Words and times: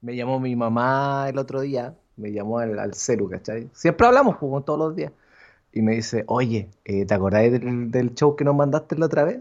Me 0.00 0.14
llamó 0.16 0.38
mi 0.40 0.54
mamá 0.56 1.26
el 1.28 1.38
otro 1.38 1.60
día, 1.60 1.94
me 2.16 2.32
llamó 2.32 2.58
al, 2.58 2.78
al 2.78 2.94
celu, 2.94 3.28
¿cachai? 3.28 3.68
Siempre 3.72 4.06
hablamos, 4.06 4.36
pues, 4.38 4.64
todos 4.64 4.78
los 4.78 4.94
días. 4.96 5.12
Y 5.72 5.82
me 5.82 5.94
dice, 5.96 6.24
oye, 6.28 6.70
eh, 6.84 7.04
¿te 7.04 7.14
acordás 7.14 7.50
del, 7.52 7.90
del 7.90 8.14
show 8.14 8.34
que 8.36 8.44
nos 8.44 8.54
mandaste 8.54 8.96
la 8.96 9.06
otra 9.06 9.24
vez? 9.24 9.40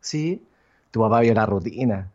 Sí. 0.00 0.42
Tu 0.90 1.00
papá 1.00 1.20
vio 1.20 1.32
la 1.34 1.46
rutina. 1.46 2.10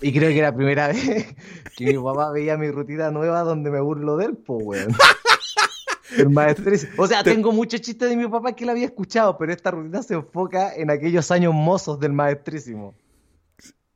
Y 0.00 0.12
creo 0.12 0.28
que 0.30 0.38
era 0.38 0.50
la 0.50 0.56
primera 0.56 0.88
vez 0.92 1.34
que 1.76 1.86
mi 1.86 1.94
papá 2.02 2.30
veía 2.30 2.56
mi 2.56 2.70
rutina 2.70 3.10
nueva 3.10 3.40
donde 3.42 3.70
me 3.70 3.80
burlo 3.80 4.16
de 4.16 4.26
él, 4.26 4.36
pues, 4.36 4.64
weón. 4.64 4.88
El 6.16 6.30
maestrísimo. 6.30 6.92
O 6.96 7.06
sea, 7.06 7.22
tengo 7.22 7.52
muchos 7.52 7.80
chistes 7.82 8.08
de 8.08 8.16
mi 8.16 8.26
papá 8.26 8.52
que 8.54 8.64
la 8.64 8.72
había 8.72 8.86
escuchado, 8.86 9.36
pero 9.36 9.52
esta 9.52 9.70
rutina 9.70 10.02
se 10.02 10.14
enfoca 10.14 10.74
en 10.74 10.90
aquellos 10.90 11.30
años 11.30 11.52
mozos 11.52 12.00
del 12.00 12.12
maestrísimo. 12.14 12.94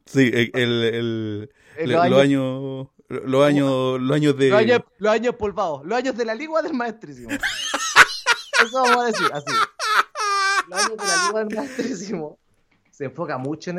Sí, 0.04 0.30
el, 0.32 0.50
el, 0.54 1.50
el- 1.79 1.90
los 1.90 2.02
años- 2.02 2.20
años, 2.20 2.88
los 3.24 3.44
años, 3.44 4.00
los 4.00 4.16
años 4.16 4.36
de. 4.36 4.48
Los 4.48 4.58
años, 4.58 4.80
los 4.98 5.12
años 5.12 5.34
polvados, 5.36 5.84
los 5.84 5.98
años 5.98 6.16
de 6.16 6.25
la 6.25 6.34
ligua 6.34 6.62
del 6.62 6.75
maestrísimo. 6.75 7.30
Eso 8.64 8.82
vamos 8.82 9.04
a 9.04 9.07
decir, 9.07 9.26
así. 9.32 9.53
Los 10.68 10.79
años 10.84 10.96
de 10.96 11.07
la 11.07 11.26
ligua 11.26 11.44
del 11.44 11.56
maestrísimo. 11.56 12.39
Se 12.90 13.06
enfoca 13.06 13.39
mucho 13.39 13.70
en, 13.70 13.79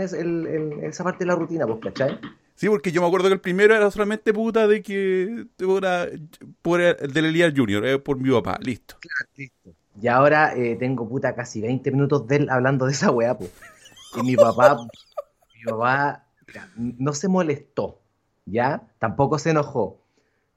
esa 0.84 1.04
parte 1.04 1.20
de 1.20 1.28
la 1.28 1.36
rutina, 1.36 1.66
pues, 1.68 1.80
¿cachai? 1.82 2.20
Sí, 2.56 2.68
porque 2.68 2.92
yo 2.92 3.02
me 3.02 3.08
acuerdo 3.08 3.28
que 3.28 3.34
el 3.34 3.42
primero 3.42 3.76
era 3.76 3.90
solamente 3.92 4.34
puta 4.34 4.68
de 4.68 4.82
que 4.82 5.46
era 5.60 6.08
por 6.62 6.82
el 6.82 7.14
del 7.14 7.26
Elías 7.26 7.54
Junior, 7.56 7.86
eh, 7.86 8.00
por 8.00 8.18
mi 8.18 8.32
papá, 8.32 8.58
listo. 8.62 8.98
Y 10.02 10.08
ahora 10.08 10.56
eh, 10.56 10.76
tengo 10.76 11.08
puta 11.08 11.36
casi 11.36 11.62
20 11.62 11.92
minutos 11.92 12.28
de 12.28 12.38
él 12.38 12.50
hablando 12.50 12.86
de 12.86 12.92
esa 12.92 13.12
weá, 13.12 13.38
pues. 13.38 13.52
Y 14.16 14.24
mi 14.24 14.36
papá, 14.36 14.78
mi 15.56 15.64
papá 15.72 16.26
no 16.76 17.14
se 17.14 17.28
molestó, 17.28 18.03
¿ya? 18.46 18.84
Tampoco 19.00 19.40
se 19.40 19.52
enojó. 19.52 20.00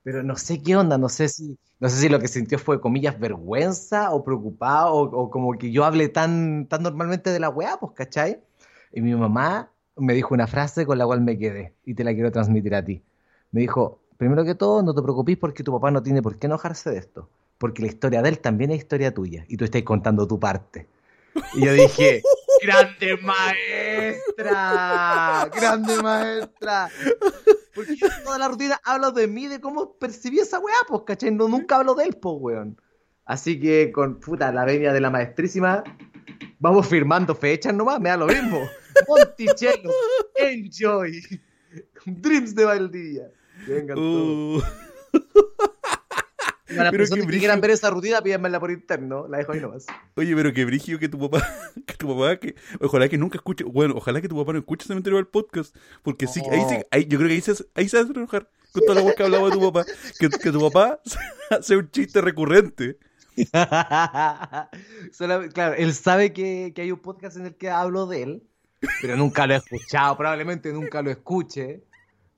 Pero 0.02 0.22
no 0.22 0.36
sé 0.36 0.62
qué 0.62 0.76
onda, 0.76 0.98
no 0.98 1.08
sé 1.08 1.28
si, 1.28 1.58
no 1.80 1.88
sé 1.88 1.96
si 1.96 2.08
lo 2.08 2.20
que 2.20 2.28
sintió 2.28 2.58
fue, 2.58 2.80
comillas, 2.80 3.18
vergüenza 3.18 4.12
o 4.12 4.22
preocupado 4.22 4.94
o, 4.94 5.30
como 5.30 5.52
que 5.58 5.72
yo 5.72 5.84
hable 5.84 6.08
tan, 6.08 6.66
tan 6.66 6.82
normalmente 6.82 7.30
de 7.30 7.40
la 7.40 7.48
weá, 7.48 7.76
pues, 7.78 7.92
¿cachai? 7.92 8.40
Y 8.92 9.00
mi 9.00 9.14
mamá 9.14 9.70
me 9.96 10.14
dijo 10.14 10.34
una 10.34 10.46
frase 10.46 10.86
con 10.86 10.98
la 10.98 11.06
cual 11.06 11.22
me 11.22 11.38
quedé 11.38 11.74
y 11.84 11.94
te 11.94 12.04
la 12.04 12.14
quiero 12.14 12.30
transmitir 12.30 12.74
a 12.74 12.84
ti. 12.84 13.02
Me 13.50 13.62
dijo, 13.62 14.00
primero 14.16 14.44
que 14.44 14.54
todo, 14.54 14.82
no 14.82 14.94
te 14.94 15.02
preocupes 15.02 15.36
porque 15.38 15.62
tu 15.62 15.72
papá 15.72 15.90
no 15.90 16.02
tiene 16.02 16.22
por 16.22 16.38
qué 16.38 16.46
enojarse 16.46 16.90
de 16.90 16.98
esto, 16.98 17.28
porque 17.58 17.82
la 17.82 17.88
historia 17.88 18.22
de 18.22 18.28
él 18.28 18.38
también 18.38 18.70
es 18.70 18.78
historia 18.78 19.12
tuya 19.12 19.44
y 19.48 19.56
tú 19.56 19.64
estás 19.64 19.82
contando 19.82 20.26
tu 20.26 20.38
parte. 20.38 20.86
Y 21.54 21.64
yo 21.64 21.72
dije, 21.72 22.22
grande 22.62 23.16
maestra, 23.18 24.50
grande 25.54 26.02
maestra. 26.02 26.88
Porque 27.74 27.96
yo 27.96 28.06
en 28.06 28.24
toda 28.24 28.38
la 28.38 28.48
rutina 28.48 28.80
hablo 28.84 29.12
de 29.12 29.26
mí, 29.26 29.46
de 29.48 29.60
cómo 29.60 29.98
percibí 29.98 30.38
esa 30.38 30.58
weá, 30.58 30.76
pues, 30.88 31.02
¿cachai? 31.06 31.30
No, 31.30 31.48
nunca 31.48 31.76
hablo 31.76 31.94
de 31.94 32.04
él, 32.04 32.16
pues, 32.20 32.36
weón. 32.38 32.80
Así 33.24 33.60
que 33.60 33.92
con 33.92 34.20
puta 34.20 34.52
la 34.52 34.64
venia 34.64 34.92
de 34.92 35.00
la 35.00 35.10
maestrísima, 35.10 35.82
vamos 36.58 36.86
firmando 36.86 37.34
fechas 37.34 37.74
nomás, 37.74 38.00
me 38.00 38.08
da 38.08 38.16
lo 38.16 38.26
mismo. 38.26 38.60
Monticello, 39.08 39.90
enjoy. 40.36 41.22
Dreams 42.06 42.54
de 42.54 42.64
Valdivia. 42.64 43.30
Todos. 43.94 44.62
Uh, 44.62 44.62
Y 46.76 46.80
a 46.80 46.84
las 46.84 46.92
pero 46.92 47.04
que 47.06 47.22
brillo. 47.22 47.38
quieran 47.40 47.60
ver 47.60 47.70
esa 47.72 47.90
rutina, 47.90 48.22
pídanmela 48.22 48.60
por 48.60 48.70
interno, 48.70 49.26
la 49.28 49.38
dejo 49.38 49.52
ahí 49.52 49.60
nomás. 49.60 49.86
oye, 50.14 50.34
pero 50.36 50.52
qué 50.52 50.64
brígido 50.64 50.98
que 50.98 51.08
tu 51.08 51.18
papá, 51.18 51.42
que 51.86 51.94
tu 51.94 52.08
papá, 52.08 52.36
que 52.36 52.54
ojalá 52.80 53.08
que 53.08 53.18
nunca 53.18 53.36
escuche, 53.38 53.64
bueno, 53.64 53.94
ojalá 53.96 54.20
que 54.20 54.28
tu 54.28 54.36
papá 54.36 54.52
no 54.52 54.58
escuche 54.60 54.86
Cementerio 54.86 55.16
del 55.16 55.26
podcast, 55.26 55.74
porque 56.02 56.26
sí, 56.26 56.40
ahí 56.50 56.62
sí, 56.68 56.76
ahí, 56.90 57.04
yo 57.06 57.18
creo 57.18 57.28
que 57.28 57.34
ahí 57.34 57.40
se, 57.40 57.54
ahí 57.74 57.88
se 57.88 57.98
hace 57.98 58.12
enojar 58.12 58.48
con 58.72 58.82
toda 58.84 58.94
la 58.96 59.00
voz 59.02 59.14
que 59.14 59.22
hablaba 59.22 59.46
de 59.46 59.52
tu 59.52 59.60
papá, 59.72 59.84
que, 60.18 60.28
que 60.28 60.50
tu 60.52 60.60
papá 60.60 61.00
hace 61.50 61.76
un 61.76 61.90
chiste 61.90 62.20
recurrente. 62.20 62.98
Solo- 65.12 65.48
claro, 65.52 65.74
él 65.76 65.94
sabe 65.94 66.32
que, 66.32 66.72
que 66.74 66.82
hay 66.82 66.92
un 66.92 66.98
podcast 67.00 67.36
en 67.36 67.46
el 67.46 67.54
que 67.54 67.70
hablo 67.70 68.06
de 68.06 68.22
él, 68.22 68.42
pero 69.00 69.16
nunca 69.16 69.46
lo 69.46 69.54
he 69.54 69.56
escuchado, 69.56 70.16
probablemente 70.16 70.72
nunca 70.72 71.02
lo 71.02 71.10
escuche. 71.10 71.82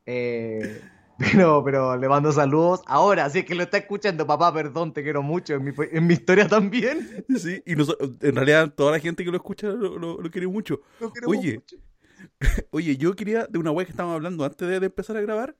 Eh, 0.06 0.80
pero, 1.18 1.62
pero 1.64 1.96
le 1.96 2.08
mando 2.08 2.32
saludos 2.32 2.82
ahora, 2.86 3.28
si 3.30 3.40
es 3.40 3.44
que 3.44 3.54
lo 3.54 3.64
está 3.64 3.78
escuchando, 3.78 4.26
papá, 4.26 4.52
perdón, 4.54 4.92
te 4.92 5.02
quiero 5.02 5.22
mucho, 5.22 5.54
en 5.54 5.64
mi, 5.64 5.72
en 5.90 6.06
mi 6.06 6.14
historia 6.14 6.48
también. 6.48 7.24
Sí, 7.36 7.62
y 7.66 7.74
noso- 7.74 7.96
en 8.20 8.34
realidad 8.36 8.72
toda 8.74 8.92
la 8.92 9.00
gente 9.00 9.24
que 9.24 9.30
lo 9.30 9.36
escucha 9.36 9.68
lo, 9.68 9.98
lo, 9.98 10.20
lo 10.20 10.30
quiere 10.30 10.46
mucho. 10.46 10.80
Lo 11.00 11.10
Oye. 11.28 11.54
mucho. 11.56 11.76
Oye, 12.70 12.96
yo 12.96 13.14
quería, 13.14 13.46
de 13.46 13.58
una 13.58 13.70
web 13.70 13.86
que 13.86 13.92
estábamos 13.92 14.16
hablando 14.16 14.44
antes 14.44 14.68
de, 14.68 14.80
de 14.80 14.86
empezar 14.86 15.16
a 15.16 15.20
grabar, 15.20 15.56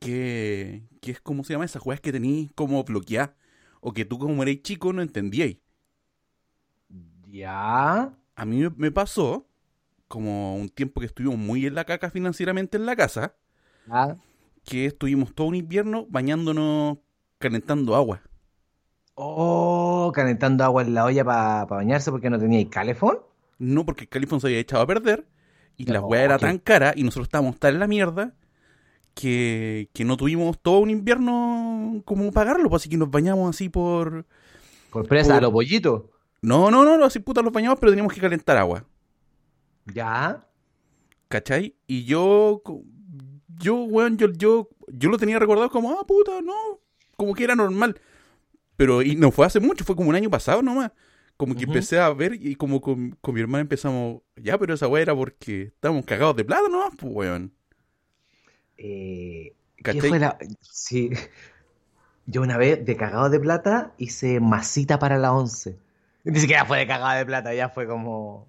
que, 0.00 0.84
que 1.00 1.10
es 1.12 1.20
como 1.20 1.44
se 1.44 1.52
llama 1.52 1.64
esas 1.64 1.84
weas 1.84 2.00
que 2.00 2.12
tenéis 2.12 2.50
como 2.54 2.82
bloqueadas, 2.84 3.30
o 3.80 3.92
que 3.92 4.04
tú 4.04 4.18
como 4.18 4.42
erais 4.42 4.62
chico 4.62 4.92
no 4.92 5.02
entendíais. 5.02 5.58
Ya. 7.30 8.12
A 8.34 8.44
mí 8.44 8.62
me 8.76 8.90
pasó, 8.90 9.48
como 10.08 10.56
un 10.56 10.68
tiempo 10.68 11.00
que 11.00 11.06
estuvimos 11.06 11.38
muy 11.38 11.66
en 11.66 11.74
la 11.74 11.84
caca 11.84 12.10
financieramente 12.10 12.76
en 12.76 12.86
la 12.86 12.96
casa, 12.96 13.36
Ah. 13.90 14.16
que 14.64 14.86
estuvimos 14.86 15.34
todo 15.34 15.48
un 15.48 15.54
invierno 15.56 16.06
bañándonos, 16.08 16.98
calentando 17.38 17.94
agua. 17.96 18.22
Oh, 19.14 20.10
calentando 20.14 20.64
agua 20.64 20.82
en 20.82 20.94
la 20.94 21.04
olla 21.04 21.24
para 21.24 21.64
bañarse 21.66 22.10
porque 22.10 22.30
no 22.30 22.38
tenía 22.38 22.68
calefón. 22.70 23.18
No 23.58 23.84
porque 23.84 24.04
el 24.04 24.08
califón 24.08 24.40
se 24.40 24.46
había 24.48 24.58
echado 24.60 24.82
a 24.82 24.86
perder, 24.86 25.26
y 25.76 25.84
la 25.84 26.00
wea 26.00 26.24
era 26.24 26.38
tan 26.38 26.58
cara, 26.58 26.92
y 26.96 27.02
nosotros 27.04 27.26
estábamos 27.26 27.58
tan 27.58 27.74
en 27.74 27.80
la 27.80 27.86
mierda, 27.86 28.34
que, 29.14 29.90
que 29.92 30.04
no 30.04 30.16
tuvimos 30.16 30.58
todo 30.60 30.78
un 30.78 30.90
invierno 30.90 32.02
como 32.04 32.32
pagarlo, 32.32 32.68
pues 32.70 32.82
así 32.82 32.88
que 32.88 32.96
nos 32.96 33.10
bañamos 33.10 33.54
así 33.54 33.68
por... 33.68 34.26
Por 34.90 35.06
presa, 35.06 35.30
Por- 35.34 35.38
a 35.38 35.40
los 35.42 35.52
pollitos. 35.52 36.02
No, 36.40 36.70
no, 36.70 36.84
no, 36.84 37.04
así 37.04 37.20
puta 37.20 37.42
los 37.42 37.52
bañamos, 37.52 37.78
pero 37.78 37.92
teníamos 37.92 38.12
que 38.14 38.20
calentar 38.20 38.56
agua, 38.56 38.84
Ya. 39.86 40.44
¿cachai? 41.28 41.76
Y 41.86 42.04
yo, 42.04 42.62
yo, 43.58 43.76
weón, 43.76 44.16
yo, 44.18 44.32
yo, 44.32 44.68
yo 44.88 45.10
lo 45.10 45.18
tenía 45.18 45.38
recordado 45.38 45.70
como, 45.70 45.90
ah, 45.92 46.06
puta, 46.06 46.40
no, 46.42 46.80
como 47.16 47.34
que 47.34 47.44
era 47.44 47.54
normal. 47.54 48.00
Pero, 48.76 49.02
y 49.02 49.16
no 49.16 49.30
fue 49.30 49.46
hace 49.46 49.60
mucho, 49.60 49.84
fue 49.84 49.96
como 49.96 50.10
un 50.10 50.16
año 50.16 50.30
pasado 50.30 50.62
nomás. 50.62 50.92
Como 51.36 51.54
que 51.54 51.64
empecé 51.64 51.98
a 51.98 52.10
ver 52.10 52.34
y 52.34 52.54
como 52.54 52.80
con, 52.80 53.16
con 53.20 53.34
mi 53.34 53.40
hermana 53.40 53.62
empezamos, 53.62 54.22
ya, 54.36 54.58
pero 54.58 54.74
esa 54.74 54.86
weá 54.86 55.02
era 55.02 55.14
porque 55.14 55.62
estábamos 55.62 56.04
cagados 56.04 56.36
de 56.36 56.44
plata 56.44 56.68
nomás, 56.68 56.92
pues, 56.96 57.12
weón. 57.12 57.52
Eh, 58.76 59.54
¿qué 59.76 59.82
¿Cachai? 59.82 60.08
fue 60.08 60.18
la...? 60.18 60.38
Sí. 60.60 61.10
Yo 62.26 62.42
una 62.42 62.56
vez, 62.56 62.84
de 62.84 62.96
cagado 62.96 63.28
de 63.30 63.40
plata, 63.40 63.92
hice 63.98 64.38
masita 64.40 64.98
para 64.98 65.18
la 65.18 65.32
once. 65.32 65.76
Ni 66.24 66.38
siquiera 66.38 66.64
fue 66.64 66.78
de 66.78 66.86
cagado 66.86 67.18
de 67.18 67.26
plata, 67.26 67.52
ya 67.54 67.68
fue 67.68 67.86
como 67.86 68.46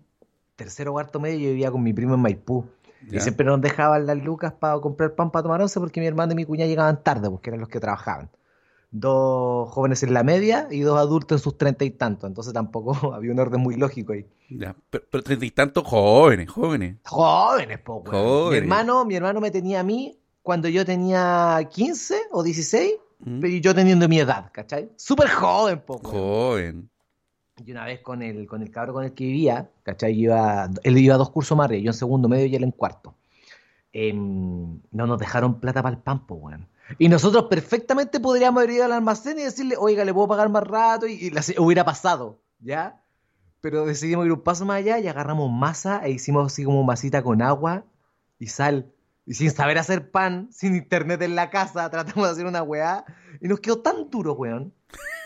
tercero 0.55 0.91
o 0.91 0.93
cuarto 0.93 1.19
medio, 1.19 1.39
yo 1.39 1.49
vivía 1.49 1.71
con 1.71 1.81
mi 1.81 1.93
primo 1.93 2.13
en 2.13 2.21
Maipú. 2.21 2.69
Ya. 3.09 3.17
Y 3.17 3.21
siempre 3.21 3.45
nos 3.45 3.61
dejaban 3.61 4.05
las 4.05 4.17
lucas 4.17 4.53
para 4.53 4.79
comprar 4.79 5.15
pan 5.15 5.31
para 5.31 5.43
tomar 5.43 5.61
once 5.61 5.79
porque 5.79 5.99
mi 5.99 6.07
hermano 6.07 6.33
y 6.33 6.35
mi 6.35 6.45
cuñada 6.45 6.69
llegaban 6.69 7.03
tarde, 7.03 7.29
porque 7.29 7.49
eran 7.49 7.59
los 7.59 7.69
que 7.69 7.79
trabajaban. 7.79 8.29
Dos 8.91 9.69
jóvenes 9.71 10.03
en 10.03 10.13
la 10.13 10.23
media 10.23 10.67
y 10.69 10.81
dos 10.81 10.99
adultos 10.99 11.39
en 11.39 11.43
sus 11.43 11.57
treinta 11.57 11.83
y 11.83 11.89
tantos. 11.89 12.27
Entonces 12.27 12.53
tampoco 12.53 12.93
había 13.13 13.31
un 13.31 13.39
orden 13.39 13.59
muy 13.59 13.75
lógico 13.75 14.13
ahí. 14.13 14.25
Ya, 14.49 14.75
pero, 14.89 15.23
treinta 15.23 15.45
y 15.45 15.51
tantos 15.51 15.83
jóvenes, 15.83 16.49
jóvenes. 16.49 16.97
Jóvenes, 17.03 17.79
po, 17.79 18.03
weón. 18.05 18.51
Mi 18.51 18.57
hermano, 18.57 19.05
mi 19.05 19.15
hermano 19.15 19.41
me 19.41 19.51
tenía 19.51 19.79
a 19.79 19.83
mí 19.83 20.19
cuando 20.41 20.67
yo 20.69 20.85
tenía 20.85 21.67
15 21.71 22.15
o 22.31 22.43
16, 22.43 22.93
¿Mm? 23.19 23.39
pero 23.39 23.53
yo 23.55 23.73
teniendo 23.73 24.07
mi 24.07 24.19
edad, 24.19 24.51
¿cachai? 24.51 24.91
Súper 24.95 25.29
joven, 25.29 25.81
po, 25.85 25.95
weón. 25.95 26.13
Joven. 26.13 26.89
Y 27.65 27.71
una 27.71 27.85
vez 27.85 28.01
con 28.01 28.21
el, 28.21 28.45
con 28.45 28.61
el 28.61 28.71
cabro 28.71 28.93
con 28.93 29.05
el 29.05 29.13
que 29.13 29.25
vivía, 29.25 29.69
¿cachai? 29.83 30.15
Yo 30.15 30.33
Iba, 30.33 30.69
él 30.83 30.97
iba 30.97 31.15
a 31.15 31.17
dos 31.17 31.29
cursos 31.29 31.57
más 31.57 31.65
arriba, 31.65 31.83
yo 31.83 31.89
en 31.91 31.93
segundo 31.93 32.27
medio 32.27 32.45
y 32.45 32.55
él 32.55 32.63
en 32.63 32.71
cuarto. 32.71 33.15
Em, 33.93 34.81
no 34.91 35.07
nos 35.07 35.19
dejaron 35.19 35.59
plata 35.59 35.81
para 35.83 35.95
el 35.95 36.01
pan, 36.01 36.25
po, 36.25 36.35
weón. 36.35 36.67
Y 36.97 37.09
nosotros 37.09 37.45
perfectamente 37.49 38.19
podríamos 38.19 38.61
haber 38.61 38.75
ido 38.75 38.85
al 38.85 38.91
almacén 38.91 39.39
y 39.39 39.43
decirle, 39.43 39.75
oiga, 39.77 40.03
le 40.03 40.13
puedo 40.13 40.27
pagar 40.27 40.49
más 40.49 40.63
rato, 40.63 41.07
y, 41.07 41.31
hubiera 41.57 41.85
pasado, 41.85 42.41
¿ya? 42.59 43.01
Pero 43.61 43.85
decidimos 43.85 44.25
ir 44.25 44.33
un 44.33 44.41
paso 44.41 44.65
más 44.65 44.77
allá 44.77 44.99
y 44.99 45.07
agarramos 45.07 45.49
masa 45.51 46.01
e 46.03 46.11
hicimos 46.11 46.51
así 46.51 46.65
como 46.65 46.83
masita 46.83 47.23
con 47.23 47.41
agua 47.41 47.85
y 48.39 48.47
sal. 48.47 48.91
Y 49.25 49.35
sin 49.35 49.51
saber 49.51 49.77
hacer 49.77 50.11
pan, 50.11 50.49
sin 50.51 50.75
internet 50.75 51.21
en 51.21 51.35
la 51.35 51.49
casa, 51.49 51.89
tratamos 51.89 52.27
de 52.27 52.31
hacer 52.33 52.45
una 52.45 52.61
weá. 52.61 53.05
Y 53.39 53.47
nos 53.47 53.61
quedó 53.61 53.79
tan 53.79 54.09
duro, 54.09 54.33
weón. 54.33 54.73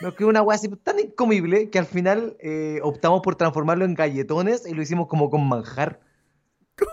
Nos 0.02 0.14
quedó 0.16 0.28
una 0.30 0.42
weá 0.42 0.56
así 0.56 0.68
tan 0.84 1.00
incomible 1.00 1.70
que 1.70 1.80
al 1.80 1.86
final 1.88 2.38
eh, 2.40 2.80
optamos 2.84 3.22
por 3.22 3.36
transformarlo 3.36 3.86
en 3.86 3.96
galletones 3.96 4.66
y 4.68 4.74
lo 4.74 4.82
hicimos 4.82 5.08
como 5.08 5.30
con 5.30 5.48
manjar. 5.48 6.00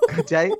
¿Cachai? 0.09 0.51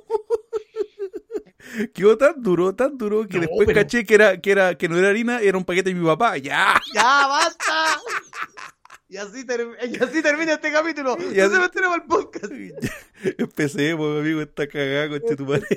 Quedó 1.93 2.17
tan 2.17 2.41
duro, 2.41 2.75
tan 2.75 2.97
duro 2.97 3.27
que 3.27 3.37
No, 3.37 3.41
después 3.41 3.65
pero- 3.65 3.81
caché 3.81 4.05
que 4.05 4.13
era, 4.15 4.39
que 4.39 4.51
era, 4.51 4.77
que 4.77 4.87
no 4.87 4.97
era 4.97 5.09
harina, 5.09 5.39
era 5.41 5.57
un 5.57 5.65
paquete 5.65 5.89
de 5.89 5.95
mi 5.95 6.05
papá. 6.05 6.37
¡Ya! 6.37 6.79
¡Ya, 6.93 7.27
basta! 7.27 7.99
Y 9.09 9.17
así, 9.17 9.45
y 9.91 10.03
así 10.03 10.21
termina 10.21 10.53
este 10.53 10.71
capítulo. 10.71 11.17
Y 11.19 11.35
Ya 11.35 11.45
así- 11.45 11.55
se 11.55 11.81
me 11.81 11.95
el 11.95 12.03
podcast. 12.03 12.51
Empecé, 13.37 13.95
pues, 13.95 14.19
amigo, 14.19 14.41
está 14.41 14.67
cagada 14.67 15.09
con 15.09 15.35
tu 15.35 15.45
madre. 15.45 15.67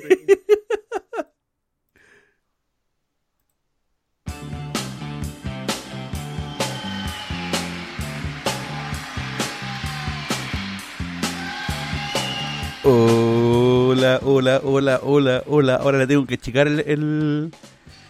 Hola, 12.91 14.19
hola, 14.23 14.61
hola, 14.63 14.99
hola, 15.03 15.43
hola. 15.45 15.75
Ahora 15.75 15.99
le 15.99 16.07
tengo 16.07 16.25
que 16.25 16.33
achicar 16.33 16.65
el, 16.67 16.79
el- 16.79 17.53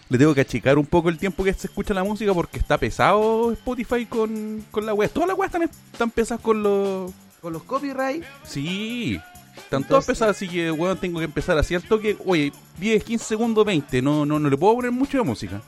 Le 0.07 0.17
tengo 0.17 0.33
que 0.33 0.39
achicar 0.39 0.77
un 0.77 0.85
poco 0.85 1.09
el 1.09 1.17
tiempo 1.17 1.43
que 1.43 1.53
se 1.53 1.67
escucha 1.67 1.93
la 1.93 2.01
música 2.05 2.33
porque 2.33 2.57
está 2.59 2.77
pesado 2.77 3.51
Spotify 3.51 4.05
con, 4.05 4.63
con 4.71 4.85
la 4.85 4.93
web. 4.93 5.09
Todas 5.11 5.27
las 5.27 5.37
weas 5.37 5.53
están, 5.53 5.69
están 5.91 6.09
pesadas 6.11 6.41
con 6.41 6.63
los... 6.63 7.11
Con 7.41 7.51
los 7.51 7.63
copyright, 7.63 8.23
Sí, 8.45 9.19
están 9.57 9.83
todas 9.83 10.05
pesadas, 10.05 10.37
así 10.37 10.47
que, 10.47 10.71
weón, 10.71 10.97
tengo 10.97 11.19
que 11.19 11.25
empezar 11.25 11.57
así 11.57 11.75
al 11.75 11.83
toque. 11.83 12.15
Oye, 12.25 12.53
10, 12.79 13.03
15 13.03 13.25
segundos, 13.25 13.65
20. 13.65 14.01
No, 14.01 14.25
no, 14.25 14.39
no 14.39 14.49
le 14.49 14.55
puedo 14.57 14.75
poner 14.75 14.91
mucho 14.91 15.17
de 15.17 15.23
música. 15.25 15.61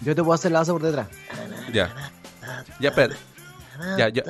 yo 0.00 0.14
te 0.14 0.22
puedo 0.22 0.34
hacer 0.34 0.52
la 0.52 0.60
base 0.60 0.70
por 0.72 0.82
detrás. 0.82 1.08
Ya. 1.72 1.92
Ya, 2.78 2.88
espérate. 2.88 3.16
Ya, 3.96 4.08
ya. 4.10 4.22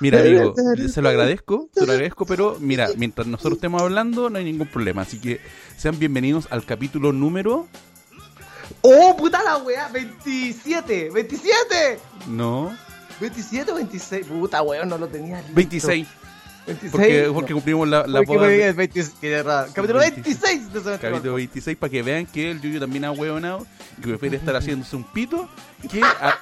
Mira, 0.00 0.20
amigo, 0.20 0.54
se 0.88 1.02
lo 1.02 1.08
agradezco, 1.08 1.68
se 1.72 1.86
lo 1.86 1.92
agradezco, 1.92 2.26
pero 2.26 2.56
mira, 2.60 2.88
mientras 2.96 3.26
nosotros 3.26 3.54
estemos 3.54 3.82
hablando, 3.82 4.30
no 4.30 4.38
hay 4.38 4.44
ningún 4.44 4.68
problema. 4.68 5.02
Así 5.02 5.20
que 5.20 5.40
sean 5.76 5.98
bienvenidos 5.98 6.48
al 6.50 6.64
capítulo 6.64 7.12
número. 7.12 7.68
¡Oh, 8.82 9.16
puta 9.16 9.42
la 9.42 9.58
weá! 9.58 9.90
¡27! 9.92 11.10
¡27! 11.12 11.98
No, 12.28 12.76
¿27 13.20 13.68
o 13.70 13.74
26? 13.76 14.26
Puta 14.26 14.62
weón, 14.62 14.88
no 14.88 14.98
lo 14.98 15.08
tenía 15.08 15.38
listo. 15.38 15.54
26. 15.54 16.08
26. 16.66 16.90
Porque, 16.92 17.30
porque 17.32 17.52
cumplimos 17.54 17.88
la, 17.88 18.06
la 18.06 18.18
Porque 18.20 18.36
boda 18.36 18.48
de- 18.48 18.68
el 18.68 18.74
26, 18.74 19.14
tiene 19.20 19.42
razón. 19.42 19.72
Capítulo 19.74 19.98
26 20.00 20.72
de 20.72 20.98
capítulo 20.98 21.34
26 21.34 21.76
para 21.76 21.90
que 21.90 22.02
vean 22.02 22.26
que 22.26 22.50
el 22.50 22.60
Yuyo 22.60 22.80
también 22.80 23.04
ha 23.04 23.12
hueonado 23.12 23.66
y 23.98 24.02
que 24.02 24.08
prefiere 24.08 24.36
estar 24.36 24.54
haciéndose 24.56 24.96
un 24.96 25.04
pito 25.04 25.48
que, 25.90 26.00
a- 26.02 26.38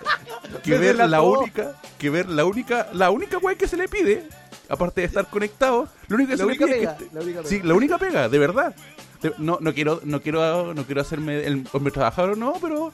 que 0.62 0.78
ver 0.78 0.96
la 0.96 1.04
delató. 1.04 1.40
única 1.40 1.72
que 1.98 2.10
ver 2.10 2.28
la 2.28 2.44
única 2.44 2.88
la 2.92 3.10
única 3.10 3.38
wea 3.38 3.54
que 3.56 3.68
se 3.68 3.76
le 3.76 3.86
pide 3.88 4.26
aparte 4.68 5.02
de 5.02 5.06
estar 5.06 5.26
conectado 5.28 5.88
lo 6.08 6.16
único 6.16 6.30
que 6.30 6.36
La 6.36 6.38
se 6.38 6.42
le 6.44 6.48
única 6.48 6.64
pide 6.66 6.76
pega, 6.78 6.92
es 6.92 6.98
que 6.98 7.14
la 7.14 7.20
única 7.20 7.42
sí 7.44 7.54
pega. 7.56 7.66
la 7.68 7.74
única 7.74 7.98
pega 7.98 8.28
de 8.28 8.38
verdad 8.38 8.74
no 9.38 9.58
no 9.60 9.72
quiero 9.74 10.00
no 10.04 10.20
quiero 10.20 10.74
no 10.74 10.84
quiero 10.84 11.00
hacerme 11.00 11.44
el 11.46 11.66
hombre 11.72 11.92
trabajador 11.92 12.36
no 12.36 12.54
pero 12.60 12.92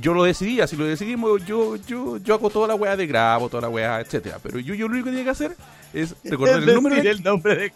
yo 0.00 0.12
lo 0.14 0.24
decidí, 0.24 0.60
así 0.60 0.76
lo 0.76 0.84
decidimos, 0.86 1.44
yo, 1.46 1.76
yo, 1.76 2.16
yo 2.18 2.34
hago 2.34 2.50
toda 2.50 2.68
la 2.68 2.74
weá 2.74 2.96
de 2.96 3.06
grabo, 3.06 3.48
toda 3.48 3.62
la 3.62 3.68
weá, 3.68 4.00
etcétera. 4.00 4.38
Pero 4.42 4.58
yo, 4.58 4.74
yo 4.74 4.86
lo 4.88 4.94
único 4.94 5.04
que 5.06 5.10
tiene 5.12 5.24
que 5.24 5.30
hacer 5.30 5.56
es 5.92 6.14
recordar 6.24 6.62
el 6.62 6.74
número 6.74 6.96
de, 6.96 7.08
el 7.10 7.22
nombre 7.22 7.54
del 7.54 7.72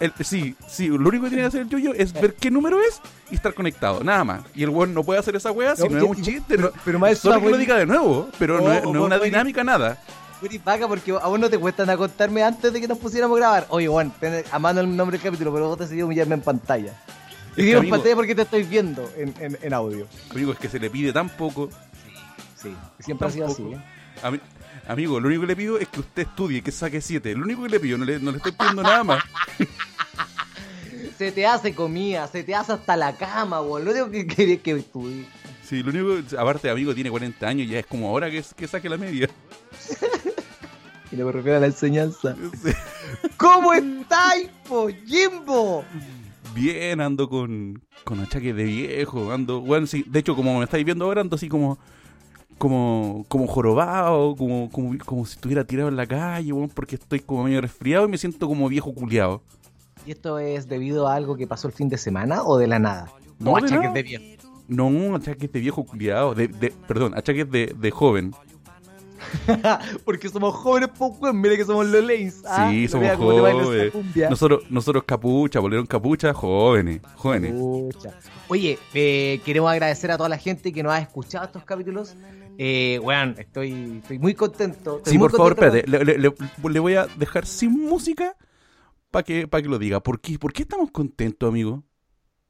el- 0.00 0.12
sí, 0.24 0.56
sí, 0.66 0.88
lo 0.88 1.08
único 1.08 1.24
que 1.24 1.30
tiene 1.30 1.42
que 1.44 1.48
hacer 1.48 1.60
el 1.62 1.68
Yoyo 1.68 1.94
es 1.94 2.12
ver 2.12 2.34
qué 2.34 2.50
número 2.50 2.80
es 2.80 3.00
y 3.30 3.36
estar 3.36 3.54
conectado, 3.54 4.02
nada 4.02 4.24
más. 4.24 4.42
Y 4.54 4.62
el 4.64 4.70
weón 4.70 4.92
no 4.94 5.04
puede 5.04 5.20
hacer 5.20 5.36
esa 5.36 5.52
weá 5.52 5.76
si 5.76 5.88
No, 5.88 5.96
es 5.98 6.02
un 6.04 6.16
chiste. 6.22 6.42
pero- 6.48 6.62
no- 6.64 6.80
pero 6.84 6.98
más 6.98 7.18
solo 7.18 7.40
que 7.40 7.50
lo 7.50 7.56
diga 7.56 7.76
de 7.76 7.86
nuevo, 7.86 8.28
pero 8.38 8.58
no, 8.58 8.64
No, 8.64 8.72
es, 8.72 8.82
no 8.82 8.90
es 8.90 8.96
vos, 8.98 9.06
una 9.06 9.18
dinámica, 9.18 9.62
nada. 9.64 9.98
Vaca, 10.64 10.88
porque 10.88 11.12
a 11.12 11.28
vos 11.28 11.38
no 11.38 11.48
te 11.48 11.56
cuesta 11.56 11.86
nada 11.86 11.96
contarme 11.96 12.42
antes 12.42 12.72
de 12.72 12.80
que 12.80 12.88
nos 12.88 12.98
pusiéramos 12.98 13.36
a 13.36 13.40
grabar. 13.40 13.66
Oye, 13.68 13.86
Juan, 13.86 14.12
a 14.50 14.58
mano 14.58 14.80
el 14.80 14.96
nombre 14.96 15.16
del 15.16 15.22
capítulo, 15.24 15.52
pero 15.52 15.68
vos 15.68 15.78
decidiste 15.78 16.02
humillarme 16.02 16.34
en 16.34 16.40
pantalla. 16.40 16.92
Y 17.56 17.72
amigo- 17.74 17.90
pantalla 17.96 18.14
porque 18.16 18.34
te 18.34 18.42
estoy 18.42 18.62
viendo 18.62 19.10
en, 19.16 19.34
en, 19.40 19.58
en 19.60 19.72
audio. 19.74 20.06
Amigo, 20.30 20.52
es 20.52 20.58
que 20.58 20.68
se 20.68 20.78
le 20.78 20.88
pide 20.90 21.12
tan 21.12 21.28
poco. 21.28 21.68
Sí, 22.56 22.74
siempre 23.00 23.28
ha 23.28 23.30
sido 23.30 23.46
así. 23.46 23.62
¿eh? 23.62 23.78
Ami- 24.22 24.40
amigo, 24.88 25.18
lo 25.20 25.26
único 25.28 25.42
que 25.42 25.46
le 25.48 25.56
pido 25.56 25.78
es 25.78 25.88
que 25.88 26.00
usted 26.00 26.22
estudie, 26.22 26.62
que 26.62 26.70
saque 26.72 27.00
7. 27.00 27.34
Lo 27.34 27.44
único 27.44 27.62
que 27.64 27.68
le 27.70 27.80
pido, 27.80 27.98
no 27.98 28.04
le, 28.04 28.18
no 28.20 28.30
le 28.30 28.36
estoy 28.38 28.52
pidiendo 28.52 28.82
nada 28.82 29.04
más. 29.04 29.22
Se 31.18 31.30
te 31.30 31.46
hace 31.46 31.72
comida, 31.74 32.26
se 32.26 32.42
te 32.42 32.52
hace 32.54 32.72
hasta 32.72 32.96
la 32.96 33.16
cama, 33.16 33.60
weón. 33.60 33.84
Lo 33.84 33.90
único 33.92 34.10
que 34.10 34.26
quería 34.26 34.56
que 34.60 34.72
estudie. 34.72 35.24
Sí, 35.64 35.80
lo 35.82 35.90
único, 35.90 36.36
aparte, 36.36 36.68
amigo, 36.68 36.92
tiene 36.94 37.10
40 37.10 37.46
años, 37.46 37.68
ya 37.68 37.78
es 37.78 37.86
como 37.86 38.08
ahora 38.08 38.28
que, 38.30 38.42
que 38.56 38.66
saque 38.66 38.88
la 38.88 38.96
media. 38.96 39.28
Y 41.12 41.16
no 41.16 41.26
me 41.26 41.32
refiero 41.32 41.58
a 41.58 41.60
la 41.60 41.66
enseñanza. 41.66 42.34
Sí. 42.64 42.72
¿Cómo 43.36 43.74
estáis, 43.74 44.48
po, 44.66 44.88
Jimbo? 45.06 45.84
Bien, 46.54 47.00
ando 47.00 47.28
con, 47.28 47.82
con 48.04 48.20
achaques 48.20 48.54
de 48.54 48.64
viejo, 48.64 49.32
ando, 49.32 49.60
bueno, 49.60 49.86
sí, 49.86 50.04
de 50.06 50.18
hecho, 50.18 50.36
como 50.36 50.58
me 50.58 50.64
estáis 50.64 50.84
viendo 50.84 51.06
ahora, 51.06 51.22
ando 51.22 51.36
así 51.36 51.48
como, 51.48 51.78
como, 52.58 53.24
como 53.28 53.46
jorobado, 53.46 54.36
como, 54.36 54.70
como, 54.70 54.96
como 55.04 55.24
si 55.24 55.34
estuviera 55.34 55.64
tirado 55.64 55.88
en 55.88 55.96
la 55.96 56.06
calle, 56.06 56.52
porque 56.74 56.96
estoy 56.96 57.20
como 57.20 57.44
medio 57.44 57.60
resfriado 57.60 58.06
y 58.06 58.08
me 58.08 58.18
siento 58.18 58.48
como 58.48 58.68
viejo 58.68 58.94
culiado. 58.94 59.42
¿Y 60.06 60.10
esto 60.10 60.38
es 60.38 60.68
debido 60.68 61.08
a 61.08 61.14
algo 61.14 61.36
que 61.36 61.46
pasó 61.46 61.68
el 61.68 61.74
fin 61.74 61.88
de 61.88 61.96
semana 61.96 62.42
o 62.42 62.58
de 62.58 62.66
la 62.66 62.78
nada? 62.78 63.10
No, 63.38 63.52
o 63.52 63.56
de 63.56 63.66
achaques 63.66 63.82
nada. 63.82 63.94
de 63.94 64.02
viejo. 64.02 64.24
No, 64.68 65.16
achaques 65.16 65.52
de 65.52 65.60
viejo 65.60 65.84
culiado, 65.84 66.34
de, 66.34 66.48
de, 66.48 66.72
perdón, 66.86 67.14
achaques 67.16 67.50
de, 67.50 67.74
de 67.78 67.90
joven. 67.90 68.32
Porque 70.04 70.28
somos 70.28 70.54
jóvenes, 70.54 70.90
po, 70.96 71.06
weón. 71.08 71.40
Mira 71.40 71.56
que 71.56 71.64
somos 71.64 71.86
los 71.86 72.02
lanes. 72.04 72.42
¿ah? 72.46 72.68
Sí, 72.70 72.88
somos 72.88 73.06
vea 73.06 73.16
cómo 73.16 73.34
te 73.34 73.40
baila 73.40 73.60
esa 73.60 73.66
jóvenes. 73.68 73.92
cumbia. 73.92 74.30
Nosotros, 74.30 74.62
nosotros 74.70 75.04
capucha, 75.04 75.60
volvieron 75.60 75.86
capucha, 75.86 76.32
jóvenes, 76.34 77.00
jóvenes. 77.16 77.52
Pucha. 77.52 78.10
Oye, 78.48 78.78
eh, 78.94 79.40
queremos 79.44 79.70
agradecer 79.70 80.10
a 80.10 80.16
toda 80.16 80.28
la 80.28 80.38
gente 80.38 80.72
que 80.72 80.82
nos 80.82 80.92
ha 80.92 80.98
escuchado 80.98 81.44
estos 81.46 81.64
capítulos. 81.64 82.14
Eh, 82.58 83.00
weón, 83.02 83.34
estoy, 83.38 83.98
estoy 84.02 84.18
muy 84.18 84.34
contento. 84.34 84.98
estoy 84.98 85.12
Sí, 85.12 85.18
muy 85.18 85.28
por 85.28 85.36
favor, 85.38 85.56
contento. 85.56 85.76
espérate, 85.78 86.04
le, 86.04 86.18
le- 86.18 86.18
le- 86.28 86.70
le 86.70 86.80
voy 86.80 86.94
a 86.94 87.06
dejar 87.16 87.46
sin 87.46 87.72
música 87.72 88.36
para 89.10 89.22
que, 89.22 89.48
para 89.48 89.62
que 89.62 89.68
lo 89.68 89.78
diga. 89.78 90.00
¿Por 90.00 90.20
qué, 90.20 90.38
¿Por 90.38 90.52
qué 90.52 90.62
estamos 90.62 90.90
contentos, 90.90 91.48
amigo? 91.48 91.82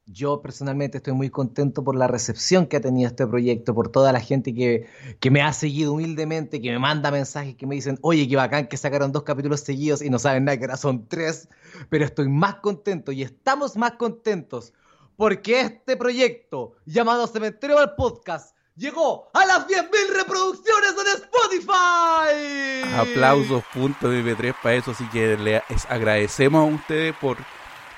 Yo 0.05 0.41
personalmente 0.41 0.97
estoy 0.97 1.13
muy 1.13 1.29
contento 1.29 1.81
por 1.83 1.95
la 1.95 2.07
recepción 2.07 2.65
que 2.67 2.75
ha 2.77 2.81
tenido 2.81 3.07
este 3.07 3.25
proyecto, 3.25 3.73
por 3.73 3.89
toda 3.89 4.11
la 4.11 4.19
gente 4.19 4.53
que, 4.53 4.85
que 5.21 5.31
me 5.31 5.41
ha 5.41 5.53
seguido 5.53 5.93
humildemente, 5.93 6.61
que 6.61 6.71
me 6.71 6.79
manda 6.79 7.09
mensajes 7.09 7.55
que 7.55 7.65
me 7.65 7.75
dicen, 7.75 7.97
oye, 8.01 8.27
qué 8.27 8.35
bacán 8.35 8.67
que 8.67 8.75
sacaron 8.75 9.13
dos 9.13 9.23
capítulos 9.23 9.61
seguidos 9.61 10.01
y 10.01 10.09
no 10.09 10.19
saben 10.19 10.43
nada, 10.43 10.57
que 10.57 10.65
ahora 10.65 10.75
son 10.77 11.07
tres, 11.07 11.47
pero 11.89 12.03
estoy 12.03 12.27
más 12.27 12.55
contento 12.55 13.13
y 13.13 13.21
estamos 13.23 13.77
más 13.77 13.93
contentos 13.93 14.73
porque 15.15 15.61
este 15.61 15.95
proyecto 15.95 16.73
llamado 16.85 17.25
Cementerio 17.27 17.77
al 17.79 17.95
Podcast 17.95 18.57
llegó 18.75 19.29
a 19.33 19.45
las 19.45 19.67
10.000 19.67 19.89
reproducciones 20.17 20.91
en 20.99 21.23
Spotify. 21.23 22.93
Aplausos, 22.99 23.63
punto 23.73 24.11
MP3 24.11 24.53
para 24.61 24.75
eso, 24.75 24.91
así 24.91 25.07
que 25.09 25.37
le 25.37 25.57
es- 25.69 25.85
agradecemos 25.89 26.69
a 26.69 26.75
ustedes 26.75 27.15
por, 27.21 27.37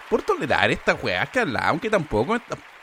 por 0.10 0.22
tolerar 0.22 0.70
esta 0.72 0.94
weá 0.96 1.26
que 1.26 1.40
hablamos, 1.40 1.70
aunque 1.70 1.90
tampoco, 1.90 2.38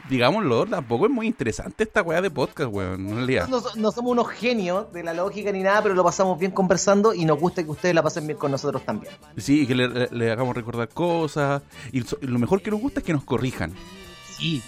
digámoslo, 0.09 0.67
tampoco 0.67 1.07
es 1.07 1.13
muy 1.13 1.27
interesante 1.27 1.85
esta 1.85 2.03
weá 2.03 2.21
de 2.21 2.31
podcast, 2.31 2.71
weón, 2.73 3.09
en 3.09 3.17
realidad. 3.17 3.49
No, 3.49 3.61
so- 3.61 3.77
no 3.77 3.93
somos 3.93 4.13
unos 4.13 4.29
genios 4.31 4.93
de 4.93 5.03
la 5.05 5.15
lógica 5.15 5.53
ni 5.53 5.63
nada, 5.63 5.83
pero 5.83 5.95
lo 5.95 6.03
pasamos 6.05 6.39
bien 6.39 6.51
conversando 6.53 7.15
y 7.15 7.25
nos 7.25 7.39
gusta 7.39 7.63
que 7.63 7.71
ustedes 7.71 7.95
la 7.95 8.03
pasen 8.03 8.27
bien 8.27 8.39
con 8.39 8.51
nosotros 8.51 8.85
también. 8.85 9.13
Sí, 9.37 9.67
que 9.67 9.75
le, 9.75 9.89
le- 9.89 10.09
le 10.11 10.31
hagamos 10.33 10.55
recordar 10.57 10.89
cosas, 10.89 11.63
y 11.93 12.03
lo 12.27 12.39
mejor 12.39 12.61
que 12.63 12.71
nos 12.71 12.81
gusta 12.81 13.01
es 13.01 13.07
que 13.07 13.13
nos 13.13 13.25
corrijan. 13.25 13.73
Sí. 14.37 14.63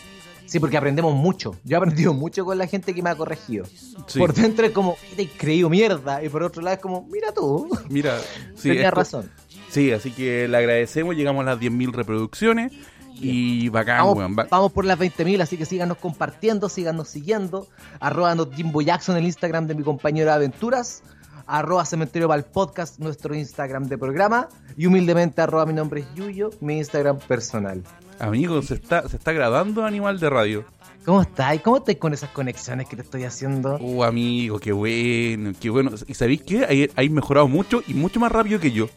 Sí, 0.46 0.60
porque 0.60 0.76
aprendemos 0.76 1.14
mucho. 1.14 1.56
Yo 1.64 1.74
he 1.74 1.78
aprendido 1.78 2.12
mucho 2.12 2.44
con 2.44 2.56
la 2.58 2.66
gente 2.68 2.94
que 2.94 3.02
me 3.02 3.10
ha 3.10 3.16
corregido. 3.16 3.64
Sí. 4.06 4.18
Por 4.20 4.34
dentro 4.34 4.64
es 4.66 4.72
como, 4.72 4.94
te 5.16 5.22
he 5.22 5.28
creído 5.28 5.68
mierda. 5.70 6.22
Y 6.22 6.28
por 6.28 6.42
otro 6.44 6.62
lado 6.62 6.76
es 6.76 6.82
como, 6.82 7.08
mira 7.10 7.32
tú. 7.32 7.68
Mira, 7.88 8.18
sí, 8.54 8.68
Tenías 8.68 8.92
razón. 8.92 9.28
Sí, 9.74 9.90
así 9.92 10.10
que 10.12 10.46
le 10.48 10.56
agradecemos, 10.56 11.16
llegamos 11.16 11.42
a 11.42 11.50
las 11.50 11.58
10.000 11.58 11.92
reproducciones 11.92 12.72
y 13.16 13.68
bacán, 13.70 13.98
Vamos, 13.98 14.16
weón. 14.18 14.36
va- 14.38 14.46
vamos 14.50 14.72
por 14.72 14.84
las 14.84 14.98
20.000, 14.98 15.40
así 15.42 15.56
que 15.56 15.64
síganos 15.66 15.98
compartiendo, 15.98 16.68
síganos 16.68 17.08
siguiendo. 17.08 17.66
Arroba 18.00 18.34
Jimbo 18.54 18.82
Jackson, 18.82 19.16
el 19.16 19.24
Instagram 19.24 19.66
de 19.66 19.74
mi 19.74 19.82
compañero 19.82 20.26
de 20.30 20.36
aventuras. 20.36 21.02
Arroba 21.46 21.84
Cementerio 21.84 22.26
para 22.28 22.38
el 22.38 22.44
Podcast, 22.46 22.98
nuestro 23.00 23.34
Instagram 23.34 23.84
de 23.88 23.98
programa. 23.98 24.48
Y 24.76 24.86
humildemente, 24.86 25.40
arroba 25.42 25.66
mi 25.66 25.74
nombre 25.74 26.00
es 26.00 26.06
Yuyo, 26.14 26.50
mi 26.60 26.78
Instagram 26.78 27.18
personal. 27.18 27.82
Amigos, 28.18 28.66
se 28.66 28.74
está, 28.74 29.06
se 29.08 29.16
está 29.16 29.32
grabando 29.32 29.84
Animal 29.84 30.18
de 30.20 30.30
Radio. 30.30 30.64
¿Cómo 31.04 31.20
estáis? 31.20 31.60
¿Cómo 31.60 31.76
estáis 31.78 31.98
con 31.98 32.14
esas 32.14 32.30
conexiones 32.30 32.88
que 32.88 32.96
te 32.96 33.02
estoy 33.02 33.24
haciendo? 33.24 33.74
Oh, 33.82 34.04
amigo, 34.04 34.58
qué 34.58 34.72
bueno, 34.72 35.52
qué 35.60 35.68
bueno. 35.68 35.90
¿Y 36.06 36.14
sabéis 36.14 36.42
qué? 36.42 36.64
Hay, 36.64 36.90
hay 36.96 37.08
mejorado 37.10 37.46
mucho 37.46 37.82
y 37.86 37.92
mucho 37.92 38.18
más 38.20 38.32
rápido 38.32 38.58
que 38.58 38.70
yo. 38.72 38.88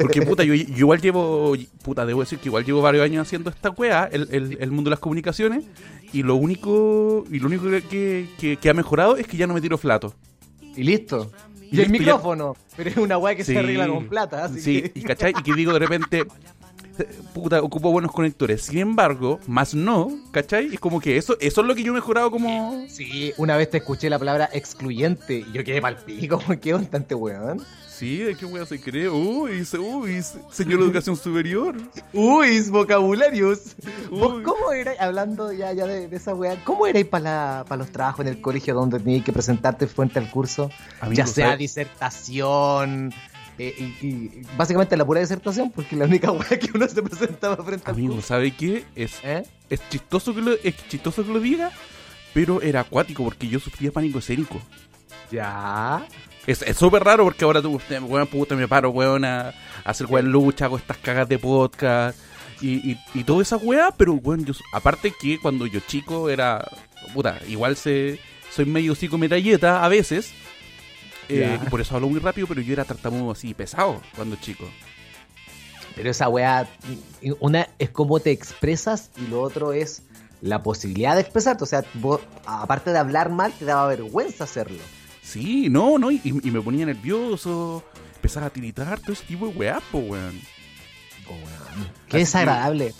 Porque, 0.00 0.22
puta, 0.26 0.44
yo, 0.44 0.54
yo 0.54 0.64
igual 0.76 1.00
llevo, 1.00 1.54
puta, 1.82 2.06
debo 2.06 2.20
decir 2.20 2.38
que 2.38 2.48
igual 2.48 2.64
llevo 2.64 2.82
varios 2.82 3.04
años 3.04 3.26
haciendo 3.26 3.50
esta 3.50 3.70
weá, 3.70 4.08
el, 4.10 4.28
el- 4.32 4.56
el 4.60 4.70
mundo 4.70 4.88
de 4.88 4.92
las 4.92 5.00
comunicaciones, 5.00 5.64
y 6.12 6.22
lo 6.22 6.36
único, 6.36 7.24
y 7.30 7.38
lo 7.38 7.46
único 7.46 7.64
que, 7.88 8.26
que- 8.38 8.56
que 8.60 8.70
ha 8.70 8.74
mejorado 8.74 9.16
es 9.16 9.26
que 9.26 9.36
ya 9.36 9.46
no 9.46 9.54
me 9.54 9.60
tiro 9.60 9.78
flato. 9.78 10.14
Y 10.76 10.82
listo. 10.84 11.30
Y, 11.70 11.76
Y 11.76 11.80
el 11.80 11.86
ya- 11.86 11.92
micrófono. 11.92 12.56
Pero 12.76 12.90
es 12.90 12.96
una 12.96 13.18
weá 13.18 13.34
que 13.36 13.44
Sí. 13.44 13.52
se 13.52 13.58
arregla 13.58 13.86
con 13.88 14.06
plata. 14.08 14.44
Así 14.44 14.60
Sí, 14.60 14.82
que... 14.82 14.92
y 15.00 15.02
cachai, 15.02 15.32
y 15.38 15.42
que 15.42 15.54
digo 15.54 15.72
de 15.72 15.78
repente, 15.78 16.24
puta, 17.34 17.62
ocupo 17.62 17.90
buenos 17.92 18.10
conectores. 18.12 18.62
Sin 18.62 18.78
embargo, 18.78 19.38
más 19.46 19.74
no, 19.74 20.10
¿cachai? 20.32 20.74
Es 20.74 20.80
como 20.80 21.00
que 21.00 21.16
eso, 21.16 21.36
eso 21.40 21.60
es 21.60 21.66
lo 21.66 21.74
que 21.74 21.82
yo 21.82 21.92
he 21.92 21.94
mejorado 21.94 22.30
como. 22.30 22.84
Sí, 22.88 23.32
una 23.36 23.56
vez 23.56 23.70
te 23.70 23.78
escuché 23.78 24.08
la 24.10 24.18
palabra 24.18 24.48
excluyente 24.52 25.44
y 25.48 25.52
yo 25.52 25.62
quedé 25.64 25.80
palpico, 25.80 26.40
qué 26.60 26.72
bastante 26.72 27.14
weón. 27.14 27.62
Sí, 28.00 28.16
¿de 28.16 28.34
qué 28.34 28.46
weón 28.46 28.66
se 28.66 28.80
cree? 28.80 29.10
Uy, 29.10 29.60
uy, 29.78 30.22
señor 30.50 30.78
de 30.78 30.84
educación 30.86 31.18
superior. 31.18 31.76
Uy, 32.14 32.58
vocabularios. 32.70 33.76
cómo 34.08 34.72
erais, 34.72 34.98
hablando 34.98 35.52
ya, 35.52 35.74
ya 35.74 35.84
de, 35.84 36.08
esa 36.16 36.34
weá, 36.34 36.56
cómo 36.64 36.86
erais 36.86 37.04
para 37.04 37.62
los 37.76 37.92
trabajos 37.92 38.24
en 38.24 38.28
el 38.28 38.40
colegio 38.40 38.72
donde 38.72 39.00
tenías 39.00 39.22
que 39.22 39.34
presentarte 39.34 39.86
frente 39.86 40.18
al 40.18 40.30
curso? 40.30 40.70
ya 41.12 41.26
sea 41.26 41.58
disertación, 41.58 43.12
eh, 43.58 43.94
y, 44.00 44.46
básicamente 44.56 44.96
la 44.96 45.04
pura 45.04 45.20
disertación, 45.20 45.70
porque 45.70 45.94
la 45.94 46.06
única 46.06 46.32
weá 46.32 46.58
que 46.58 46.70
uno 46.72 46.88
se 46.88 47.02
presentaba 47.02 47.62
frente 47.62 47.90
Amigo, 47.90 48.14
curso. 48.14 48.28
¿sabe 48.28 48.52
qué? 48.52 48.86
Es, 48.96 49.18
¿Eh? 49.22 49.42
es, 49.68 49.86
chistoso 49.90 50.34
que 50.34 50.40
lo, 50.40 50.52
es 50.52 50.74
chistoso 50.88 51.22
que 51.22 51.34
lo 51.34 51.38
diga, 51.38 51.70
pero 52.32 52.62
era 52.62 52.80
acuático 52.80 53.24
porque 53.24 53.46
yo 53.46 53.60
sufría 53.60 53.92
pánico 53.92 54.20
escénico. 54.20 54.58
Ya. 55.30 56.06
Es 56.46 56.76
súper 56.76 57.04
raro 57.04 57.24
porque 57.24 57.44
ahora 57.44 57.62
tú, 57.62 57.80
weón, 58.02 58.26
puta, 58.26 58.56
me 58.56 58.66
paro, 58.66 58.90
weón, 58.90 59.24
a, 59.24 59.52
hacer 59.84 60.06
weón 60.06 60.32
lucha, 60.32 60.64
hago 60.64 60.78
estas 60.78 60.96
cagas 60.96 61.28
de 61.28 61.38
podcast 61.38 62.18
y, 62.60 62.92
y, 62.92 62.98
y 63.14 63.24
toda 63.24 63.42
esa 63.42 63.56
weá, 63.56 63.92
pero 63.96 64.14
weón, 64.14 64.44
yo, 64.44 64.54
aparte 64.72 65.12
que 65.20 65.38
cuando 65.38 65.66
yo 65.66 65.80
chico 65.80 66.28
era, 66.30 66.66
puta, 67.14 67.38
igual 67.46 67.76
se, 67.76 68.18
soy 68.50 68.66
medio 68.66 68.94
psicometalleta 68.94 69.84
a 69.84 69.88
veces, 69.88 70.32
eh, 71.30 71.58
y 71.64 71.70
por 71.70 71.80
eso 71.80 71.94
hablo 71.94 72.08
muy 72.08 72.18
rápido, 72.20 72.46
pero 72.46 72.60
yo 72.60 72.72
era 72.72 72.84
tartamudo 72.84 73.30
así 73.30 73.54
pesado 73.54 74.00
cuando 74.16 74.36
chico. 74.36 74.68
Pero 75.94 76.10
esa 76.10 76.28
weá, 76.28 76.68
una 77.40 77.68
es 77.78 77.90
cómo 77.90 78.20
te 78.20 78.30
expresas 78.30 79.10
y 79.16 79.28
lo 79.28 79.40
otro 79.42 79.72
es 79.72 80.02
la 80.40 80.62
posibilidad 80.62 81.14
de 81.14 81.20
expresarte. 81.20 81.64
O 81.64 81.66
sea, 81.66 81.84
aparte 82.46 82.90
de 82.90 82.98
hablar 82.98 83.30
mal, 83.30 83.52
te 83.52 83.64
daba 83.64 83.86
vergüenza 83.88 84.44
hacerlo. 84.44 84.78
Sí, 85.30 85.68
no, 85.68 85.96
no, 85.96 86.10
y, 86.10 86.20
me 86.42 86.60
ponía 86.60 86.84
nervioso, 86.84 87.84
empezaba 88.16 88.46
a 88.46 88.50
tiritar, 88.50 88.98
todo 88.98 89.12
ese 89.12 89.24
tipo 89.26 89.46
de 89.46 89.54
weá, 89.54 89.80
po, 89.92 89.98
weón. 89.98 90.40
Oh, 91.28 91.34
Qué 92.08 92.18
desagradable. 92.18 92.92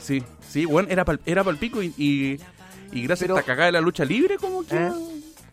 sí, 0.00 0.22
sí, 0.48 0.64
weón, 0.64 0.90
era 0.90 1.04
pal, 1.04 1.20
era 1.26 1.44
pico 1.52 1.82
y, 1.82 1.92
y, 1.98 3.02
gracias 3.02 3.28
a 3.28 3.34
esta 3.34 3.44
cagada 3.44 3.66
de 3.66 3.72
la 3.72 3.82
lucha 3.82 4.06
libre, 4.06 4.38
como 4.38 4.62
que... 4.64 4.74
¿Eh? 4.74 4.90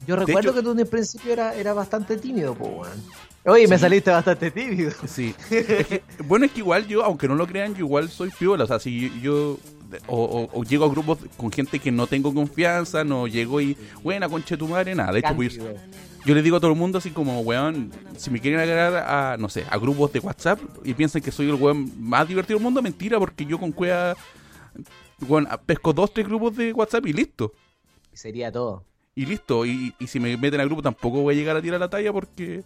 Yo 0.08 0.16
recuerdo 0.16 0.54
que 0.54 0.62
tú 0.62 0.72
en 0.72 0.80
el 0.80 0.88
principio 0.88 1.34
era, 1.34 1.54
era 1.54 1.74
bastante 1.74 2.16
tímido, 2.16 2.56
po, 2.56 2.68
weón. 2.68 3.04
Oye, 3.44 3.68
me 3.68 3.78
saliste 3.78 4.10
bastante 4.10 4.50
tímido. 4.50 4.92
Sí. 5.08 5.36
bueno, 6.26 6.46
es 6.46 6.54
que 6.54 6.60
igual 6.60 6.88
yo, 6.88 7.04
aunque 7.04 7.28
no 7.28 7.36
lo 7.36 7.48
crean, 7.48 7.74
yo 7.76 7.80
igual 7.80 8.10
soy 8.10 8.30
piola. 8.30 8.64
O 8.64 8.68
sea, 8.68 8.80
si 8.80 9.12
yo 9.22 9.58
o, 10.08 10.64
llego 10.64 10.86
a 10.86 10.90
grupos 10.90 11.20
con 11.38 11.52
gente 11.52 11.80
que 11.80 11.92
no 11.92 12.08
tengo 12.08 12.34
confianza, 12.34 13.04
no 13.04 13.28
llego 13.28 13.62
y, 13.62 13.78
buena, 14.04 14.28
conche 14.30 14.58
tu 14.58 14.68
madre, 14.68 14.96
nada. 14.96 15.12
De 15.12 15.20
hecho, 15.20 15.36
pues, 15.36 15.60
yo 16.26 16.36
le 16.36 16.42
digo 16.42 16.58
a 16.58 16.60
todo 16.60 16.72
el 16.72 16.78
mundo 16.78 16.98
así 16.98 17.12
como, 17.12 17.42
weón, 17.42 17.92
si 18.18 18.30
me 18.30 18.40
quieren 18.40 18.60
agregar 18.60 18.96
a, 18.96 19.38
no 19.38 19.50
sé, 19.50 19.66
a 19.70 19.78
grupos 19.78 20.12
de 20.12 20.20
WhatsApp 20.20 20.60
y 20.84 20.94
piensan 20.94 21.22
que 21.22 21.32
soy 21.32 21.50
el 21.50 21.56
weón 21.56 21.92
más 22.00 22.28
divertido 22.28 22.58
del 22.58 22.64
mundo, 22.64 22.82
mentira, 22.82 23.20
porque 23.20 23.46
yo 23.46 23.60
con 23.60 23.72
cuea, 23.72 24.16
weón, 25.28 25.48
pesco 25.66 25.94
dos, 25.94 26.14
tres 26.14 26.28
grupos 26.28 26.56
de 26.56 26.74
WhatsApp 26.74 27.06
y 27.08 27.14
listo. 27.14 27.54
Sería 28.14 28.52
todo. 28.52 28.84
Y 29.16 29.26
listo, 29.26 29.66
y, 29.66 29.96
y 30.00 30.08
si 30.08 30.20
me 30.20 30.36
meten 30.38 30.60
al 30.60 30.68
grupo 30.68 30.84
tampoco 30.84 31.22
voy 31.22 31.36
a 31.36 31.38
llegar 31.38 31.56
a 31.56 31.62
tirar 31.62 31.80
la 31.80 31.90
talla 31.90 32.14
porque 32.14 32.64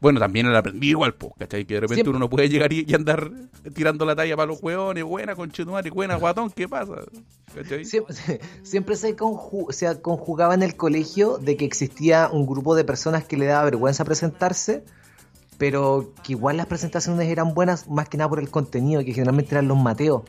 bueno, 0.00 0.20
también 0.20 0.52
la 0.52 0.58
aprendí 0.58 0.90
igual, 0.90 1.14
pues, 1.14 1.32
¿cachai? 1.38 1.64
Que 1.64 1.74
de 1.74 1.80
repente 1.80 2.08
uno 2.08 2.18
no 2.18 2.28
puede 2.28 2.48
llegar 2.48 2.72
y, 2.72 2.92
andar 2.94 3.30
tirando 3.74 4.04
la 4.04 4.14
talla 4.14 4.36
para 4.36 4.46
los 4.46 4.62
hueones, 4.62 5.04
buena, 5.04 5.34
conchetumare, 5.34 5.90
buena, 5.90 6.16
guatón, 6.16 6.50
¿qué 6.50 6.68
pasa? 6.68 6.94
Siempre, 8.62 8.96
se, 8.96 9.16
conjugaba 9.16 10.54
en 10.54 10.62
el 10.62 10.76
colegio 10.76 11.38
de 11.38 11.56
que 11.56 11.64
existía 11.64 12.28
un 12.30 12.46
grupo 12.46 12.74
de 12.74 12.84
personas 12.84 13.24
que 13.24 13.36
le 13.36 13.46
daba 13.46 13.64
vergüenza 13.64 14.04
presentarse, 14.04 14.84
pero 15.56 16.12
que 16.22 16.32
igual 16.32 16.58
las 16.58 16.66
presentaciones 16.66 17.28
eran 17.28 17.54
buenas 17.54 17.88
más 17.88 18.08
que 18.08 18.18
nada 18.18 18.28
por 18.28 18.40
el 18.40 18.50
contenido, 18.50 19.02
que 19.02 19.14
generalmente 19.14 19.54
eran 19.54 19.68
los 19.68 19.78
mateos, 19.78 20.22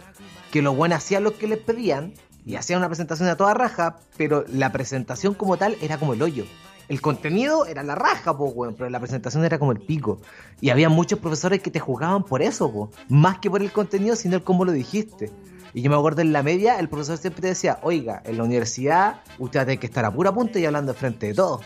que 0.51 0.61
los 0.61 0.75
buenos 0.75 0.99
hacían 0.99 1.25
lo 1.25 1.37
que 1.37 1.47
les 1.47 1.59
pedían 1.59 2.13
y 2.45 2.55
hacían 2.55 2.79
una 2.79 2.87
presentación 2.87 3.27
a 3.27 3.35
toda 3.35 3.53
raja, 3.53 3.97
pero 4.15 4.45
la 4.47 4.71
presentación 4.71 5.33
como 5.33 5.57
tal 5.57 5.75
era 5.81 5.97
como 5.97 6.13
el 6.13 6.21
hoyo 6.21 6.45
el 6.89 7.01
contenido 7.01 7.65
era 7.65 7.83
la 7.83 7.95
raja, 7.95 8.37
po, 8.37 8.53
pero 8.77 8.89
la 8.89 8.99
presentación 8.99 9.43
era 9.43 9.59
como 9.59 9.71
el 9.71 9.79
pico. 9.79 10.21
Y 10.61 10.69
había 10.69 10.89
muchos 10.89 11.19
profesores 11.19 11.61
que 11.61 11.71
te 11.71 11.79
jugaban 11.79 12.23
por 12.23 12.41
eso, 12.41 12.71
po, 12.71 12.91
más 13.09 13.39
que 13.39 13.49
por 13.49 13.61
el 13.61 13.71
contenido, 13.71 14.15
sino 14.15 14.37
el 14.37 14.43
cómo 14.43 14.63
lo 14.63 14.71
dijiste. 14.71 15.31
Y 15.73 15.81
yo 15.81 15.89
me 15.89 15.97
acuerdo 15.97 16.21
en 16.21 16.31
la 16.31 16.43
media, 16.43 16.79
el 16.79 16.87
profesor 16.87 17.17
siempre 17.17 17.41
te 17.41 17.49
decía, 17.49 17.79
oiga, 17.83 18.21
en 18.25 18.37
la 18.37 18.43
universidad 18.43 19.21
usted 19.37 19.59
tiene 19.65 19.79
que 19.79 19.87
estar 19.87 20.05
a 20.05 20.11
pura 20.11 20.33
punta 20.33 20.59
y 20.59 20.65
hablando 20.65 20.93
frente 20.93 21.27
de 21.27 21.33
todos. 21.33 21.61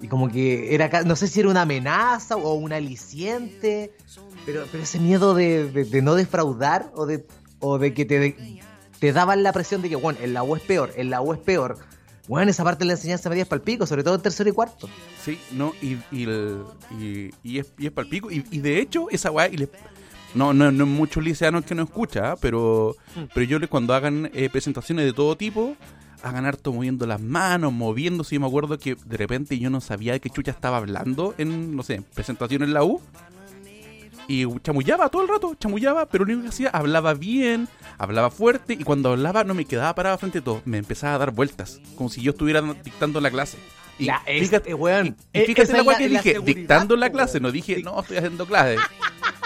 Y 0.00 0.08
como 0.08 0.30
que 0.30 0.74
era, 0.74 1.02
no 1.02 1.14
sé 1.16 1.26
si 1.26 1.40
era 1.40 1.50
una 1.50 1.62
amenaza 1.62 2.36
o 2.36 2.54
un 2.54 2.72
aliciente, 2.72 3.92
pero, 4.46 4.64
pero 4.70 4.82
ese 4.82 4.98
miedo 4.98 5.34
de, 5.34 6.00
no 6.02 6.14
defraudar 6.14 6.90
o 6.94 7.04
de, 7.04 7.26
o 7.58 7.78
de 7.78 7.92
que 7.92 8.06
te, 8.06 8.62
te 8.98 9.12
daban 9.12 9.42
la 9.42 9.52
presión 9.52 9.82
de 9.82 9.90
que, 9.90 9.96
bueno, 9.96 10.18
en 10.22 10.32
la 10.32 10.42
U 10.42 10.56
es 10.56 10.62
peor, 10.62 10.92
en 10.96 11.10
la 11.10 11.20
U 11.20 11.34
es 11.34 11.40
peor 11.40 11.78
bueno, 12.30 12.52
esa 12.52 12.62
parte 12.62 12.84
de 12.84 12.86
la 12.86 12.92
enseñanza 12.92 13.28
media 13.28 13.42
es 13.42 13.48
palpico, 13.48 13.88
sobre 13.88 14.04
todo 14.04 14.14
en 14.14 14.20
tercero 14.20 14.48
y 14.48 14.52
cuarto. 14.52 14.88
Sí, 15.20 15.36
no, 15.50 15.72
y, 15.82 15.94
y, 16.12 16.28
y, 16.96 17.30
y 17.42 17.58
es, 17.58 17.72
y 17.76 17.86
es 17.86 17.92
palpico. 17.92 18.30
Y, 18.30 18.44
y 18.52 18.60
de 18.60 18.80
hecho, 18.80 19.10
esa 19.10 19.32
weá, 19.32 19.48
y 19.48 19.68
no, 20.36 20.54
no, 20.54 20.70
no 20.70 20.86
muchos 20.86 21.24
liceanos 21.24 21.64
que 21.64 21.74
no 21.74 21.82
escucha, 21.82 22.30
¿ah? 22.30 22.36
pero, 22.40 22.94
mm. 23.16 23.22
pero 23.34 23.46
yo 23.46 23.68
cuando 23.68 23.94
hagan 23.94 24.30
eh, 24.32 24.48
presentaciones 24.48 25.06
de 25.06 25.12
todo 25.12 25.36
tipo, 25.36 25.76
hagan 26.22 26.46
harto 26.46 26.72
moviendo 26.72 27.04
las 27.04 27.20
manos, 27.20 27.72
moviéndose. 27.72 28.36
Yo 28.36 28.40
me 28.40 28.46
acuerdo 28.46 28.78
que 28.78 28.94
de 28.94 29.16
repente 29.16 29.58
yo 29.58 29.68
no 29.68 29.80
sabía 29.80 30.12
de 30.12 30.20
qué 30.20 30.30
chucha 30.30 30.52
estaba 30.52 30.76
hablando 30.76 31.34
en, 31.36 31.74
no 31.74 31.82
sé, 31.82 32.00
presentación 32.14 32.62
en 32.62 32.74
la 32.74 32.84
U 32.84 33.00
y 34.28 34.46
chamullaba 34.60 35.08
todo 35.08 35.22
el 35.22 35.28
rato, 35.28 35.54
chamullaba, 35.54 36.06
pero 36.06 36.24
lo 36.24 36.32
único 36.32 36.44
que 36.44 36.50
hacía, 36.50 36.70
hablaba 36.70 37.14
bien, 37.14 37.68
hablaba 37.98 38.30
fuerte, 38.30 38.74
y 38.74 38.84
cuando 38.84 39.10
hablaba 39.10 39.44
no 39.44 39.54
me 39.54 39.64
quedaba 39.64 39.94
parado 39.94 40.18
frente 40.18 40.38
a 40.38 40.42
todo, 40.42 40.62
me 40.64 40.78
empezaba 40.78 41.14
a 41.14 41.18
dar 41.18 41.30
vueltas, 41.32 41.80
como 41.96 42.08
si 42.08 42.22
yo 42.22 42.32
estuviera 42.32 42.62
dictando 42.84 43.20
la 43.20 43.30
clase. 43.30 43.58
Y 43.98 44.06
la 44.06 44.20
fíjate, 44.20 44.72
weón. 44.72 45.16
Y, 45.32 45.40
fíjate 45.40 45.82
la, 45.82 45.96
que 45.96 46.08
dije, 46.08 46.40
dictando 46.42 46.96
la 46.96 47.10
clase, 47.10 47.38
no 47.38 47.52
dije, 47.52 47.82
no, 47.82 48.00
estoy 48.00 48.16
haciendo 48.16 48.46
clase. 48.46 48.76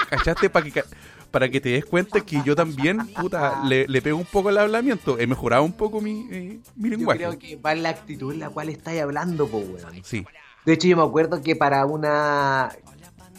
¿Cachaste? 0.08 0.48
Para 0.48 0.70
que, 0.70 0.84
para 1.30 1.48
que 1.48 1.60
te 1.60 1.70
des 1.70 1.84
cuenta 1.84 2.20
que 2.20 2.40
yo 2.44 2.54
también, 2.54 3.04
puta, 3.08 3.64
le, 3.64 3.88
le 3.88 4.00
pego 4.00 4.16
un 4.16 4.24
poco 4.24 4.50
el 4.50 4.58
hablamiento. 4.58 5.18
He 5.18 5.26
mejorado 5.26 5.64
un 5.64 5.72
poco 5.72 6.00
mi, 6.00 6.60
mi 6.76 6.88
lenguaje. 6.88 7.22
Yo 7.22 7.30
creo 7.30 7.38
que 7.40 7.56
va 7.56 7.72
en 7.72 7.82
la 7.82 7.88
actitud 7.88 8.32
en 8.32 8.38
la 8.38 8.50
cual 8.50 8.68
estáis 8.68 9.02
hablando, 9.02 9.48
po, 9.48 9.58
weón. 9.58 10.04
Sí. 10.04 10.24
De 10.64 10.72
hecho, 10.72 10.88
yo 10.88 10.96
me 10.96 11.02
acuerdo 11.02 11.42
que 11.42 11.56
para 11.56 11.84
una 11.84 12.70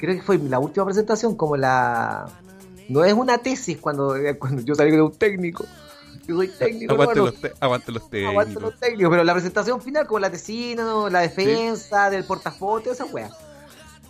creo 0.05 0.17
que 0.17 0.23
fue 0.23 0.37
la 0.37 0.59
última 0.59 0.85
presentación, 0.85 1.35
como 1.35 1.57
la... 1.57 2.25
No 2.87 3.03
es 3.03 3.13
una 3.13 3.39
tesis 3.39 3.77
cuando, 3.79 4.15
cuando 4.39 4.61
yo 4.61 4.75
salí 4.75 4.91
de 4.91 5.01
un 5.01 5.11
técnico. 5.11 5.65
Yo 6.27 6.35
soy 6.37 6.47
técnico. 6.47 6.93
Aguante, 6.93 7.15
los, 7.19 7.35
aguante 7.59 7.91
los 7.91 8.09
técnicos. 8.09 8.31
Aguante 8.31 8.59
los 8.59 8.79
técnicos, 8.79 9.11
pero 9.11 9.23
la 9.23 9.33
presentación 9.33 9.81
final, 9.81 10.07
como 10.07 10.19
la 10.19 10.29
tesina, 10.29 11.09
la 11.09 11.21
defensa, 11.21 12.09
del 12.09 12.23
portafolio, 12.23 12.91
esa 12.91 13.05
wea 13.05 13.31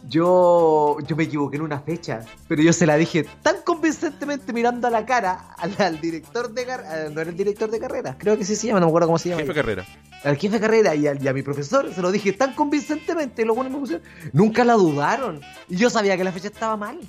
yo, 0.07 0.97
yo 1.05 1.15
me 1.15 1.24
equivoqué 1.24 1.57
en 1.57 1.63
una 1.63 1.79
fecha, 1.79 2.21
pero 2.47 2.62
yo 2.62 2.74
se 2.74 2.85
la 2.85 2.95
dije 2.95 3.25
tan 3.41 3.57
convincentemente 3.63 4.53
mirando 4.53 4.88
a 4.88 4.89
la 4.91 5.05
cara 5.05 5.55
al, 5.57 6.00
director 6.00 6.53
de 6.53 6.65
carrera, 6.65 7.09
no 7.09 7.21
era 7.21 7.29
el 7.29 7.38
director 7.38 7.69
de 7.69 7.79
carrera, 7.79 8.15
creo 8.17 8.38
que 8.38 8.45
sí 8.45 8.55
se 8.55 8.67
llama, 8.67 8.79
no 8.79 8.88
me 8.88 8.91
acuerdo 8.91 9.07
cómo 9.07 9.17
se 9.17 9.29
llama. 9.29 9.41
Jefe 9.41 9.53
de 9.53 9.59
carrera. 9.59 9.85
Al 10.24 10.38
jefe 10.38 10.55
de 10.55 10.59
carrera 10.59 10.95
y, 10.95 11.07
a 11.07 11.33
mi 11.33 11.41
profesor 11.41 11.93
se 11.93 12.01
lo 12.01 12.12
dije 12.12 12.33
tan 12.33 12.53
convincentemente, 12.53 13.41
y 13.41 13.45
buenos 13.45 13.71
me 13.71 13.79
pusieron, 13.79 14.05
nunca 14.33 14.63
la 14.63 14.74
dudaron. 14.74 15.41
Y 15.69 15.77
yo 15.77 15.89
sabía 15.89 16.17
que 16.17 16.24
la 16.24 16.31
fecha 16.31 16.47
estaba 16.47 16.77
mal. 16.77 17.00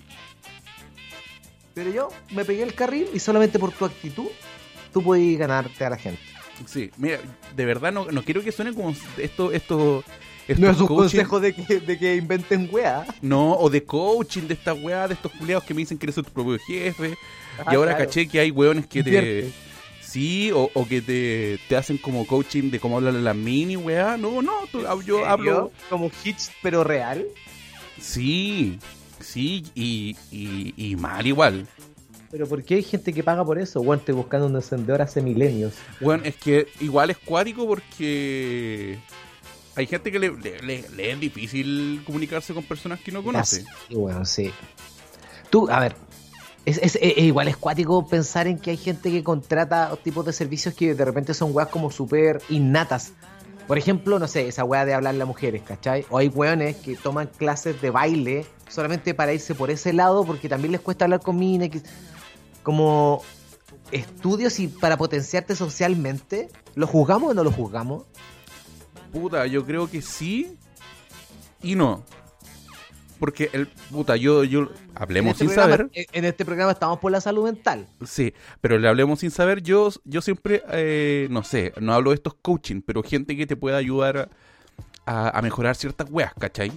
Pero 1.74 1.90
yo 1.90 2.08
me 2.30 2.44
pegué 2.44 2.62
el 2.62 2.74
carril 2.74 3.08
y 3.12 3.18
solamente 3.18 3.58
por 3.58 3.70
tu 3.70 3.84
actitud 3.84 4.28
tú 4.92 5.02
puedes 5.02 5.38
ganarte 5.38 5.84
a 5.84 5.90
la 5.90 5.98
gente. 5.98 6.22
Sí, 6.64 6.90
mira, 6.96 7.18
de 7.54 7.64
verdad 7.66 7.92
no, 7.92 8.06
no 8.10 8.22
quiero 8.22 8.42
que 8.42 8.50
suene 8.50 8.72
como 8.72 8.94
esto, 9.18 9.52
esto 9.52 10.02
no 10.54 10.70
es 10.70 10.80
un 10.80 10.86
consejo 10.86 11.40
de 11.40 11.54
que, 11.54 11.80
de 11.80 11.98
que 11.98 12.16
inventen 12.16 12.68
weá. 12.70 13.04
No, 13.20 13.52
o 13.52 13.68
de 13.68 13.84
coaching 13.84 14.42
de 14.42 14.54
estas 14.54 14.78
weá, 14.80 15.08
de 15.08 15.14
estos 15.14 15.32
culiados 15.32 15.64
que 15.64 15.74
me 15.74 15.80
dicen 15.80 15.98
que 15.98 16.06
eres 16.06 16.16
tu 16.16 16.24
propio 16.24 16.58
jefe. 16.58 17.16
y 17.70 17.74
ahora 17.74 17.96
caché 17.96 18.28
que 18.28 18.40
hay 18.40 18.50
weones 18.50 18.86
que 18.86 19.02
te. 19.02 19.52
Sí, 20.00 20.50
o, 20.52 20.70
o 20.72 20.86
que 20.86 21.02
te, 21.02 21.58
te, 21.68 21.76
hacen 21.76 21.98
como 21.98 22.26
coaching 22.26 22.70
de 22.70 22.78
cómo 22.78 22.96
hablar 22.96 23.14
la 23.14 23.34
mini 23.34 23.76
weá. 23.76 24.16
No, 24.16 24.40
no, 24.40 24.52
yo 25.04 25.26
hablo. 25.26 25.72
Como 25.90 26.10
hits, 26.24 26.52
pero 26.62 26.84
real. 26.84 27.26
Sí, 28.00 28.78
sí, 29.20 29.64
y, 29.74 30.16
y, 30.30 30.74
y 30.76 30.96
mal 30.96 31.26
igual. 31.26 31.66
Pero 32.30 32.46
¿por 32.46 32.62
qué 32.64 32.76
hay 32.76 32.82
gente 32.82 33.12
que 33.12 33.22
paga 33.22 33.44
por 33.44 33.58
eso? 33.58 33.82
Bueno, 33.82 34.00
estoy 34.00 34.14
buscando 34.14 34.46
un 34.46 34.56
encendedor 34.56 35.02
hace 35.02 35.22
milenios. 35.22 35.74
Bueno, 36.00 36.24
es 36.24 36.36
que 36.36 36.68
igual 36.80 37.10
es 37.10 37.18
cuático 37.18 37.66
porque 37.66 38.98
hay 39.76 39.86
gente 39.86 40.10
que 40.10 40.18
le, 40.18 40.30
le, 40.62 41.10
es 41.12 41.20
difícil 41.20 42.02
comunicarse 42.04 42.52
con 42.54 42.64
personas 42.64 43.00
que 43.00 43.12
no 43.12 43.22
conoce. 43.22 43.64
Sí, 43.88 43.94
bueno, 43.94 44.24
sí. 44.24 44.50
Tú, 45.50 45.68
a 45.70 45.78
ver, 45.80 45.94
Es, 46.64 46.78
es, 46.78 46.96
es- 46.96 47.16
es 47.16 47.18
igual 47.24 47.46
es 47.46 47.56
cuático 47.56 48.06
pensar 48.08 48.48
en 48.48 48.58
que 48.58 48.70
hay 48.72 48.76
gente 48.76 49.10
que 49.12 49.22
contrata 49.22 49.94
tipos 50.02 50.24
de 50.26 50.32
servicios 50.32 50.74
que 50.74 50.94
de 50.96 51.04
repente 51.04 51.32
son 51.34 51.50
weas 51.54 51.68
como 51.68 51.90
súper 51.92 52.42
innatas. 52.48 53.12
Por 53.68 53.78
ejemplo, 53.78 54.18
no 54.18 54.26
sé, 54.28 54.48
esa 54.48 54.64
wea 54.64 54.84
de 54.84 54.94
hablarle 54.94 55.22
a 55.22 55.26
mujeres, 55.26 55.62
¿cachai? 55.62 56.04
O 56.10 56.18
hay 56.18 56.28
weones 56.28 56.76
que 56.76 56.96
toman 56.96 57.28
clases 57.36 57.80
de 57.80 57.90
baile 57.90 58.46
solamente 58.68 59.14
para 59.14 59.32
irse 59.32 59.54
por 59.54 59.70
ese 59.70 59.92
lado 59.92 60.24
porque 60.24 60.48
también 60.48 60.72
les 60.72 60.80
cuesta 60.80 61.04
hablar 61.04 61.20
con 61.20 61.36
minas. 61.38 61.68
que- 61.70 61.82
Como 62.64 63.22
estudios 63.92 64.58
y 64.58 64.66
para 64.68 64.96
potenciarte 64.96 65.54
socialmente, 65.54 66.48
¿lo 66.74 66.86
juzgamos 66.86 67.30
o 67.30 67.34
no 67.34 67.44
lo 67.44 67.52
juzgamos? 67.52 68.04
Puta, 69.12 69.46
yo 69.46 69.64
creo 69.64 69.88
que 69.90 70.02
sí 70.02 70.56
y 71.62 71.74
no. 71.74 72.04
Porque 73.18 73.48
el 73.54 73.66
puta, 73.90 74.16
yo, 74.16 74.44
yo 74.44 74.68
hablemos 74.94 75.32
este 75.32 75.44
sin 75.46 75.54
programa- 75.54 75.76
saber. 75.76 75.90
En 75.94 76.04
en 76.12 76.24
este 76.26 76.44
programa 76.44 76.72
estamos 76.72 76.98
por 76.98 77.10
la 77.10 77.20
salud 77.22 77.44
mental. 77.44 77.86
Sí, 78.06 78.34
pero 78.60 78.78
le 78.78 78.86
hablemos 78.88 79.20
sin 79.20 79.30
saber. 79.30 79.62
Yo, 79.62 79.88
yo 80.04 80.20
siempre, 80.20 80.62
eh, 80.70 81.26
no 81.30 81.42
sé, 81.42 81.72
no 81.80 81.94
hablo 81.94 82.10
de 82.10 82.16
estos 82.16 82.34
coaching, 82.34 82.82
pero 82.82 83.02
gente 83.02 83.34
que 83.34 83.46
te 83.46 83.56
pueda 83.56 83.78
ayudar 83.78 84.28
a, 85.06 85.38
a 85.38 85.40
mejorar 85.42 85.76
ciertas 85.76 86.08
weas, 86.10 86.32
¿cachai? 86.38 86.72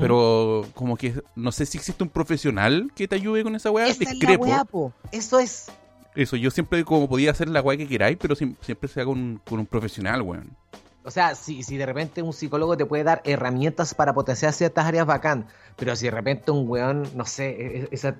Pero 0.00 0.66
como 0.72 0.96
que 0.96 1.20
no 1.36 1.52
sé 1.52 1.66
si 1.66 1.76
existe 1.76 2.02
un 2.02 2.08
profesional 2.08 2.90
que 2.96 3.06
te 3.06 3.16
ayude 3.16 3.42
con 3.42 3.54
esa 3.54 3.70
wea. 3.70 3.86
Esa 3.86 4.04
es 4.04 4.18
la 4.22 4.36
wea, 4.38 4.64
po. 4.64 4.94
Eso 5.12 5.38
es. 5.38 5.66
Eso, 6.14 6.36
yo 6.36 6.50
siempre 6.50 6.82
como 6.86 7.06
podía 7.06 7.32
hacer 7.32 7.48
la 7.50 7.60
wea 7.60 7.76
que 7.76 7.86
queráis, 7.86 8.16
pero 8.18 8.34
siem- 8.34 8.56
siempre 8.62 8.88
sea 8.88 9.04
con, 9.04 9.18
un- 9.18 9.40
con 9.44 9.58
un 9.58 9.66
profesional, 9.66 10.22
weón. 10.22 10.56
O 11.04 11.10
sea, 11.10 11.34
si, 11.34 11.62
si 11.62 11.76
de 11.76 11.84
repente 11.84 12.22
un 12.22 12.32
psicólogo 12.32 12.76
te 12.76 12.86
puede 12.86 13.04
dar 13.04 13.20
herramientas 13.24 13.94
para 13.94 14.14
potenciar 14.14 14.52
ciertas 14.54 14.86
áreas 14.86 15.06
bacán, 15.06 15.46
pero 15.76 15.94
si 15.96 16.06
de 16.06 16.10
repente 16.10 16.50
un 16.50 16.66
weón, 16.68 17.06
no 17.14 17.26
sé, 17.26 17.50
e- 17.50 17.78
e- 17.82 17.88
esa, 17.90 18.16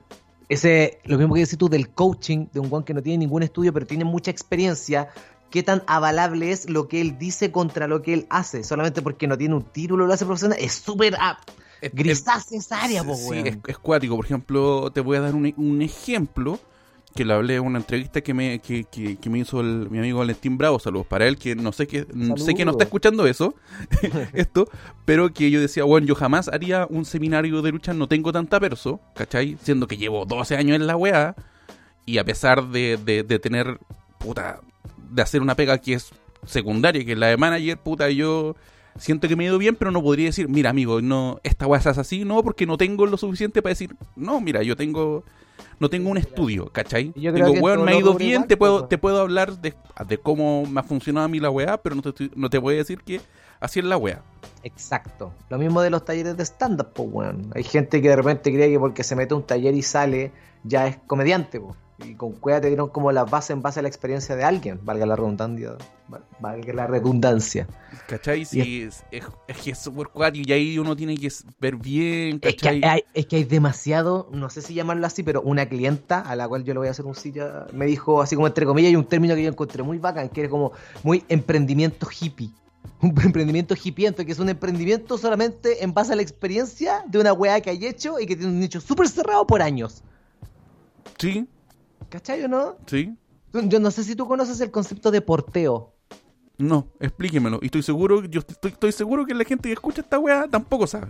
ese, 0.51 1.01
lo 1.05 1.17
mismo 1.17 1.35
que 1.35 1.41
decís 1.41 1.57
tú 1.57 1.71
del 1.71 1.89
coaching, 1.89 2.47
de 2.53 2.61
un 2.61 2.71
weón 2.71 2.85
que 2.85 2.93
no 2.93 3.03
tiene 3.03 3.19
ningún 3.19 3.43
estudio, 3.43 3.73
pero 3.73 3.87
tiene 3.87 4.05
mucha 4.05 4.31
experiencia, 4.31 5.09
¿qué 5.51 5.63
tan 5.63 5.83
avalable 5.87 6.53
es 6.53 6.69
lo 6.69 6.87
que 6.87 7.01
él 7.01 7.19
dice 7.19 7.51
contra 7.51 7.89
lo 7.89 8.03
que 8.03 8.13
él 8.13 8.27
hace? 8.29 8.63
Solamente 8.63 9.01
porque 9.01 9.27
no 9.27 9.39
tiene 9.39 9.55
un 9.55 9.63
título, 9.63 10.07
lo 10.07 10.13
hace 10.13 10.27
profesional, 10.27 10.59
es 10.61 10.75
súper 10.75 11.17
grisácea 11.93 12.59
esa 12.59 12.83
área, 12.83 13.03
po, 13.03 13.15
Sí, 13.15 13.43
es, 13.45 13.57
es 13.67 13.79
cuático. 13.79 14.17
Por 14.17 14.27
ejemplo, 14.27 14.91
te 14.93 15.01
voy 15.01 15.17
a 15.17 15.23
dar 15.23 15.35
un, 15.35 15.53
un 15.57 15.81
ejemplo 15.81 16.59
que 17.15 17.25
le 17.25 17.33
hablé 17.33 17.57
en 17.57 17.65
una 17.65 17.79
entrevista 17.79 18.21
que 18.23 18.35
me, 18.35 18.59
que, 18.59 18.85
que- 18.85 19.17
que 19.17 19.31
me 19.31 19.39
hizo 19.39 19.61
el- 19.61 19.89
mi 19.91 19.99
amigo 19.99 20.19
Valentín 20.19 20.59
Bravo. 20.59 20.79
Saludos 20.79 21.07
para 21.07 21.27
él, 21.29 21.37
que 21.39 21.55
no 21.55 21.73
sé 21.73 21.87
que, 21.87 22.07
sé 22.37 22.55
que 22.55 22.65
no 22.65 22.73
está 22.73 22.85
escuchando 22.85 23.27
eso, 23.27 23.55
esto, 24.33 24.69
pero 25.05 25.33
que 25.33 25.51
yo 25.51 25.61
decía, 25.61 25.85
bueno, 25.85 26.07
yo 26.07 26.15
jamás 26.15 26.49
haría 26.49 26.87
un 26.91 27.05
seminario 27.05 27.63
de 27.63 27.73
lucha, 27.73 27.93
no 27.95 28.09
tengo 28.09 28.33
tanta 28.33 28.59
perso, 28.59 29.01
¿cachai? 29.15 29.57
Siendo 29.63 29.87
que 29.87 29.97
llevo 29.97 30.25
12 30.27 30.57
años 30.57 30.75
en 30.77 30.87
la 30.87 30.97
weá, 30.97 31.37
y 32.07 32.19
a 32.19 32.25
pesar 32.25 32.69
de, 32.69 32.99
de, 33.03 33.23
de 33.23 33.39
tener, 33.39 33.79
puta, 34.19 34.61
de 35.11 35.23
hacer 35.23 35.41
una 35.41 35.55
pega 35.55 35.79
que 35.79 35.95
es 35.95 36.11
secundaria, 36.45 37.05
que 37.05 37.13
es 37.13 37.19
la 37.19 37.29
de 37.29 37.37
manager, 37.37 37.79
puta, 37.79 38.11
yo 38.11 38.57
siento 38.99 39.27
que 39.29 39.37
me 39.37 39.45
he 39.45 39.47
ido 39.47 39.59
bien, 39.59 39.77
pero 39.77 39.91
no 39.91 40.03
podría 40.03 40.27
decir, 40.27 40.49
mira, 40.49 40.71
amigo, 40.71 41.01
no, 41.01 41.41
esta 41.45 41.67
weá 41.67 41.81
se 41.81 41.89
hace 41.91 42.01
así, 42.01 42.25
no, 42.25 42.43
porque 42.43 42.67
no 42.67 42.77
tengo 42.77 43.07
lo 43.07 43.17
suficiente 43.17 43.63
para 43.63 43.71
decir, 43.71 43.95
no, 44.17 44.41
mira, 44.41 44.63
yo 44.63 44.77
tengo, 44.77 45.25
no 45.81 45.91
tengo 45.91 46.11
un 46.11 46.17
estudio, 46.19 46.71
¿cachai? 46.71 47.13
Yo 47.17 47.33
creo 47.33 47.47
Digo, 47.49 47.65
weón, 47.65 47.85
me 47.85 47.93
ha 47.93 47.99
ido 47.99 48.15
bien, 48.15 48.47
te 48.47 48.57
puedo, 48.57 48.87
te 48.87 48.99
puedo 48.99 49.21
hablar 49.21 49.59
de, 49.59 49.75
de 50.07 50.19
cómo 50.19 50.65
me 50.67 50.81
ha 50.81 50.83
funcionado 50.83 51.27
a 51.27 51.29
mí 51.29 51.41
la 51.41 51.51
weá, 51.51 51.77
pero 51.79 51.95
no 51.97 52.03
te, 52.03 52.09
estoy- 52.11 52.31
no 52.35 52.49
te 52.51 52.59
voy 52.59 52.75
a 52.75 52.79
decir 52.79 53.01
que 53.03 53.21
así 53.61 53.81
es 53.81 53.85
la 53.85 53.97
weá. 53.97 54.23
Exacto. 54.63 55.33
Lo 55.51 55.59
mismo 55.59 55.83
de 55.83 55.91
los 55.91 56.05
talleres 56.05 56.37
de 56.37 56.45
stand-up, 56.45 56.89
pues, 56.95 57.09
weón. 57.13 57.51
Hay 57.55 57.63
gente 57.65 58.01
que 58.01 58.09
de 58.09 58.17
repente 58.17 58.53
cree 58.53 58.71
que 58.71 58.79
porque 58.79 59.03
se 59.05 59.15
mete 59.17 59.35
a 59.35 59.37
un 59.37 59.43
taller 59.43 59.75
y 59.75 59.83
sale, 59.83 60.33
ya 60.63 60.87
es 60.87 60.97
comediante, 61.07 61.61
pues. 61.61 61.75
Y 61.99 62.15
con 62.17 62.33
Cueva 62.33 62.61
te 62.61 62.69
dieron 62.69 62.89
como 62.89 63.13
las 63.13 63.31
bases 63.31 63.51
en 63.51 63.63
base 63.63 63.79
a 63.79 63.83
la 63.83 63.89
experiencia 63.89 64.35
de 64.35 64.43
alguien, 64.45 64.81
valga 64.83 65.07
la 65.07 65.15
redundancia. 65.17 65.77
val- 66.09 66.25
Valga 66.41 66.73
la 66.75 66.87
redundancia. 66.89 67.67
¿Cachai? 68.09 68.45
Sí, 68.45 68.83
es, 68.83 69.05
es, 69.13 69.25
es 69.47 69.57
que 69.59 69.71
es 69.71 69.79
súper 69.79 70.09
cuático 70.09 70.49
y 70.49 70.53
ahí 70.53 70.79
uno 70.79 70.97
tiene 70.97 71.17
que 71.17 71.29
ver 71.61 71.77
bien, 71.77 72.41
Es 72.43 72.57
que, 72.57 72.71
¿cachai? 72.71 72.81
hay, 72.85 73.05
es 73.15 73.27
que 73.27 73.37
hay 73.37 73.45
demasiado, 73.45 74.29
no 74.33 74.51
sé 74.51 74.61
si 74.61 74.75
llamarlo 74.75 75.07
así, 75.07 75.23
pero 75.23 75.41
una 75.43 75.67
clienta 75.67 76.21
a 76.21 76.35
la 76.35 76.49
cual 76.49 76.65
yo 76.65 76.75
le 76.75 76.79
voy 76.81 76.89
a 76.89 76.91
hacer 76.91 77.07
un 77.07 77.15
silla, 77.15 77.67
me 77.73 77.87
dijo 77.87 78.21
así 78.21 78.35
como 78.35 78.49
entre 78.49 78.67
comillas, 78.67 78.91
y 78.93 78.97
un 78.97 79.07
término 79.07 79.35
que 79.37 79.45
yo 79.45 79.49
encontré 79.49 79.83
muy 79.85 79.99
bacán, 79.99 80.29
que 80.29 80.41
era 80.41 80.51
como 80.51 80.73
muy 81.05 81.25
emprendimiento 81.29 82.09
hippie. 82.21 82.51
Un 83.01 83.15
emprendimiento 83.23 83.75
hippiento, 83.83 84.25
que 84.25 84.33
es 84.33 84.39
un 84.39 84.49
emprendimiento 84.49 85.17
solamente 85.19 85.85
en 85.85 85.93
base 85.95 86.13
a 86.13 86.17
la 86.17 86.23
experiencia 86.23 87.03
de 87.07 87.19
una 87.19 87.33
weá 87.33 87.61
que 87.61 87.71
hay 87.71 87.87
hecho 87.87 88.19
y 88.21 88.27
que 88.27 88.35
tiene 88.37 88.51
un 88.53 88.61
nicho 88.61 88.81
súper 88.81 89.09
cerrado 89.09 89.47
por 89.47 89.61
años. 89.63 90.03
Sí, 91.19 91.47
¿Cachai 92.15 92.45
o 92.45 92.49
no? 92.49 92.77
sí. 92.87 93.13
Yo 93.53 93.81
no 93.81 93.91
sé 93.91 94.05
si 94.05 94.15
tú 94.15 94.27
conoces 94.29 94.61
el 94.61 94.71
concepto 94.71 95.11
de 95.11 95.21
porteo. 95.21 95.93
No, 96.59 96.87
explíquemelo. 97.01 97.59
Y 97.63 97.67
estoy 97.67 97.83
seguro, 97.83 98.25
yo 98.25 98.39
estoy, 98.41 98.71
estoy 98.73 98.93
seguro 98.93 99.27
que 99.27 99.35
la 99.35 99.43
gente 99.45 99.69
que 99.69 99.73
escucha 99.73 100.01
esta 100.01 100.19
weá 100.21 100.47
tampoco 100.49 100.87
sabe. 100.87 101.09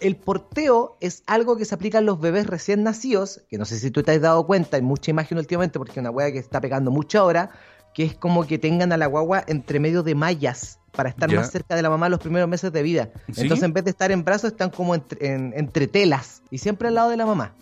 El 0.00 0.14
porteo 0.16 0.96
es 1.00 1.24
algo 1.26 1.56
que 1.56 1.64
se 1.64 1.74
aplica 1.74 1.98
a 1.98 2.00
los 2.00 2.20
bebés 2.20 2.46
recién 2.46 2.84
nacidos, 2.84 3.42
que 3.48 3.58
no 3.58 3.64
sé 3.64 3.78
si 3.80 3.90
tú 3.90 4.02
te 4.04 4.12
has 4.12 4.20
dado 4.20 4.46
cuenta, 4.46 4.76
hay 4.76 4.82
mucha 4.82 5.10
imagen 5.10 5.38
últimamente 5.38 5.78
porque 5.78 5.92
es 5.92 5.98
una 5.98 6.10
weá 6.10 6.30
que 6.32 6.38
está 6.38 6.60
pegando 6.60 6.90
mucho 6.92 7.18
ahora, 7.20 7.50
que 7.94 8.04
es 8.04 8.14
como 8.16 8.44
que 8.46 8.58
tengan 8.58 8.92
a 8.92 8.96
la 8.96 9.06
guagua 9.06 9.42
entre 9.48 9.80
medio 9.80 10.02
de 10.04 10.14
mallas 10.16 10.78
para 10.92 11.08
estar 11.10 11.28
Ya. 11.30 11.38
más 11.40 11.50
cerca 11.50 11.74
de 11.76 11.82
la 11.82 11.90
mamá 11.90 12.08
los 12.08 12.20
primeros 12.20 12.48
meses 12.48 12.72
de 12.72 12.82
vida. 12.82 13.10
¿Sí? 13.32 13.42
Entonces 13.42 13.64
en 13.64 13.72
vez 13.72 13.84
de 13.84 13.90
estar 13.90 14.10
en 14.12 14.24
brazos 14.24 14.52
están 14.52 14.70
como 14.70 14.94
entre, 14.94 15.32
en- 15.32 15.52
entre 15.56 15.86
telas 15.88 16.42
y 16.50 16.58
siempre 16.58 16.86
al 16.88 16.94
lado 16.94 17.10
de 17.10 17.16
la 17.16 17.26
mamá. 17.26 17.54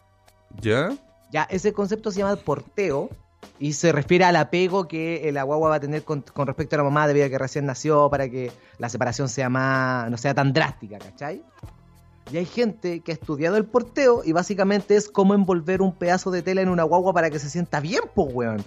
¿Ya? 0.61 0.91
Ya, 1.33 1.45
ese 1.45 1.73
concepto 1.73 2.11
se 2.11 2.19
llama 2.19 2.37
porteo 2.37 3.09
y 3.59 3.73
se 3.73 3.91
refiere 3.91 4.25
al 4.25 4.37
apego 4.37 4.87
que 4.87 5.29
eh, 5.29 5.33
la 5.33 5.43
guagua 5.45 5.71
va 5.71 5.77
a 5.77 5.81
tener 5.81 6.05
con, 6.05 6.23
respecto 6.37 6.77
a 6.77 6.79
la 6.79 6.85
mamá 6.85 7.09
debido 7.09 7.27
a 7.27 7.31
que 7.31 7.39
recién 7.39 7.65
nació 7.65 8.11
para 8.11 8.29
que 8.29 8.53
la 8.79 8.91
separación 8.91 9.31
sea 9.31 9.49
más, 9.49 10.11
no 10.11 10.19
sea 10.19 10.35
tan 10.35 10.53
drástica, 10.53 10.99
¿cachai? 10.99 11.43
Y 12.31 12.37
hay 12.37 12.45
gente 12.45 13.01
que 13.01 13.13
ha 13.13 13.15
estudiado 13.15 13.57
el 13.57 13.65
porteo 13.65 14.23
y 14.25 14.33
básicamente 14.33 14.95
es 14.95 15.09
cómo 15.09 15.35
envolver 15.35 15.81
un 15.81 15.95
pedazo 15.95 16.31
de 16.31 16.43
tela 16.43 16.61
en 16.61 16.69
una 16.69 16.83
guagua 16.83 17.15
para 17.15 17.31
que 17.31 17.39
se 17.39 17.49
sienta 17.49 17.81
bien, 17.81 18.03
pues, 18.15 18.29
weón. 18.33 18.63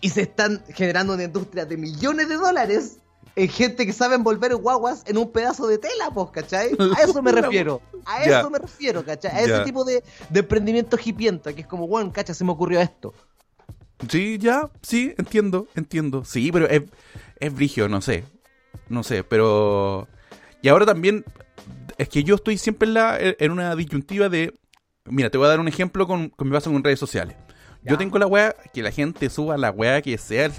Y 0.00 0.10
se 0.10 0.22
están 0.22 0.62
generando 0.68 1.14
una 1.14 1.24
industria 1.24 1.66
de 1.66 1.76
millones 1.76 2.28
de 2.28 2.36
dólares 2.36 2.98
en 3.38 3.48
gente 3.48 3.86
que 3.86 3.92
sabe 3.92 4.16
envolver 4.16 4.56
guaguas 4.56 5.04
en 5.06 5.16
un 5.16 5.30
pedazo 5.30 5.68
de 5.68 5.78
tela, 5.78 6.10
pues, 6.12 6.30
¿cachai? 6.32 6.72
A 6.96 7.02
eso 7.02 7.22
me 7.22 7.30
refiero. 7.40 7.80
A 8.04 8.24
eso 8.24 8.50
me 8.50 8.58
refiero, 8.58 9.04
¿cachai? 9.04 9.30
A 9.30 9.40
ese 9.42 9.60
tipo 9.60 9.84
de, 9.84 10.02
de 10.28 10.40
emprendimiento 10.40 10.98
hipiento, 11.02 11.54
que 11.54 11.60
es 11.60 11.66
como, 11.66 11.86
bueno, 11.86 12.12
cacha, 12.12 12.34
se 12.34 12.44
me 12.44 12.50
ocurrió 12.50 12.80
esto. 12.80 13.14
Sí, 14.08 14.38
ya, 14.38 14.70
sí, 14.82 15.14
entiendo, 15.18 15.68
entiendo. 15.76 16.24
Sí, 16.24 16.50
pero 16.50 16.68
es, 16.68 16.82
es 17.38 17.54
brigio, 17.54 17.88
no 17.88 18.00
sé. 18.00 18.24
No 18.88 19.04
sé, 19.04 19.22
pero. 19.22 20.08
Y 20.60 20.68
ahora 20.68 20.84
también. 20.84 21.24
Es 21.96 22.08
que 22.08 22.22
yo 22.22 22.36
estoy 22.36 22.58
siempre 22.58 22.86
en, 22.86 22.94
la, 22.94 23.18
en 23.20 23.50
una 23.50 23.74
disyuntiva 23.76 24.28
de. 24.28 24.54
Mira, 25.04 25.30
te 25.30 25.38
voy 25.38 25.46
a 25.46 25.50
dar 25.50 25.60
un 25.60 25.68
ejemplo 25.68 26.06
con, 26.06 26.28
con 26.30 26.48
mi 26.48 26.54
paso 26.54 26.72
con 26.72 26.82
redes 26.82 26.98
sociales. 26.98 27.36
Yo 27.82 27.96
tengo 27.96 28.18
la 28.18 28.26
weá, 28.26 28.54
que 28.74 28.82
la 28.82 28.90
gente 28.90 29.30
suba 29.30 29.56
la 29.56 29.70
weá 29.70 30.02
que 30.02 30.18
sea. 30.18 30.50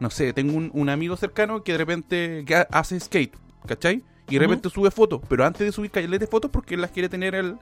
No 0.00 0.10
sé, 0.10 0.32
tengo 0.32 0.56
un, 0.56 0.70
un 0.74 0.88
amigo 0.88 1.16
cercano 1.16 1.62
que 1.62 1.72
de 1.72 1.78
repente 1.78 2.44
que 2.46 2.66
hace 2.70 2.98
skate, 3.00 3.34
¿cachai? 3.66 4.02
Y 4.28 4.34
de 4.34 4.40
repente 4.40 4.68
sube 4.70 4.90
fotos, 4.90 5.20
pero 5.28 5.44
antes 5.44 5.60
de 5.66 5.72
subir 5.72 5.90
calles 5.90 6.20
de 6.20 6.26
fotos, 6.26 6.50
porque 6.50 6.74
él 6.74 6.80
las 6.82 6.90
quiere 6.90 7.08
tener 7.08 7.34
el, 7.34 7.56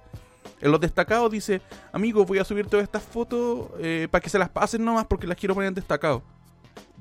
en 0.61 0.71
los 0.71 0.81
destacados, 0.81 1.31
dice, 1.31 1.63
amigo, 1.93 2.25
voy 2.27 2.39
a 2.39 2.45
subir 2.45 2.67
todas 2.67 2.83
estas 2.85 3.03
fotos 3.03 3.69
eh, 3.79 4.09
para 4.11 4.21
que 4.21 4.29
se 4.29 4.39
las 4.39 4.49
pasen 4.49 4.85
nomás 4.85 5.07
porque 5.07 5.27
las 5.27 5.37
quiero 5.37 5.55
poner 5.55 5.69
en 5.69 5.75
destacado. 5.75 6.23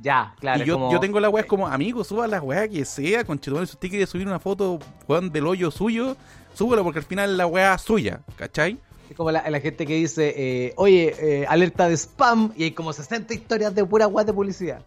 Ya, 0.01 0.35
claro. 0.39 0.63
y 0.63 0.67
yo, 0.67 0.75
como- 0.75 0.91
yo 0.91 0.99
tengo 0.99 1.19
la 1.19 1.29
weá 1.29 1.41
es 1.43 1.47
como, 1.49 1.67
amigo, 1.67 2.03
suba 2.03 2.27
la 2.27 2.41
weá 2.41 2.67
que 2.67 2.85
sea, 2.85 3.23
conchetumare, 3.23 3.65
si 3.65 3.73
usted 3.73 3.89
quiere 3.89 4.05
subir 4.05 4.27
una 4.27 4.39
foto, 4.39 4.79
weón, 5.07 5.31
del 5.31 5.47
hoyo 5.47 5.71
suyo, 5.71 6.15
súbelo 6.53 6.83
porque 6.83 6.99
al 6.99 7.05
final 7.05 7.35
la 7.37 7.47
weá 7.47 7.73
es 7.75 7.81
suya, 7.81 8.21
¿cachai? 8.35 8.77
Es 9.09 9.15
como 9.15 9.31
la, 9.31 9.49
la 9.49 9.59
gente 9.59 9.85
que 9.85 9.95
dice, 9.95 10.33
eh, 10.35 10.73
oye, 10.77 11.13
eh, 11.19 11.45
alerta 11.47 11.87
de 11.87 11.95
spam, 11.97 12.51
y 12.57 12.63
hay 12.63 12.71
como 12.71 12.91
60 12.93 13.33
historias 13.33 13.73
de 13.73 13.85
pura 13.85 14.05
guay 14.05 14.25
de 14.25 14.33
publicidad. 14.33 14.81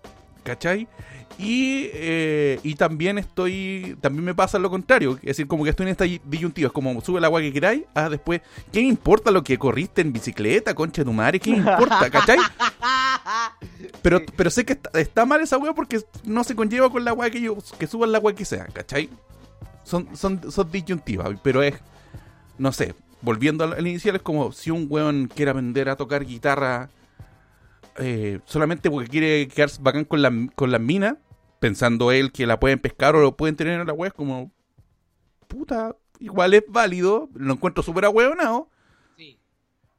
¿Cachai? 0.48 0.88
Y, 1.38 1.90
eh, 1.92 2.58
y 2.62 2.74
también 2.74 3.18
estoy, 3.18 3.96
también 4.00 4.24
me 4.24 4.34
pasa 4.34 4.58
lo 4.58 4.70
contrario, 4.70 5.16
es 5.16 5.36
decir, 5.36 5.46
como 5.46 5.62
que 5.62 5.70
estoy 5.70 5.84
en 5.84 5.90
esta 5.90 6.04
disyuntiva, 6.04 6.68
es 6.68 6.72
como 6.72 7.00
sube 7.02 7.20
la 7.20 7.28
weá 7.28 7.44
que 7.44 7.52
queráis, 7.52 7.82
ah, 7.94 8.08
después, 8.08 8.40
¿qué 8.72 8.80
importa 8.80 9.30
lo 9.30 9.44
que 9.44 9.58
corriste 9.58 10.00
en 10.00 10.12
bicicleta, 10.12 10.74
concha 10.74 11.02
de 11.02 11.04
tu 11.04 11.12
madre? 11.12 11.38
¿Qué 11.38 11.50
importa, 11.50 12.10
cachai? 12.10 12.38
Pero, 14.02 14.22
pero 14.36 14.48
sé 14.48 14.64
que 14.64 14.74
está, 14.74 14.90
está 14.98 15.26
mal 15.26 15.40
esa 15.40 15.58
weá 15.58 15.74
porque 15.74 16.00
no 16.24 16.44
se 16.44 16.54
conlleva 16.54 16.90
con 16.90 17.04
la 17.04 17.12
weá 17.12 17.30
que 17.30 17.40
yo, 17.40 17.58
que 17.78 17.86
suban 17.86 18.12
la 18.12 18.18
weá 18.18 18.34
que 18.34 18.44
sea, 18.44 18.66
¿cachai? 18.66 19.10
Son, 19.82 20.16
son, 20.16 20.50
son 20.50 20.70
disyuntivas, 20.70 21.28
pero 21.42 21.62
es, 21.62 21.74
no 22.58 22.72
sé, 22.72 22.94
volviendo 23.20 23.64
al, 23.64 23.74
al 23.74 23.86
inicial, 23.86 24.16
es 24.16 24.22
como 24.22 24.52
si 24.52 24.70
un 24.70 24.86
weón 24.88 25.28
quiere 25.34 25.50
aprender 25.50 25.88
a 25.88 25.96
tocar 25.96 26.24
guitarra 26.24 26.90
eh, 27.98 28.40
solamente 28.44 28.90
porque 28.90 29.08
quiere 29.08 29.48
quedarse 29.48 29.82
bacán 29.82 30.04
con, 30.04 30.22
la, 30.22 30.32
con 30.54 30.70
las 30.70 30.80
minas, 30.80 31.16
pensando 31.58 32.12
él 32.12 32.32
que 32.32 32.46
la 32.46 32.60
pueden 32.60 32.78
pescar 32.78 33.16
o 33.16 33.20
lo 33.20 33.36
pueden 33.36 33.56
tener 33.56 33.80
en 33.80 33.86
la 33.86 34.06
es 34.06 34.12
como, 34.12 34.52
puta, 35.48 35.96
igual 36.20 36.54
es 36.54 36.64
válido, 36.68 37.28
lo 37.34 37.54
encuentro 37.54 37.82
súper 37.82 38.04
ahueonado, 38.04 38.68
Sí. 39.16 39.40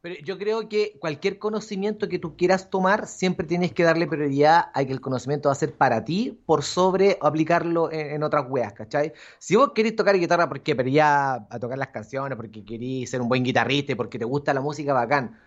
Pero 0.01 0.15
yo 0.23 0.37
creo 0.37 0.69
que 0.69 0.97
cualquier 0.99 1.39
conocimiento 1.39 2.07
que 2.07 2.19
tú 2.19 2.37
quieras 2.37 2.69
tomar, 2.69 3.05
siempre 3.05 3.45
tienes 3.45 3.73
que 3.73 3.83
darle 3.83 4.07
prioridad 4.07 4.67
a 4.73 4.85
que 4.85 4.93
el 4.93 5.01
conocimiento 5.01 5.49
va 5.49 5.53
a 5.53 5.55
ser 5.55 5.73
para 5.73 6.05
ti 6.05 6.39
por 6.45 6.63
sobre 6.63 7.17
aplicarlo 7.21 7.91
en, 7.91 8.23
otras 8.23 8.45
weas, 8.47 8.71
¿cachai? 8.71 9.11
Si 9.39 9.57
vos 9.57 9.73
querés 9.75 9.97
tocar 9.97 10.17
guitarra 10.17 10.47
porque 10.47 10.73
ya 10.89 11.45
a 11.49 11.59
tocar 11.59 11.77
las 11.77 11.89
canciones, 11.89 12.37
porque 12.37 12.63
querés 12.63 13.09
ser 13.09 13.19
un 13.19 13.27
buen 13.27 13.43
guitarrista, 13.43 13.93
porque 13.97 14.17
te 14.17 14.23
gusta 14.23 14.53
la 14.53 14.61
música, 14.61 14.93
bacán. 14.93 15.37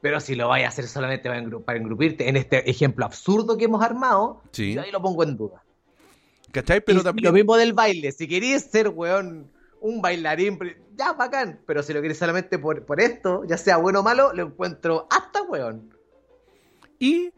Pero 0.00 0.20
si 0.20 0.34
lo 0.34 0.48
vais 0.48 0.64
a 0.64 0.68
hacer 0.68 0.86
solamente 0.86 1.28
para, 1.64 1.78
engrupirte, 1.78 2.28
en 2.28 2.36
este 2.36 2.68
ejemplo 2.70 3.04
absurdo 3.04 3.56
que 3.56 3.64
hemos 3.64 3.82
armado, 3.82 4.42
yo 4.52 4.82
ahí 4.82 4.90
lo 4.90 5.00
pongo 5.00 5.22
en 5.24 5.36
duda. 5.36 5.62
¿Cachai? 6.52 6.80
Pero 6.80 7.02
también... 7.02 7.24
Lo 7.24 7.32
mismo 7.32 7.56
del 7.56 7.72
baile. 7.72 8.12
Si 8.12 8.28
querés 8.28 8.64
ser, 8.64 8.88
weón, 8.88 9.50
un 9.80 10.00
bailarín, 10.00 10.58
ya, 10.94 11.12
bacán. 11.12 11.60
Pero 11.66 11.82
si 11.82 11.92
lo 11.92 12.00
quieres 12.00 12.18
solamente 12.18 12.58
por, 12.58 12.84
por 12.84 13.00
esto, 13.00 13.44
ya 13.46 13.56
sea 13.56 13.78
bueno 13.78 14.00
o 14.00 14.02
malo, 14.02 14.32
lo 14.32 14.44
encuentro 14.44 15.06
hasta 15.10 15.42
weón. 15.42 15.94
Y 16.98 17.30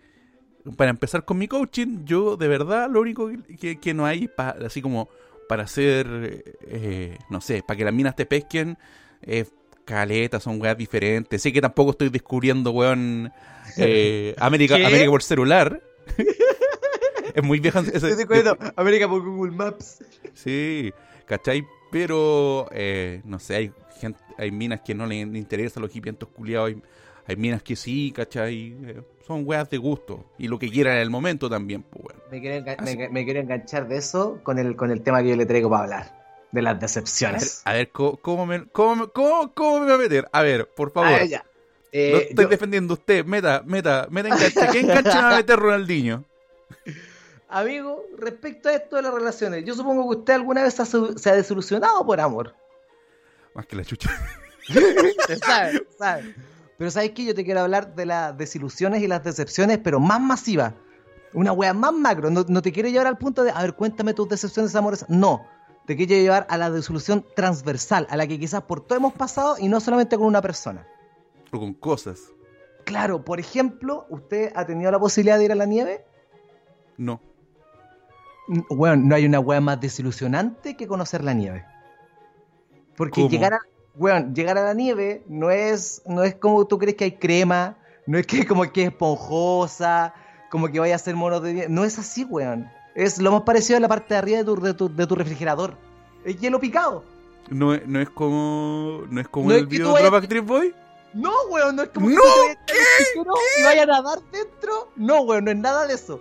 para 0.76 0.90
empezar 0.90 1.24
con 1.24 1.38
mi 1.38 1.48
coaching, 1.48 2.04
yo 2.04 2.36
de 2.36 2.48
verdad 2.48 2.90
lo 2.90 3.00
único 3.00 3.30
que, 3.58 3.94
no 3.94 4.06
hay, 4.06 4.30
así 4.64 4.82
como 4.82 5.08
para 5.48 5.64
hacer, 5.64 6.44
eh, 6.62 7.18
no 7.30 7.40
sé, 7.40 7.62
para 7.66 7.78
que 7.78 7.84
las 7.84 7.94
minas 7.94 8.16
te 8.16 8.26
pesquen, 8.26 8.76
eh, 9.22 9.46
caletas, 9.88 10.42
son 10.42 10.60
weas 10.60 10.76
diferentes. 10.76 11.40
Sé 11.40 11.52
que 11.52 11.62
tampoco 11.62 11.92
estoy 11.92 12.10
descubriendo, 12.10 12.70
weón, 12.72 13.32
eh, 13.78 14.34
América, 14.38 14.74
América 14.74 15.10
por 15.10 15.22
celular. 15.22 15.80
es 17.34 17.42
muy 17.42 17.58
vieja. 17.58 17.82
América 18.76 19.08
por 19.08 19.22
Google 19.22 19.52
Maps. 19.52 20.04
Sí, 20.34 20.92
¿cachai? 21.24 21.66
Pero, 21.90 22.68
eh, 22.72 23.22
no 23.24 23.38
sé, 23.38 23.56
hay 23.56 23.72
gente, 23.98 24.20
hay 24.36 24.50
minas 24.50 24.82
que 24.82 24.94
no 24.94 25.06
le, 25.06 25.16
interesan 25.16 25.82
los 25.82 25.96
hipientos 25.96 26.28
culiados, 26.28 26.74
hay, 27.26 27.36
minas 27.36 27.62
que 27.62 27.74
sí, 27.74 28.12
¿cachai? 28.14 28.76
Eh, 28.84 29.00
son 29.26 29.42
weas 29.46 29.70
de 29.70 29.78
gusto 29.78 30.26
y 30.38 30.48
lo 30.48 30.58
que 30.58 30.70
quieran 30.70 30.96
en 30.96 31.02
el 31.02 31.10
momento 31.10 31.48
también, 31.48 31.82
pues, 31.82 32.14
Me 32.30 32.40
quiero, 32.40 33.40
enganchar 33.40 33.88
de 33.88 33.96
eso 33.96 34.40
con 34.42 34.58
el, 34.58 34.76
con 34.76 34.90
el 34.90 35.02
tema 35.02 35.22
que 35.22 35.30
yo 35.30 35.36
le 35.36 35.46
traigo 35.46 35.70
para 35.70 35.84
hablar. 35.84 36.17
De 36.50 36.62
las 36.62 36.80
decepciones. 36.80 37.62
A 37.64 37.74
ver, 37.74 37.90
¿cómo, 37.90 38.46
me, 38.46 38.66
cómo, 38.66 39.08
cómo, 39.12 39.80
me 39.80 39.86
va 39.86 39.94
a 39.94 39.98
meter? 39.98 40.28
A 40.32 40.42
ver, 40.42 40.68
por 40.68 40.92
favor. 40.92 41.10
no 41.10 41.36
eh, 41.92 42.26
estoy 42.30 42.46
defendiendo 42.46 42.94
usted. 42.94 43.24
Meta, 43.24 43.62
meta, 43.66 44.06
meta 44.10 44.28
enganche. 44.28 44.68
¿Qué 44.72 44.80
enganche 44.80 45.10
va 45.10 45.34
a 45.34 45.36
meter 45.36 45.58
Ronaldinho? 45.58 46.24
Amigo, 47.50 48.04
respecto 48.18 48.68
a 48.68 48.74
esto 48.74 48.96
de 48.96 49.02
las 49.02 49.14
relaciones, 49.14 49.64
yo 49.64 49.74
supongo 49.74 50.10
que 50.10 50.18
usted 50.18 50.34
alguna 50.34 50.62
vez 50.62 50.74
se 50.74 51.30
ha 51.30 51.34
desilusionado 51.34 52.04
por 52.04 52.20
amor. 52.20 52.54
Más 53.54 53.66
que 53.66 53.76
la 53.76 53.84
chucha. 53.84 54.10
sabe, 55.46 55.86
sabe. 55.98 56.34
Pero 56.76 56.90
¿sabes 56.90 57.10
qué? 57.10 57.24
Yo 57.24 57.34
te 57.34 57.44
quiero 57.44 57.60
hablar 57.60 57.94
de 57.94 58.06
las 58.06 58.38
desilusiones 58.38 59.02
y 59.02 59.08
las 59.08 59.24
decepciones, 59.24 59.78
pero 59.78 59.98
más 59.98 60.20
masivas. 60.20 60.74
Una 61.32 61.52
wea 61.52 61.74
más 61.74 61.92
macro. 61.92 62.30
No, 62.30 62.62
te 62.62 62.72
quiero 62.72 62.88
llevar 62.88 63.08
al 63.08 63.18
punto 63.18 63.42
de, 63.42 63.50
a 63.50 63.62
ver, 63.62 63.74
cuéntame 63.74 64.14
tus 64.14 64.28
decepciones 64.28 64.74
amorosas. 64.76 65.08
No. 65.10 65.44
Te 65.88 65.96
quiero 65.96 66.12
llevar 66.16 66.46
a 66.50 66.58
la 66.58 66.70
desilusión 66.70 67.24
transversal, 67.34 68.06
a 68.10 68.18
la 68.18 68.26
que 68.26 68.38
quizás 68.38 68.60
por 68.60 68.82
todo 68.82 68.98
hemos 68.98 69.14
pasado 69.14 69.56
y 69.58 69.68
no 69.68 69.80
solamente 69.80 70.18
con 70.18 70.26
una 70.26 70.42
persona. 70.42 70.86
O 71.50 71.58
con 71.58 71.72
cosas. 71.72 72.30
Claro, 72.84 73.24
por 73.24 73.40
ejemplo, 73.40 74.04
¿usted 74.10 74.52
ha 74.54 74.66
tenido 74.66 74.90
la 74.90 74.98
posibilidad 74.98 75.38
de 75.38 75.46
ir 75.46 75.52
a 75.52 75.54
la 75.54 75.64
nieve? 75.64 76.04
No. 76.98 77.22
Bueno, 78.68 78.96
no 78.96 79.14
hay 79.14 79.24
una 79.24 79.40
weá 79.40 79.62
más 79.62 79.80
desilusionante 79.80 80.76
que 80.76 80.86
conocer 80.86 81.24
la 81.24 81.32
nieve. 81.32 81.64
Porque 82.94 83.26
llegar 83.26 83.54
a, 83.54 84.20
llegar 84.34 84.58
a 84.58 84.64
la 84.64 84.74
nieve 84.74 85.24
no 85.26 85.50
es, 85.50 86.02
no 86.04 86.22
es 86.22 86.34
como 86.34 86.66
tú 86.66 86.76
crees 86.76 86.96
que 86.96 87.04
hay 87.04 87.12
crema, 87.12 87.78
no 88.04 88.18
es 88.18 88.26
que 88.26 88.44
como 88.46 88.70
que 88.70 88.82
es 88.82 88.88
esponjosa, 88.90 90.12
como 90.50 90.68
que 90.68 90.80
vaya 90.80 90.96
a 90.96 90.98
ser 90.98 91.16
mono 91.16 91.40
de 91.40 91.54
nieve. 91.54 91.68
No 91.70 91.86
es 91.86 91.98
así, 91.98 92.24
weón. 92.24 92.68
Es 92.94 93.18
lo 93.18 93.32
más 93.32 93.42
parecido 93.42 93.76
a 93.76 93.80
la 93.80 93.88
parte 93.88 94.14
de 94.14 94.18
arriba 94.18 94.38
de 94.38 94.44
tu, 94.74 94.94
de 94.94 95.06
tu, 95.06 95.14
refrigerador. 95.14 95.74
Es 96.24 96.40
hielo 96.40 96.58
picado. 96.58 97.04
No, 97.50 97.76
no 97.76 98.00
es 98.00 98.10
como. 98.10 99.02
No 99.10 99.20
es 99.20 99.28
como 99.28 99.52
el 99.52 99.66
video 99.66 99.94
de 99.94 100.10
Backstreet 100.10 100.44
Boy. 100.44 100.74
No, 101.14 101.32
weón, 101.50 101.76
no 101.76 101.82
es 101.84 101.88
como 101.88 102.10
¡No! 102.10 102.20
que 102.66 102.74
y 103.58 103.62
vaya 103.62 103.84
a 103.84 103.86
nadar 103.86 104.18
dentro. 104.30 104.88
No, 104.96 105.22
weón, 105.22 105.44
no 105.44 105.50
es 105.50 105.56
nada 105.56 105.86
de 105.86 105.94
eso 105.94 106.20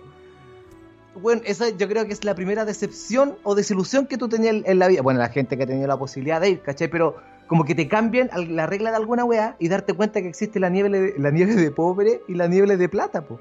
bueno, 1.20 1.42
esa 1.44 1.70
yo 1.70 1.88
creo 1.88 2.06
que 2.06 2.12
es 2.12 2.24
la 2.24 2.34
primera 2.34 2.64
decepción 2.64 3.36
o 3.42 3.54
desilusión 3.54 4.06
que 4.06 4.18
tú 4.18 4.28
tenías 4.28 4.56
en 4.64 4.78
la 4.78 4.88
vida. 4.88 5.02
Bueno, 5.02 5.20
la 5.20 5.28
gente 5.28 5.56
que 5.56 5.64
ha 5.64 5.66
tenido 5.66 5.86
la 5.86 5.98
posibilidad 5.98 6.40
de 6.40 6.50
ir, 6.50 6.62
¿cachai? 6.62 6.88
Pero 6.88 7.16
como 7.46 7.64
que 7.64 7.74
te 7.74 7.88
cambien 7.88 8.30
la 8.48 8.66
regla 8.66 8.90
de 8.90 8.96
alguna 8.96 9.24
weá 9.24 9.56
y 9.58 9.68
darte 9.68 9.94
cuenta 9.94 10.20
que 10.20 10.28
existe 10.28 10.60
la 10.60 10.68
nieve 10.68 10.90
de, 10.90 11.14
la 11.18 11.30
nieve 11.30 11.54
de 11.54 11.70
pobre 11.70 12.20
y 12.28 12.34
la 12.34 12.46
nieve 12.46 12.76
de 12.76 12.88
plata, 12.88 13.22
po. 13.22 13.40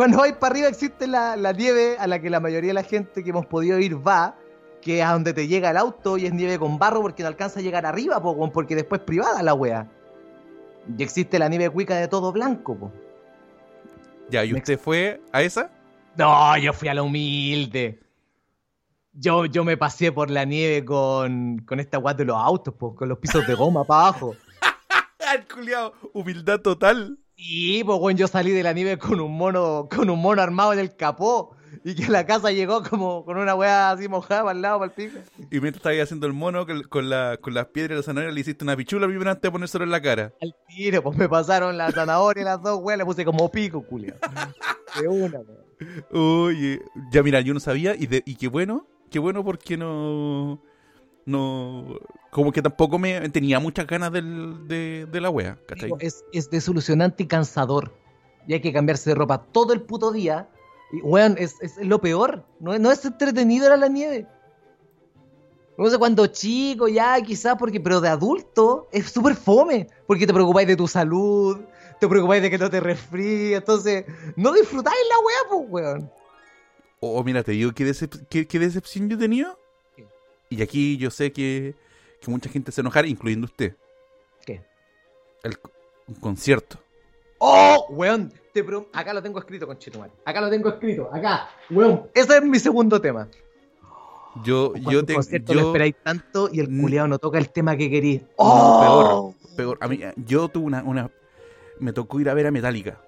Cuando 0.00 0.16
vais 0.16 0.32
para 0.32 0.52
arriba 0.52 0.68
existe 0.68 1.06
la, 1.06 1.36
nieve 1.52 1.98
a 1.98 2.06
la 2.06 2.22
que 2.22 2.30
la 2.30 2.40
mayoría 2.40 2.68
de 2.68 2.72
la 2.72 2.84
gente 2.84 3.22
que 3.22 3.28
hemos 3.28 3.44
podido 3.44 3.78
ir 3.78 3.96
va, 3.98 4.34
que 4.80 5.00
es 5.00 5.04
a 5.04 5.12
donde 5.12 5.34
te 5.34 5.46
llega 5.46 5.68
el 5.68 5.76
auto 5.76 6.16
y 6.16 6.24
es 6.24 6.32
nieve 6.32 6.58
con 6.58 6.78
barro 6.78 7.02
porque 7.02 7.22
no 7.22 7.28
alcanza 7.28 7.60
a 7.60 7.62
llegar 7.62 7.84
arriba, 7.84 8.18
po, 8.22 8.50
porque 8.50 8.74
después 8.74 9.02
es 9.02 9.04
privada 9.04 9.42
la 9.42 9.52
weá. 9.52 9.86
Y 10.96 11.02
existe 11.02 11.38
la 11.38 11.50
nieve 11.50 11.68
cuica 11.68 11.96
de 11.96 12.08
todo 12.08 12.32
blanco, 12.32 12.78
po. 12.78 12.92
Ya, 14.30 14.42
¿y 14.42 14.54
usted 14.54 14.80
fue 14.80 15.20
a 15.32 15.42
esa? 15.42 15.70
No, 16.16 16.56
yo 16.56 16.72
fui 16.72 16.88
a 16.88 16.94
la 16.94 17.02
humilde. 17.02 18.00
Yo, 19.12 19.44
yo 19.44 19.64
me 19.64 19.76
pasé 19.76 20.12
por 20.12 20.30
la 20.30 20.46
nieve 20.46 20.82
con, 20.82 21.58
con 21.66 21.78
esta 21.78 21.98
guata 21.98 22.20
de 22.20 22.24
los 22.24 22.38
autos, 22.38 22.72
con 22.96 23.06
los 23.06 23.18
pisos 23.18 23.46
de 23.46 23.54
goma 23.54 23.84
para 23.84 24.00
abajo. 24.00 24.34
¡Al 25.28 25.46
culiao! 25.46 25.92
Humildad 26.14 26.60
total. 26.60 27.18
Sí, 27.40 27.82
pues 27.84 27.98
bueno, 27.98 28.18
yo 28.18 28.28
salí 28.28 28.50
de 28.52 28.62
la 28.62 28.72
nieve 28.72 28.98
con 28.98 29.18
un 29.18 29.36
mono, 29.36 29.88
con 29.90 30.10
un 30.10 30.20
mono 30.20 30.42
armado 30.42 30.72
en 30.72 30.78
el 30.78 30.94
capó. 30.94 31.56
Y 31.82 31.94
que 31.94 32.08
la 32.10 32.26
casa 32.26 32.50
llegó 32.50 32.82
como 32.82 33.24
con 33.24 33.38
una 33.38 33.54
weá 33.54 33.90
así 33.90 34.06
mojada 34.06 34.42
para 34.42 34.52
el 34.52 34.60
lado, 34.60 34.80
para 34.80 34.92
el 34.92 34.94
pico. 34.94 35.18
Y 35.50 35.60
mientras 35.60 35.76
estaba 35.76 36.02
haciendo 36.02 36.26
el 36.26 36.34
mono 36.34 36.66
con, 36.90 37.08
la, 37.08 37.38
con 37.40 37.54
las 37.54 37.66
piedras 37.68 37.92
y 37.92 37.96
la 37.96 38.02
zanahoria, 38.02 38.32
le 38.32 38.40
hiciste 38.40 38.64
una 38.64 38.76
pichula 38.76 39.06
antes 39.06 39.40
de 39.40 39.50
ponérselo 39.50 39.84
en 39.84 39.90
la 39.90 40.02
cara. 40.02 40.34
Al 40.42 40.54
tiro, 40.68 41.02
pues 41.02 41.16
me 41.16 41.28
pasaron 41.28 41.78
la 41.78 41.90
zanahoria 41.90 42.42
y 42.42 42.44
las 42.44 42.60
dos 42.62 42.80
weas, 42.82 42.98
le 42.98 43.06
puse 43.06 43.24
como 43.24 43.50
pico, 43.50 43.82
culio. 43.82 44.14
De 45.00 45.08
una, 45.08 45.38
weón. 45.38 46.04
Oye, 46.12 46.82
ya 47.10 47.22
mira, 47.22 47.40
yo 47.40 47.54
no 47.54 47.60
sabía, 47.60 47.94
y, 47.96 48.06
de, 48.06 48.22
y 48.26 48.34
qué 48.34 48.48
bueno, 48.48 48.86
qué 49.10 49.18
bueno 49.18 49.42
porque 49.42 49.78
no. 49.78 50.60
No. 51.30 51.98
Como 52.30 52.52
que 52.52 52.62
tampoco 52.62 52.98
me 52.98 53.28
tenía 53.30 53.58
muchas 53.60 53.86
ganas 53.86 54.12
del, 54.12 54.66
de, 54.68 55.06
de 55.10 55.20
la 55.20 55.30
wea, 55.30 55.58
¿cachai? 55.66 55.92
Es, 56.00 56.24
es 56.32 56.50
desolucionante 56.50 57.24
y 57.24 57.26
cansador. 57.26 57.92
Y 58.46 58.54
hay 58.54 58.60
que 58.60 58.72
cambiarse 58.72 59.10
de 59.10 59.14
ropa 59.14 59.46
todo 59.52 59.72
el 59.72 59.82
puto 59.82 60.12
día 60.12 60.48
y, 60.92 61.00
weón, 61.02 61.36
es, 61.38 61.54
lo 61.80 62.00
peor. 62.00 62.44
No, 62.58 62.78
no 62.78 62.90
es 62.90 63.04
entretenido 63.04 63.66
era 63.66 63.76
la 63.76 63.88
nieve. 63.88 64.26
No 65.78 65.88
sé, 65.88 65.98
cuando 65.98 66.26
chico, 66.26 66.88
ya, 66.88 67.20
quizás, 67.22 67.56
porque, 67.58 67.80
pero 67.80 68.00
de 68.00 68.08
adulto 68.08 68.88
es 68.92 69.10
súper 69.10 69.34
fome. 69.34 69.86
Porque 70.06 70.26
te 70.26 70.34
preocupáis 70.34 70.68
de 70.68 70.76
tu 70.76 70.86
salud, 70.86 71.60
te 71.98 72.08
preocupáis 72.08 72.42
de 72.42 72.50
que 72.50 72.58
no 72.58 72.68
te 72.68 72.80
resfríes. 72.80 73.58
Entonces, 73.58 74.04
no 74.36 74.52
disfrutáis 74.52 74.98
la 75.08 75.18
weá, 75.18 75.38
pues, 75.48 75.70
weón. 75.70 76.10
Oh, 77.00 77.24
mira, 77.24 77.42
te 77.42 77.52
digo 77.52 77.72
qué, 77.72 77.84
decepción 77.84 79.08
yo 79.08 79.16
he 79.16 79.18
tenido. 79.20 79.58
Y 80.50 80.62
aquí 80.62 80.96
yo 80.96 81.10
sé 81.10 81.32
que, 81.32 81.74
que 82.20 82.30
mucha 82.30 82.50
gente 82.50 82.72
se 82.72 82.80
enojará, 82.80 83.06
incluyendo 83.06 83.46
usted. 83.46 83.76
¿Qué? 84.44 84.62
El, 85.44 85.56
un 86.08 86.14
concierto. 86.16 86.76
¡Oh, 87.38 87.86
weón! 87.90 88.32
acá 88.92 89.14
lo 89.14 89.22
tengo 89.22 89.38
escrito, 89.38 89.66
con 89.66 89.78
Chetumal. 89.78 90.10
Acá 90.24 90.40
lo 90.40 90.50
tengo 90.50 90.68
escrito, 90.68 91.08
acá, 91.12 91.48
weón. 91.70 92.10
Ese 92.12 92.36
es 92.36 92.42
mi 92.42 92.58
segundo 92.58 93.00
tema. 93.00 93.28
Yo, 94.44 94.74
yo 94.74 95.04
tengo. 95.04 95.22
Yo... 95.22 95.54
lo 95.54 95.60
esperáis 95.68 95.94
tanto 96.02 96.50
y 96.52 96.60
el 96.60 96.66
culiado 96.66 97.08
no 97.08 97.18
toca 97.18 97.38
el 97.38 97.50
tema 97.50 97.76
que 97.76 97.88
querí. 97.88 98.22
¡Oh! 98.36 99.34
peor, 99.56 99.56
peor. 99.56 99.78
A 99.80 99.88
mí, 99.88 100.00
yo 100.16 100.48
tuve 100.48 100.66
una, 100.66 100.82
una. 100.82 101.10
Me 101.78 101.92
tocó 101.92 102.20
ir 102.20 102.28
a 102.28 102.34
ver 102.34 102.46
a 102.46 102.50
Metallica. 102.50 103.00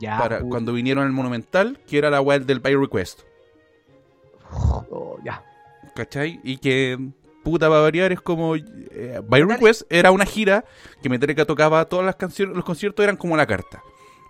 Ya. 0.00 0.18
Para, 0.18 0.40
cuando 0.40 0.72
vinieron 0.72 1.04
al 1.04 1.12
Monumental, 1.12 1.78
que 1.86 1.98
era 1.98 2.08
la 2.08 2.20
web 2.20 2.46
del 2.46 2.60
By 2.60 2.74
Request. 2.76 3.20
Oh. 4.50 5.01
¿Cachai? 5.94 6.40
Y 6.42 6.58
que 6.58 6.98
puta 7.42 7.68
va 7.68 7.78
a 7.78 7.82
variar 7.82 8.12
es 8.12 8.20
como 8.20 8.54
eh, 8.56 9.20
By 9.24 9.42
Request 9.42 9.82
era 9.90 10.12
una 10.12 10.24
gira 10.24 10.64
que 11.02 11.08
Metallica 11.08 11.44
tocaba 11.44 11.84
todas 11.86 12.06
las 12.06 12.14
canciones 12.14 12.54
los 12.54 12.64
conciertos 12.64 13.02
eran 13.02 13.16
como 13.16 13.36
la 13.36 13.46
carta 13.46 13.82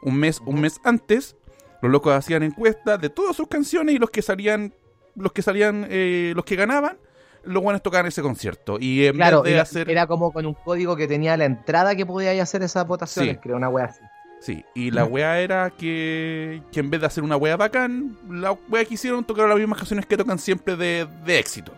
un 0.03 0.16
mes, 0.16 0.40
un 0.44 0.61
mes 0.61 0.81
antes, 0.85 1.37
los 1.81 1.90
locos 1.90 2.12
hacían 2.12 2.42
encuestas 2.42 3.01
de 3.01 3.09
todas 3.09 3.35
sus 3.35 3.48
canciones 3.48 3.94
y 3.94 3.98
los 3.98 4.11
que 4.11 4.20
salían, 4.20 4.75
los 5.14 5.33
que 5.33 5.42
salían, 5.42 5.87
eh, 5.88 6.33
los 6.35 6.44
que 6.44 6.57
ganaban, 6.57 6.98
los 7.44 7.62
buenos 7.62 7.83
tocaban 7.83 8.07
ese 8.07 8.22
concierto. 8.22 8.79
Y 8.79 9.07
en 9.07 9.16
claro, 9.16 9.42
vez 9.42 9.51
de 9.51 9.53
era, 9.55 9.62
hacer. 9.62 9.90
Era 9.90 10.07
como 10.07 10.33
con 10.33 10.44
un 10.46 10.55
código 10.55 10.96
que 10.96 11.09
tenía 11.09 11.37
la 11.37 11.44
entrada 11.44 11.96
que 11.96 12.05
podía 12.05 12.40
hacer 12.42 12.62
esas 12.62 12.87
votaciones, 12.87 13.38
creo, 13.40 13.57
una 13.57 13.68
wea 13.68 13.87
así. 13.87 14.03
Sí, 14.42 14.64
y 14.74 14.90
la 14.90 15.05
wea 15.05 15.40
era 15.40 15.70
que, 15.70 16.62
que 16.72 16.81
en 16.81 16.90
vez 16.90 17.00
de 17.00 17.07
hacer 17.07 17.22
una 17.22 17.37
wea 17.37 17.57
bacán, 17.57 18.18
la 18.28 18.50
wea 18.68 18.85
que 18.85 18.94
hicieron 18.94 19.24
tocaron 19.24 19.50
las 19.50 19.59
mismas 19.59 19.78
canciones 19.78 20.05
que 20.05 20.16
tocan 20.16 20.37
siempre 20.40 20.74
de, 20.74 21.07
éxito. 21.26 21.72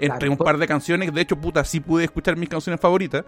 Entre 0.00 0.28
un 0.28 0.36
par 0.36 0.58
de 0.58 0.66
canciones, 0.66 1.14
de 1.14 1.20
hecho, 1.20 1.36
puta, 1.36 1.64
sí 1.64 1.78
pude 1.78 2.02
escuchar 2.02 2.36
mis 2.36 2.48
canciones 2.48 2.80
favoritas, 2.80 3.24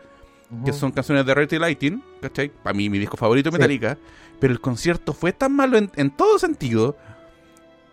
que 0.65 0.73
son 0.73 0.91
canciones 0.91 1.25
de 1.25 1.35
Red 1.35 1.53
Lighting, 1.53 2.03
¿cachai? 2.21 2.49
Para 2.49 2.75
mí, 2.75 2.91
mi 2.91 2.99
disco 2.99 3.17
favorito 3.17 3.49
de 3.49 3.57
Sí. 3.57 3.59
Metallica. 3.61 3.97
Pero 4.41 4.53
el 4.53 4.61
concierto 4.61 5.13
fue 5.13 5.33
tan 5.33 5.53
malo 5.55 5.79
en, 5.79 5.93
en 5.95 6.11
todo 6.11 6.41
sentido. 6.41 6.97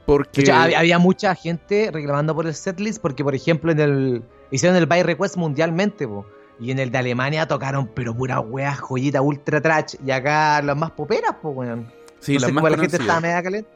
Porque. 0.07 0.41
De 0.41 0.47
hecho, 0.47 0.55
había, 0.55 0.79
había 0.79 0.97
mucha 0.97 1.35
gente 1.35 1.91
reclamando 1.93 2.33
por 2.33 2.47
el 2.47 2.55
setlist 2.55 2.99
porque, 3.03 3.23
por 3.23 3.35
ejemplo, 3.35 3.71
en 3.71 3.79
el 3.79 4.23
hicieron 4.49 4.75
el 4.77 4.87
By 4.87 5.03
Request 5.03 5.37
mundialmente, 5.37 6.07
po, 6.07 6.25
y 6.61 6.71
en 6.71 6.79
el 6.79 6.91
de 6.91 6.97
Alemania 6.99 7.47
tocaron, 7.47 7.87
pero 7.93 8.15
pura 8.15 8.39
wea, 8.39 8.75
joyita, 8.75 9.21
ultra 9.21 9.59
trash, 9.61 9.95
y 10.05 10.11
acá 10.11 10.61
las 10.61 10.77
más 10.77 10.91
poperas, 10.91 11.35
pues, 11.41 11.55
weón. 11.57 11.91
sí, 12.19 12.35
no 12.35 12.39
las 12.39 12.47
sé, 12.49 12.53
más 12.53 12.63
la 12.71 12.77
gente 12.77 12.97
estaba 12.97 13.19
media 13.19 13.41
caliente. 13.43 13.71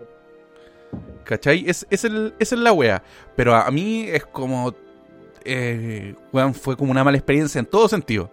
¿Cachai? 1.24 1.64
Es, 1.68 1.86
es, 1.90 2.04
el, 2.06 2.34
esa 2.40 2.56
es 2.56 2.62
la 2.62 2.72
wea. 2.72 3.02
Pero 3.36 3.56
a 3.56 3.70
mí 3.72 4.06
es 4.08 4.26
como. 4.26 4.74
Eh, 5.44 6.16
weón, 6.32 6.54
fue 6.54 6.78
como 6.78 6.92
una 6.92 7.04
mala 7.04 7.18
experiencia 7.18 7.60
en 7.60 7.66
todo 7.66 7.88
sentido. 7.88 8.32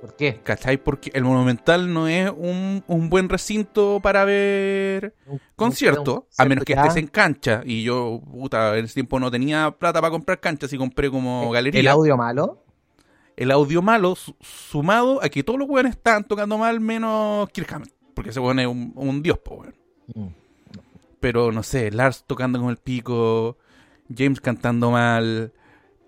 ¿Por 0.00 0.16
qué? 0.16 0.40
¿Cachai? 0.42 0.78
Porque 0.78 1.10
el 1.14 1.22
Monumental 1.24 1.92
no 1.92 2.08
es 2.08 2.28
un, 2.36 2.82
un 2.88 3.08
buen 3.08 3.28
recinto 3.28 4.00
para 4.02 4.24
ver 4.24 5.14
Un- 5.26 5.40
concierto, 5.54 6.26
un 6.38 6.44
a 6.44 6.48
menos 6.48 6.64
que 6.64 6.74
ya. 6.74 6.80
estés 6.82 6.96
en 6.96 7.06
cancha. 7.06 7.62
Y 7.64 7.84
yo, 7.84 8.20
puta, 8.32 8.76
en 8.78 8.86
ese 8.86 8.94
tiempo 8.94 9.20
no 9.20 9.30
tenía 9.30 9.70
plata 9.70 10.00
para 10.00 10.10
comprar 10.10 10.40
canchas 10.40 10.72
y 10.72 10.78
compré 10.78 11.08
como 11.08 11.50
galería. 11.52 11.80
¿El 11.80 11.88
audio 11.88 12.16
malo? 12.16 12.61
El 13.36 13.50
audio 13.50 13.82
malo 13.82 14.14
su- 14.14 14.36
sumado 14.40 15.22
a 15.22 15.28
que 15.28 15.42
todos 15.42 15.58
los 15.58 15.68
weones 15.68 15.92
estaban 15.96 16.24
tocando 16.24 16.58
mal 16.58 16.80
menos 16.80 17.48
Kirk 17.50 17.72
Hammett. 17.72 17.92
Porque 18.14 18.30
ese 18.30 18.40
weón 18.40 18.58
es 18.58 18.66
un, 18.66 18.92
un 18.94 19.22
dios, 19.22 19.38
po, 19.38 19.54
weón. 19.56 19.74
Mm. 20.14 20.26
Pero 21.20 21.52
no 21.52 21.62
sé, 21.62 21.90
Lars 21.90 22.24
tocando 22.26 22.60
con 22.60 22.70
el 22.70 22.76
pico, 22.76 23.56
James 24.14 24.40
cantando 24.40 24.90
mal. 24.90 25.52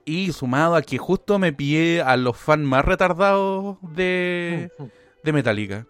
Y 0.04 0.32
sumado 0.32 0.74
a 0.74 0.82
que 0.82 0.98
justo 0.98 1.38
me 1.38 1.52
pillé 1.52 2.02
a 2.02 2.16
los 2.16 2.36
fans 2.36 2.64
más 2.66 2.84
retardados 2.84 3.78
de, 3.94 4.70
de 5.22 5.32
Metallica. 5.32 5.86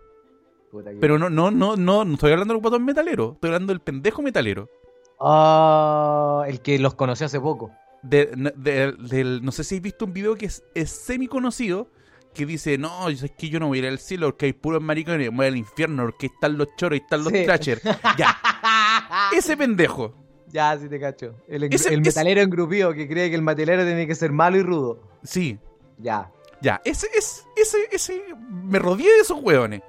Pero 1.00 1.18
no, 1.18 1.30
no, 1.30 1.50
no, 1.50 1.76
no, 1.76 2.04
no 2.04 2.14
estoy 2.14 2.32
hablando 2.32 2.54
del 2.54 2.62
botón 2.62 2.84
metalero, 2.84 3.32
estoy 3.34 3.48
hablando 3.48 3.72
del 3.72 3.80
pendejo 3.80 4.22
metalero. 4.22 4.68
Ah, 5.20 6.44
el 6.46 6.60
que 6.60 6.78
los 6.78 6.94
conoció 6.94 7.26
hace 7.26 7.40
poco. 7.40 7.70
De, 8.04 8.26
de- 8.56 9.40
no 9.42 9.50
sé 9.52 9.64
si 9.64 9.74
habéis 9.76 9.82
visto 9.82 10.04
un 10.04 10.12
video 10.12 10.34
que 10.36 10.46
es, 10.46 10.62
es 10.74 10.90
semi 10.90 11.26
conocido 11.26 11.88
que 12.34 12.44
dice, 12.46 12.76
no, 12.78 13.08
es 13.08 13.24
que 13.38 13.48
yo 13.48 13.58
no 13.60 13.68
voy 13.68 13.78
a 13.78 13.82
ir 13.82 13.88
al 13.88 13.98
cielo 13.98 14.26
porque 14.26 14.46
hay 14.46 14.52
puros 14.52 14.82
maricones, 14.82 15.30
voy 15.32 15.46
al 15.46 15.56
infierno 15.56 16.02
porque 16.04 16.26
están 16.26 16.58
los 16.58 16.68
choros 16.76 16.98
y 16.98 17.02
están 17.02 17.22
los 17.24 17.32
Sí. 17.32 17.44
trashers. 17.44 17.82
Ya, 18.18 18.36
ese 19.36 19.56
pendejo. 19.56 20.12
Ya, 20.48 20.76
sí 20.78 20.88
te 20.88 21.00
cacho. 21.00 21.34
El, 21.48 21.64
Ese- 21.64 21.88
el 21.94 22.00
ese- 22.00 22.10
metalero 22.10 22.40
engrupido 22.42 22.92
que 22.92 23.08
cree 23.08 23.30
que 23.30 23.36
el 23.36 23.42
metalero 23.42 23.84
tiene 23.84 24.06
que 24.06 24.14
ser 24.14 24.32
malo 24.32 24.56
y 24.58 24.62
rudo. 24.62 25.00
Sí, 25.22 25.58
Ya. 25.98 26.30
ya, 26.60 26.80
ese, 26.84 27.06
es, 27.16 27.44
ese, 27.56 27.78
ese, 27.90 28.22
me 28.50 28.78
rodeé 28.78 29.06
de 29.14 29.20
esos 29.20 29.38
hueones. 29.42 29.80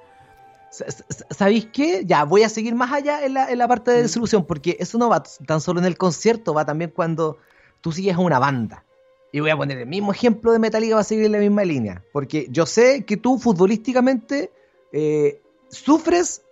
¿Sabéis 1.30 1.68
qué? 1.72 2.02
Ya, 2.04 2.24
voy 2.24 2.42
a 2.42 2.48
seguir 2.48 2.74
más 2.74 2.92
allá 2.92 3.24
en 3.24 3.34
la, 3.34 3.50
en 3.50 3.58
la 3.58 3.66
parte 3.68 3.90
de 3.92 4.04
Mm. 4.04 4.08
solución, 4.08 4.44
porque 4.46 4.76
eso 4.78 4.98
no 4.98 5.08
va 5.08 5.22
tan 5.46 5.60
solo 5.60 5.80
en 5.80 5.86
el 5.86 5.96
concierto, 5.96 6.52
va 6.54 6.64
también 6.64 6.90
cuando 6.94 7.38
tú 7.86 7.92
sigues 7.92 8.16
a 8.16 8.18
una 8.18 8.40
banda. 8.40 8.84
Y 9.30 9.38
voy 9.38 9.50
a 9.50 9.56
poner 9.56 9.78
el 9.78 9.86
mismo 9.86 10.10
ejemplo 10.10 10.50
de 10.50 10.58
Metallica, 10.58 10.96
va 10.96 11.02
a 11.02 11.04
seguir 11.04 11.26
en 11.26 11.30
la 11.30 11.38
misma 11.38 11.64
línea. 11.64 12.02
Porque 12.12 12.48
yo 12.50 12.66
sé 12.66 13.04
que 13.04 13.16
tú 13.16 13.38
futbolísticamente 13.38 14.50
eh, 14.90 15.40
sufres 15.68 16.42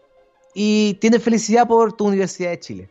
y 0.55 0.94
tienes 1.01 1.25
felicidad 1.25 1.66
por 1.66 1.94
tu 1.94 2.07
Universidad 2.07 2.51
de 2.51 2.61
Chile. 2.61 2.90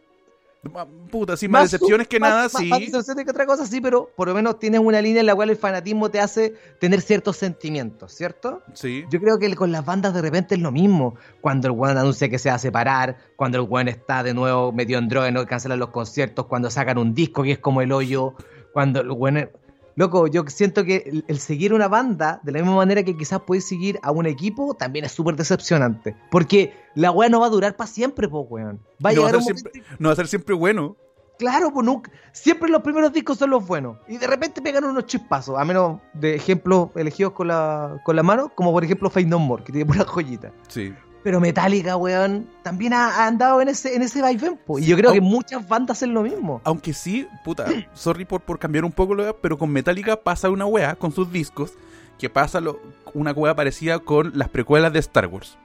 Puta, 1.12 1.36
sí, 1.36 1.48
más 1.50 1.64
decepciones 1.72 2.08
que 2.08 2.20
más- 2.20 2.30
nada, 2.30 2.44
más- 2.44 2.52
sí. 2.54 2.70
Más 2.70 2.80
decepciones 2.80 3.26
que 3.26 3.32
otra 3.32 3.46
cosa, 3.46 3.66
sí, 3.66 3.82
pero 3.82 4.10
por 4.16 4.30
lo 4.30 4.34
menos 4.34 4.60
tienes 4.60 4.80
una 4.80 5.02
línea 5.02 5.20
en 5.20 5.26
la 5.26 5.36
cual 5.36 5.50
el 5.50 5.58
fanatismo 5.58 6.10
te 6.10 6.22
hace 6.22 6.54
tener 6.80 7.02
ciertos 7.02 7.36
sentimientos, 7.38 8.14
¿cierto? 8.14 8.62
Sí, 8.74 9.04
Yo 9.10 9.20
creo 9.20 9.38
que 9.38 9.54
con 9.56 9.72
las 9.74 9.84
bandas 9.86 10.14
de 10.14 10.22
repente 10.22 10.56
es 10.56 10.62
lo 10.62 10.72
mismo. 10.72 11.16
Cuando 11.42 11.68
el 11.68 11.74
weón 11.74 11.98
anuncia 11.98 12.30
que 12.30 12.40
se 12.40 12.50
va 12.50 12.56
a 12.56 12.60
separar, 12.60 13.18
cuando 13.36 13.58
el 13.62 13.68
weón 13.70 13.90
está 13.90 14.24
de 14.24 14.34
nuevo 14.34 14.72
metido 14.72 15.00
en 15.00 15.10
droga 15.10 15.28
y 15.28 15.32
no 15.34 15.46
cancelan 15.46 15.80
los 15.80 15.90
conciertos, 15.90 16.46
cuando 16.46 16.70
sacan 16.70 16.98
un 16.98 17.14
disco 17.14 17.44
que 17.44 17.52
es 17.52 17.60
como 17.60 17.82
el 17.82 17.92
hoyo, 17.92 18.34
cuando 18.72 19.02
el 19.02 19.12
weón... 19.12 19.50
Loco, 19.96 20.28
yo 20.28 20.44
siento 20.48 20.84
que 20.84 21.04
el, 21.06 21.24
el 21.28 21.40
seguir 21.40 21.74
una 21.74 21.88
banda, 21.88 22.40
de 22.44 22.52
la 22.52 22.60
misma 22.60 22.76
manera 22.76 23.04
que 23.04 23.16
quizás 23.16 23.42
puedes 23.46 23.68
seguir 23.68 24.00
a 24.02 24.12
un 24.12 24.26
equipo, 24.26 24.74
también 24.74 25.06
es 25.06 25.12
súper 25.12 25.36
decepcionante. 25.36 26.16
Porque 26.32 26.74
la 26.96 27.12
weá 27.12 27.30
no 27.30 27.40
va 27.40 27.46
a 27.48 27.50
durar 27.50 27.76
para 27.76 27.88
siempre, 27.88 28.28
pues 28.28 28.46
weón. 28.50 28.80
Va 29.06 29.12
a 29.12 29.14
no 29.14 29.22
va 29.24 29.28
a 29.30 29.32
llegar 29.32 29.36
un 29.38 29.44
ser 29.44 29.54
momento... 29.54 29.70
siempre- 29.72 29.96
no 30.00 30.10
va 30.10 30.14
a 30.14 30.16
ser 30.16 30.28
siempre 30.28 30.56
bueno. 30.56 30.96
Claro, 31.40 31.72
pues 31.74 31.86
nunca. 31.86 32.12
Siempre 32.32 32.70
los 32.70 32.82
primeros 32.84 33.12
discos 33.12 33.38
son 33.38 33.50
los 33.50 33.66
buenos. 33.66 33.98
Y 34.08 34.18
de 34.18 34.28
repente 34.28 34.62
pegan 34.62 34.84
unos 34.86 35.06
chispazos. 35.08 35.58
A 35.58 35.66
menos 35.66 36.00
de 36.14 36.36
ejemplos 36.36 36.90
elegidos 36.96 37.34
con 37.34 37.48
la, 37.48 38.00
con 38.06 38.16
la 38.16 38.24
mano, 38.24 38.52
como 38.56 38.72
por 38.72 38.84
ejemplo 38.84 39.10
Fate 39.10 39.26
No 39.26 39.40
More, 39.40 39.64
que 39.64 39.72
tiene 39.72 39.86
pura 39.86 40.06
joyita. 40.06 40.52
Sí. 40.68 40.94
Pero 41.24 41.40
Metallica, 41.40 41.96
weón, 41.96 42.50
también 42.64 42.94
ha, 42.94 43.24
ha 43.24 43.28
andado 43.28 43.62
en 43.62 43.70
ese, 43.70 43.96
en 43.96 44.02
ese 44.02 44.22
vaivén. 44.22 44.60
Y 44.78 44.86
yo 44.86 44.98
creo 44.98 45.14
que 45.14 45.22
muchas 45.22 45.68
bandas 45.68 45.98
hacen 45.98 46.14
lo 46.14 46.22
mismo. 46.22 46.62
Aunque 46.66 46.94
sí, 46.94 47.28
puta, 47.46 47.66
sorry 47.94 48.26
por, 48.26 48.42
por 48.42 48.60
cambiar 48.60 48.84
un 48.84 48.92
poco 48.92 49.16
lo 49.16 49.38
pero 49.38 49.58
con 49.58 49.72
Metallica 49.72 50.18
pasa 50.18 50.50
una 50.50 50.66
wea 50.66 50.96
con 50.96 51.14
sus 51.14 51.32
discos 51.32 51.74
que 52.20 52.30
pasa 52.30 52.60
lo, 52.60 52.80
una 53.14 53.32
wea 53.32 53.56
parecida 53.56 54.00
con 54.00 54.32
las 54.36 54.50
precuelas 54.50 54.92
de 54.92 55.00
Star 55.00 55.28
Wars. 55.28 55.58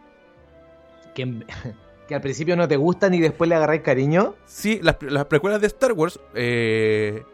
Que, 1.15 1.45
que 2.09 2.15
al 2.15 2.21
principio 2.21 2.57
no 2.57 2.69
te 2.69 2.77
gustan 2.77 3.15
y 3.15 3.21
después 3.21 3.49
le 3.49 3.57
agarráis 3.57 3.83
cariño. 3.83 4.35
Sí, 4.47 4.79
las, 4.83 4.97
las 5.03 5.27
precuelas 5.27 5.61
de 5.61 5.67
Star 5.67 5.93
Wars, 5.93 6.21
eh, 6.35 7.25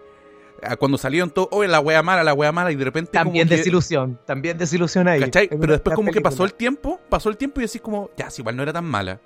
cuando 0.79 0.99
salieron 0.99 1.31
todo, 1.31 1.49
oye, 1.53 1.69
la 1.69 1.81
wea 1.81 2.03
mala, 2.03 2.23
la 2.25 2.35
wea 2.35 2.53
mala, 2.53 2.73
y 2.73 2.77
de 2.77 2.85
repente. 2.85 3.13
También 3.13 3.47
como 3.47 3.51
que- 3.51 3.57
desilusión. 3.57 4.19
También 4.27 4.59
desilusión 4.59 5.09
ahí. 5.09 5.21
¿Cachai? 5.21 5.49
Pero 5.49 5.73
después, 5.73 5.95
como 5.97 6.11
que 6.13 6.21
pasó 6.21 6.45
el 6.45 6.55
tiempo, 6.55 7.01
pasó 7.09 7.29
el 7.31 7.37
tiempo 7.37 7.61
y 7.61 7.65
decís, 7.65 7.81
como, 7.81 8.11
ya, 8.17 8.31
si 8.31 8.43
igual 8.43 8.57
no 8.57 8.63
era 8.63 8.73
tan 8.73 8.85
mala. 8.85 9.21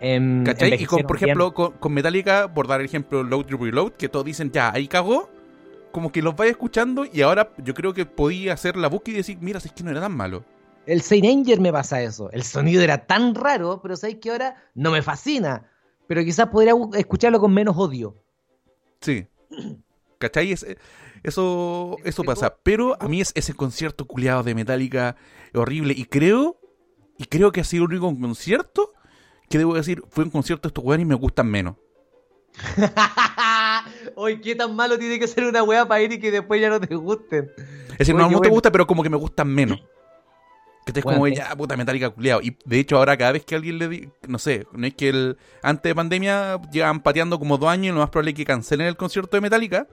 Em, 0.00 0.44
¿Cachai? 0.44 0.82
Y 0.82 0.86
con, 0.86 1.02
por 1.02 1.16
ejemplo, 1.16 1.52
con, 1.52 1.72
con 1.72 1.92
Metallica, 1.92 2.52
por 2.52 2.66
dar 2.66 2.80
el 2.80 2.86
ejemplo, 2.86 3.22
Load 3.22 3.44
to 3.46 3.56
Reload, 3.58 3.92
que 3.92 4.08
todos 4.08 4.24
dicen, 4.24 4.50
ya, 4.50 4.72
ahí 4.72 4.88
cagó. 4.88 5.28
Como 5.92 6.12
que 6.12 6.22
los 6.22 6.36
vais 6.36 6.52
escuchando 6.52 7.04
y 7.04 7.20
ahora 7.22 7.50
yo 7.58 7.74
creo 7.74 7.92
que 7.92 8.06
podía 8.06 8.52
hacer 8.52 8.76
la 8.76 8.88
búsqueda 8.88 9.14
y 9.14 9.16
decir, 9.18 9.38
mira, 9.40 9.58
si 9.58 9.68
es 9.68 9.74
que 9.74 9.82
no 9.82 9.90
era 9.90 10.00
tan 10.00 10.12
malo. 10.16 10.44
El 10.86 11.02
Saint 11.02 11.26
Anger 11.26 11.60
me 11.60 11.72
pasa 11.72 12.00
eso. 12.00 12.30
El 12.30 12.44
sonido 12.44 12.82
era 12.82 13.06
tan 13.06 13.34
raro, 13.34 13.80
pero 13.82 13.96
sabéis 13.96 14.18
que 14.20 14.30
ahora 14.30 14.54
no 14.74 14.92
me 14.92 15.02
fascina. 15.02 15.66
Pero 16.06 16.24
quizás 16.24 16.46
podría 16.46 16.74
escucharlo 16.96 17.40
con 17.40 17.52
menos 17.52 17.76
odio. 17.76 18.16
Sí. 19.00 19.26
¿Cachai? 20.20 20.52
Es- 20.52 20.66
eso, 21.22 21.96
eso 22.04 22.22
pasa. 22.22 22.54
Pero 22.62 22.96
a 23.02 23.08
mí 23.08 23.20
es 23.20 23.32
ese 23.34 23.54
concierto 23.54 24.06
culiado 24.06 24.42
de 24.42 24.54
Metallica 24.54 25.16
horrible. 25.54 25.94
Y 25.96 26.04
creo, 26.04 26.60
y 27.18 27.24
creo 27.24 27.50
que 27.52 27.62
ha 27.62 27.64
sido 27.64 27.84
el 27.86 27.90
único 27.90 28.20
concierto 28.20 28.92
que 29.48 29.58
debo 29.58 29.74
decir, 29.74 30.02
fue 30.10 30.24
un 30.24 30.30
concierto 30.30 30.68
de 30.68 30.70
estos 30.70 30.84
weones 30.84 31.04
y 31.04 31.08
me 31.08 31.14
gustan 31.16 31.50
menos. 31.50 31.76
Oye, 34.14 34.40
¿qué 34.40 34.54
tan 34.54 34.76
malo 34.76 34.98
tiene 34.98 35.18
que 35.18 35.26
ser 35.26 35.44
una 35.44 35.62
weá 35.62 35.86
para 35.88 36.02
ir 36.02 36.12
y 36.12 36.18
que 36.18 36.30
después 36.30 36.60
ya 36.60 36.68
no 36.68 36.80
te 36.80 36.94
gusten? 36.94 37.50
Es 37.92 37.98
decir, 37.98 38.14
Oye, 38.14 38.24
no, 38.24 38.30
no 38.30 38.40
te 38.40 38.48
gusta, 38.48 38.70
pero 38.70 38.86
como 38.86 39.02
que 39.02 39.10
me 39.10 39.16
gustan 39.16 39.48
menos. 39.48 39.80
Que 40.86 40.94
te 40.94 41.00
es 41.00 41.04
como, 41.04 41.28
ya, 41.28 41.54
puta, 41.56 41.76
Metallica 41.76 42.08
culiado. 42.08 42.40
Y 42.40 42.56
de 42.64 42.78
hecho, 42.78 42.96
ahora 42.96 43.14
cada 43.18 43.32
vez 43.32 43.44
que 43.44 43.54
alguien 43.54 43.76
le 43.78 43.86
di, 43.86 44.08
no 44.26 44.38
sé, 44.38 44.66
no 44.72 44.86
es 44.86 44.94
que 44.94 45.10
el 45.10 45.36
antes 45.62 45.90
de 45.90 45.94
pandemia 45.94 46.58
llevan 46.72 47.00
pateando 47.02 47.38
como 47.38 47.58
dos 47.58 47.68
años 47.68 47.88
y 47.92 47.94
lo 47.94 48.00
más 48.00 48.08
probable 48.08 48.30
es 48.30 48.36
que 48.38 48.46
cancelen 48.46 48.86
el 48.86 48.96
concierto 48.96 49.36
de 49.36 49.42
Metallica. 49.42 49.86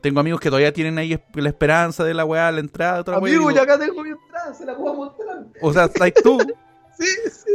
Tengo 0.00 0.20
amigos 0.20 0.40
que 0.40 0.48
todavía 0.48 0.72
tienen 0.72 0.96
ahí 0.98 1.18
la 1.34 1.48
esperanza 1.48 2.04
de 2.04 2.14
la 2.14 2.24
weá, 2.24 2.50
la 2.50 2.60
entrada, 2.60 3.02
weá, 3.06 3.16
y 3.16 3.34
Amigo, 3.34 3.48
digo, 3.48 3.50
ya 3.50 3.62
acá 3.62 3.78
tengo 3.78 4.02
mi 4.02 4.10
entrada, 4.10 4.54
se 4.54 4.64
la 4.64 4.74
puedo 4.76 4.94
mostrar. 4.94 5.44
O 5.60 5.72
sea, 5.72 5.84
estás 5.84 6.12
tú, 6.22 6.38
Sí, 6.98 7.06
sí. 7.30 7.50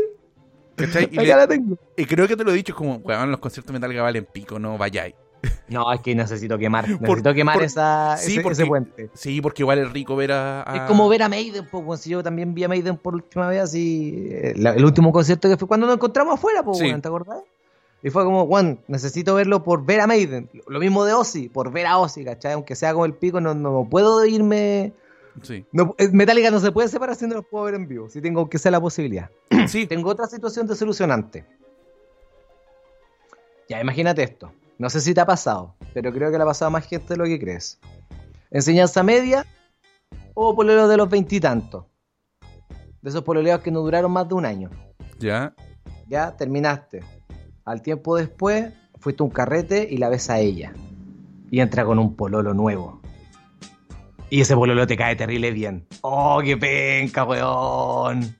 ¿cachai? 0.75 1.09
Y, 1.11 1.15
Acá 1.17 1.23
le- 1.23 1.35
la 1.35 1.47
tengo. 1.47 1.77
y 1.97 2.05
creo 2.05 2.27
que 2.27 2.35
te 2.35 2.43
lo 2.43 2.51
he 2.51 2.53
dicho, 2.53 2.73
es 2.73 2.77
como, 2.77 2.97
weón, 2.97 3.31
los 3.31 3.39
conciertos 3.39 3.71
de 3.73 3.79
Metallica 3.79 4.03
valen 4.03 4.25
pico, 4.31 4.59
no 4.59 4.77
vayáis. 4.77 5.15
No, 5.67 5.91
es 5.91 5.99
que 6.01 6.13
necesito 6.13 6.57
quemar. 6.59 6.85
Por- 6.85 7.01
Necesito 7.01 7.33
quemar 7.33 7.55
por- 7.55 7.63
esa, 7.63 8.15
sí, 8.17 8.33
ese, 8.33 8.41
porque- 8.41 8.53
ese 8.53 8.65
puente. 8.67 9.09
Sí, 9.15 9.41
porque 9.41 9.63
igual 9.63 9.79
es 9.79 9.91
rico 9.91 10.15
ver 10.15 10.31
a... 10.31 10.61
a- 10.61 10.75
Es 10.75 10.81
como 10.83 11.09
ver 11.09 11.23
a 11.23 11.29
Maiden, 11.29 11.67
pues, 11.71 11.83
weón. 11.83 11.97
Si 11.97 12.11
yo 12.11 12.21
también 12.21 12.53
vi 12.53 12.63
a 12.63 12.67
Maiden 12.67 12.97
por 12.97 13.15
última 13.15 13.47
vez, 13.47 13.61
así. 13.63 14.27
eh, 14.31 14.53
la- 14.57 14.73
el 14.75 14.85
último 14.85 15.11
concierto 15.11 15.49
que 15.49 15.57
fue 15.57 15.67
cuando 15.67 15.87
nos 15.87 15.95
encontramos 15.95 16.35
afuera, 16.35 16.61
pues, 16.63 16.77
Sí. 16.77 16.85
weón, 16.85 17.01
¿te 17.01 17.07
acordás? 17.07 17.39
Y 18.05 18.11
fue 18.11 18.23
como, 18.23 18.45
Juan, 18.45 18.81
necesito 18.87 19.33
verlo 19.33 19.63
por 19.63 19.83
ver 19.83 19.99
a 19.99 20.05
Maiden. 20.05 20.47
Lo 20.67 20.79
mismo 20.79 21.05
de 21.05 21.13
Ozzy, 21.13 21.49
por 21.49 21.71
ver 21.71 21.87
a 21.87 21.97
Ozzy, 21.97 22.23
¿cachai? 22.23 22.53
Aunque 22.53 22.75
sea 22.75 22.93
como 22.93 23.05
el 23.05 23.15
pico, 23.15 23.41
no, 23.41 23.55
no 23.55 23.89
puedo 23.89 24.23
irme. 24.27 24.93
Sí. 25.41 25.65
No, 25.71 25.95
eh, 25.97 26.09
Metallica 26.11 26.51
no 26.51 26.59
se 26.59 26.71
puede 26.71 26.87
separar 26.87 27.15
si 27.15 27.25
no 27.25 27.33
los 27.33 27.47
puedo 27.47 27.65
ver 27.65 27.73
en 27.73 27.87
vivo. 27.87 28.07
Si 28.07 28.21
tengo 28.21 28.47
que 28.47 28.59
sea 28.59 28.69
la 28.69 28.79
posibilidad. 28.79 29.31
Sí, 29.67 29.87
Tengo 29.87 30.11
otra 30.11 30.27
situación 30.27 30.67
desilusionante. 30.67 31.47
Ya, 33.67 33.81
imagínate 33.81 34.21
esto. 34.21 34.53
No 34.77 34.87
sé 34.91 35.01
si 35.01 35.15
te 35.15 35.21
ha 35.21 35.25
pasado, 35.25 35.73
pero 35.95 36.13
creo 36.13 36.29
que 36.29 36.37
le 36.37 36.43
ha 36.43 36.45
pasado 36.45 36.67
a 36.67 36.73
más 36.73 36.85
gente 36.87 37.07
de 37.15 37.17
lo 37.17 37.23
que 37.23 37.39
crees. 37.39 37.79
Enseñanza 38.51 39.01
media 39.01 39.47
o 40.35 40.55
poleros 40.55 40.87
de 40.89 40.97
los 40.97 41.09
veintitantos. 41.09 41.85
De 43.01 43.09
esos 43.09 43.23
poleros 43.23 43.61
que 43.61 43.71
no 43.71 43.79
duraron 43.79 44.11
más 44.11 44.29
de 44.29 44.35
un 44.35 44.45
año. 44.45 44.69
ya. 45.17 45.55
Ya 46.07 46.37
terminaste. 46.37 47.01
Al 47.65 47.81
tiempo 47.81 48.15
después, 48.15 48.73
fuiste 48.99 49.23
a 49.23 49.25
un 49.25 49.31
carrete 49.31 49.87
y 49.89 49.97
la 49.97 50.09
ves 50.09 50.29
a 50.29 50.39
ella. 50.39 50.73
Y 51.49 51.61
entra 51.61 51.83
con 51.83 51.97
un 51.97 52.15
pololo 52.15 52.53
nuevo. 52.53 53.01
Y 54.29 54.41
ese 54.41 54.55
pololo 54.55 54.85
te 54.85 54.95
cae 54.95 55.15
terrible 55.15 55.49
bien. 55.49 55.87
Oh, 56.01 56.41
qué 56.43 56.57
penca, 56.57 57.23
weón. 57.23 58.37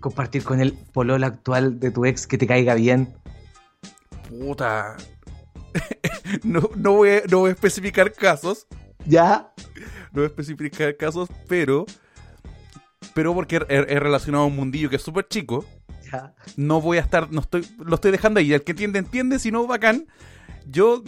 Compartir 0.00 0.44
con 0.44 0.60
el 0.60 0.74
pololo 0.74 1.24
actual 1.24 1.80
de 1.80 1.90
tu 1.90 2.04
ex 2.04 2.26
que 2.26 2.36
te 2.36 2.46
caiga 2.46 2.74
bien. 2.74 3.14
Puta. 4.28 4.98
no, 6.44 6.68
no, 6.76 6.92
voy 6.92 7.08
a, 7.08 7.22
no 7.30 7.38
voy 7.38 7.48
a 7.48 7.52
especificar 7.54 8.12
casos. 8.12 8.66
¿Ya? 9.06 9.50
No 10.12 10.20
voy 10.20 10.24
a 10.24 10.26
especificar 10.26 10.94
casos, 10.98 11.30
pero. 11.48 11.86
Pero 13.14 13.32
porque 13.32 13.64
es 13.66 14.00
relacionado 14.00 14.44
a 14.44 14.46
un 14.46 14.56
mundillo 14.56 14.90
que 14.90 14.96
es 14.96 15.02
súper 15.02 15.26
chico. 15.26 15.64
Ya. 16.12 16.34
No 16.56 16.80
voy 16.80 16.98
a 16.98 17.00
estar. 17.00 17.30
No 17.32 17.40
estoy, 17.40 17.66
lo 17.78 17.94
estoy 17.96 18.10
dejando 18.10 18.40
ahí. 18.40 18.52
El 18.52 18.62
que 18.62 18.72
entiende, 18.72 18.98
entiende. 18.98 19.38
Si 19.38 19.50
no, 19.50 19.66
bacán. 19.66 20.06
Yo. 20.66 21.02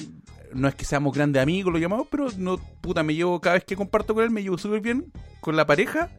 No 0.53 0.67
es 0.67 0.75
que 0.75 0.85
seamos 0.85 1.15
grandes 1.15 1.41
amigos, 1.41 1.73
lo 1.73 1.79
llamamos, 1.79 2.09
pero 2.11 2.27
no, 2.37 2.59
puta, 2.81 3.05
me 3.05 3.15
llevo 3.15 3.41
cada 3.41 3.55
vez 3.55 3.65
que 3.65 3.77
comparto 3.77 4.15
con 4.15 4.25
él, 4.25 4.31
me 4.31 4.43
llevo 4.43 4.59
súper 4.59 4.81
bien 4.81 5.13
con 5.41 5.55
la 5.57 5.65
pareja 5.65 6.11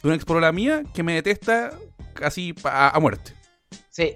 de 0.00 0.08
una 0.08 0.14
exploradora 0.14 0.52
mía 0.52 0.84
que 0.94 1.02
me 1.02 1.12
detesta 1.14 1.76
casi 2.14 2.54
a, 2.62 2.96
a 2.96 3.00
muerte. 3.00 3.32
Sí. 3.88 4.14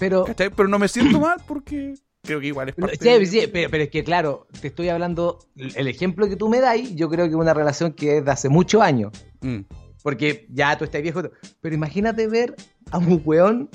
Pero. 0.00 0.24
¿Cachai? 0.24 0.50
Pero 0.50 0.68
no 0.68 0.80
me 0.80 0.88
siento 0.88 1.20
mal 1.20 1.36
porque 1.46 1.94
creo 2.22 2.40
que 2.40 2.48
igual 2.48 2.70
es 2.70 2.74
parte 2.74 2.96
Sí, 3.00 3.08
de- 3.08 3.26
sí, 3.26 3.46
pero, 3.52 3.70
pero 3.70 3.84
es 3.84 3.90
que 3.90 4.02
claro, 4.02 4.48
te 4.60 4.66
estoy 4.66 4.88
hablando, 4.88 5.38
el 5.54 5.86
ejemplo 5.86 6.28
que 6.28 6.34
tú 6.34 6.48
me 6.48 6.58
dais, 6.60 6.96
yo 6.96 7.08
creo 7.08 7.26
que 7.26 7.30
es 7.30 7.36
una 7.36 7.54
relación 7.54 7.92
que 7.92 8.18
es 8.18 8.24
de 8.24 8.30
hace 8.32 8.48
muchos 8.48 8.82
años, 8.82 9.12
Mm. 9.42 9.60
Porque 10.02 10.46
ya 10.50 10.76
tú 10.78 10.84
estás 10.84 11.02
viejo, 11.02 11.22
pero 11.60 11.74
imagínate 11.74 12.26
ver 12.26 12.54
a 12.90 12.98
un 12.98 13.20
weón 13.24 13.70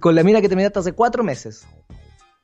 con 0.00 0.14
la 0.14 0.22
mina 0.22 0.40
que 0.40 0.48
terminaste 0.48 0.78
hace 0.78 0.92
cuatro 0.92 1.24
meses. 1.24 1.66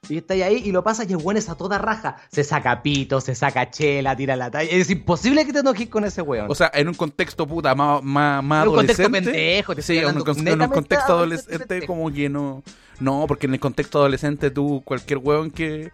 Y 0.09 0.19
está 0.19 0.35
ahí 0.35 0.63
y 0.65 0.73
lo 0.73 0.85
pasas 0.85 1.09
y 1.09 1.13
el 1.13 1.19
weón 1.19 1.37
es 1.37 1.49
a 1.49 1.55
toda 1.55 1.79
raja. 1.79 2.17
Se 2.31 2.45
saca 2.45 2.83
pito, 2.83 3.21
se 3.21 3.35
saca 3.35 3.71
chela, 3.71 4.17
tira 4.17 4.37
la 4.37 4.51
talla. 4.51 4.71
Es 4.71 4.91
imposible 4.91 5.47
que 5.47 5.53
te 5.53 5.61
enojes 5.61 5.89
con 5.89 6.05
ese 6.05 6.23
weón. 6.23 6.51
O 6.51 6.55
sea, 6.55 6.71
en 6.75 6.89
un 6.89 6.95
contexto 6.95 7.47
puta 7.47 7.75
más, 7.75 8.03
más, 8.03 8.45
más 8.45 8.65
En 8.65 8.69
un 8.69 8.75
contexto 8.77 9.03
adolescente. 9.03 9.33
pendejo, 9.33 9.75
te 9.75 9.83
sí, 9.83 9.99
en 9.99 10.07
un, 10.07 10.49
en 10.49 10.63
un 10.63 10.69
contexto 10.69 11.13
adolescente 11.13 11.87
como 11.87 12.13
que 12.13 12.29
no... 12.29 12.63
No, 13.01 13.25
porque 13.27 13.47
en 13.47 13.55
el 13.55 13.61
contexto 13.61 13.99
adolescente 13.99 14.51
tú, 14.51 14.83
cualquier 14.85 15.19
weón 15.19 15.51
que... 15.51 15.91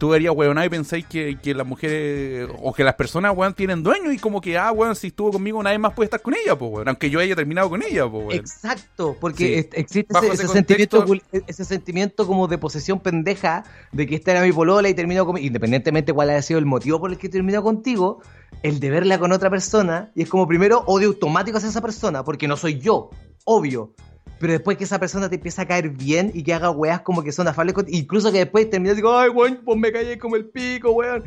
Tú 0.00 0.08
verías 0.08 0.34
weón 0.34 0.58
y 0.64 0.68
pensáis 0.70 1.04
que, 1.04 1.36
que 1.42 1.52
las 1.52 1.66
mujeres 1.66 2.48
o 2.62 2.72
que 2.72 2.82
las 2.82 2.94
personas, 2.94 3.36
weón, 3.36 3.52
tienen 3.52 3.82
dueño 3.82 4.10
y 4.10 4.18
como 4.18 4.40
que, 4.40 4.56
ah, 4.56 4.72
weón, 4.72 4.96
si 4.96 5.08
estuvo 5.08 5.30
conmigo 5.30 5.62
nadie 5.62 5.78
más 5.78 5.92
puede 5.92 6.06
estar 6.06 6.22
con 6.22 6.32
ella, 6.34 6.58
pues, 6.58 6.72
weón. 6.72 6.88
Aunque 6.88 7.10
yo 7.10 7.20
haya 7.20 7.36
terminado 7.36 7.68
con 7.68 7.82
ella, 7.82 8.08
pues, 8.10 8.24
weón. 8.26 8.32
Exacto, 8.32 9.14
porque 9.20 9.44
Sí. 9.62 9.68
existe 9.74 10.16
ese, 10.16 10.26
ese 10.32 10.44
ese 10.44 10.48
sentimiento, 10.54 11.04
cul- 11.06 11.22
ese 11.46 11.64
sentimiento 11.66 12.26
como 12.26 12.48
de 12.48 12.56
posesión 12.56 12.98
pendeja 13.00 13.62
de 13.92 14.06
que 14.06 14.14
esta 14.14 14.30
era 14.30 14.40
mi 14.42 14.52
polola 14.52 14.88
y 14.88 14.94
terminó 14.94 15.26
conmigo, 15.26 15.46
independientemente 15.46 16.14
cuál 16.14 16.30
haya 16.30 16.40
sido 16.40 16.58
el 16.58 16.64
motivo 16.64 16.98
por 16.98 17.10
el 17.10 17.18
que 17.18 17.28
terminó 17.28 17.62
contigo, 17.62 18.22
el 18.62 18.80
de 18.80 18.88
verla 18.88 19.18
con 19.18 19.32
otra 19.32 19.50
persona, 19.50 20.12
y 20.14 20.22
es 20.22 20.30
como 20.30 20.48
primero 20.48 20.82
odio 20.86 21.08
automático 21.08 21.58
hacia 21.58 21.68
esa 21.68 21.82
persona, 21.82 22.24
porque 22.24 22.48
no 22.48 22.56
soy 22.56 22.78
yo, 22.78 23.10
obvio. 23.44 23.92
Pero 24.40 24.54
después 24.54 24.76
que 24.78 24.84
esa 24.84 24.98
persona 24.98 25.28
te 25.28 25.34
empieza 25.36 25.62
a 25.62 25.66
caer 25.68 25.90
bien 25.90 26.32
y 26.34 26.42
que 26.42 26.54
haga 26.54 26.70
weas 26.70 27.02
como 27.02 27.22
que 27.22 27.30
son 27.30 27.46
afables, 27.46 27.74
incluso 27.88 28.32
que 28.32 28.38
después 28.38 28.68
terminas 28.70 28.94
y 28.94 28.96
digo, 28.96 29.16
ay, 29.16 29.28
weón, 29.28 29.60
pues 29.64 29.78
me 29.78 29.92
callé 29.92 30.18
como 30.18 30.34
el 30.34 30.46
pico, 30.46 30.90
weón. 30.92 31.24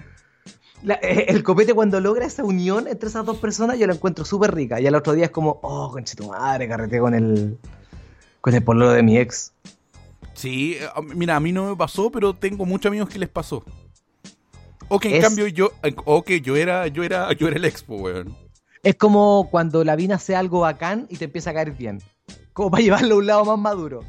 La- 0.82 0.96
eh, 0.96 1.26
el 1.30 1.44
copete 1.44 1.74
cuando 1.76 2.02
logra 2.02 2.26
esa 2.26 2.44
unión 2.44 2.88
entre 2.88 3.08
esas 3.08 3.24
dos 3.26 3.38
personas 3.38 3.78
yo 3.80 3.86
la 3.88 3.94
encuentro 3.94 4.26
súper 4.26 4.54
rica. 4.54 4.82
Y 4.82 4.88
al 4.88 4.96
otro 4.96 5.14
día 5.14 5.26
es 5.26 5.32
como, 5.32 5.60
oh, 5.62 5.92
conche 5.92 6.16
tu 6.16 6.28
madre, 6.28 6.68
carreté 6.68 7.00
con 7.00 7.14
el, 7.14 7.58
con 8.42 8.54
el 8.56 8.64
pololo 8.64 8.92
de 8.92 9.04
mi 9.04 9.18
ex. 9.20 9.54
Sí, 10.34 10.78
mira, 11.16 11.36
a 11.36 11.40
mí 11.40 11.52
no 11.52 11.70
me 11.70 11.76
pasó, 11.76 12.12
pero 12.12 12.34
tengo 12.34 12.66
muchos 12.66 12.90
amigos 12.90 13.08
que 13.10 13.20
les 13.20 13.30
pasó. 13.30 13.64
O 14.90 15.00
que 15.00 15.10
en 15.10 15.16
Es- 15.18 15.22
cambio 15.22 15.48
yo, 15.48 15.72
eh, 15.84 15.96
o 16.06 16.24
que 16.24 16.42
yo 16.42 16.56
era, 16.56 16.88
yo 16.88 17.04
era, 17.04 17.32
yo 17.34 17.48
era 17.48 17.58
el 17.58 17.66
expo, 17.66 17.96
weón. 17.96 18.36
Es 18.82 18.96
como 18.96 19.50
cuando 19.52 19.84
la 19.84 19.96
vina 19.96 20.16
hace 20.16 20.36
algo 20.36 20.62
bacán 20.62 21.06
y 21.10 21.18
te 21.18 21.26
empieza 21.26 21.52
a 21.52 21.54
caer 21.54 21.72
bien. 21.72 22.02
Como 22.54 22.72
para 22.72 22.84
llevarlo 22.84 23.16
a 23.16 23.18
un 23.18 23.26
lado 23.26 23.46
más 23.46 23.60
maduro. 23.60 24.04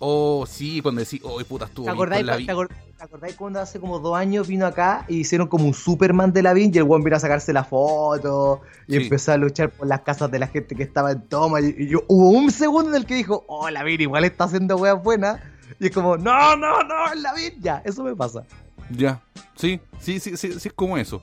Oh, 0.00 0.44
sí, 0.48 0.80
cuando 0.80 1.00
decís, 1.00 1.20
oh, 1.24 1.40
puta, 1.44 1.64
estuvo 1.64 1.86
¿Te 1.86 1.90
acordáis, 1.90 2.24
la 2.24 2.36
te 2.36 2.44
acor- 2.46 2.68
te 2.96 3.02
acordáis 3.04 3.34
cuando 3.34 3.60
hace 3.60 3.80
como 3.80 3.98
dos 3.98 4.16
años 4.16 4.46
vino 4.46 4.64
acá 4.64 5.04
y 5.08 5.16
hicieron 5.20 5.48
como 5.48 5.64
un 5.66 5.74
Superman 5.74 6.32
de 6.32 6.42
la 6.42 6.52
Vin 6.52 6.70
y 6.72 6.78
el 6.78 6.84
weón 6.84 7.02
vino 7.02 7.16
a 7.16 7.20
sacarse 7.20 7.52
la 7.52 7.64
foto 7.64 8.60
y 8.86 8.92
Sí. 8.96 9.02
empezó 9.04 9.32
a 9.32 9.36
luchar 9.36 9.70
por 9.70 9.88
las 9.88 10.02
casas 10.02 10.30
de 10.30 10.38
la 10.38 10.46
gente 10.46 10.76
que 10.76 10.84
estaba 10.84 11.10
en 11.12 11.22
toma 11.22 11.60
y, 11.60 11.74
y 11.76 11.88
yo, 11.88 12.04
hubo 12.06 12.30
un 12.30 12.50
segundo 12.52 12.90
en 12.90 12.96
el 12.96 13.06
que 13.06 13.14
dijo, 13.16 13.44
oh, 13.48 13.70
la 13.70 13.82
Vin 13.82 14.00
igual 14.00 14.24
está 14.24 14.44
haciendo 14.44 14.76
weas 14.76 15.02
buenas 15.02 15.40
y 15.80 15.86
es 15.86 15.92
como, 15.92 16.16
no, 16.16 16.56
no, 16.56 16.80
no, 16.84 17.14
la 17.16 17.34
Vin, 17.34 17.54
ya, 17.60 17.82
eso 17.84 18.04
me 18.04 18.14
pasa. 18.14 18.44
Ya, 18.90 19.20
sí, 19.56 19.80
sí, 20.00 20.20
sí, 20.20 20.36
sí, 20.36 20.52
sí, 20.60 20.68
es 20.68 20.72
como 20.74 20.96
eso. 20.96 21.22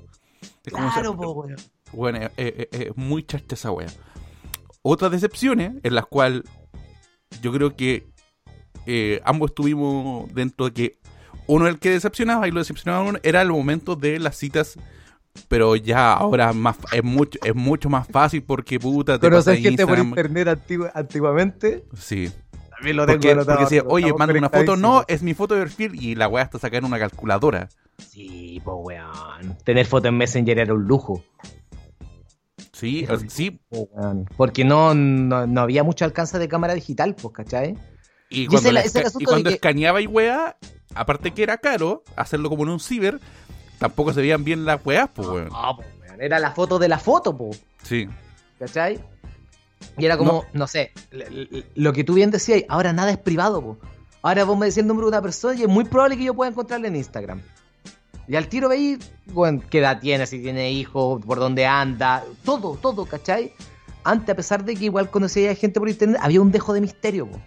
Es 0.65 0.73
como 0.73 0.89
Claro, 0.91 1.11
eso. 1.11 1.17
po, 1.17 1.31
weón. 1.31 1.55
Bueno, 1.93 2.17
es, 2.19 2.31
es- 2.35 2.67
es- 2.71 2.81
es 2.87 2.97
muy 2.97 3.23
chaste 3.23 3.55
esa 3.55 3.71
wea. 3.71 3.87
Otras 4.87 5.11
decepciones 5.11 5.73
en 5.81 5.95
las 5.95 6.05
cuales 6.05 6.43
yo 7.41 7.51
creo 7.51 7.75
que 7.75 8.05
eh, 8.85 9.19
ambos 9.25 9.49
estuvimos 9.49 10.31
dentro 10.31 10.67
de 10.67 10.73
que 10.73 10.99
uno 11.47 11.67
el 11.67 11.79
que 11.79 11.89
decepcionaba 11.89 12.47
y 12.47 12.51
lo 12.51 12.59
decepcionaba 12.59 13.03
uno 13.03 13.17
era 13.23 13.41
el 13.41 13.49
momento 13.49 13.95
de 13.95 14.19
las 14.19 14.37
citas. 14.37 14.77
Pero 15.47 15.75
ya 15.75 16.13
ahora 16.13 16.53
más 16.53 16.77
es 16.93 17.03
mucho 17.03 17.39
es 17.43 17.55
mucho 17.55 17.89
más 17.89 18.07
fácil 18.07 18.43
porque 18.43 18.79
puta 18.79 19.17
te 19.19 19.27
¿Conoces 19.27 19.45
pasas 19.55 19.63
gente 19.63 19.85
por 19.87 19.97
Instagram. 19.97 20.07
internet 20.09 20.47
antigua- 20.49 20.91
antiguamente? 20.93 21.83
Sí. 21.97 22.29
También 22.69 22.97
lo 22.97 23.05
Porque, 23.07 23.31
anotado, 23.31 23.57
porque 23.57 23.63
decía, 23.63 23.81
pero 23.81 23.93
oye, 23.95 24.13
manda 24.13 24.37
una 24.37 24.49
foto, 24.49 24.75
no, 24.77 25.03
es 25.07 25.23
mi 25.23 25.33
foto 25.33 25.55
de 25.55 25.61
perfil 25.61 25.95
y 26.01 26.13
la 26.15 26.27
weá 26.27 26.43
está 26.43 26.59
sacada 26.59 26.77
en 26.77 26.85
una 26.85 26.99
calculadora. 26.99 27.69
Sí, 27.97 28.61
po, 28.63 28.75
weón. 28.75 29.57
Tener 29.63 29.85
foto 29.87 30.09
en 30.09 30.15
Messenger 30.17 30.59
era 30.59 30.73
un 30.73 30.83
lujo. 30.83 31.23
Sí, 32.75 32.99
Hijo, 33.03 33.13
sí. 33.29 33.61
Porque 34.35 34.65
no, 34.65 34.93
no, 34.93 35.47
no 35.47 35.61
había 35.61 35.83
mucho 35.85 36.03
alcance 36.03 36.37
de 36.39 36.49
cámara 36.49 36.73
digital, 36.73 37.15
pues, 37.15 37.33
¿cachai? 37.33 37.77
Y 38.29 38.41
Y 38.43 38.47
cuando, 38.47 38.67
ese 38.69 38.71
la- 38.73 38.81
le 38.81 38.87
ese 38.87 39.03
y 39.17 39.23
cuando 39.23 39.49
que- 39.49 39.55
escaneaba 39.55 40.01
y 40.01 40.07
weá, 40.07 40.57
aparte 40.93 41.31
que 41.31 41.43
era 41.43 41.57
caro, 41.57 42.03
hacerlo 42.17 42.49
como 42.49 42.63
en 42.63 42.69
un 42.69 42.79
ciber, 42.81 43.21
tampoco 43.79 44.11
se 44.11 44.19
veían 44.19 44.43
bien 44.43 44.65
las 44.65 44.85
weas, 44.85 45.09
pues 45.13 45.25
weón. 45.27 45.45
No, 45.49 45.77
po, 45.77 45.83
weón. 46.01 46.21
Era 46.21 46.37
la 46.39 46.51
foto 46.51 46.77
de 46.77 46.89
la 46.89 46.99
foto, 46.99 47.37
po, 47.37 47.51
Sí. 47.83 48.09
¿cachai? 48.59 48.99
Y 49.97 50.05
era 50.05 50.17
como, 50.17 50.43
no, 50.51 50.67
sé, 50.67 50.91
lo 51.75 51.93
que 51.93 52.03
tú 52.03 52.13
bien 52.15 52.29
decías, 52.31 52.63
ahora 52.67 52.91
nada 52.91 53.11
es 53.11 53.17
privado, 53.17 53.61
po. 53.61 53.77
Ahora 54.21 54.43
vos 54.43 54.57
me 54.57 54.65
decís 54.65 54.79
el 54.79 54.87
nombre 54.87 55.05
de 55.05 55.09
una 55.09 55.21
persona 55.21 55.55
y 55.57 55.61
es 55.61 55.69
muy 55.69 55.85
probable 55.85 56.17
que 56.17 56.23
yo 56.25 56.33
pueda 56.33 56.49
encontrarla 56.51 56.87
en 56.89 56.95
Instagram. 56.97 57.41
Y 58.27 58.35
al 58.35 58.47
tiro 58.47 58.69
veis, 58.69 58.99
bueno, 59.27 59.61
qué 59.69 59.79
edad 59.79 59.99
tiene, 59.99 60.25
si 60.25 60.41
tiene 60.41 60.71
hijos, 60.71 61.23
por 61.23 61.39
dónde 61.39 61.65
anda, 61.65 62.23
todo, 62.43 62.75
todo, 62.81 63.05
¿cachai? 63.05 63.53
Antes, 64.03 64.29
a 64.29 64.35
pesar 64.35 64.63
de 64.65 64.75
que 64.75 64.85
igual 64.85 65.09
conocía 65.09 65.51
a 65.51 65.55
gente 65.55 65.79
por 65.79 65.89
internet, 65.89 66.19
había 66.21 66.41
un 66.41 66.51
dejo 66.51 66.73
de 66.73 66.81
misterio, 66.81 67.27
po. 67.29 67.39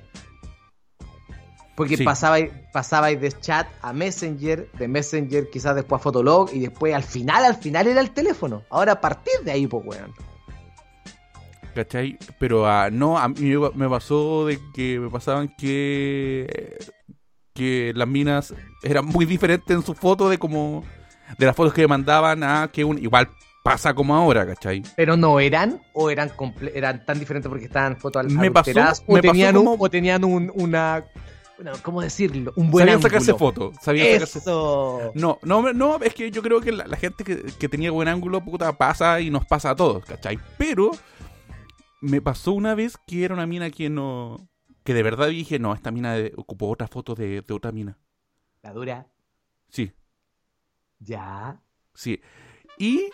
Porque 1.76 1.96
Sí. 1.96 2.04
pasabais, 2.04 2.50
pasabais 2.72 3.20
de 3.20 3.30
chat 3.32 3.68
a 3.82 3.92
Messenger, 3.92 4.68
de 4.72 4.88
Messenger 4.88 5.48
quizás 5.50 5.76
después 5.76 6.00
a 6.00 6.02
Fotolog 6.02 6.50
y 6.52 6.58
después 6.58 6.92
al 6.92 7.04
final, 7.04 7.44
al 7.44 7.54
final 7.54 7.86
era 7.86 8.00
el 8.00 8.10
teléfono. 8.10 8.64
Ahora 8.70 8.92
a 8.92 9.00
partir 9.00 9.34
de 9.44 9.52
ahí, 9.52 9.66
pues, 9.68 9.84
weón. 9.86 10.12
¿Cachai? 11.74 12.18
Pero 12.40 12.66
ah, 12.66 12.88
no, 12.90 13.16
a 13.16 13.28
mí 13.28 13.54
me 13.74 13.88
pasó 13.88 14.46
de 14.46 14.58
que 14.74 14.98
me 14.98 15.08
pasaban 15.08 15.54
que 15.56 16.76
que 17.58 17.92
las 17.96 18.06
minas 18.08 18.54
eran 18.82 19.04
muy 19.04 19.24
diferentes 19.26 19.76
en 19.76 19.82
su 19.82 19.94
foto 19.94 20.28
de 20.28 20.38
como 20.38 20.84
de 21.36 21.46
las 21.46 21.54
fotos 21.56 21.74
que 21.74 21.82
me 21.82 21.88
mandaban 21.88 22.42
a 22.42 22.70
que 22.72 22.84
un 22.84 22.96
igual 22.98 23.28
pasa 23.64 23.92
como 23.92 24.14
ahora, 24.14 24.46
¿cachai? 24.46 24.82
Pero 24.96 25.16
no 25.16 25.40
eran 25.40 25.82
o 25.92 26.08
eran 26.10 26.30
comple- 26.30 26.70
eran 26.74 27.04
tan 27.04 27.18
diferentes 27.18 27.48
porque 27.50 27.66
estaban 27.66 27.96
fotos 27.98 28.20
al- 28.24 28.30
Me 28.30 28.50
pasó- 28.50 28.70
o 29.06 29.14
me 29.14 29.20
pasó 29.22 29.32
tenían 29.32 29.56
un, 29.56 29.76
o 29.78 29.90
tenían 29.90 30.24
un, 30.24 30.50
una 30.54 31.04
bueno, 31.56 31.72
¿cómo 31.82 32.00
decirlo? 32.00 32.52
Un 32.54 32.70
buen 32.70 32.82
Sabían 32.82 32.94
ángulo. 32.98 33.08
sacarse 33.10 33.34
fotos, 33.34 33.76
sabían 33.82 34.06
sacarse 34.12 34.38
Eso. 34.38 35.10
No, 35.14 35.38
no, 35.42 35.72
no, 35.72 35.96
es 36.00 36.14
que 36.14 36.30
yo 36.30 36.40
creo 36.40 36.60
que 36.60 36.70
la, 36.70 36.86
la 36.86 36.96
gente 36.96 37.24
que, 37.24 37.42
que 37.58 37.68
tenía 37.68 37.90
buen 37.90 38.06
ángulo, 38.06 38.40
puta, 38.44 38.72
pasa 38.78 39.20
y 39.20 39.28
nos 39.28 39.44
pasa 39.44 39.70
a 39.70 39.74
todos, 39.76 40.04
¿cachai? 40.04 40.38
Pero 40.56 40.92
me 42.00 42.20
pasó 42.22 42.52
una 42.52 42.74
vez 42.76 42.96
que 43.06 43.24
era 43.24 43.34
una 43.34 43.46
mina 43.46 43.70
que 43.70 43.90
no... 43.90 44.48
Que 44.88 44.94
de 44.94 45.02
verdad 45.02 45.28
dije, 45.28 45.58
no, 45.58 45.74
esta 45.74 45.90
mina 45.90 46.14
de- 46.14 46.32
ocupó 46.38 46.70
otra 46.70 46.88
foto 46.88 47.14
de, 47.14 47.42
de 47.42 47.52
otra 47.54 47.72
mina. 47.72 47.98
La 48.62 48.72
dura. 48.72 49.06
Sí, 49.68 49.92
Ya. 50.98 51.60
sí. 51.92 52.22
Y 52.78 53.10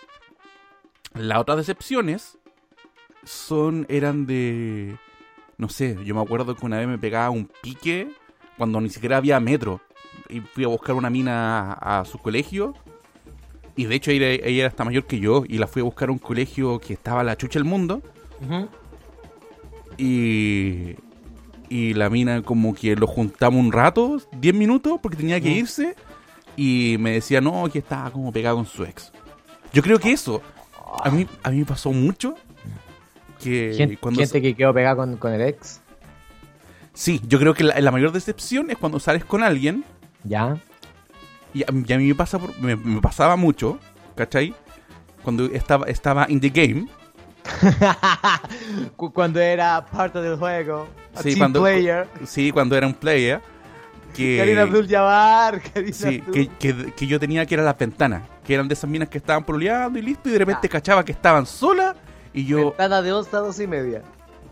las 1.15 1.39
otras 1.41 1.57
decepciones 1.57 2.39
son, 3.25 3.87
eran 3.89 4.25
de... 4.25 4.97
No 5.59 5.69
sé, 5.69 5.99
yo 6.05 6.15
me 6.15 6.21
acuerdo 6.23 6.55
que 6.55 6.65
una 6.65 6.79
vez 6.79 6.87
me 6.87 6.97
pegaba 6.97 7.31
un 7.31 7.51
pique 7.61 8.09
cuando 8.57 8.81
ni 8.81 8.89
siquiera 8.89 9.17
había 9.17 9.41
metro. 9.41 9.81
Y 10.29 10.43
fui 10.43 10.63
a 10.63 10.69
buscar 10.69 10.95
una 10.95 11.11
mina 11.11 11.73
a, 11.73 11.99
a 11.99 12.05
su 12.05 12.19
colegio. 12.19 12.75
Y 13.75 13.87
de 13.87 13.97
hecho 13.97 14.13
ella, 14.13 14.29
ella 14.29 14.61
era 14.61 14.69
hasta 14.69 14.85
mayor 14.85 15.07
que 15.07 15.19
yo. 15.19 15.43
Y 15.49 15.59
la 15.59 15.67
fui 15.67 15.81
a 15.81 15.85
buscar 15.87 16.09
a 16.09 16.13
un 16.13 16.19
colegio 16.21 16.79
que 16.79 16.93
estaba 16.93 17.23
a 17.23 17.25
la 17.25 17.37
chucha 17.37 17.59
del 17.59 17.67
mundo. 17.67 18.01
Y, 19.97 20.95
y 21.69 21.95
la 21.95 22.11
mina 22.11 22.43
como 22.43 22.75
que 22.75 22.95
lo 22.97 23.07
juntamos 23.07 23.61
un 23.61 23.73
rato, 23.73 24.21
10 24.39 24.55
minutos, 24.55 24.99
porque 25.03 25.17
tenía 25.19 25.41
que 25.41 25.51
Mm. 25.51 25.57
irse. 25.59 25.97
Y 26.57 26.97
me 27.01 27.11
decía, 27.13 27.41
no, 27.41 27.65
que 27.73 27.81
estaba 27.81 28.11
como 28.11 28.31
pegado 28.33 28.57
con 28.57 28.67
su 28.67 28.85
ex. 28.85 29.13
Yo 29.73 29.83
creo 29.83 29.99
que 29.99 30.13
eso, 30.13 30.41
A 31.03 31.11
mí, 31.11 31.27
a 31.43 31.51
mí 31.51 31.59
me 31.59 31.65
pasó 31.65 31.91
mucho 31.93 32.37
que 33.43 33.75
Gente, 33.77 33.97
cuando... 33.97 34.21
gente 34.21 34.41
que 34.41 34.55
quedó 34.55 34.73
pegada 34.73 34.95
con, 34.95 35.17
con 35.17 35.33
el 35.33 35.41
ex. 35.43 35.81
Sí, 36.93 37.21
yo 37.27 37.41
creo 37.41 37.55
que 37.55 37.65
la, 37.65 37.81
la 37.81 37.91
mayor 37.91 38.13
decepción 38.13 38.71
es 38.71 38.79
cuando 38.79 39.01
sales 39.01 39.25
con 39.25 39.43
alguien 39.43 39.85
Ya. 40.23 40.57
y 41.53 41.63
a, 41.65 41.67
y 41.87 41.93
a 41.93 41.99
mí 41.99 42.07
me, 42.07 42.15
pasa 42.15 42.39
por- 42.39 42.57
me, 42.61 42.77
me 42.77 43.01
pasaba 43.01 43.35
mucho, 43.35 43.81
¿cachai? 44.15 44.55
Cuando 45.25 45.47
estaba, 45.47 45.87
estaba 45.87 46.27
in 46.31 46.39
the 46.41 46.51
game, 46.51 46.87
Cuando 48.97 49.41
era 49.41 49.85
parte 49.87 50.21
del 50.21 50.37
juego. 50.37 50.89
Sí, 51.17 51.23
team 51.31 51.39
cuando- 51.39 51.61
player. 51.63 52.09
sí, 52.27 52.51
cuando 52.51 52.77
era 52.77 52.87
un 52.87 52.95
player, 52.95 53.41
que... 54.15 54.39
Karina 54.39 54.63
Abdul 54.63 54.89
Jabbar. 54.89 55.61
Sí, 55.93 56.19
Abdul. 56.21 56.33
que, 56.35 56.49
que, 56.49 56.93
que 56.93 57.07
yo 57.07 57.21
tenía 57.21 57.47
que 57.47 57.55
era 57.55 57.63
las 57.63 57.79
ventanas, 57.79 58.23
que 58.45 58.55
eran 58.55 58.67
de 58.69 58.75
esas 58.75 58.89
minas 58.91 59.09
que 59.09 59.19
estaban 59.19 59.45
pololeando 59.45 59.99
y 59.99 60.03
listo, 60.03 60.29
y 60.29 60.33
de 60.33 60.39
repente 60.39 60.67
Ah. 60.67 60.71
cachaba 60.71 61.05
que 61.05 61.13
estaban 61.13 61.47
solas, 61.47 61.95
y 62.33 62.45
yo, 62.47 62.71
Ventana 62.71 63.01
de 63.03 63.13
11 63.13 63.37
a 63.37 63.39
12 63.41 63.63
y 63.63 63.67
media. 63.69 64.03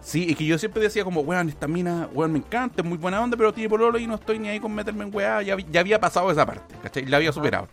sí, 0.01 0.26
y 0.28 0.34
que 0.36 0.45
yo 0.45 0.57
siempre 0.59 0.80
decía 0.82 1.03
como, 1.05 1.20
weón, 1.22 1.49
esta 1.49 1.66
mina, 1.66 2.09
weón, 2.12 2.32
me 2.32 2.38
encanta, 2.38 2.82
es 2.82 2.88
muy 2.88 2.99
buena 2.99 3.20
onda, 3.20 3.36
pero 3.36 3.53
tiene 3.53 3.68
pololo 3.68 3.99
y 3.99 4.07
no 4.07 4.14
estoy 4.16 4.38
ni 4.38 4.49
ahí 4.49 4.61
con 4.61 4.72
meterme 4.72 5.05
en 5.05 5.14
weá, 5.14 5.43
ya, 5.43 5.57
ya 5.70 5.80
había 5.80 5.99
pasado 6.01 6.30
esa 6.30 6.47
parte, 6.47 6.74
¿cachai? 6.82 7.07
La 7.07 7.16
había 7.16 7.32
superado. 7.32 7.66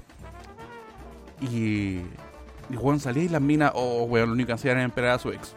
Y, 1.42 2.02
y 2.70 2.76
weón, 2.78 3.00
salía 3.00 3.24
y 3.24 3.30
las 3.30 3.42
minas, 3.42 3.72
oh, 3.76 4.04
weón, 4.04 4.28
lo 4.30 4.34
único 4.34 4.48
que 4.48 4.54
hacían 4.54 4.78
era 4.78 4.88
esperar 4.88 5.12
a 5.12 5.20
su 5.20 5.30
ex, 5.32 5.56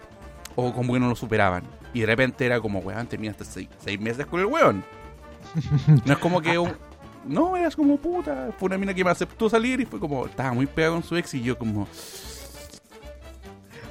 o 0.57 0.73
como 0.73 0.93
que 0.95 1.01
no 1.01 1.09
lo 1.09 1.17
superaban. 1.17 1.63
Y 1.95 2.01
de 2.01 2.07
repente 2.07 2.47
era 2.47 2.61
como, 2.61 2.79
weón, 2.81 3.07
terminaste 3.07 3.45
seis, 3.45 3.69
seis 3.85 4.01
meses 4.01 4.27
con 4.27 4.41
el 4.41 4.47
weón. 4.47 4.85
No 6.07 6.13
es 6.13 6.19
como 6.19 6.41
que 6.41 6.59
un... 6.59 6.73
No, 7.27 7.57
eras 7.57 7.77
como 7.77 7.99
puta. 7.99 8.51
Fue 8.59 8.67
una 8.67 8.79
mina 8.79 8.93
que 8.95 9.05
me 9.05 9.11
aceptó 9.11 9.49
salir 9.49 9.81
y 9.81 9.85
fue 9.87 10.01
como, 10.01 10.27
estaba 10.27 10.53
muy 10.53 10.67
pegada 10.67 10.95
con 10.95 11.03
su 11.05 11.17
ex 11.17 11.35
y 11.35 11.43
yo 11.43 11.57
como... 11.59 11.87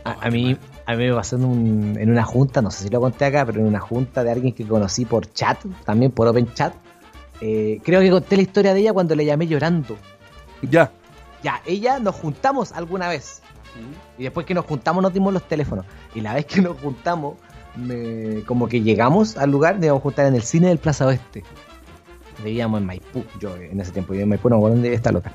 A, 0.03 0.25
a 0.27 0.31
mí, 0.31 0.57
a 0.87 0.95
mí 0.95 1.07
me 1.07 1.13
pasó 1.13 1.35
en, 1.35 1.45
un- 1.45 1.97
en 1.99 2.09
una 2.09 2.23
junta, 2.23 2.61
no 2.61 2.71
sé 2.71 2.85
si 2.85 2.89
lo 2.89 2.99
conté 2.99 3.25
acá, 3.25 3.45
pero 3.45 3.59
en 3.59 3.67
una 3.67 3.79
junta 3.79 4.23
de 4.23 4.31
alguien 4.31 4.53
que 4.53 4.65
conocí 4.67 5.05
por 5.05 5.31
chat, 5.31 5.59
también 5.85 6.11
por 6.11 6.27
Open 6.27 6.51
Chat. 6.53 6.73
Eh, 7.39 7.79
creo 7.83 8.01
que 8.01 8.09
conté 8.09 8.35
la 8.35 8.41
historia 8.41 8.73
de 8.73 8.79
ella 8.81 8.93
cuando 8.93 9.15
le 9.15 9.25
llamé 9.25 9.47
llorando. 9.47 9.97
Ya. 10.63 10.91
Ya, 11.43 11.61
ella 11.65 11.99
nos 11.99 12.15
juntamos 12.15 12.71
alguna 12.71 13.07
vez. 13.09 13.41
Y 14.17 14.23
después 14.23 14.45
que 14.45 14.53
nos 14.53 14.65
juntamos 14.65 15.01
nos 15.01 15.13
dimos 15.13 15.33
los 15.33 15.47
teléfonos. 15.47 15.85
Y 16.13 16.21
la 16.21 16.33
vez 16.33 16.45
que 16.45 16.61
nos 16.61 16.77
juntamos, 16.79 17.35
me- 17.75 18.43
como 18.45 18.67
que 18.67 18.81
llegamos 18.81 19.37
al 19.37 19.49
lugar, 19.49 19.75
nos 19.75 19.85
íbamos 19.85 20.01
a 20.01 20.03
juntar 20.03 20.25
en 20.27 20.35
el 20.35 20.43
cine 20.43 20.67
del 20.67 20.77
Plaza 20.77 21.05
Oeste. 21.07 21.43
Vivíamos 22.43 22.79
en 22.81 22.87
Maipú, 22.87 23.23
yo 23.39 23.55
en 23.55 23.79
ese 23.79 23.91
tiempo 23.91 24.11
vivía 24.13 24.23
en 24.23 24.29
Maipú, 24.29 24.49
no, 24.49 24.57
bueno, 24.57 24.75
¿dónde 24.75 24.93
está 24.93 25.11
loca? 25.11 25.31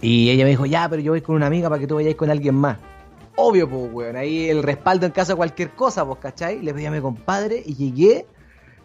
Y 0.00 0.30
ella 0.30 0.44
me 0.44 0.50
dijo, 0.50 0.64
ya, 0.66 0.88
pero 0.88 1.02
yo 1.02 1.12
voy 1.12 1.20
con 1.20 1.34
una 1.36 1.46
amiga 1.46 1.68
para 1.68 1.78
que 1.80 1.86
tú 1.86 1.96
vayas 1.96 2.14
con 2.14 2.30
alguien 2.30 2.54
más. 2.54 2.78
Obvio, 3.36 3.68
pues, 3.68 3.92
weón, 3.92 4.16
ahí 4.16 4.48
el 4.48 4.62
respaldo 4.62 5.06
en 5.06 5.12
caso 5.12 5.32
de 5.32 5.36
cualquier 5.36 5.70
cosa, 5.70 6.04
pues, 6.06 6.18
¿cachai? 6.20 6.60
Le 6.62 6.72
pedí 6.74 6.86
a 6.86 6.90
mi 6.90 7.00
compadre 7.00 7.62
y 7.64 7.74
llegué. 7.74 8.26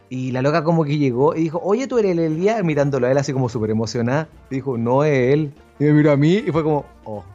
Y 0.10 0.32
la 0.32 0.42
loca 0.44 0.64
como 0.64 0.84
que 0.84 0.98
llegó 0.98 1.36
y 1.36 1.42
dijo, 1.44 1.60
oye, 1.64 1.88
tú 1.88 1.98
eres 1.98 2.12
el 2.12 2.20
Elías, 2.20 2.64
mirándolo 2.64 3.08
a 3.08 3.12
él 3.12 3.18
así 3.18 3.34
como 3.34 3.50
súper 3.50 3.72
emocionada. 3.72 4.28
Dijo, 4.50 4.78
no 4.78 5.04
es 5.04 5.34
él. 5.34 5.54
Y 5.80 5.84
me 5.86 5.94
miró 5.94 6.12
a 6.12 6.18
mí 6.18 6.36
y 6.36 6.52
fue 6.52 6.64
como, 6.64 6.86
oh. 7.06 7.24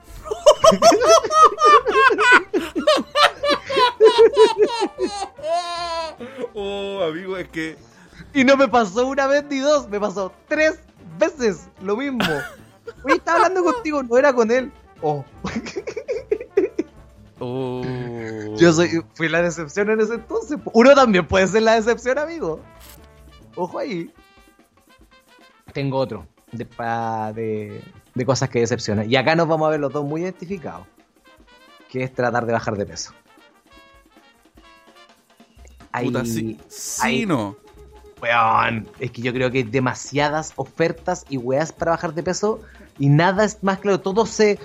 Oh, 6.55 7.03
amigo, 7.05 7.37
es 7.37 7.49
que... 7.49 7.77
Y 8.35 8.45
no 8.45 8.57
me 8.57 8.69
pasó 8.69 9.07
una 9.07 9.27
vez 9.27 9.45
ni 9.49 9.59
dos, 9.59 9.89
me 9.89 9.99
pasó 10.01 10.33
tres 10.49 10.79
veces 11.19 11.69
lo 11.83 11.97
mismo. 11.97 12.25
Oye, 13.05 13.15
estaba 13.17 13.39
hablando 13.39 13.65
contigo, 13.65 14.03
no 14.03 14.17
era 14.17 14.33
con 14.33 14.51
él. 14.51 14.73
Oh, 15.03 15.25
Oh. 17.41 17.85
yo 18.57 18.73
soy, 18.73 19.01
fui 19.15 19.29
la 19.29 19.41
decepción 19.41 19.89
en 19.91 20.01
ese 20.01 20.15
entonces. 20.15 20.59
Uno 20.73 20.93
también 20.97 21.25
puede 21.25 21.47
ser 21.47 21.63
la 21.63 21.77
decepción, 21.77 22.19
amigo. 22.19 22.61
Ojo 23.55 23.79
ahí. 23.79 24.13
Tengo 25.73 25.99
otro 25.99 26.27
de, 26.51 26.65
pa- 26.67 27.33
de, 27.33 27.81
de 28.19 28.27
cosas 28.27 28.51
que 28.51 28.59
decepcionan. 28.61 29.11
Y 29.11 29.17
acá 29.17 29.35
nos 29.35 29.49
vamos 29.49 29.67
a 29.69 29.71
ver 29.71 29.81
los 29.81 29.93
dos 29.93 30.05
muy 30.05 30.21
identificados. 30.23 30.87
Que 31.91 32.03
es 32.05 32.13
tratar 32.13 32.45
de 32.45 32.53
bajar 32.53 32.77
de 32.77 32.85
peso. 32.85 33.13
Puta, 36.03 36.21
Ahí- 36.21 36.27
sí, 36.27 36.59
sí, 36.69 37.01
ahí- 37.03 37.27
no. 37.27 37.57
Weón, 38.21 38.89
es 38.99 39.11
que 39.13 39.23
yo 39.23 39.33
creo 39.33 39.51
que 39.51 39.59
hay 39.59 39.65
demasiadas 39.65 40.53
ofertas 40.57 41.25
y 41.29 41.37
weas 41.37 41.73
para 41.73 41.93
bajar 41.93 42.15
de 42.15 42.23
peso 42.25 42.61
y 42.99 43.09
nada 43.09 43.45
es 43.45 43.63
más 43.63 43.79
claro, 43.79 44.01
todo 44.01 44.27
se... 44.27 44.59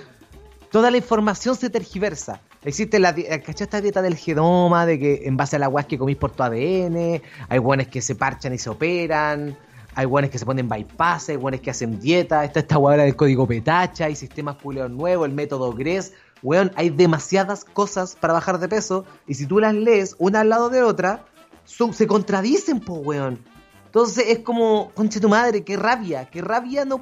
Toda 0.72 0.90
la 0.90 0.96
información 0.96 1.54
se 1.54 1.70
tergiversa. 1.70 2.40
Existe 2.64 2.98
la, 2.98 3.12
di- 3.12 3.22
¿cachai 3.24 3.62
esta 3.66 3.80
dieta 3.80 4.02
del 4.02 4.16
genoma, 4.16 4.86
de 4.86 4.98
que 4.98 5.20
en 5.24 5.36
base 5.36 5.54
a 5.54 5.60
las 5.60 5.68
weas 5.68 5.86
que 5.86 5.96
comís 5.96 6.16
por 6.16 6.32
tu 6.32 6.42
ADN, 6.42 7.22
hay 7.48 7.58
weones 7.60 7.86
que 7.86 8.00
se 8.02 8.16
parchan 8.16 8.52
y 8.54 8.58
se 8.58 8.70
operan, 8.70 9.56
hay 9.94 10.06
weones 10.06 10.30
que 10.30 10.38
se 10.38 10.46
ponen 10.46 10.68
bypass, 10.68 11.28
hay 11.28 11.36
weones 11.36 11.60
que 11.60 11.70
hacen 11.70 12.00
dieta, 12.00 12.44
está 12.44 12.60
esta 12.60 12.78
weá 12.78 12.96
del 12.96 13.16
código 13.16 13.46
petacha, 13.46 14.06
hay 14.06 14.16
sistemas 14.16 14.56
culeos 14.56 14.90
nuevos, 14.90 15.28
el 15.28 15.34
método 15.34 15.72
GRES, 15.72 16.12
weón, 16.42 16.72
hay 16.76 16.90
demasiadas 16.90 17.64
cosas 17.64 18.16
para 18.18 18.32
bajar 18.32 18.58
de 18.58 18.68
peso 18.68 19.04
y 19.26 19.34
si 19.34 19.46
tú 19.46 19.60
las 19.60 19.74
lees 19.74 20.16
una 20.18 20.40
al 20.40 20.48
lado 20.48 20.70
de 20.70 20.82
otra, 20.82 21.24
se 21.64 22.06
contradicen, 22.06 22.80
po, 22.80 22.94
weón. 22.94 23.38
Entonces 23.86 24.24
es 24.28 24.38
como, 24.40 24.90
conche 24.94 25.20
tu 25.20 25.28
madre, 25.28 25.64
qué 25.64 25.76
rabia, 25.76 26.24
qué 26.26 26.42
rabia 26.42 26.84
no, 26.84 27.00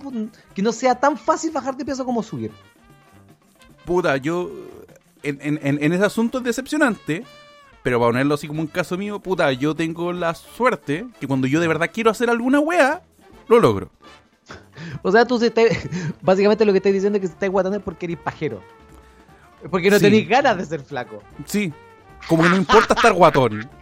que 0.55 0.62
no 0.62 0.72
sea 0.72 0.95
tan 0.95 1.16
fácil 1.16 1.51
bajar 1.51 1.76
de 1.76 1.84
peso 1.84 2.05
como 2.05 2.22
subir. 2.22 2.53
Puta, 3.84 4.16
yo... 4.16 4.51
En, 5.24 5.38
en, 5.40 5.80
en 5.80 5.93
ese 5.93 6.05
asunto 6.05 6.38
es 6.38 6.45
decepcionante, 6.45 7.22
pero 7.82 7.98
para 7.98 8.10
ponerlo 8.10 8.34
así 8.34 8.46
como 8.46 8.60
un 8.60 8.66
caso 8.66 8.96
mío, 8.96 9.18
puta, 9.20 9.52
yo 9.52 9.74
tengo 9.74 10.12
la 10.12 10.34
suerte 10.34 11.06
que 11.20 11.26
cuando 11.26 11.46
yo 11.46 11.60
de 11.60 11.68
verdad 11.68 11.90
quiero 11.92 12.10
hacer 12.10 12.30
alguna 12.30 12.60
wea, 12.60 13.02
lo 13.48 13.58
logro. 13.60 13.90
O 15.02 15.10
sea, 15.12 15.24
tú 15.26 15.38
se 15.38 15.50
te- 15.50 15.76
básicamente 16.22 16.64
lo 16.64 16.72
que 16.72 16.78
estás 16.78 16.92
diciendo 16.92 17.16
es 17.18 17.20
que 17.22 17.26
se 17.28 17.34
estás 17.34 17.50
guatando 17.50 17.78
es 17.78 17.84
porque 17.84 18.06
eres 18.06 18.18
pajero. 18.18 18.60
Porque 19.70 19.90
no 19.90 19.96
Sí. 19.98 20.02
tenés 20.04 20.28
ganas 20.28 20.56
de 20.58 20.66
ser 20.66 20.80
flaco. 20.82 21.22
Sí, 21.46 21.72
como 22.28 22.42
que 22.42 22.48
no 22.48 22.54
me 22.56 22.60
importa 22.60 22.94
estar 22.94 23.12
guatón. 23.12 23.68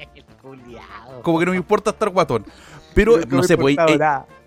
Como 1.22 1.38
que 1.38 1.44
no 1.44 1.50
me 1.52 1.58
importa 1.58 1.90
estar 1.90 2.08
guatón. 2.08 2.44
Pero, 2.94 3.18
no, 3.28 3.42
sé, 3.42 3.56
pues, 3.56 3.76
eh, 3.78 3.98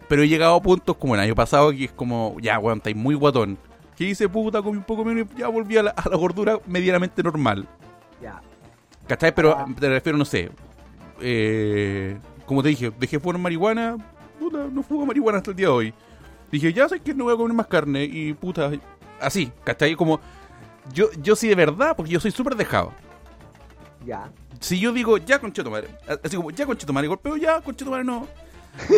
pero 0.07 0.23
he 0.23 0.27
llegado 0.27 0.55
a 0.55 0.61
puntos 0.61 0.97
como 0.97 1.13
el 1.15 1.21
año 1.21 1.35
pasado 1.35 1.71
que 1.71 1.85
es 1.85 1.91
como, 1.91 2.35
ya, 2.41 2.57
weón, 2.59 2.79
estáis 2.79 2.95
muy 2.95 3.15
guatón. 3.15 3.57
Que 3.95 4.05
hice 4.05 4.27
puta, 4.27 4.61
comí 4.61 4.77
un 4.77 4.83
poco 4.83 5.05
menos 5.05 5.27
y 5.35 5.39
ya 5.39 5.47
volví 5.47 5.77
a 5.77 5.83
la, 5.83 5.91
a 5.91 6.09
la 6.09 6.17
gordura 6.17 6.59
medianamente 6.65 7.21
normal. 7.23 7.67
Ya. 8.21 8.41
¿Cachai? 9.07 9.33
Pero 9.33 9.51
Ah. 9.57 9.65
te 9.79 9.89
refiero, 9.89 10.17
no 10.17 10.25
sé. 10.25 10.49
Eh, 11.21 12.17
como 12.45 12.61
te 12.63 12.69
dije, 12.69 12.91
dejé 12.99 13.19
fumar 13.19 13.37
marihuana. 13.39 13.97
Puta, 14.39 14.67
no 14.71 14.83
fumo 14.83 15.05
marihuana 15.05 15.37
hasta 15.39 15.51
el 15.51 15.57
día 15.57 15.67
de 15.67 15.73
hoy. 15.73 15.93
Dije, 16.51 16.71
ya 16.73 16.87
sé 16.89 16.99
que 16.99 17.13
no 17.13 17.25
voy 17.25 17.33
a 17.33 17.37
comer 17.37 17.53
más 17.53 17.67
carne. 17.67 18.03
Y 18.03 18.33
puta, 18.33 18.71
así, 19.19 19.51
¿cachai? 19.63 19.95
Como, 19.95 20.19
yo, 20.93 21.07
yo 21.21 21.35
sí 21.35 21.47
de 21.47 21.55
verdad, 21.55 21.95
porque 21.95 22.11
yo 22.11 22.19
soy 22.19 22.31
súper 22.31 22.55
dejado. 22.55 22.91
Ya. 24.05 24.29
Si 24.59 24.79
yo 24.79 24.91
digo, 24.93 25.17
ya 25.17 25.39
concheto 25.39 25.69
madre, 25.71 25.89
así 26.23 26.35
como, 26.35 26.51
ya 26.51 26.65
concheto 26.65 26.93
madre, 26.93 27.07
golpeo, 27.07 27.37
ya 27.37 27.59
concheto 27.61 27.91
madre, 27.91 28.03
no. 28.05 28.27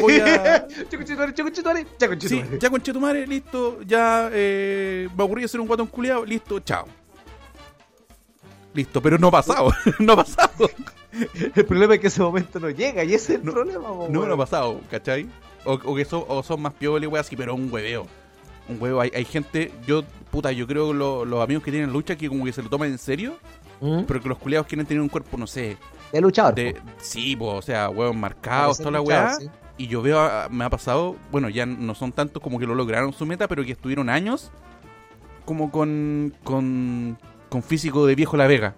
Voy 0.01 0.19
a. 0.19 0.65
Chaconchetumare, 0.89 1.33
chaconchetumare, 1.33 1.85
chaconchetumare. 1.97 2.49
Sí, 2.49 2.57
ya 2.59 2.69
concheto 2.69 2.99
madre, 2.99 3.27
listo, 3.27 3.81
ya 3.83 4.29
eh, 4.31 5.09
me 5.15 5.23
aburrí 5.23 5.45
ser 5.47 5.59
un 5.59 5.67
guatón 5.67 5.87
culiado, 5.87 6.23
listo, 6.25 6.59
chao. 6.61 6.85
Listo, 8.75 9.01
pero 9.01 9.17
no 9.17 9.29
ha 9.29 9.31
pasado, 9.31 9.71
no 9.99 10.13
ha 10.13 10.15
pasado. 10.17 10.69
El 11.55 11.65
problema 11.65 11.95
es 11.95 12.01
que 12.01 12.07
ese 12.07 12.21
momento 12.21 12.59
no 12.59 12.69
llega 12.69 13.03
y 13.03 13.13
ese 13.13 13.33
es 13.35 13.39
el 13.39 13.45
No, 13.45 13.53
problema, 13.53 13.87
po, 13.87 14.07
No, 14.09 14.19
weón. 14.19 14.27
no 14.27 14.33
ha 14.33 14.37
pasado, 14.37 14.81
¿cachai? 14.91 15.27
O, 15.63 15.73
o 15.73 15.95
que 15.95 16.03
son, 16.05 16.23
o 16.27 16.43
son 16.43 16.61
más 16.61 16.73
pioles, 16.73 17.09
weas, 17.09 17.25
así, 17.25 17.35
pero 17.35 17.55
un 17.55 17.71
hueveo. 17.71 18.05
Un 18.67 18.81
huevo, 18.81 18.99
hay, 18.99 19.11
hay 19.15 19.23
gente, 19.25 19.71
yo, 19.87 20.03
puta, 20.29 20.51
yo 20.51 20.67
creo 20.67 20.89
que 20.89 20.93
lo- 20.95 21.23
los 21.25 21.41
amigos 21.43 21.63
que 21.63 21.71
tienen 21.71 21.91
lucha 21.93 22.15
que 22.17 22.27
como 22.27 22.43
que 22.45 22.51
se 22.51 22.61
lo 22.61 22.69
toman 22.69 22.89
en 22.91 22.97
serio, 22.97 23.37
¿Mm? 23.79 24.01
pero 24.07 24.21
que 24.21 24.27
los 24.29 24.37
culiados 24.37 24.67
quieren 24.67 24.85
tener 24.85 25.01
un 25.01 25.09
cuerpo, 25.09 25.37
no 25.37 25.47
sé, 25.47 25.77
De 26.11 26.19
luchador. 26.21 26.53
de, 26.55 26.73
po. 26.73 26.81
sí, 26.99 27.35
pues, 27.35 27.51
o 27.53 27.61
sea, 27.61 27.89
huevos 27.89 28.15
marcados, 28.15 28.77
toda 28.77 28.91
la 28.91 29.01
weá. 29.01 29.35
sí. 29.35 29.49
Y 29.77 29.87
yo 29.87 30.01
veo, 30.01 30.19
a- 30.19 30.49
me 30.49 30.65
ha 30.65 30.69
pasado, 30.69 31.15
bueno, 31.31 31.47
ya 31.49 31.65
no 31.65 31.95
son 31.95 32.11
tantos 32.11 32.41
como 32.43 32.59
que 32.59 32.65
lo 32.65 32.75
lograron 32.75 33.13
su 33.13 33.25
meta, 33.25 33.47
pero 33.47 33.63
que 33.63 33.71
estuvieron 33.73 34.09
años 34.09 34.51
como 35.45 35.71
con, 35.71 36.33
con, 36.43 37.17
con 37.55 37.63
físico 37.63 38.05
de 38.05 38.15
viejo 38.15 38.35
La 38.35 38.47
Vega. 38.47 38.75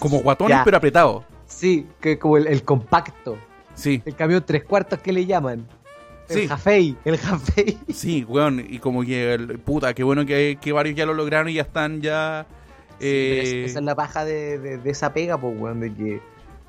Como 0.00 0.18
guatones, 0.22 0.56
Ya. 0.56 0.64
pero 0.64 0.76
apretados. 0.76 1.22
Sí, 1.46 1.86
que 2.00 2.18
como 2.18 2.36
el, 2.36 2.48
el 2.48 2.64
compacto. 2.64 3.38
Sí, 3.76 4.02
El 4.04 4.16
camión 4.16 4.42
tres 4.44 4.64
cuartos 4.64 4.98
que 4.98 5.12
le 5.12 5.24
llaman. 5.24 5.64
El 6.28 6.36
Sí. 6.40 6.48
jafei, 6.48 6.96
el 7.04 7.16
jafei. 7.18 7.78
sí, 7.94 8.24
weón. 8.28 8.64
Y 8.68 8.80
como 8.80 9.04
que, 9.04 9.34
el- 9.34 9.60
puta, 9.60 9.94
qué 9.94 10.02
bueno 10.02 10.26
que, 10.26 10.58
que 10.60 10.72
varios 10.72 10.96
ya 10.96 11.06
lo 11.06 11.14
lograron 11.14 11.48
y 11.48 11.54
ya 11.54 11.62
están 11.62 12.00
ya... 12.00 12.44
Eh, 12.98 13.62
esa 13.66 13.78
es 13.78 13.84
la 13.84 13.94
paja 13.94 14.24
de, 14.24 14.58
de- 14.58 14.78
de 14.78 14.90
esa 14.90 15.12
pega, 15.14 15.38
pues, 15.40 15.56
weón, 15.60 15.78
de 15.78 15.94
que, 15.94 16.20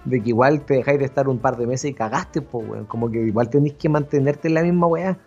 de 0.05 0.21
que 0.21 0.29
igual 0.29 0.61
te 0.61 0.75
dejáis 0.75 0.99
de 0.99 1.05
estar 1.05 1.27
un 1.27 1.39
par 1.39 1.57
de 1.57 1.65
meses 1.65 1.89
y 1.89 1.95
cagaste, 1.95 2.41
pues, 2.41 2.67
weón. 2.69 2.85
Como 2.85 3.09
que 3.09 3.17
igual 3.25 3.49
tenés 3.49 3.73
que 3.73 3.89
mantenerte 3.89 4.49
en 4.49 4.53
la 4.53 4.61
misma 4.61 4.85
weá. 4.85 5.17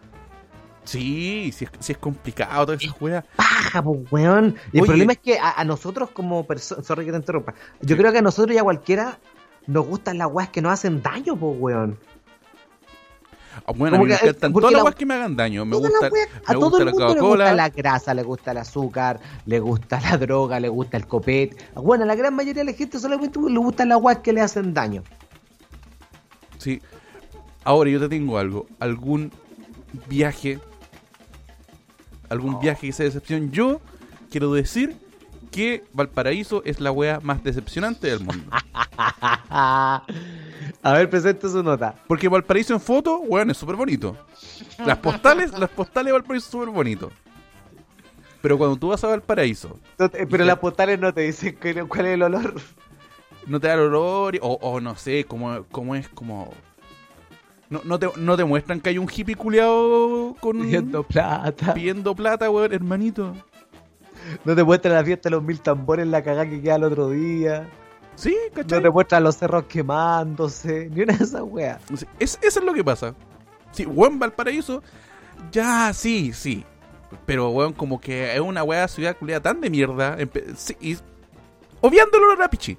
Sí, 0.86 1.52
sí 1.54 1.64
es, 1.66 1.70
sí 1.80 1.92
es 1.92 1.98
complicado 1.98 2.64
toda 2.66 2.78
esa 2.78 2.90
juega. 2.92 3.24
Paja, 3.36 3.82
pues, 3.82 4.00
weón. 4.10 4.54
Y 4.72 4.78
el 4.78 4.82
Oye. 4.84 4.86
problema 4.88 5.12
es 5.12 5.18
que 5.18 5.38
a, 5.38 5.60
a 5.60 5.64
nosotros 5.64 6.10
como 6.12 6.46
personas, 6.46 6.86
sorry 6.86 7.04
que 7.04 7.10
te 7.10 7.18
interrumpa, 7.18 7.54
yo 7.82 7.96
creo 7.96 8.12
que 8.12 8.18
a 8.18 8.22
nosotros 8.22 8.54
y 8.54 8.58
a 8.58 8.62
cualquiera 8.62 9.18
nos 9.66 9.86
gustan 9.86 10.16
las 10.16 10.28
weas 10.32 10.48
que 10.50 10.62
nos 10.62 10.72
hacen 10.72 11.02
daño, 11.02 11.36
pues, 11.36 11.56
weón. 11.58 11.98
Ah, 13.66 13.72
Bueno, 13.74 13.96
a 13.96 13.98
mí 13.98 14.04
me 14.04 14.10
que, 14.10 14.14
eh, 14.26 14.28
encantan 14.28 14.52
todas 14.52 14.70
las 14.70 14.78
la- 14.78 14.84
weas 14.84 14.94
que 14.94 15.06
me 15.06 15.14
hagan 15.14 15.34
daño. 15.34 15.64
Me 15.64 15.76
gusta, 15.76 16.08
weas- 16.10 16.28
a 16.46 16.52
me 16.52 16.58
todo 16.60 16.70
gusta 16.70 16.78
el 16.78 16.84
la 16.86 16.92
mundo 16.92 17.14
le 17.14 17.20
gusta 17.20 17.52
la 17.54 17.68
grasa, 17.70 18.14
le 18.14 18.22
gusta 18.22 18.50
el 18.52 18.58
azúcar, 18.58 19.20
le 19.46 19.58
gusta 19.60 20.00
la 20.00 20.16
droga, 20.18 20.60
le 20.60 20.68
gusta 20.68 20.96
el 20.98 21.06
copete. 21.06 21.56
Bueno, 21.74 22.04
a 22.04 22.06
la 22.06 22.14
gran 22.14 22.34
mayoría 22.36 22.62
de 22.64 22.70
la 22.70 22.76
gente 22.76 22.98
solamente 23.00 23.40
le 23.40 23.58
gustan 23.58 23.88
las 23.88 23.98
weas 24.00 24.18
que 24.18 24.32
le 24.32 24.40
hacen 24.42 24.72
daño. 24.72 25.02
Sí. 26.58 26.80
Ahora 27.64 27.90
yo 27.90 27.98
te 27.98 28.08
tengo 28.08 28.38
algo. 28.38 28.66
¿Algún 28.78 29.32
viaje? 30.08 30.60
¿Algún 32.28 32.58
viaje 32.60 32.86
que 32.86 32.92
sea 32.92 33.06
decepción? 33.06 33.50
Yo 33.52 33.80
quiero 34.30 34.52
decir 34.52 34.96
que 35.50 35.84
Valparaíso 35.92 36.62
es 36.64 36.80
la 36.80 36.90
wea 36.92 37.20
más 37.20 37.42
decepcionante 37.42 38.08
del 38.08 38.20
mundo. 38.20 38.44
a 39.50 40.02
ver, 40.92 41.08
presente 41.10 41.48
su 41.48 41.62
nota. 41.62 41.94
Porque 42.06 42.28
Valparaíso 42.28 42.74
en 42.74 42.80
foto, 42.80 43.18
weón, 43.20 43.50
es 43.50 43.56
súper 43.56 43.76
bonito. 43.76 44.16
Las 44.84 44.98
postales, 44.98 45.56
las 45.58 45.70
postales 45.70 46.06
de 46.06 46.12
Valparaíso 46.12 46.50
súper 46.50 46.68
bonito. 46.70 47.10
Pero 48.42 48.58
cuando 48.58 48.76
tú 48.76 48.88
vas 48.88 49.02
a 49.04 49.08
Valparaíso, 49.08 49.78
No 49.98 50.08
te- 50.08 50.26
Pero 50.26 50.44
las 50.44 50.58
postales 50.58 50.98
no 51.00 51.12
te 51.12 51.22
dicen 51.22 51.56
cuál 51.88 52.06
es 52.06 52.14
el 52.14 52.22
olor. 52.22 52.54
no 53.46 53.60
te 53.60 53.68
da 53.68 53.74
el 53.74 53.80
olor, 53.80 54.38
o 54.42 54.80
no 54.80 54.96
sé, 54.96 55.24
cómo, 55.24 55.64
cómo 55.70 55.94
es 55.94 56.08
como... 56.08 56.52
No, 57.68 57.80
no, 57.84 57.98
te, 57.98 58.08
no 58.16 58.36
te 58.36 58.44
muestran 58.44 58.80
que 58.80 58.90
hay 58.90 58.98
un 58.98 59.08
hippie 59.12 59.34
culeado 59.34 60.36
con... 60.40 60.60
Pidiendo 60.60 61.02
plata. 61.02 61.74
pidiendo 61.74 62.14
plata, 62.14 62.48
weón, 62.48 62.72
hermanito. 62.72 63.34
No 64.44 64.54
te 64.54 64.62
muestran 64.62 64.94
la 64.94 65.04
fiesta 65.04 65.28
de 65.28 65.36
los 65.36 65.42
mil 65.42 65.60
tambores, 65.60 66.06
la 66.06 66.22
cagada 66.22 66.48
que 66.48 66.60
queda 66.60 66.76
el 66.76 66.84
otro 66.84 67.10
día. 67.10 67.68
Sí, 68.14 68.36
¿cachai? 68.54 68.78
No 68.78 68.82
te 68.84 68.90
muestran 68.90 69.24
los 69.24 69.36
cerros 69.36 69.64
quemándose. 69.64 70.88
Ni 70.94 71.02
una 71.02 71.16
de 71.16 71.24
esas 71.24 71.42
weas. 71.42 71.80
Es, 72.18 72.38
eso 72.42 72.60
es 72.60 72.64
lo 72.64 72.72
que 72.72 72.84
pasa. 72.84 73.14
Sí, 73.72 73.84
weón, 73.84 74.18
Valparaíso, 74.18 74.82
ya, 75.52 75.92
sí, 75.92 76.32
sí. 76.32 76.64
Pero, 77.24 77.50
weón, 77.50 77.72
como 77.72 78.00
que 78.00 78.34
es 78.34 78.40
una 78.40 78.62
weá 78.62 78.88
ciudad 78.88 79.16
culiada 79.16 79.42
tan 79.42 79.60
de 79.60 79.70
mierda. 79.70 80.16
sí, 80.56 80.76
y, 80.80 80.96
obviando 81.80 82.16
el 82.18 82.24
olor 82.24 82.42
a 82.42 82.48
pichi. 82.48 82.76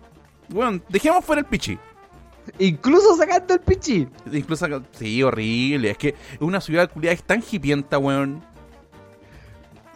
Weón, 0.52 0.82
dejemos 0.90 1.24
fuera 1.24 1.42
el 1.42 1.46
pichi. 1.46 1.78
Incluso 2.60 3.16
sacando 3.18 3.54
el 3.54 3.60
pichi. 3.60 4.08
Incluso, 4.32 4.66
sí, 4.92 5.22
horrible. 5.24 5.92
Es 5.92 5.98
que 5.98 6.16
una 6.40 6.62
ciudad 6.62 6.90
culiada 6.92 7.14
es 7.14 7.24
tan 7.24 7.44
hipienta, 7.52 7.98
weón. 7.98 8.42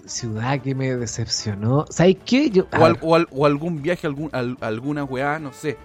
Ciudad 0.05 0.59
que 0.61 0.73
me 0.73 0.95
decepcionó. 0.95 1.85
¿Sabes 1.89 2.17
qué? 2.25 2.49
Yo, 2.49 2.65
O, 2.77 2.85
al- 2.85 2.97
o 3.01 3.15
al- 3.15 3.27
o 3.31 3.45
algún 3.45 3.81
viaje, 3.81 4.07
algún, 4.07 4.29
al- 4.33 4.57
alguna 4.61 5.03
weá, 5.03 5.37
no 5.39 5.53
sé. 5.53 5.77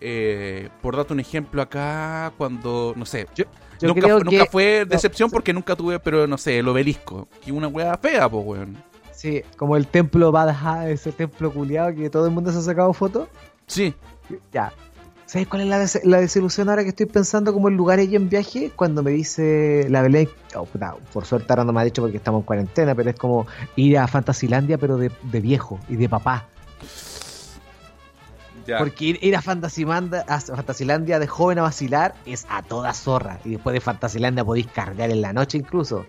Eh, 0.00 0.68
por 0.82 0.94
darte 0.96 1.12
un 1.14 1.20
ejemplo 1.20 1.60
acá, 1.62 2.32
cuando, 2.38 2.92
no 2.96 3.04
sé, 3.06 3.26
yo 3.34 3.44
nunca, 3.82 4.00
creo 4.02 4.18
fu- 4.18 4.24
que. 4.24 4.36
nunca 4.38 4.50
fue 4.50 4.84
decepción 4.84 5.30
porque 5.30 5.52
nunca 5.52 5.74
tuve, 5.74 5.98
pero 5.98 6.26
no 6.26 6.38
sé, 6.38 6.58
el 6.58 6.68
obelisco. 6.68 7.26
Que 7.44 7.50
una 7.50 7.66
weá 7.68 7.96
fea, 7.98 8.28
pues, 8.28 8.44
weón. 8.46 8.76
Sí, 9.12 9.42
como 9.56 9.76
el 9.76 9.86
templo 9.86 10.30
Badaja, 10.30 10.88
ese 10.90 11.10
templo 11.12 11.50
culiado 11.50 11.94
que 11.94 12.08
todo 12.10 12.26
el 12.26 12.32
mundo 12.32 12.52
se 12.52 12.58
ha 12.58 12.62
sacado 12.62 12.92
fotos. 12.92 13.28
Sí, 13.66 13.94
Ya. 14.52 14.72
¿Sabes 15.26 15.48
cuál 15.48 15.62
es 15.62 15.68
la, 15.68 15.78
des- 15.80 16.00
la 16.04 16.20
desilusión 16.20 16.68
ahora 16.68 16.84
que 16.84 16.90
estoy 16.90 17.06
pensando 17.06 17.52
como 17.52 17.68
en 17.68 17.76
lugares 17.76 18.08
y 18.08 18.14
en 18.14 18.28
viaje? 18.28 18.70
Cuando 18.74 19.02
me 19.02 19.10
dice 19.10 19.86
la 19.90 20.00
Belén, 20.02 20.28
oh, 20.54 20.66
por 21.12 21.24
suerte 21.24 21.46
ahora 21.50 21.64
no 21.64 21.72
me 21.72 21.80
ha 21.80 21.84
dicho 21.84 22.00
porque 22.00 22.16
estamos 22.18 22.40
en 22.42 22.46
cuarentena, 22.46 22.94
pero 22.94 23.10
es 23.10 23.16
como 23.16 23.44
ir 23.74 23.98
a 23.98 24.06
Fantasilandia 24.06 24.78
pero 24.78 24.96
de, 24.96 25.10
de 25.24 25.40
viejo 25.40 25.80
y 25.88 25.96
de 25.96 26.08
papá. 26.08 26.46
ya. 28.66 28.78
Porque 28.78 29.04
ir, 29.04 29.18
ir 29.20 29.34
a, 29.34 29.40
a 29.40 29.42
Fantasilandia 29.42 31.18
de 31.18 31.26
joven 31.26 31.58
a 31.58 31.62
vacilar 31.62 32.14
es 32.24 32.46
a 32.48 32.62
toda 32.62 32.92
zorra. 32.94 33.40
Y 33.44 33.50
después 33.50 33.74
de 33.74 33.80
Fantasilandia 33.80 34.44
podéis 34.44 34.68
cargar 34.68 35.10
en 35.10 35.22
la 35.22 35.32
noche 35.32 35.58
incluso. 35.58 36.06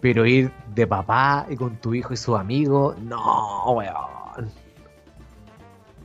Pero 0.00 0.24
ir 0.24 0.52
de 0.74 0.86
papá 0.86 1.46
y 1.48 1.56
con 1.56 1.76
tu 1.78 1.94
hijo 1.94 2.12
y 2.12 2.16
sus 2.16 2.38
amigos, 2.38 2.96
no, 2.98 3.72
weón. 3.72 4.21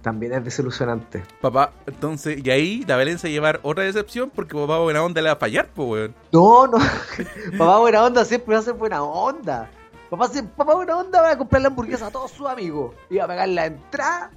También 0.07 0.31
es 0.31 0.41
desilusionante. 0.45 1.21
Papá, 1.41 1.71
entonces, 1.85 2.39
y 2.41 2.49
ahí 2.49 2.85
la 2.87 2.95
Belén 2.95 3.19
se 3.19 3.29
llevar 3.29 3.59
otra 3.61 3.83
decepción 3.83 4.31
porque 4.33 4.55
papá 4.55 4.79
buena 4.79 5.03
onda 5.03 5.21
le 5.21 5.27
va 5.27 5.33
a 5.33 5.37
fallar, 5.37 5.67
pues, 5.75 5.89
weón. 5.89 6.15
No, 6.31 6.65
no. 6.65 6.77
papá 7.57 7.79
buena 7.79 8.05
onda 8.05 8.23
siempre 8.23 8.53
va 8.55 8.61
a 8.61 8.63
ser 8.63 8.75
buena 8.75 9.03
onda. 9.03 9.69
Papá, 10.09 10.29
se- 10.29 10.43
papá 10.43 10.75
buena 10.75 10.95
onda 10.95 11.21
va 11.21 11.31
a 11.31 11.37
comprar 11.37 11.61
la 11.61 11.67
hamburguesa 11.67 12.07
a 12.07 12.09
todos 12.09 12.31
sus 12.31 12.47
amigos. 12.47 12.95
Y 13.09 13.17
va 13.17 13.25
a 13.25 13.27
pagar 13.27 13.49
la 13.49 13.65
entrada. 13.65 14.31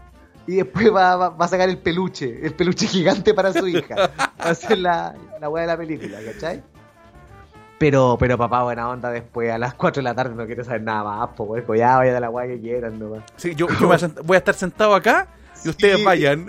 Y 0.45 0.57
después 0.57 0.93
va, 0.93 1.15
va- 1.15 1.29
va 1.29 1.45
a 1.45 1.49
sacar 1.49 1.69
el 1.69 1.79
peluche. 1.79 2.45
El 2.45 2.53
peluche 2.53 2.89
gigante 2.89 3.33
para 3.33 3.53
su 3.53 3.69
hija. 3.69 3.95
Va 3.95 4.51
a 4.51 4.55
ser 4.57 4.79
la, 4.79 5.15
la 5.41 5.49
weá 5.49 5.63
de 5.63 5.67
la 5.69 5.77
película, 5.77 6.19
¿cachai? 6.33 6.65
Pero, 7.79 8.17
pero 8.19 8.37
papá 8.37 8.65
buena 8.65 8.89
onda 8.89 9.11
después 9.11 9.53
a 9.53 9.57
las 9.59 9.75
4 9.75 10.01
de 10.01 10.05
la 10.05 10.15
tarde 10.17 10.35
no 10.35 10.47
quiere 10.47 10.65
saber 10.65 10.83
nada 10.83 11.05
más, 11.05 11.29
pues. 11.37 11.65
Ya 11.79 11.97
vaya 11.99 12.13
de 12.13 12.19
la 12.21 12.29
weá 12.29 12.49
que 12.49 12.61
quieran 12.61 12.99
nomás. 12.99 13.23
Sí, 13.37 13.55
yo, 13.55 13.69
yo 13.81 13.89
voy 14.25 14.35
a 14.35 14.39
estar 14.39 14.55
sentado 14.57 14.97
acá 14.97 15.29
y 15.65 15.69
ustedes 15.69 15.99
Sí. 15.99 16.05
vayan. 16.05 16.47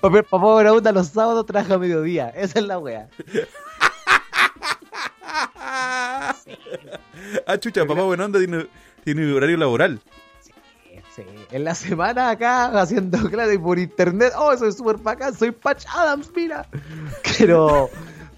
Papá, 0.00 0.22
papá 0.22 0.38
buena 0.52 0.72
onda 0.72 0.92
los 0.92 1.08
sábados 1.08 1.44
trabaja 1.46 1.74
a 1.74 1.78
mediodía. 1.78 2.28
Esa 2.30 2.58
es 2.60 2.66
la 2.66 2.78
weá. 2.78 3.08
ah, 7.46 7.58
chucha, 7.58 7.84
papá 7.86 8.02
buena 8.02 8.24
onda 8.26 8.38
tiene, 8.38 8.66
tiene 9.04 9.32
horario 9.32 9.56
laboral. 9.56 10.00
Sí, 11.14 11.22
en 11.50 11.64
la 11.64 11.74
semana 11.74 12.30
acá 12.30 12.66
haciendo 12.80 13.18
clases 13.28 13.58
por 13.58 13.78
internet. 13.78 14.32
Oh, 14.36 14.56
soy 14.56 14.72
súper 14.72 14.96
bacán, 14.96 15.34
soy 15.36 15.50
Patch 15.50 15.84
Adams, 15.92 16.30
mira. 16.34 16.66
Pero, 17.38 17.90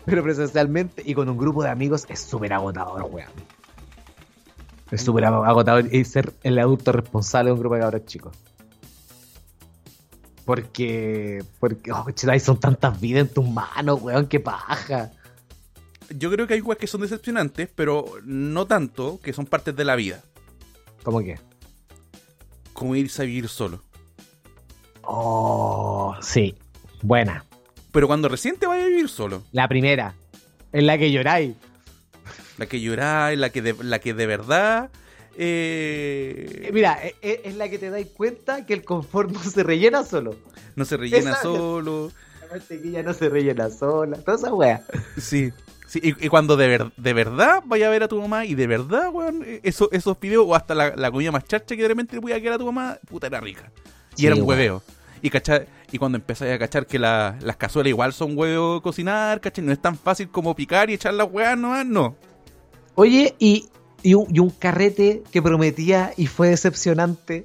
pero 0.05 0.23
presencialmente 0.25 1.03
y 1.07 1.15
con 1.15 1.29
un 1.29 1.39
grupo 1.39 1.63
de 1.63 1.71
amigos 1.71 2.05
es 2.09 2.19
súper 2.21 2.53
agotador, 2.53 3.03
weón. 3.11 3.29
Es 4.91 5.03
súper 5.03 5.25
ag- 5.25 5.47
agotador 5.49 5.87
y 5.95 6.05
ser 6.05 6.33
el 6.43 6.59
adulto 6.59 6.91
responsable 6.91 7.51
de 7.51 7.55
un 7.55 7.61
grupo 7.61 7.77
de 7.77 7.81
cabros 7.83 8.07
chicos. 8.07 8.37
Porque, 10.45 11.43
porque, 11.59 11.91
oh, 11.93 12.11
chela, 12.11 12.39
son 12.39 12.61
tantas 12.61 13.01
vidas 13.01 13.23
en 13.23 13.35
tus 13.35 13.49
manos, 13.49 14.03
weón, 14.03 14.27
qué 14.27 14.41
paja. 14.41 15.11
Yo 16.11 16.31
creo 16.31 16.47
que 16.47 16.55
hay 16.55 16.61
weas 16.61 16.79
que 16.79 16.87
son 16.87 17.01
decepcionantes, 17.01 17.69
pero 17.75 18.05
no 18.25 18.67
tanto, 18.67 19.21
que 19.23 19.33
son 19.33 19.47
partes 19.47 19.75
de 19.75 19.85
la 19.85 19.97
vida. 19.97 20.23
¿Cómo 21.03 21.21
que? 21.21 21.39
Como 22.75 22.95
irse 22.95 23.23
a 23.23 23.25
vivir 23.25 23.49
solo. 23.49 23.83
Oh, 25.03 26.15
sí, 26.21 26.55
buena. 27.03 27.45
Pero 27.93 28.07
cuando 28.07 28.29
recién 28.29 28.57
te 28.57 28.67
vayas 28.67 28.87
a 28.87 28.89
vivir 28.89 29.09
solo. 29.09 29.45
La 29.53 29.69
primera, 29.69 30.15
en 30.73 30.87
la 30.87 30.99
que 30.99 31.11
lloráis. 31.11 31.55
La 32.59 32.67
que 32.67 32.81
lloráis, 32.81 33.39
la 33.39 33.51
que 33.51 33.63
de, 33.63 33.77
la 33.83 33.99
que 33.99 34.15
de 34.15 34.27
verdad. 34.27 34.91
Eh, 35.37 36.63
eh, 36.67 36.71
Mira, 36.73 36.99
e- 37.05 37.15
e- 37.23 37.41
es 37.45 37.57
la 37.57 37.69
que 37.69 37.79
te 37.79 37.91
das 37.91 38.05
cuenta 38.17 38.65
que 38.67 38.75
el 38.75 38.85
confort 38.85 39.31
no 39.31 39.43
se 39.43 39.63
rellena 39.63 40.05
solo. 40.05 40.37
no 40.77 40.85
se 40.85 40.97
rellena 40.97 41.31
esa- 41.33 41.43
solo. 41.43 42.11
La 42.43 42.49
mantequilla 42.59 43.03
no 43.03 43.13
se 43.15 43.29
rellena 43.29 43.71
sola. 43.71 44.17
Toda 44.19 44.37
esa 44.37 44.55
wea. 44.55 44.83
Sí. 45.19 45.53
sí 45.87 46.01
y, 46.03 46.27
y 46.27 46.29
cuando 46.29 46.57
de, 46.57 46.67
ver- 46.69 46.93
de 46.97 47.13
verdad 47.13 47.63
vaya 47.67 47.87
a 47.87 47.91
ver 47.91 48.03
a 48.03 48.09
tu 48.09 48.21
mamá 48.21 48.45
y 48.45 48.55
de 48.55 48.67
verdad, 48.67 49.11
weón, 49.13 49.43
eh, 49.47 49.61
eso, 49.63 49.89
esos 49.93 50.19
videos 50.21 50.45
o 50.49 50.55
hasta 50.55 50.75
la, 50.75 50.95
la 50.97 51.11
comida 51.11 51.31
más 51.33 51.45
charcha 51.45 51.75
que 51.77 51.83
de 51.83 51.89
repente 51.89 52.19
voy 52.19 52.33
a 52.33 52.41
quedar 52.41 52.55
a 52.55 52.59
tu 52.59 52.67
mamá, 52.67 52.99
puta, 53.09 53.27
era 53.27 53.41
rica. 53.41 53.71
Y 54.17 54.21
Sí, 54.23 54.27
era 54.27 54.35
un 54.35 54.43
weón. 54.43 54.51
hueveo. 54.51 54.83
Y, 55.23 55.31
cachar, 55.31 55.67
y 55.91 55.97
cuando 55.99 56.17
empezáis 56.19 56.53
a 56.55 56.59
cachar 56.59 56.87
que 56.87 56.99
la- 56.99 57.37
las 57.41 57.57
cazuelas 57.57 57.89
igual 57.89 58.13
son 58.13 58.37
huevo 58.37 58.83
cocinar, 58.83 59.41
¿cachai? 59.41 59.65
No 59.65 59.73
es 59.73 59.81
tan 59.81 59.97
fácil 59.97 60.29
como 60.29 60.55
picar 60.55 60.91
y 60.91 60.95
echar 60.95 61.15
las 61.15 61.29
huevas 61.31 61.57
nomás, 61.57 61.87
no. 61.87 62.15
Oye, 62.95 63.35
y, 63.39 63.67
y, 64.05 64.15
un, 64.15 64.27
y 64.33 64.39
un 64.39 64.51
carrete 64.51 65.25
que 65.33 65.43
prometía 65.43 66.13
y 66.17 66.29
fue 66.29 66.49
decepcionante. 66.51 67.45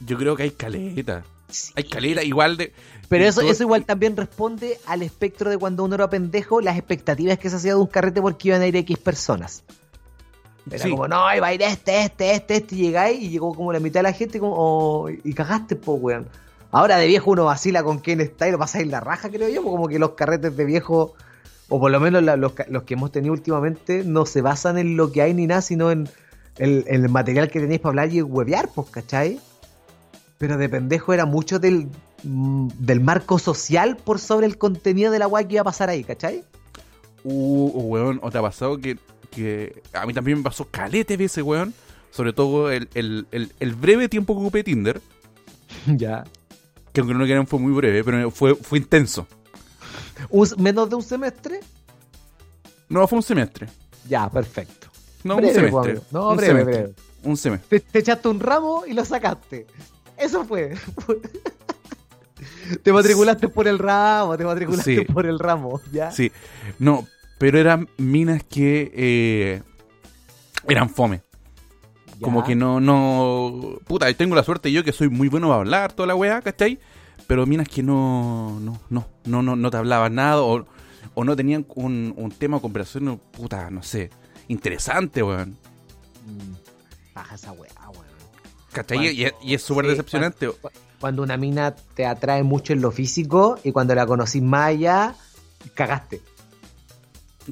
Yo 0.00 0.16
creo 0.16 0.36
que 0.36 0.44
hay 0.44 0.50
caleta. 0.52 1.24
Hay 1.74 1.84
caleta 1.84 2.22
igual 2.22 2.56
de... 2.56 2.72
Pero 3.08 3.24
de 3.24 3.30
eso, 3.30 3.40
todo- 3.40 3.50
eso 3.50 3.62
igual 3.64 3.84
también 3.84 4.16
responde 4.16 4.78
al 4.86 5.02
espectro 5.02 5.50
de 5.50 5.58
cuando 5.58 5.84
uno 5.84 5.94
era 5.96 6.08
pendejo, 6.10 6.60
las 6.60 6.76
expectativas 6.76 7.38
que 7.38 7.50
se 7.50 7.56
hacía 7.56 7.74
de 7.74 7.80
un 7.80 7.86
carrete 7.86 8.20
porque 8.20 8.48
iban 8.48 8.62
a 8.62 8.66
ir 8.66 8.76
X 8.76 8.98
personas. 8.98 9.64
Era 10.70 10.84
Sí. 10.84 10.90
como, 10.90 11.08
no, 11.08 11.34
iba 11.34 11.46
a 11.46 11.54
ir 11.54 11.62
este, 11.62 12.02
este, 12.02 12.32
este, 12.34 12.56
este, 12.56 12.74
y 12.74 12.78
llegáis 12.78 13.20
y 13.22 13.30
llegó 13.30 13.54
como 13.54 13.72
la 13.72 13.80
mitad 13.80 14.00
de 14.00 14.04
la 14.04 14.12
gente 14.12 14.38
como, 14.38 14.54
oh, 14.56 15.08
y 15.10 15.32
cagaste, 15.32 15.74
po, 15.76 15.94
weón. 15.94 16.28
Ahora 16.70 16.98
de 16.98 17.06
viejo 17.06 17.30
uno 17.30 17.46
vacila 17.46 17.82
con 17.82 17.98
quién 18.00 18.20
está 18.20 18.46
y 18.46 18.52
lo 18.52 18.58
pasáis 18.58 18.86
la 18.86 19.00
raja, 19.00 19.30
creo 19.30 19.48
yo, 19.48 19.62
como 19.64 19.88
que 19.88 19.98
los 19.98 20.10
carretes 20.10 20.54
de 20.54 20.64
viejo, 20.66 21.14
o 21.68 21.80
por 21.80 21.90
lo 21.90 22.00
menos 22.00 22.22
la- 22.22 22.36
los, 22.36 22.52
que 22.52 22.94
hemos 22.94 23.12
tenido 23.12 23.32
últimamente, 23.32 24.04
no 24.04 24.26
se 24.26 24.42
basan 24.42 24.78
en 24.78 24.96
lo 24.96 25.12
que 25.12 25.22
hay 25.22 25.34
ni 25.34 25.46
nada, 25.46 25.62
sino 25.62 25.90
en 25.90 26.08
el, 26.56 27.08
material 27.08 27.50
que 27.50 27.60
tenéis 27.60 27.80
para 27.80 27.90
hablar 27.90 28.12
y 28.12 28.22
huevear, 28.22 28.70
pues, 28.74 28.88
¿cachai? 28.90 29.38
Pero 30.38 30.56
de 30.56 30.68
pendejo 30.68 31.12
era 31.12 31.26
mucho 31.26 31.58
del, 31.58 31.88
mm, 32.24 32.68
del 32.78 33.00
marco 33.00 33.38
social 33.38 33.96
por 33.96 34.18
sobre 34.18 34.46
el 34.46 34.58
contenido 34.58 35.12
de 35.12 35.18
la 35.18 35.26
weá 35.28 35.46
que 35.46 35.54
iba 35.54 35.62
a 35.62 35.64
pasar 35.64 35.88
ahí, 35.88 36.04
¿cachai? 36.04 36.44
Uh, 37.24 37.72
oh, 37.74 37.80
weón, 37.82 38.20
¿o 38.22 38.30
te 38.30 38.38
ha 38.38 38.42
pasado 38.42 38.78
que 38.78 38.96
que 39.30 39.82
a 39.92 40.06
mí 40.06 40.14
también 40.14 40.38
me 40.38 40.44
pasó 40.44 40.66
calete 40.70 41.16
veces, 41.16 41.44
weón. 41.44 41.74
Sobre 42.10 42.32
todo 42.32 42.70
el, 42.70 42.88
el, 42.94 43.26
el, 43.30 43.52
el 43.60 43.74
breve 43.74 44.08
tiempo 44.08 44.34
que 44.34 44.40
ocupé 44.40 44.64
Tinder. 44.64 45.00
Ya. 45.86 46.24
Que 46.92 47.00
aunque 47.00 47.12
no 47.12 47.20
lo 47.20 47.26
quieran 47.26 47.46
fue 47.46 47.58
muy 47.60 47.72
breve, 47.72 48.02
pero 48.02 48.30
fue, 48.30 48.54
fue 48.54 48.78
intenso. 48.78 49.28
Un- 50.30 50.48
¿Menos 50.58 50.88
de 50.90 50.96
un 50.96 51.02
semestre? 51.02 51.60
No, 52.88 53.06
fue 53.06 53.16
un 53.18 53.22
semestre. 53.22 53.66
Ya, 54.08 54.28
perfecto. 54.30 54.88
No, 55.24 55.36
Breve, 55.36 55.48
un 55.48 55.54
semestre. 55.54 55.94
pues. 55.94 56.12
No, 56.12 56.30
un 56.30 56.36
breve, 56.36 56.52
semestre. 56.60 56.82
breve. 56.82 56.94
Un 57.24 57.36
semestre. 57.36 57.80
Te, 57.80 57.86
te 57.90 57.98
echaste 57.98 58.28
un 58.28 58.40
ramo 58.40 58.84
y 58.86 58.92
lo 58.94 59.04
sacaste. 59.04 59.66
Eso 60.16 60.44
fue. 60.44 60.74
te 62.82 62.92
matriculaste 62.92 63.48
por 63.48 63.66
el 63.68 63.78
ramo, 63.78 64.36
te 64.36 64.44
matriculaste 64.44 64.96
Sí. 64.96 65.04
por 65.12 65.26
el 65.26 65.38
ramo, 65.38 65.80
¿ya? 65.92 66.10
Sí. 66.10 66.30
No, 66.78 67.06
pero 67.38 67.58
eran 67.58 67.88
minas 67.98 68.42
que 68.44 68.92
eh, 68.94 69.62
eran 70.68 70.88
fome. 70.90 71.22
Ya. 72.18 72.24
Como 72.24 72.42
que 72.44 72.54
no, 72.54 72.80
no. 72.80 73.78
Puta, 73.86 74.12
tengo 74.14 74.34
la 74.34 74.42
suerte 74.42 74.72
yo 74.72 74.82
que 74.84 74.92
soy 74.92 75.08
muy 75.08 75.28
bueno 75.28 75.48
para 75.48 75.60
hablar, 75.60 75.92
toda 75.92 76.06
la 76.08 76.14
weá, 76.16 76.40
¿cachai? 76.42 76.78
Pero 77.28 77.46
minas 77.46 77.68
que 77.68 77.82
no. 77.84 78.58
No, 78.58 78.80
no, 78.90 79.06
no, 79.26 79.42
no, 79.42 79.54
no 79.54 79.70
te 79.70 79.76
hablaban 79.76 80.16
nada 80.16 80.42
o, 80.42 80.66
o 81.14 81.24
no 81.24 81.36
tenían 81.36 81.64
un, 81.76 82.12
un 82.16 82.30
tema 82.32 82.56
de 82.56 82.62
conversación, 82.62 83.20
puta, 83.30 83.70
no 83.70 83.82
sé, 83.84 84.10
interesante, 84.48 85.22
weón. 85.22 85.50
Mm, 86.26 86.54
Baja 87.14 87.34
esa 87.36 87.52
weá, 87.52 87.70
weón. 87.90 88.04
¿Cachai? 88.72 88.98
Cuando- 88.98 89.12
Y, 89.12 89.24
es- 89.26 89.34
y 89.42 89.54
es 89.54 89.62
súper 89.62 89.84
sí, 89.84 89.90
decepcionante. 89.92 90.48
cu- 90.48 90.70
Cuando 91.00 91.22
una 91.22 91.36
mina 91.36 91.76
te 91.94 92.06
atrae 92.06 92.42
mucho 92.42 92.72
en 92.72 92.80
lo 92.80 92.90
físico 92.90 93.58
y 93.62 93.70
cuando 93.72 93.94
la 93.94 94.04
conocís 94.06 94.42
más 94.42 94.68
allá, 94.70 95.14
cagaste. 95.74 96.22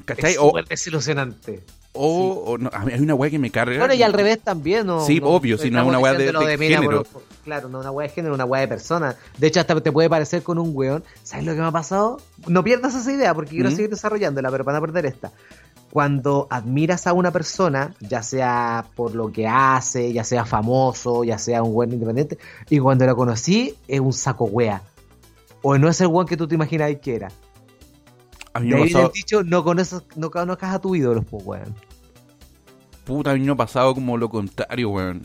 ¿Cachai? 0.05 0.31
Es 0.33 0.37
súper 0.37 0.65
desilusionante. 0.67 1.63
O, 1.97 2.43
o 2.53 2.57
no, 2.57 2.69
a 2.73 2.81
hay 2.81 2.99
una 3.01 3.15
weá 3.15 3.29
que 3.29 3.39
me 3.39 3.49
carga. 3.51 3.77
Bueno, 3.79 3.93
y 3.93 4.03
al 4.03 4.13
revés 4.13 4.39
también, 4.39 4.85
¿no? 4.87 5.05
Sí, 5.05 5.19
obvio, 5.23 5.57
si 5.57 5.69
no 5.71 5.81
es 5.81 5.87
una 5.87 5.99
weá 5.99 6.13
de- 6.13 6.31
de 6.31 6.57
género. 6.57 7.03
claro, 7.43 7.69
no 7.69 7.79
una 7.79 7.91
weá 7.91 8.07
de 8.07 8.13
género, 8.13 8.35
una 8.35 8.45
weá 8.45 8.61
de 8.61 8.67
persona. 8.67 9.15
De 9.37 9.47
hecho, 9.47 9.59
hasta 9.59 9.79
te 9.81 9.91
puede 9.91 10.09
parecer 10.09 10.43
con 10.43 10.57
un 10.59 10.71
weón. 10.73 11.03
¿Sabes 11.23 11.45
lo 11.45 11.53
que 11.53 11.59
me 11.61 11.67
ha 11.67 11.71
pasado? 11.71 12.19
No 12.47 12.63
pierdas 12.63 12.95
esa 12.95 13.11
idea 13.11 13.33
porque 13.33 13.51
quiero 13.51 13.69
¿Mm? 13.69 13.75
seguir 13.75 13.89
desarrollándola, 13.89 14.49
pero 14.51 14.63
para 14.63 14.79
no 14.79 14.85
perder 14.85 15.05
esta. 15.05 15.31
Cuando 15.89 16.47
admiras 16.49 17.07
a 17.07 17.13
una 17.13 17.31
persona, 17.31 17.95
ya 18.01 18.21
sea 18.21 18.85
por 18.95 19.15
lo 19.15 19.31
que 19.31 19.47
hace, 19.47 20.11
ya 20.13 20.23
sea 20.23 20.45
famoso, 20.45 21.23
ya 21.23 21.37
sea 21.37 21.63
un 21.63 21.73
weón 21.73 21.93
independiente, 21.93 22.37
y 22.69 22.77
cuando 22.79 23.05
la 23.05 23.15
conocí, 23.15 23.73
es 23.87 23.99
un 23.99 24.13
saco 24.13 24.45
wea. 24.45 24.83
O 25.63 25.77
no 25.77 25.87
es 25.89 25.99
el 26.01 26.07
weón 26.07 26.27
que 26.27 26.37
tú 26.37 26.47
te 26.47 26.55
imaginabas 26.55 26.97
que 27.01 27.15
era. 27.15 27.29
A 28.53 28.59
mí 28.59 28.69
De 28.69 28.75
me 28.75 28.81
ha 28.81 28.83
ahí 28.85 28.91
pasado, 28.91 29.07
el 29.07 29.13
dicho, 29.13 29.43
no, 29.43 29.63
conoces, 29.63 30.01
no 30.15 30.29
conozcas 30.29 30.75
a 30.75 30.79
tu 30.79 30.93
ídolo, 30.95 31.21
pues 31.23 31.43
weón. 31.45 31.73
Puta, 33.07 33.31
a 33.31 33.33
mí 33.35 33.39
me 33.39 33.51
ha 33.51 33.55
pasado 33.55 33.93
como 33.95 34.17
lo 34.17 34.29
contrario, 34.29 34.89
weón. 34.89 35.21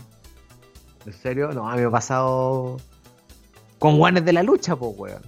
¿En 1.05 1.13
serio? 1.13 1.51
No, 1.53 1.69
a 1.69 1.75
mí 1.75 1.81
me 1.81 1.89
ha 1.89 1.91
pasado 1.91 2.79
con 3.79 3.99
guanes 3.99 4.25
de 4.25 4.33
la 4.33 4.43
lucha, 4.43 4.77
pues, 4.77 4.93
weón. 4.97 5.23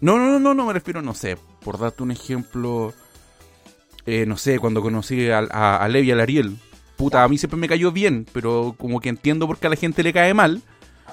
No, 0.00 0.16
no, 0.18 0.26
no, 0.30 0.40
no, 0.40 0.54
no 0.54 0.66
me 0.66 0.72
refiero, 0.72 1.02
no 1.02 1.14
sé, 1.14 1.36
por 1.62 1.78
darte 1.78 2.02
un 2.02 2.10
ejemplo, 2.10 2.92
eh, 4.06 4.24
no 4.26 4.36
sé, 4.36 4.58
cuando 4.58 4.82
conocí 4.82 5.30
a, 5.30 5.40
a, 5.50 5.76
a 5.76 5.88
Levi 5.88 6.08
y 6.08 6.10
al 6.12 6.20
Ariel, 6.20 6.58
puta, 6.96 7.22
a 7.22 7.28
mí 7.28 7.38
siempre 7.38 7.58
me 7.60 7.68
cayó 7.68 7.92
bien, 7.92 8.26
pero 8.32 8.74
como 8.78 9.00
que 9.00 9.10
entiendo 9.10 9.46
por 9.46 9.58
qué 9.58 9.68
a 9.68 9.70
la 9.70 9.76
gente 9.76 10.02
le 10.02 10.12
cae 10.12 10.34
mal, 10.34 10.62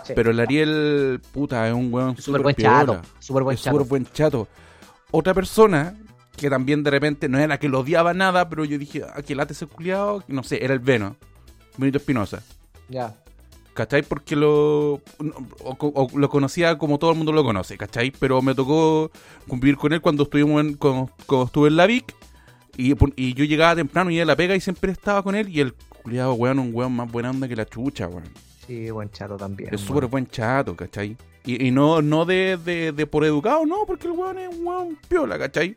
Sí. 0.06 0.14
pero 0.16 0.32
el 0.32 0.40
Ariel, 0.40 1.20
puta, 1.34 1.68
es 1.68 1.74
un 1.74 1.94
weón 1.94 2.16
Súper 2.18 2.42
buen 2.42 2.56
piola, 2.56 2.80
chato. 2.80 3.02
Súper 3.20 3.44
buen 3.44 3.58
chato. 3.58 3.70
súper 3.72 3.88
buen 3.88 4.06
chato. 4.12 4.48
Otra 5.12 5.34
persona 5.34 5.96
que 6.40 6.50
también 6.50 6.84
de 6.84 6.92
repente 6.92 7.28
no 7.30 7.38
era 7.40 7.58
que 7.60 7.70
lo 7.70 7.80
odiaba 7.82 8.14
nada, 8.14 8.50
pero 8.50 8.66
yo 8.66 8.78
dije, 8.78 9.04
ah, 9.14 9.22
que 9.22 9.36
late 9.36 9.54
ese 9.54 9.68
culiado, 9.68 10.24
no 10.28 10.44
sé, 10.44 10.64
era 10.64 10.74
el 10.74 10.80
Veno, 10.80 11.16
Benito 11.78 11.98
Espinosa. 11.98 12.42
Ya. 12.88 13.16
¿Cachai? 13.74 14.02
Porque 14.04 14.36
lo, 14.36 14.96
o- 14.96 15.02
o 15.64 16.08
lo 16.18 16.30
conocía 16.30 16.78
como 16.78 16.98
todo 17.00 17.12
el 17.12 17.18
mundo 17.18 17.32
lo 17.32 17.44
conoce, 17.44 17.78
¿cachai? 17.78 18.12
Pero 18.12 18.42
me 18.42 18.54
tocó 18.56 19.10
convivir 19.48 19.78
con 19.78 19.94
él 19.94 20.02
cuando 20.02 20.24
estuvimos 20.24 20.60
en, 20.62 20.74
cuando, 20.76 21.10
cuando 21.26 21.46
estuve 21.46 21.68
en 21.70 21.78
la 21.78 21.86
VIC 21.86 22.14
y, 22.78 23.34
yo 23.34 23.46
llegaba 23.46 23.76
temprano 23.76 24.10
y 24.10 24.16
iba 24.16 24.24
a 24.24 24.26
la 24.26 24.36
pega 24.36 24.56
y 24.56 24.62
siempre 24.62 24.92
estaba 24.92 25.22
con 25.24 25.36
él 25.36 25.50
y 25.50 25.60
el 25.62 25.74
culiado, 26.04 26.34
weón, 26.34 26.60
un 26.60 26.72
weón 26.74 26.94
más 26.94 27.12
buena 27.12 27.30
onda 27.30 27.48
que 27.48 27.56
la 27.56 27.66
chucha, 27.66 28.08
weón. 28.08 28.24
Sí, 28.66 28.90
buen 28.92 29.10
chato 29.12 29.36
también. 29.38 29.74
Es 29.74 29.82
súper 29.82 30.06
buen 30.08 30.28
chato, 30.28 30.76
¿cachai? 30.76 31.16
Y, 31.46 31.68
y 31.68 31.72
no, 31.72 32.02
no 32.02 32.26
de, 32.26 32.58
de, 32.64 32.92
de 32.92 33.08
por 33.08 33.24
educado, 33.26 33.66
no, 33.66 33.86
porque 33.88 34.08
el 34.08 34.14
weón 34.14 34.38
es 34.40 34.50
un 34.56 34.66
weón 34.68 34.98
piola, 35.08 35.38
¿cachai? 35.40 35.76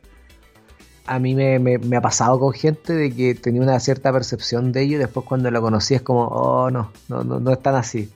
A 1.05 1.19
mí 1.19 1.35
me, 1.35 1.59
me- 1.59 1.77
me 1.79 1.97
ha 1.97 2.01
pasado 2.01 2.39
con 2.39 2.53
gente 2.53 2.93
de 2.93 3.13
que 3.13 3.35
tenía 3.35 3.61
una 3.61 3.79
cierta 3.79 4.11
percepción 4.13 4.71
de 4.71 4.83
ello 4.83 4.95
y 4.95 4.99
después 4.99 5.25
cuando 5.25 5.51
lo 5.51 5.61
conocí 5.61 5.93
es 5.95 6.01
como, 6.01 6.27
oh, 6.27 6.71
no, 6.71 6.91
no, 7.09 7.23
no, 7.23 7.39
no 7.39 7.51
es 7.51 7.61
tan 7.61 7.75
así. 7.75 8.09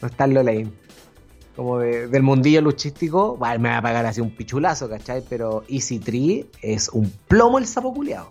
No 0.00 0.08
es 0.08 0.14
tan 0.16 0.32
lo 0.32 0.42
lame. 0.42 0.70
Como 1.56 1.78
de- 1.78 2.06
del 2.06 2.22
mundillo 2.22 2.60
luchístico, 2.62 3.36
bueno, 3.36 3.58
me 3.58 3.68
va 3.70 3.78
a 3.78 3.82
pagar 3.82 4.06
así 4.06 4.20
un 4.20 4.30
pichulazo, 4.34 4.88
¿cachai? 4.88 5.22
Pero 5.28 5.64
Easy 5.68 5.98
Tree 5.98 6.46
es 6.62 6.88
un 6.90 7.12
plomo 7.26 7.58
el 7.58 7.66
sapo 7.66 7.92
culiao. 7.92 8.28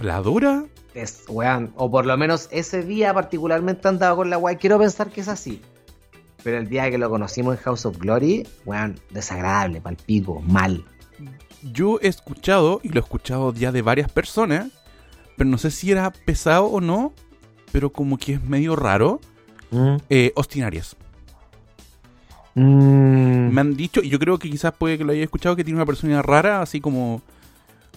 La 0.00 0.20
dura, 0.20 0.64
Es, 0.94 1.24
weón, 1.28 1.72
o 1.76 1.90
por 1.90 2.06
lo 2.06 2.16
menos 2.16 2.48
ese 2.52 2.82
día 2.82 3.12
particularmente 3.12 3.86
andaba 3.88 4.16
con 4.16 4.30
la 4.30 4.38
weá. 4.38 4.56
Quiero 4.56 4.78
pensar 4.78 5.10
que 5.10 5.20
es 5.20 5.28
así. 5.28 5.60
Pero 6.42 6.58
el 6.58 6.68
día 6.68 6.90
que 6.90 6.98
lo 6.98 7.10
conocimos 7.10 7.56
en 7.56 7.62
House 7.62 7.84
of 7.86 7.98
Glory, 7.98 8.46
weón, 8.64 8.98
desagradable, 9.10 9.80
palpico, 9.80 10.40
mal. 10.40 10.84
Yo 11.72 11.98
he 12.02 12.08
escuchado, 12.08 12.80
y 12.82 12.88
lo 12.88 13.00
he 13.00 13.02
escuchado 13.02 13.52
ya 13.52 13.72
de 13.72 13.82
varias 13.82 14.10
personas, 14.10 14.68
pero 15.36 15.48
no 15.50 15.58
sé 15.58 15.70
si 15.70 15.90
era 15.90 16.10
pesado 16.10 16.66
o 16.66 16.80
no, 16.80 17.12
pero 17.72 17.90
como 17.90 18.18
que 18.18 18.34
es 18.34 18.44
medio 18.44 18.76
raro, 18.76 19.20
eh, 20.08 20.32
Austin 20.36 20.62
Aries. 20.62 20.96
Mm. 22.54 23.48
Me 23.52 23.60
han 23.60 23.76
dicho, 23.76 24.00
y 24.02 24.08
yo 24.08 24.18
creo 24.18 24.38
que 24.38 24.50
quizás 24.50 24.72
puede 24.74 24.96
que 24.96 25.04
lo 25.04 25.12
haya 25.12 25.24
escuchado, 25.24 25.56
que 25.56 25.64
tiene 25.64 25.78
una 25.78 25.86
personalidad 25.86 26.22
rara, 26.22 26.62
así 26.62 26.80
como... 26.80 27.22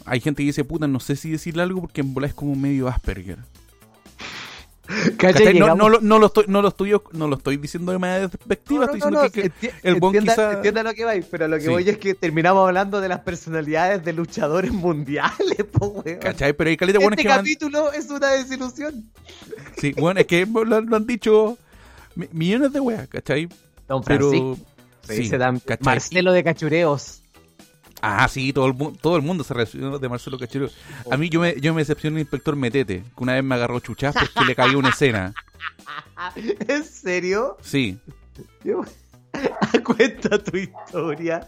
Hay 0.05 0.21
gente 0.21 0.41
que 0.41 0.47
dice, 0.47 0.63
puta, 0.63 0.87
no 0.87 1.01
sé 1.01 1.17
si 1.17 1.29
decirle 1.29 1.63
algo 1.63 1.81
porque 1.81 1.99
en 1.99 2.13
bola 2.13 2.27
es 2.27 2.33
como 2.33 2.55
medio 2.55 2.87
Asperger. 2.87 3.39
No, 5.75 5.89
lo, 5.89 5.99
no, 6.01 6.19
lo 6.19 6.27
estoy, 6.27 6.45
no, 6.47 6.61
lo 6.61 6.69
estoy, 6.69 6.93
no 7.13 7.27
lo 7.27 7.35
estoy 7.37 7.57
diciendo 7.57 7.91
de 7.91 7.97
manera 7.99 8.27
despectiva, 8.27 8.85
No, 8.85 8.91
no, 8.91 8.93
estoy 8.93 8.99
diciendo 9.11 9.23
no, 9.23 9.31
que, 9.31 9.49
que 9.49 9.67
enti- 9.69 9.73
el 9.83 9.95
buen 9.95 10.15
entienda, 10.15 10.33
quizá- 10.35 10.53
entienda 10.53 10.83
lo 10.83 10.93
que 10.93 11.05
vais, 11.05 11.25
pero 11.29 11.47
lo 11.47 11.57
que 11.57 11.63
Sí. 11.63 11.69
voy 11.69 11.89
es 11.89 11.97
que 11.97 12.13
terminamos 12.15 12.67
hablando 12.67 13.01
de 13.01 13.09
las 13.09 13.19
personalidades 13.19 14.03
de 14.05 14.13
luchadores 14.13 14.71
mundiales, 14.73 15.63
po, 15.71 15.87
weón. 15.87 16.19
¿Cachai? 16.19 16.53
Pero 16.53 16.69
hay 16.69 16.77
caleta 16.77 16.99
Este 16.99 17.15
que 17.17 17.23
me 17.25 17.31
han- 17.31 17.39
capítulo 17.39 17.91
es 17.91 18.09
una 18.09 18.29
desilusión. 18.31 19.03
Sí, 19.77 19.93
bueno, 19.97 20.19
es 20.21 20.25
que 20.27 20.45
lo, 20.53 20.63
lo 20.81 20.95
han 20.95 21.05
dicho 21.05 21.57
mi- 22.15 22.29
millones 22.31 22.71
de 22.73 22.79
weas, 22.79 23.07
¿cachai? 23.07 23.49
Don 23.87 24.03
Pero... 24.03 24.29
Francisco, 24.29 24.57
se 25.03 25.23
sí. 25.23 25.31
Marcelo 25.81 26.31
de 26.33 26.43
Cachureos. 26.43 27.21
Ah, 28.01 28.27
sí, 28.27 28.53
todo 28.53 28.67
el, 28.67 28.97
todo 28.99 29.15
el 29.15 29.23
mundo 29.23 29.43
se 29.43 29.53
relacionó 29.53 29.97
de 29.97 30.07
Marcelo 30.09 30.37
Cachero. 30.37 30.69
A 31.09 31.17
mí 31.17 31.29
yo 31.29 31.39
me, 31.41 31.59
yo 31.59 31.73
me 31.73 31.81
decepcioné 31.81 32.17
el 32.17 32.21
inspector 32.21 32.55
Metete, 32.55 33.01
que 33.01 33.23
una 33.23 33.33
vez 33.33 33.43
me 33.43 33.55
agarró 33.55 33.79
chuchaz 33.79 34.15
porque 34.15 34.45
le 34.45 34.55
cayó 34.55 34.77
una 34.79 34.89
escena. 34.89 35.33
¿En 36.35 36.83
serio? 36.83 37.57
Sí, 37.61 37.97
Yo- 38.63 38.83
Cuenta 39.83 40.37
tu 40.37 40.57
historia. 40.57 41.47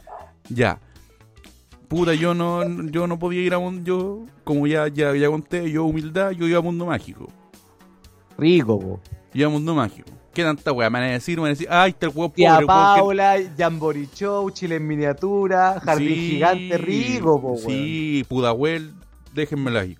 ya. 0.50 0.80
Puta, 1.88 2.14
yo 2.14 2.36
no, 2.36 2.64
yo 2.92 3.08
no 3.08 3.18
podía 3.18 3.42
ir 3.42 3.54
a 3.56 3.58
un, 3.58 3.84
yo, 3.84 4.26
como 4.44 4.68
ya, 4.68 4.88
ya, 4.90 5.16
ya 5.16 5.28
conté, 5.28 5.72
yo 5.72 5.86
humildad, 5.86 6.32
yo 6.32 6.48
iba 6.48 6.60
a 6.60 6.62
Mundo 6.62 6.86
Mágico. 6.86 7.28
Rico, 8.38 8.80
po. 8.80 9.02
Iba 9.34 9.48
a 9.48 9.50
Mundo 9.52 9.74
Mágico. 9.74 10.12
¿Qué 10.40 10.46
tanta 10.46 10.72
wea? 10.72 10.90
Me 10.90 11.00
van 11.00 11.10
a 11.10 11.12
decir, 11.12 11.36
me 11.38 11.42
van 11.42 11.48
a 11.48 11.50
decir, 11.50 11.68
ay, 11.70 11.90
está 11.92 12.06
el 12.06 12.14
huevo 12.14 12.30
pobre. 12.30 12.36
Tía 12.44 12.60
que-". 12.60 12.66
Paula, 12.66 13.36
Jambori 13.58 14.08
Show, 14.16 14.50
Chile 14.52 14.76
en 14.76 14.88
miniatura, 14.88 15.82
Jardín 15.84 16.08
Sí, 16.08 16.16
Gigante, 16.16 16.78
rico, 16.78 17.42
po, 17.42 17.48
weón. 17.50 17.66
Sí, 17.68 18.26
Pudahuel, 18.30 18.94
déjenmelo 19.34 19.80
ahí. 19.82 19.98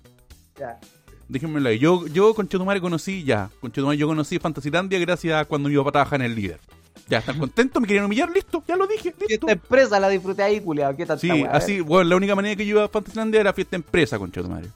Ya. 0.58 0.80
Déjenmelo 1.28 1.68
ahí. 1.68 1.78
Yo, 1.78 2.06
yo 2.06 2.32
con 2.32 2.48
Chetumare 2.48 2.80
conocí 2.80 3.22
ya. 3.22 3.50
Con 3.60 3.70
Chetumare 3.70 3.98
yo 3.98 4.06
conocí 4.06 4.38
Fantasilandia 4.38 4.98
gracias 4.98 5.42
a 5.42 5.44
cuando 5.44 5.68
mi 5.68 5.76
papá 5.76 5.92
trabaja 5.92 6.16
en 6.16 6.22
el 6.22 6.34
líder. 6.34 6.58
Ya 7.06 7.18
están 7.18 7.38
contentos, 7.38 7.82
me 7.82 7.86
querían 7.86 8.06
humillar, 8.06 8.30
listo, 8.30 8.62
ya 8.66 8.76
lo 8.76 8.86
dije, 8.86 9.14
listo. 9.18 9.46
Esta 9.46 9.52
empresa 9.52 10.00
la 10.00 10.08
disfruté 10.08 10.42
ahí, 10.42 10.58
culiao. 10.60 10.96
¿Qué 10.96 11.04
tanta 11.04 11.20
Sí, 11.20 11.30
weá? 11.30 11.50
así, 11.50 11.80
bueno, 11.80 12.08
la 12.08 12.16
única 12.16 12.34
manera 12.34 12.56
que 12.56 12.64
yo 12.64 12.76
iba 12.76 12.84
a 12.84 12.88
Fantasilandia 12.88 13.40
era 13.40 13.52
fiesta 13.52 13.76
empresa 13.76 14.18
con 14.18 14.32
Chetumare. 14.32 14.68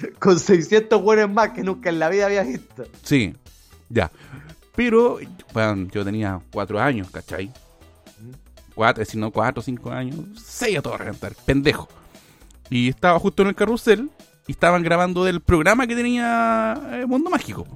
Con 0.18 0.40
600 0.40 1.00
buenos 1.00 1.30
más 1.30 1.50
que 1.50 1.62
nunca 1.62 1.88
en 1.88 2.00
la 2.00 2.08
vida 2.08 2.26
había 2.26 2.42
visto. 2.42 2.84
Sí, 3.04 3.32
ya. 3.88 4.10
Pero, 4.76 5.18
bueno, 5.52 5.88
yo 5.92 6.04
tenía 6.04 6.40
cuatro 6.52 6.80
años, 6.80 7.10
¿cachai? 7.10 7.50
Cuatro, 8.74 9.04
si 9.04 9.16
no 9.16 9.30
cuatro, 9.30 9.62
cinco 9.62 9.90
años, 9.90 10.16
seis 10.36 10.78
a 10.78 10.82
todo 10.82 10.96
reventar, 10.96 11.32
pendejo. 11.46 11.88
Y 12.70 12.88
estaba 12.88 13.18
justo 13.20 13.42
en 13.42 13.48
el 13.48 13.54
carrusel 13.54 14.10
y 14.48 14.52
estaban 14.52 14.82
grabando 14.82 15.24
del 15.24 15.40
programa 15.40 15.86
que 15.86 15.94
tenía 15.94 16.74
eh, 16.92 17.06
Mundo 17.06 17.30
Mágico. 17.30 17.66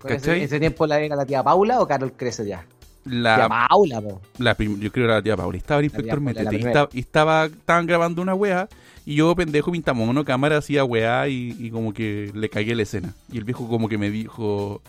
Con 0.00 0.10
ese, 0.12 0.20
¿Cachai? 0.26 0.42
ese 0.42 0.58
tiempo 0.58 0.86
la 0.86 0.98
era 0.98 1.14
la 1.14 1.24
tía 1.26 1.42
Paula 1.42 1.80
o 1.80 1.86
Carol 1.86 2.12
Crece 2.12 2.46
ya. 2.46 2.64
La, 3.04 3.36
Tía 3.36 3.48
Paula, 3.48 4.00
po. 4.00 4.20
la 4.38 4.54
prim- 4.54 4.80
yo 4.80 4.90
creo 4.90 5.04
que 5.04 5.10
era 5.10 5.14
la 5.14 5.22
tía 5.22 5.36
Paula. 5.36 5.56
Estaba 5.56 5.78
el 5.80 5.84
inspector 5.86 6.20
Metete. 6.20 6.56
Y, 6.56 6.58
estaba, 6.58 6.88
y 6.92 6.98
estaba, 7.00 7.44
estaban 7.46 7.86
grabando 7.86 8.22
una 8.22 8.34
weá. 8.34 8.68
Y 9.06 9.14
yo, 9.16 9.34
pendejo, 9.36 9.70
pintamos 9.72 10.08
una 10.08 10.24
cámara, 10.24 10.58
hacía 10.58 10.84
weá. 10.84 11.28
Y, 11.28 11.54
y 11.58 11.70
como 11.70 11.92
que 11.94 12.30
le 12.34 12.48
cagué 12.50 12.74
la 12.74 12.82
escena. 12.82 13.14
Y 13.30 13.38
el 13.38 13.44
viejo, 13.44 13.68
como 13.68 13.88
que 13.88 13.98
me 13.98 14.10
dijo. 14.10 14.82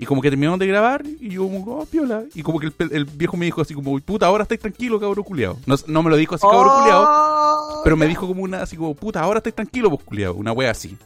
Y 0.00 0.06
como 0.06 0.22
que 0.22 0.30
terminamos 0.30 0.58
de 0.58 0.66
grabar. 0.66 1.04
Y 1.04 1.28
yo, 1.28 1.42
como, 1.42 1.76
oh, 1.76 1.84
piola. 1.84 2.24
Y 2.34 2.42
como 2.42 2.58
que 2.58 2.72
el, 2.78 3.04
viejo 3.04 3.36
me 3.36 3.44
dijo 3.44 3.60
así, 3.60 3.74
como, 3.74 4.00
puta, 4.00 4.24
ahora 4.24 4.44
estáis 4.44 4.58
tranquilo, 4.58 4.98
cabrón 4.98 5.22
culiao. 5.24 5.58
No, 5.66 5.74
no 5.88 6.02
me 6.02 6.08
lo 6.08 6.16
dijo 6.16 6.34
así, 6.36 6.46
cabrón 6.50 6.80
culiao. 6.80 7.04
Oh, 7.06 7.80
Pero 7.84 7.98
me 7.98 8.06
dijo 8.06 8.26
como 8.26 8.42
una, 8.42 8.62
así 8.62 8.78
como, 8.78 8.94
puta, 8.94 9.20
ahora 9.20 9.40
estáis 9.40 9.54
tranquilo, 9.54 9.90
pues 9.90 10.02
culiao. 10.02 10.32
Una 10.34 10.52
wea 10.52 10.70
así. 10.70 10.96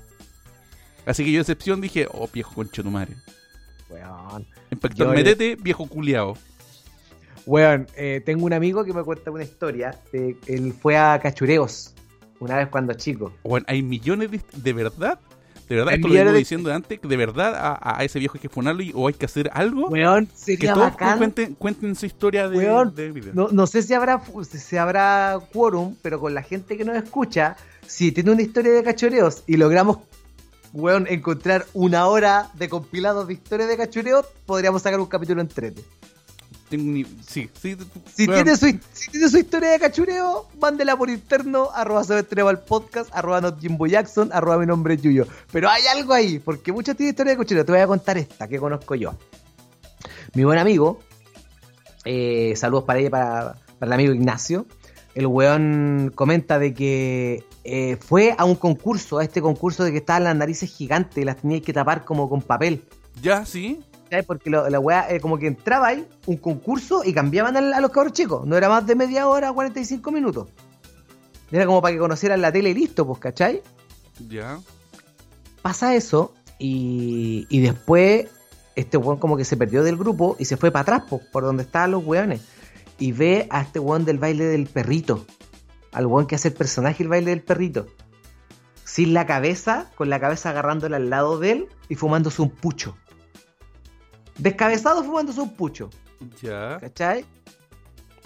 Así 1.04 1.24
que 1.24 1.32
yo, 1.32 1.38
de 1.38 1.40
excepción, 1.42 1.80
dije, 1.80 2.06
oh, 2.12 2.28
viejo 2.32 2.54
concho 2.54 2.84
tu 2.84 2.90
madre. 2.92 3.16
Weón. 3.90 4.46
Le- 4.70 5.06
Metete, 5.06 5.56
viejo 5.56 5.86
culiao. 5.88 6.38
Weón, 7.46 7.88
eh, 7.96 8.22
tengo 8.24 8.46
un 8.46 8.52
amigo 8.52 8.84
que 8.84 8.92
me 8.92 9.02
cuenta 9.02 9.32
una 9.32 9.42
historia. 9.42 9.98
de- 10.12 10.36
él 10.46 10.72
fue 10.72 10.96
a 10.96 11.18
Cachureos 11.20 11.94
una 12.38 12.58
vez 12.58 12.68
cuando 12.68 12.94
chico. 12.94 13.32
Bueno, 13.42 13.66
hay 13.68 13.82
millones 13.82 14.30
de, 14.30 14.40
de 14.54 14.72
verdad, 14.72 15.18
de 15.68 15.76
verdad, 15.76 15.94
esto 15.94 16.08
lo 16.08 16.14
vengo 16.14 16.32
de- 16.32 16.38
diciendo 16.38 16.72
antes, 16.72 17.00
que 17.00 17.08
de 17.08 17.16
verdad 17.16 17.54
a, 17.54 17.98
a 17.98 18.04
ese 18.04 18.18
viejo 18.18 18.34
hay 18.36 18.40
que 18.40 18.48
funarlo 18.48 18.82
y- 18.82 18.92
o 18.94 19.08
hay 19.08 19.14
que 19.14 19.24
hacer 19.24 19.50
algo 19.52 19.88
Weón, 19.88 20.26
que 20.26 20.32
sería 20.36 20.74
todos 20.74 20.90
bacán. 20.90 21.18
cuenten, 21.18 21.54
cuenten 21.54 21.94
su 21.96 22.06
historia 22.06 22.48
de, 22.48 22.56
Weón, 22.58 22.94
de 22.94 23.10
vida. 23.12 23.30
No, 23.34 23.48
no 23.50 23.66
sé 23.66 23.82
si 23.82 23.94
habrá 23.94 24.22
si 24.50 24.76
habrá 24.76 25.38
quórum, 25.52 25.94
pero 26.02 26.20
con 26.20 26.34
la 26.34 26.42
gente 26.42 26.76
que 26.76 26.84
nos 26.84 26.96
escucha, 26.96 27.56
si 27.86 28.12
tiene 28.12 28.30
una 28.32 28.42
historia 28.42 28.72
de 28.72 28.82
cachureos 28.82 29.42
y 29.46 29.56
logramos, 29.56 29.98
weón, 30.72 31.06
encontrar 31.08 31.66
una 31.72 32.06
hora 32.08 32.50
de 32.54 32.68
compilados 32.68 33.26
de 33.28 33.34
historias 33.34 33.68
de 33.68 33.76
cachureos, 33.76 34.26
podríamos 34.46 34.82
sacar 34.82 34.98
un 35.00 35.06
capítulo 35.06 35.40
entrete. 35.40 35.82
Tengo 36.76 36.90
ni- 36.92 37.04
sí, 37.26 37.48
sí, 37.60 37.76
Si, 38.14 38.26
tiene 38.26 38.56
su, 38.56 38.66
si 38.92 39.10
tiene 39.12 39.28
su 39.28 39.38
historia 39.38 39.70
de 39.70 39.78
cachureo, 39.78 40.48
mándela 40.60 40.96
por 40.96 41.08
interno, 41.08 41.70
arroba 41.72 42.02
al 42.02 42.64
podcast, 42.64 43.10
arroba 43.12 43.40
not 43.40 43.60
Jimbo 43.60 43.86
Jackson, 43.86 44.30
arroba 44.32 44.58
mi 44.58 44.66
nombre 44.66 44.94
es 44.94 45.02
Yuyo. 45.02 45.26
Pero 45.52 45.68
hay 45.68 45.82
algo 45.86 46.12
ahí, 46.12 46.40
porque 46.40 46.72
muchos 46.72 46.96
tienen 46.96 47.12
historia 47.12 47.32
de 47.34 47.38
cachureo. 47.38 47.64
Te 47.64 47.72
voy 47.72 47.80
a 47.80 47.86
contar 47.86 48.18
esta 48.18 48.48
que 48.48 48.58
conozco 48.58 48.94
yo. 48.96 49.14
Mi 50.34 50.42
buen 50.42 50.58
amigo, 50.58 50.98
eh, 52.04 52.54
saludos 52.56 52.84
para 52.84 52.98
ella, 52.98 53.10
para, 53.10 53.56
para 53.78 53.86
el 53.86 53.92
amigo 53.92 54.12
Ignacio. 54.12 54.66
El 55.14 55.28
weón 55.28 56.10
comenta 56.14 56.58
de 56.58 56.74
que 56.74 57.44
eh, 57.62 57.96
fue 58.00 58.34
a 58.36 58.44
un 58.44 58.56
concurso, 58.56 59.18
a 59.18 59.22
este 59.22 59.40
concurso 59.40 59.84
de 59.84 59.92
que 59.92 59.98
estaban 59.98 60.24
las 60.24 60.34
narices 60.34 60.70
gigantes 60.74 61.18
y 61.18 61.24
las 61.24 61.36
teníais 61.36 61.62
que 61.62 61.72
tapar 61.72 62.04
como 62.04 62.28
con 62.28 62.42
papel. 62.42 62.82
Ya, 63.22 63.46
sí. 63.46 63.80
¿Cachai? 64.14 64.26
Porque 64.26 64.50
lo- 64.50 64.68
la 64.70 64.78
weá, 64.78 65.10
eh, 65.10 65.20
como 65.20 65.38
que 65.38 65.46
entraba 65.48 65.88
ahí 65.88 66.06
un 66.26 66.36
concurso 66.36 67.02
y 67.04 67.12
cambiaban 67.12 67.56
a, 67.56 67.80
los 67.80 67.90
cabros 67.90 68.12
chicos. 68.12 68.46
No 68.46 68.56
era 68.56 68.68
más 68.68 68.86
de 68.86 68.94
media 68.94 69.26
hora, 69.28 69.52
45 69.52 70.10
minutos. 70.12 70.48
Era 71.50 71.66
como 71.66 71.82
para 71.82 71.92
que 71.94 71.98
conocieran 71.98 72.40
la 72.40 72.52
tele 72.52 72.70
y 72.70 72.74
listo, 72.74 73.06
pues, 73.06 73.18
¿cachai? 73.18 73.62
Ya. 74.28 74.58
Pasa 75.62 75.94
eso 75.94 76.32
y, 76.58 77.46
y 77.48 77.60
después 77.60 78.26
este 78.76 78.96
weón 78.96 79.18
como 79.18 79.36
que 79.36 79.44
se 79.44 79.56
perdió 79.56 79.82
del 79.82 79.96
grupo 79.96 80.36
y 80.38 80.44
se 80.44 80.56
fue 80.56 80.70
para 80.70 80.82
atrás, 80.82 81.02
pues, 81.08 81.22
por 81.32 81.42
donde 81.44 81.62
estaban 81.64 81.90
los 81.90 82.04
weones. 82.04 82.40
Y 82.98 83.12
ve 83.12 83.46
a 83.50 83.62
este 83.62 83.78
weón 83.80 84.04
del 84.04 84.18
baile 84.18 84.44
del 84.44 84.66
perrito. 84.66 85.24
Al 85.92 86.06
weón 86.06 86.26
que 86.26 86.34
hace 86.36 86.48
el 86.48 86.54
personaje 86.54 87.02
el 87.02 87.08
baile 87.08 87.30
del 87.30 87.42
perrito. 87.42 87.86
Sin 88.84 89.12
la 89.14 89.26
cabeza, 89.26 89.90
con 89.96 90.08
la 90.10 90.20
cabeza 90.20 90.50
agarrándola 90.50 90.96
al 90.98 91.10
lado 91.10 91.38
de 91.38 91.50
él 91.52 91.66
y 91.88 91.94
fumándose 91.96 92.42
un 92.42 92.50
pucho. 92.50 92.96
Descabezado 94.38 95.04
fumándose 95.04 95.40
un 95.40 95.54
pucho. 95.54 95.90
Ya. 96.42 96.78
¿Cachai? 96.80 97.24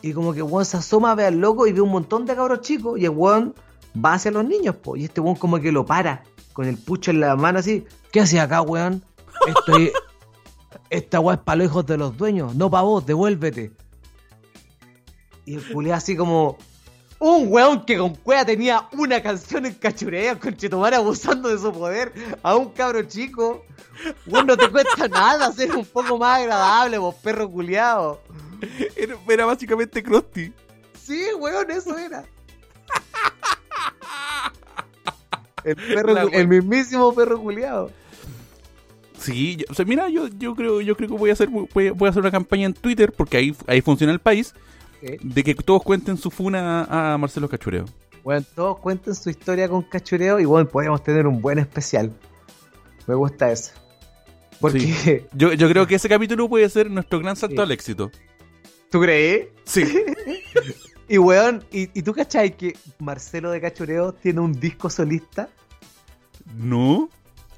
Y 0.02 0.12
como 0.12 0.32
que 0.32 0.42
weón 0.42 0.64
se 0.64 0.76
asoma, 0.76 1.14
ve 1.14 1.26
al 1.26 1.38
loco 1.38 1.66
y 1.66 1.72
ve 1.72 1.80
un 1.80 1.90
montón 1.90 2.24
de 2.24 2.36
cabros 2.36 2.60
chicos 2.60 2.98
y 2.98 3.04
el 3.04 3.10
weón 3.10 3.54
va 3.94 4.14
hacia 4.14 4.30
los 4.30 4.44
niños, 4.44 4.76
po. 4.76 4.96
Y 4.96 5.04
este 5.04 5.20
weón 5.20 5.36
como 5.36 5.60
que 5.60 5.72
lo 5.72 5.84
para 5.84 6.22
con 6.52 6.66
el 6.66 6.76
pucho 6.76 7.10
en 7.10 7.20
la 7.20 7.36
mano 7.36 7.58
así. 7.58 7.84
¿Qué 8.12 8.20
haces 8.20 8.40
acá, 8.40 8.62
weón? 8.62 9.02
Estoy... 9.46 9.92
Esta 10.90 11.20
weá 11.20 11.36
es 11.36 11.42
para 11.42 11.56
los 11.56 11.66
hijos 11.66 11.86
de 11.86 11.98
los 11.98 12.16
dueños, 12.16 12.54
no 12.54 12.70
para 12.70 12.82
vos, 12.82 13.04
devuélvete. 13.04 13.72
Y 15.44 15.54
el 15.54 15.72
culé 15.72 15.92
así 15.92 16.16
como... 16.16 16.56
Un 17.20 17.46
weón 17.52 17.84
que 17.84 17.98
con 17.98 18.14
cueva 18.14 18.44
tenía 18.44 18.88
una 18.92 19.20
canción 19.20 19.66
en 19.66 19.74
cachurea 19.74 20.38
con 20.38 20.56
Chetumare 20.56 20.96
abusando 20.96 21.48
de 21.48 21.58
su 21.58 21.72
poder 21.72 22.12
a 22.42 22.54
un 22.56 22.70
cabro 22.70 23.02
chico. 23.02 23.64
Weón, 24.26 24.46
no 24.46 24.56
te 24.56 24.68
cuesta 24.70 25.08
nada 25.08 25.50
ser 25.52 25.74
un 25.74 25.84
poco 25.84 26.16
más 26.18 26.38
agradable, 26.40 26.98
vos 26.98 27.16
perro 27.16 27.50
culiado. 27.50 28.20
Era, 28.96 29.16
era 29.28 29.46
básicamente 29.46 30.02
Krusty. 30.02 30.52
Sí, 31.02 31.24
weón, 31.38 31.70
eso 31.70 31.96
era. 31.98 32.24
El, 35.64 35.74
perro, 35.76 36.12
La 36.14 36.22
el 36.22 36.48
mismísimo 36.48 37.12
perro 37.14 37.40
culiado. 37.40 37.90
Sí, 39.18 39.56
yo- 39.56 39.64
o 39.70 39.74
sea, 39.74 39.84
mira, 39.84 40.08
yo, 40.08 40.28
yo 40.28 40.54
creo 40.54 40.80
yo 40.80 40.96
creo 40.96 41.08
que 41.08 41.16
voy 41.16 41.30
a 41.30 41.32
hacer 41.32 41.48
voy, 41.48 41.90
voy 41.90 42.06
a 42.06 42.10
hacer 42.10 42.20
una 42.22 42.30
campaña 42.30 42.66
en 42.66 42.74
Twitter 42.74 43.12
porque 43.12 43.36
ahí 43.36 43.56
ahí 43.66 43.80
funciona 43.80 44.12
el 44.12 44.20
país 44.20 44.54
de 45.00 45.44
que 45.44 45.54
todos 45.54 45.82
cuenten 45.82 46.16
su 46.16 46.30
funa 46.30 46.84
a 47.14 47.18
Marcelo 47.18 47.48
Cachureo. 47.48 47.84
Bueno, 48.24 48.44
todos 48.54 48.78
cuenten 48.78 49.14
su 49.14 49.30
historia 49.30 49.68
con 49.68 49.82
cachureo 49.82 50.38
y 50.40 50.44
bueno, 50.44 50.68
podríamos 50.68 51.02
tener 51.02 51.26
un 51.26 51.40
buen 51.40 51.58
especial. 51.58 52.12
Me 53.06 53.14
gusta 53.14 53.50
eso. 53.50 53.72
Porque, 54.60 55.26
Yo, 55.32 55.52
yo 55.52 55.68
creo 55.68 55.86
que 55.86 55.94
ese 55.94 56.08
capítulo 56.08 56.48
puede 56.48 56.68
ser 56.68 56.90
nuestro 56.90 57.20
gran 57.20 57.36
salto 57.36 57.56
Sí. 57.56 57.62
al 57.62 57.70
éxito. 57.72 58.10
¿tú 58.90 59.00
crees? 59.00 59.48
Sí. 59.64 59.84
Y 61.10 61.16
weón, 61.16 61.64
¿y, 61.72 61.88
y 61.98 62.02
tú 62.02 62.12
cachai 62.12 62.54
que 62.54 62.76
Marcelo 62.98 63.50
de 63.50 63.62
Cachureo 63.62 64.12
tiene 64.12 64.40
un 64.40 64.52
disco 64.52 64.90
solista? 64.90 65.48
¿No? 66.54 67.08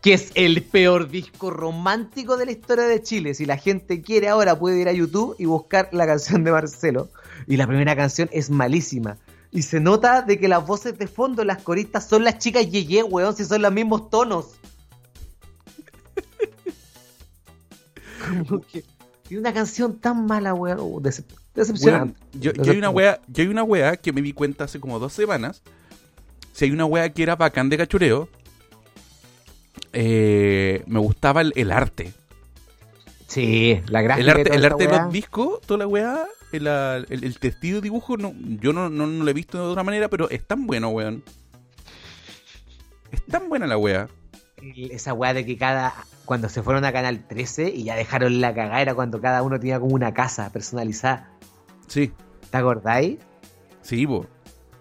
que 0.03 0.15
es 0.15 0.31
el 0.35 0.63
peor 0.63 1.09
disco 1.11 1.51
romántico 1.51 2.37
de 2.37 2.47
la 2.47 2.53
historia 2.53 2.85
de 2.85 3.03
Chile. 3.03 3.35
Si 3.35 3.45
la 3.45 3.59
gente 3.59 4.01
quiere 4.01 4.29
ahora 4.29 4.59
puede 4.59 4.81
ir 4.81 4.89
a 4.89 4.93
YouTube 4.93 5.35
y 5.39 5.45
buscar 5.45 5.89
la 5.93 6.07
canción 6.07 6.43
de 6.45 6.53
Marcelo. 6.53 7.09
Y 7.51 7.57
la 7.57 7.67
primera 7.67 7.97
canción 7.97 8.29
es 8.33 8.49
malísima. 8.49 9.17
Y 9.51 9.63
se 9.63 9.81
nota 9.81 10.23
de 10.23 10.39
que 10.39 10.47
las 10.47 10.65
voces 10.65 10.97
de 10.97 11.09
fondo, 11.09 11.45
las 11.45 11.61
coristas, 11.61 12.07
son 12.09 12.23
las 12.23 12.39
chicas 12.39 12.71
Yeye, 12.71 13.03
weón, 13.03 13.35
si 13.37 13.45
son 13.45 13.61
los 13.63 13.73
mismos 13.73 14.09
tonos. 14.09 14.51
Como 18.49 18.61
que 18.61 18.85
tiene 19.27 19.41
una 19.41 19.53
canción 19.53 19.99
tan 19.99 20.27
mala, 20.27 20.55
weón. 20.55 20.79
uh, 20.79 21.01
decep- 21.01 21.25
Weón, 21.27 21.39
decepcionante. 21.55 22.21
yo, 22.35 22.53
yo 22.53 22.71
hay 22.71 22.79
una 22.79 22.91
wea, 22.91 23.21
yo 23.27 23.43
hay 23.43 23.49
una 23.49 23.65
wea 23.65 23.97
que 23.97 24.13
me 24.13 24.23
di 24.23 24.33
cuenta 24.33 24.65
hace 24.65 24.79
como 24.79 25.01
dos 25.01 25.13
semanas. 25.13 25.63
Si 26.53 26.67
hay 26.67 26.71
una 26.71 26.85
wea 26.85 27.13
que 27.13 27.25
era 27.25 27.35
bacán 27.35 27.69
de 27.69 27.79
cachureo, 27.79 28.29
eh, 29.93 30.85
me 30.87 31.01
gustaba 31.01 31.41
el, 31.41 31.53
el 31.57 31.73
arte. 31.73 32.13
Sí, 33.27 33.81
la 33.87 34.03
gráfica. 34.03 34.21
El 34.21 34.27
y 34.27 34.41
arte, 34.41 34.55
el 34.55 34.65
arte 34.65 34.87
de 34.87 34.97
los 34.97 35.13
discos, 35.13 35.61
toda 35.63 35.79
la 35.79 35.87
weá, 35.89 36.27
el, 36.53 36.67
el, 36.67 37.25
el 37.25 37.39
testigo 37.39 37.77
de 37.77 37.83
dibujo, 37.83 38.17
no, 38.17 38.33
yo 38.61 38.73
no, 38.73 38.89
no, 38.91 39.07
no 39.07 39.25
lo 39.25 39.31
he 39.31 39.35
visto 39.35 39.59
de 39.59 39.65
otra 39.65 39.83
manera, 39.83 40.09
pero 40.09 40.29
es 40.31 40.47
tan 40.47 40.67
bueno, 40.67 40.89
weón. 40.91 41.23
Es 43.13 43.25
tan 43.27 43.49
buena 43.49 43.67
la 43.67 43.77
weá. 43.77 44.09
El- 44.57 44.91
esa 44.93 45.13
weá 45.15 45.35
de 45.35 45.45
que 45.47 45.57
cada. 45.57 45.93
Cuando 46.25 46.49
se 46.49 46.63
fueron 46.63 46.85
a 46.85 46.93
Canal 46.93 47.27
13 47.27 47.71
y 47.71 47.83
ya 47.85 47.97
dejaron 47.97 48.41
la 48.41 48.55
cagada, 48.55 48.81
era 48.81 48.95
cuando 48.95 49.21
cada 49.21 49.43
uno 49.43 49.59
tenía 49.59 49.81
como 49.81 49.95
una 49.95 50.15
casa 50.15 50.51
personalizada. 50.53 51.33
Sí, 51.89 52.13
¿Te 52.51 52.57
acordáis? 52.57 53.19
sí, 53.83 54.07
bo. 54.07 54.27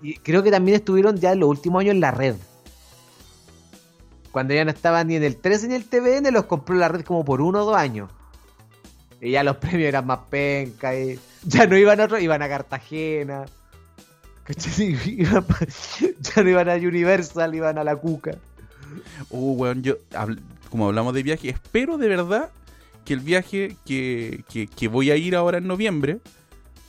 Y 0.02 0.14
creo 0.16 0.44
que 0.44 0.52
también 0.52 0.76
estuvieron 0.76 1.18
ya 1.18 1.32
en 1.32 1.40
los 1.40 1.50
últimos 1.50 1.82
años 1.82 1.94
en 1.96 2.02
la 2.02 2.12
red. 2.12 2.36
Cuando 4.32 4.54
ya 4.54 4.64
no 4.64 4.70
estaban 4.72 5.08
ni 5.08 5.16
en 5.16 5.24
el 5.24 5.38
13 5.38 5.68
ni 5.70 5.76
en 5.76 5.82
el 5.82 5.88
TVN, 5.90 6.32
los 6.32 6.46
compró 6.46 6.76
la 6.76 6.88
red 6.88 7.02
como 7.04 7.26
por 7.26 7.42
uno 7.42 7.64
o 7.64 7.66
dos 7.66 7.76
años. 7.76 8.12
Y 9.22 9.32
ya 9.32 9.44
los 9.44 9.58
premios 9.64 9.88
eran 9.90 10.06
más 10.08 10.20
penca. 10.30 10.98
Y 10.98 11.20
ya 11.44 11.66
no 11.68 11.78
iban 11.78 12.00
a 12.00 12.06
otro, 12.06 12.20
iban 12.20 12.42
a 12.42 12.48
Cartagena. 12.50 13.46
Ya 16.22 16.44
no 16.44 16.50
iban 16.50 16.70
a 16.70 16.76
Universal, 16.76 17.54
iban 17.54 17.78
a 17.78 17.84
la 17.84 17.96
Cuca. 17.96 18.32
Uh, 19.30 19.54
weón, 19.54 19.84
yo, 19.84 19.96
como 20.72 20.88
hablamos 20.88 21.14
de 21.14 21.22
viaje, 21.22 21.50
espero 21.50 21.98
de 22.00 22.08
verdad 22.08 22.50
que 23.06 23.14
el 23.14 23.20
viaje 23.20 23.76
que, 23.86 24.44
que, 24.52 24.66
que 24.68 24.88
voy 24.88 25.12
a 25.12 25.16
ir 25.18 25.36
ahora 25.36 25.60
en 25.60 25.68
noviembre, 25.68 26.18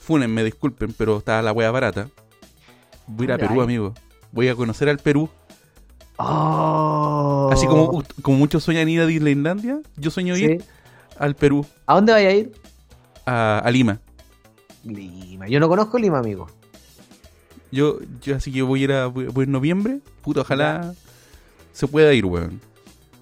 funen, 0.01 0.33
me 0.33 0.43
disculpen, 0.43 0.95
pero 0.97 1.19
está 1.19 1.43
la 1.43 1.53
wea 1.53 1.71
barata. 1.71 2.09
Voy 3.07 3.25
a 3.25 3.27
ir 3.27 3.33
a 3.33 3.35
¿Dónde 3.37 3.49
Perú, 3.49 3.61
hay? 3.61 3.65
amigo. 3.65 3.95
Voy 4.33 4.49
a 4.49 4.55
conocer 4.55 4.89
al 4.89 4.99
Perú. 4.99 5.29
Oh. 6.17 7.51
Así 7.53 7.67
como, 7.67 8.03
como 8.23 8.39
muchos 8.39 8.63
sueñan 8.65 8.89
ir 8.89 9.01
a 9.01 9.07
Disneylandia, 9.07 9.81
yo 9.97 10.11
sueño 10.11 10.35
Sí. 10.37 10.45
ir 10.45 10.65
al 11.21 11.37
Perú, 11.37 11.65
¿A 11.87 11.95
dónde 11.95 12.13
vaya 12.13 12.29
a 12.29 12.33
ir? 12.33 12.53
a, 13.27 13.59
a 13.59 13.71
Lima. 13.71 14.01
Lima. 14.85 15.47
Yo 15.47 15.61
no 15.61 15.69
conozco 15.69 15.99
Lima, 15.99 16.19
amigo. 16.19 16.49
Yo, 17.71 17.99
yo 18.21 18.35
así 18.35 18.51
que 18.51 18.63
voy 18.63 18.81
a 18.81 18.85
ir 18.85 18.93
a 18.93 19.07
voy, 19.07 19.27
voy 19.27 19.45
en 19.45 19.53
noviembre. 19.53 20.01
Puta, 20.23 20.41
ojalá 20.41 20.95
se 21.73 21.87
pueda 21.87 22.13
ir, 22.13 22.25
weón. 22.25 22.61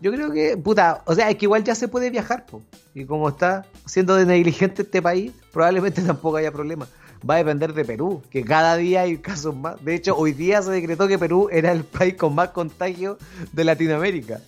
Yo 0.00 0.12
creo 0.12 0.30
que, 0.30 0.56
puta, 0.56 1.02
o 1.06 1.14
sea, 1.14 1.28
es 1.28 1.36
que 1.36 1.46
igual 1.46 1.64
ya 1.64 1.74
se 1.74 1.88
puede 1.88 2.08
viajar, 2.10 2.46
po. 2.46 2.62
Y 2.94 3.04
como 3.04 3.28
está 3.28 3.66
siendo 3.84 4.14
de 4.14 4.24
negligente 4.24 4.82
este 4.82 5.02
país, 5.02 5.32
probablemente 5.52 6.00
tampoco 6.06 6.36
haya 6.36 6.52
problema. 6.52 6.86
Va 7.28 7.34
a 7.34 7.38
depender 7.38 7.74
de 7.74 7.84
Perú, 7.84 8.22
que 8.30 8.44
cada 8.44 8.76
día 8.76 9.02
hay 9.02 9.18
casos 9.18 9.56
más. 9.56 9.84
De 9.84 9.96
hecho, 9.96 10.16
hoy 10.16 10.32
día 10.32 10.62
se 10.62 10.70
decretó 10.70 11.08
que 11.08 11.18
Perú 11.18 11.48
era 11.50 11.72
el 11.72 11.82
país 11.82 12.14
con 12.14 12.34
más 12.34 12.50
contagio 12.50 13.18
de 13.52 13.64
Latinoamérica. 13.64 14.40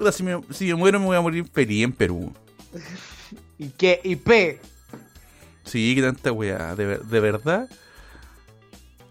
Puta, 0.00 0.12
si 0.12 0.22
me, 0.22 0.40
si 0.50 0.64
me 0.68 0.74
muero 0.76 0.98
me 0.98 1.04
voy 1.04 1.16
a 1.18 1.20
morir 1.20 1.44
feliz 1.52 1.84
en 1.84 1.92
Perú. 1.92 2.32
¿Y 3.58 3.68
qué? 3.68 4.00
¿Y 4.02 4.16
P? 4.16 4.58
Sí, 5.62 5.94
que 5.94 6.00
tanta 6.00 6.32
weá, 6.32 6.74
de, 6.74 6.96
de 6.96 7.20
verdad. 7.20 7.68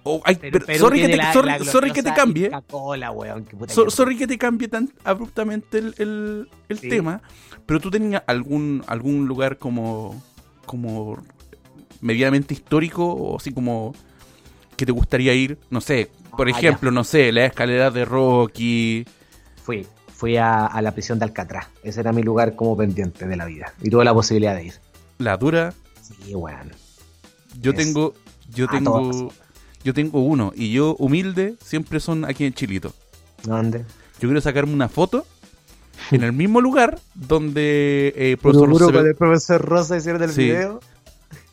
Oh, 0.01 0.19
ay, 0.25 0.35
Pero 0.41 0.65
sorry, 0.79 1.01
que 1.01 1.09
te, 1.09 1.17
la- 1.17 1.31
sorry, 1.31 1.47
la 1.49 1.59
sorry 1.63 1.91
que 1.91 2.01
te 2.01 2.11
cambie. 2.11 2.49
Coca-Cola, 2.49 3.11
weón, 3.11 3.45
que 3.45 3.55
puta 3.55 3.71
So- 3.71 3.85
que- 3.85 3.91
sorry 3.91 4.17
que 4.17 4.25
te 4.25 4.39
cambie 4.39 4.67
tan 4.67 4.91
abruptamente 5.03 5.77
el, 5.77 5.93
el- 5.99 6.49
el 6.69 6.79
Sí. 6.79 6.89
tema, 6.89 7.21
pero 7.67 7.79
tú 7.79 7.91
tenías 7.91 8.23
algún, 8.25 8.83
algún 8.87 9.27
lugar 9.27 9.59
como, 9.59 10.19
como 10.65 11.21
medianamente 12.01 12.55
histórico 12.55 13.05
o 13.05 13.37
así 13.37 13.51
como 13.53 13.93
que 14.75 14.87
te 14.87 14.91
gustaría 14.91 15.35
ir, 15.35 15.59
no 15.69 15.81
sé, 15.81 16.09
por 16.35 16.47
Ah, 16.47 16.51
ejemplo, 16.57 16.89
no 16.89 17.03
sé, 17.03 17.31
la 17.31 17.45
escalera 17.45 17.91
de 17.91 18.05
Rocky. 18.05 19.05
Fui, 19.63 19.85
fui 20.19 20.35
a, 20.35 20.65
a 20.65 20.81
la 20.81 20.91
prisión 20.91 21.17
de 21.17 21.23
Alcatraz. 21.25 21.67
Ese 21.81 22.01
era 22.01 22.11
mi 22.11 22.23
lugar 22.23 22.55
como 22.57 22.75
pendiente 22.75 23.25
de 23.25 23.37
la 23.37 23.45
vida. 23.45 23.73
Y 23.81 23.89
tuve 23.89 24.03
la 24.03 24.13
posibilidad 24.13 24.53
de 24.53 24.65
ir. 24.65 24.73
La 25.17 25.37
dura, 25.37 25.73
Sí, 26.01 26.35
weón. 26.35 26.71
yo 27.61 27.71
Es 27.71 27.77
tengo, 27.77 28.13
yo 28.53 28.67
tengo, 28.67 29.31
yo 29.83 29.93
tengo 29.93 30.21
uno 30.21 30.51
y 30.55 30.73
yo 30.73 30.95
humilde 30.99 31.55
siempre 31.63 31.99
son 32.01 32.25
aquí 32.25 32.43
en 32.45 32.53
Chilito. 32.53 32.93
¿Dónde? 33.43 33.79
Yo 34.19 34.27
quiero 34.27 34.41
sacarme 34.41 34.73
una 34.73 34.89
foto 34.89 35.25
en 36.11 36.23
el 36.23 36.33
mismo 36.33 36.59
lugar 36.59 36.99
donde 37.15 38.11
eh, 38.17 38.37
profesor 38.41 38.69
Roosevelt- 38.69 38.93
con 38.97 39.07
el 39.07 39.15
profesor 39.15 39.61
Rosa 39.63 39.95
hicieron 39.97 40.21
el 40.23 40.31
Sí. 40.31 40.43
video. 40.43 40.81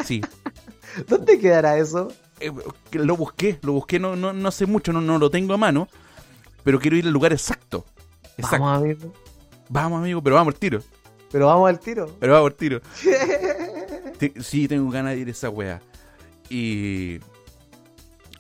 sí, 0.05 0.23
¿Dónde 1.09 1.39
quedará 1.39 1.79
eso? 1.79 2.09
Eh, 2.41 2.51
lo 2.93 3.17
busqué, 3.17 3.59
lo 3.63 3.73
busqué 3.75 3.99
no, 4.01 4.17
no, 4.17 4.33
no 4.33 4.51
sé 4.51 4.67
mucho, 4.67 4.93
no, 4.93 5.01
no 5.01 5.19
lo 5.19 5.31
tengo 5.31 5.55
a 5.55 5.57
mano, 5.57 5.89
pero 6.65 6.81
quiero 6.81 6.97
ir 6.97 7.05
al 7.07 7.13
lugar 7.13 7.33
exacto. 7.33 7.85
Exacto. 8.37 8.65
Vamos, 8.65 8.83
amigo. 8.83 9.13
Vamos, 9.69 9.99
amigo, 10.01 10.23
pero 10.23 10.37
vamos 10.37 10.55
al 10.55 10.61
tiro. 10.61 10.83
Pero 11.33 11.47
vamos 11.47 11.69
al 11.69 11.81
tiro. 11.81 12.07
Pero 12.21 12.33
vamos 12.35 12.51
al 12.51 12.57
tiro. 12.57 12.81
Sí, 14.41 14.67
tengo 14.67 14.91
ganas 14.91 15.13
de 15.15 15.21
ir 15.21 15.29
a 15.29 15.31
esa 15.31 15.51
wea. 15.51 15.83
Y. 16.49 17.19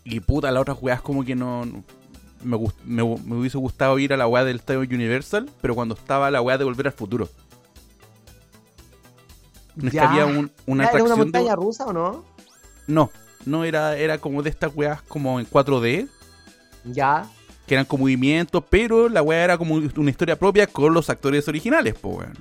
Y 0.04 0.20
puta, 0.20 0.50
las 0.50 0.62
otras 0.62 0.78
weas 0.80 1.02
como 1.02 1.22
que 1.24 1.34
no. 1.34 1.66
Me, 2.42 2.56
gust- 2.56 2.76
me, 2.84 3.02
me 3.04 3.36
hubiese 3.36 3.58
gustado 3.58 3.98
ir 3.98 4.12
a 4.14 4.16
la 4.16 4.26
wea 4.26 4.44
del 4.44 4.56
Estadio 4.56 4.80
Universal, 4.80 5.50
pero 5.60 5.74
cuando 5.74 5.94
estaba 5.94 6.30
la 6.30 6.40
wea 6.40 6.56
de 6.56 6.64
volver 6.64 6.86
al 6.86 6.92
futuro. 6.94 7.28
No 9.74 9.88
es 9.88 9.90
que 9.90 9.96
Ya. 9.96 10.08
había 10.08 10.24
un- 10.26 10.50
una 10.66 10.86
¿Era 10.86 11.02
una 11.02 11.14
de- 11.14 11.18
montaña 11.20 11.54
rusa 11.56 11.84
o 11.86 11.92
no? 11.92 12.24
No, 12.86 13.10
no 13.44 13.64
era, 13.64 13.96
era 13.98 14.16
como 14.18 14.42
de 14.42 14.48
estas 14.50 14.74
weas 14.74 15.02
como 15.02 15.38
en 15.40 15.46
4D. 15.46 16.08
Ya. 16.84 17.28
Que 17.66 17.74
eran 17.74 17.86
con 17.86 18.00
movimientos, 18.00 18.62
pero 18.70 19.08
la 19.08 19.22
weá 19.22 19.44
era 19.44 19.58
como 19.58 19.74
una 19.74 20.10
historia 20.10 20.38
propia 20.38 20.66
con 20.66 20.94
los 20.94 21.10
actores 21.10 21.48
originales, 21.48 21.94
po, 21.94 22.10
weón. 22.10 22.32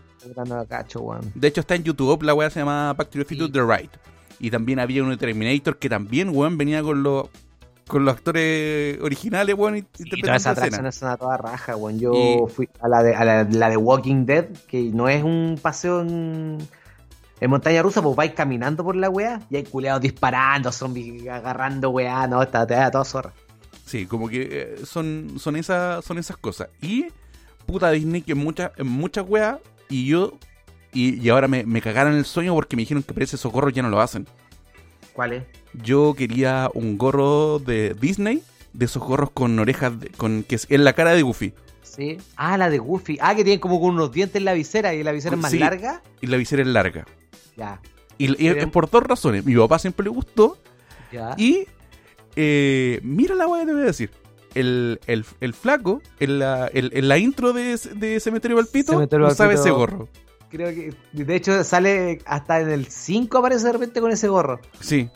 De 1.36 1.48
hecho, 1.48 1.62
está 1.62 1.76
en 1.76 1.84
YouTube, 1.84 2.24
la 2.24 2.34
weá 2.34 2.50
se 2.50 2.60
llama 2.60 2.94
Back 2.94 3.10
to 3.10 3.20
the 3.20 3.26
Future 3.26 3.48
Sí. 3.48 3.52
The 3.54 3.62
Right. 3.64 3.92
Y 4.40 4.52
también 4.52 4.80
había 4.80 5.02
uno 5.02 5.12
de 5.12 5.18
Terminator 5.18 5.78
que 5.78 5.90
también, 5.90 6.30
weón, 6.30 6.58
venía 6.58 6.82
con 6.84 7.04
los 7.04 7.30
con 7.88 8.04
los 8.04 8.16
actores 8.16 9.00
originales, 9.02 9.56
weón, 9.56 9.78
Y 9.78 9.82
toda 9.84 10.04
interpretando 10.06 10.38
esa 10.38 10.52
escenas. 10.54 10.58
atracción 10.80 10.86
es 10.88 11.02
una 11.04 11.18
toda 11.18 11.38
raja, 11.38 11.76
weón. 11.76 12.00
Yo 12.00 12.12
Y- 12.14 12.50
fui 12.52 12.68
a 12.82 12.88
la 12.88 13.04
de, 13.04 13.16
a 13.16 13.24
la, 13.24 13.44
la 13.44 13.70
de 13.70 13.78
Walking 13.78 14.26
Dead, 14.26 14.46
que 14.68 14.82
no 14.92 15.08
es 15.08 15.24
un 15.24 15.60
paseo 15.62 16.02
en, 16.02 16.58
en 17.40 17.50
montaña 17.50 17.84
rusa, 17.84 18.02
pues 18.02 18.16
vais 18.16 18.32
caminando 18.34 18.84
por 18.84 18.96
la 18.96 19.08
weá 19.12 19.40
y 19.52 19.58
hay 19.58 19.64
culeados 19.66 20.02
disparando, 20.02 20.72
zombies 20.72 21.28
agarrando 21.28 21.92
weá, 21.92 22.26
no, 22.28 22.42
está, 22.42 22.66
te 22.66 22.74
da 22.74 22.90
toda 22.90 23.06
zorra. 23.06 23.34
Sí, 23.86 24.06
como 24.08 24.28
que 24.30 24.48
eh, 24.52 24.76
son, 24.86 25.36
son, 25.40 25.56
esas, 25.56 26.04
son 26.04 26.18
esas 26.18 26.38
cosas. 26.38 26.70
Y 26.82 27.06
puta 27.66 27.92
Disney 27.92 28.22
que 28.22 28.36
muchas, 28.36 28.72
en 28.78 28.88
muchas 28.88 29.26
weas, 29.28 29.58
y 29.90 30.08
yo, 30.08 30.34
y, 30.92 31.20
y 31.22 31.30
ahora 31.30 31.48
me, 31.48 31.64
me 31.66 31.82
cagaron 31.82 32.16
el 32.16 32.26
sueño 32.26 32.54
porque 32.56 32.76
me 32.76 32.82
dijeron 32.82 33.04
que 33.04 33.14
parece 33.14 33.38
socorro 33.38 33.70
ya 33.70 33.84
no 33.84 33.90
lo 33.90 34.02
hacen. 34.02 34.28
¿Cuál 35.14 35.34
es? 35.34 35.44
Yo 35.74 36.14
quería 36.18 36.70
un 36.74 36.98
gorro 36.98 37.60
de 37.60 37.94
Disney, 38.00 38.42
de 38.74 38.86
esos 38.86 39.04
gorros 39.04 39.30
con 39.32 39.58
orejas, 39.60 40.00
de- 40.00 40.10
con 40.10 40.44
que 40.44 40.56
es 40.56 40.68
en 40.70 40.84
la 40.84 40.94
cara 40.94 41.14
de 41.14 41.22
Goofy. 41.22 41.54
Sí. 41.84 42.18
Ah, 42.36 42.58
la 42.58 42.70
de 42.70 42.78
Goofy. 42.80 43.18
Ah, 43.22 43.36
que 43.36 43.44
tienen 43.44 43.60
como 43.60 43.80
con 43.80 43.92
unos 43.92 44.12
dientes 44.12 44.36
en 44.38 44.46
la 44.46 44.54
visera 44.54 44.94
y 44.94 45.04
la 45.04 45.12
visera 45.14 45.36
es 45.36 45.42
más 45.42 45.52
Sí. 45.52 45.60
larga. 45.60 46.02
Y 46.22 46.28
la 46.28 46.36
visera 46.38 46.62
es 46.62 46.68
larga. 46.68 47.06
Ya. 47.56 47.80
Y, 48.18 48.44
y 48.44 48.48
es 48.48 48.66
por 48.68 48.90
dos 48.90 49.04
razones. 49.04 49.46
Mi 49.46 49.56
papá 49.56 49.80
siempre 49.80 50.04
le 50.04 50.10
gustó. 50.10 50.58
Ya. 51.12 51.36
Y 51.38 51.68
eh, 52.36 53.00
mira 53.04 53.36
la 53.36 53.48
weá 53.48 53.62
que 53.62 53.68
te 53.68 53.74
voy 53.74 53.84
a 53.84 53.86
decir. 53.86 54.12
El, 54.54 55.02
el, 55.08 55.26
el 55.42 55.54
flaco, 55.54 56.02
en 56.20 56.40
la, 56.40 56.68
el- 56.68 56.92
en 56.94 57.08
la 57.10 57.18
intro 57.18 57.52
de, 57.52 57.78
de 57.96 58.20
Cementerio 58.22 58.56
Palpito, 58.56 58.94
Cementerio 58.94 59.28
usaba 59.28 59.50
Palpito. 59.50 59.62
ese 59.62 59.72
gorro. 59.72 60.08
Creo 60.50 60.70
que, 60.70 60.94
de 61.12 61.36
hecho, 61.36 61.62
sale 61.66 62.20
hasta 62.26 62.62
en 62.62 62.70
el 62.70 62.86
5 62.86 63.38
aparece 63.38 63.66
de 63.66 63.74
repente 63.74 64.00
con 64.00 64.12
ese 64.12 64.30
gorro. 64.30 64.62
Sí. 64.80 65.10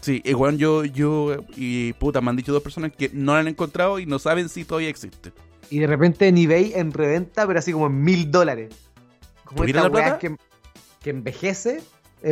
Sí, 0.00 0.22
igual 0.24 0.56
yo, 0.58 0.84
yo 0.84 1.36
y 1.56 1.92
puta, 1.94 2.20
me 2.20 2.30
han 2.30 2.36
dicho 2.36 2.52
dos 2.52 2.62
personas 2.62 2.92
que 2.96 3.10
no 3.12 3.32
lo 3.32 3.38
han 3.38 3.48
encontrado 3.48 3.98
y 3.98 4.06
no 4.06 4.18
saben 4.18 4.48
si 4.48 4.64
todavía 4.64 4.88
existe. 4.90 5.32
Y 5.70 5.78
de 5.78 5.86
repente 5.86 6.28
en 6.28 6.36
eBay 6.38 6.72
en 6.76 6.92
reventa, 6.92 7.46
pero 7.46 7.58
así 7.58 7.72
como 7.72 7.86
en 7.86 8.02
mil 8.02 8.30
dólares. 8.30 8.74
Como 9.44 9.58
¿Por 9.58 9.68
ir 9.68 9.76
a 9.76 9.80
esta 9.80 9.88
la 9.88 9.92
plata? 9.94 10.18
que, 10.18 10.36
que 11.02 11.10
envejece. 11.10 11.82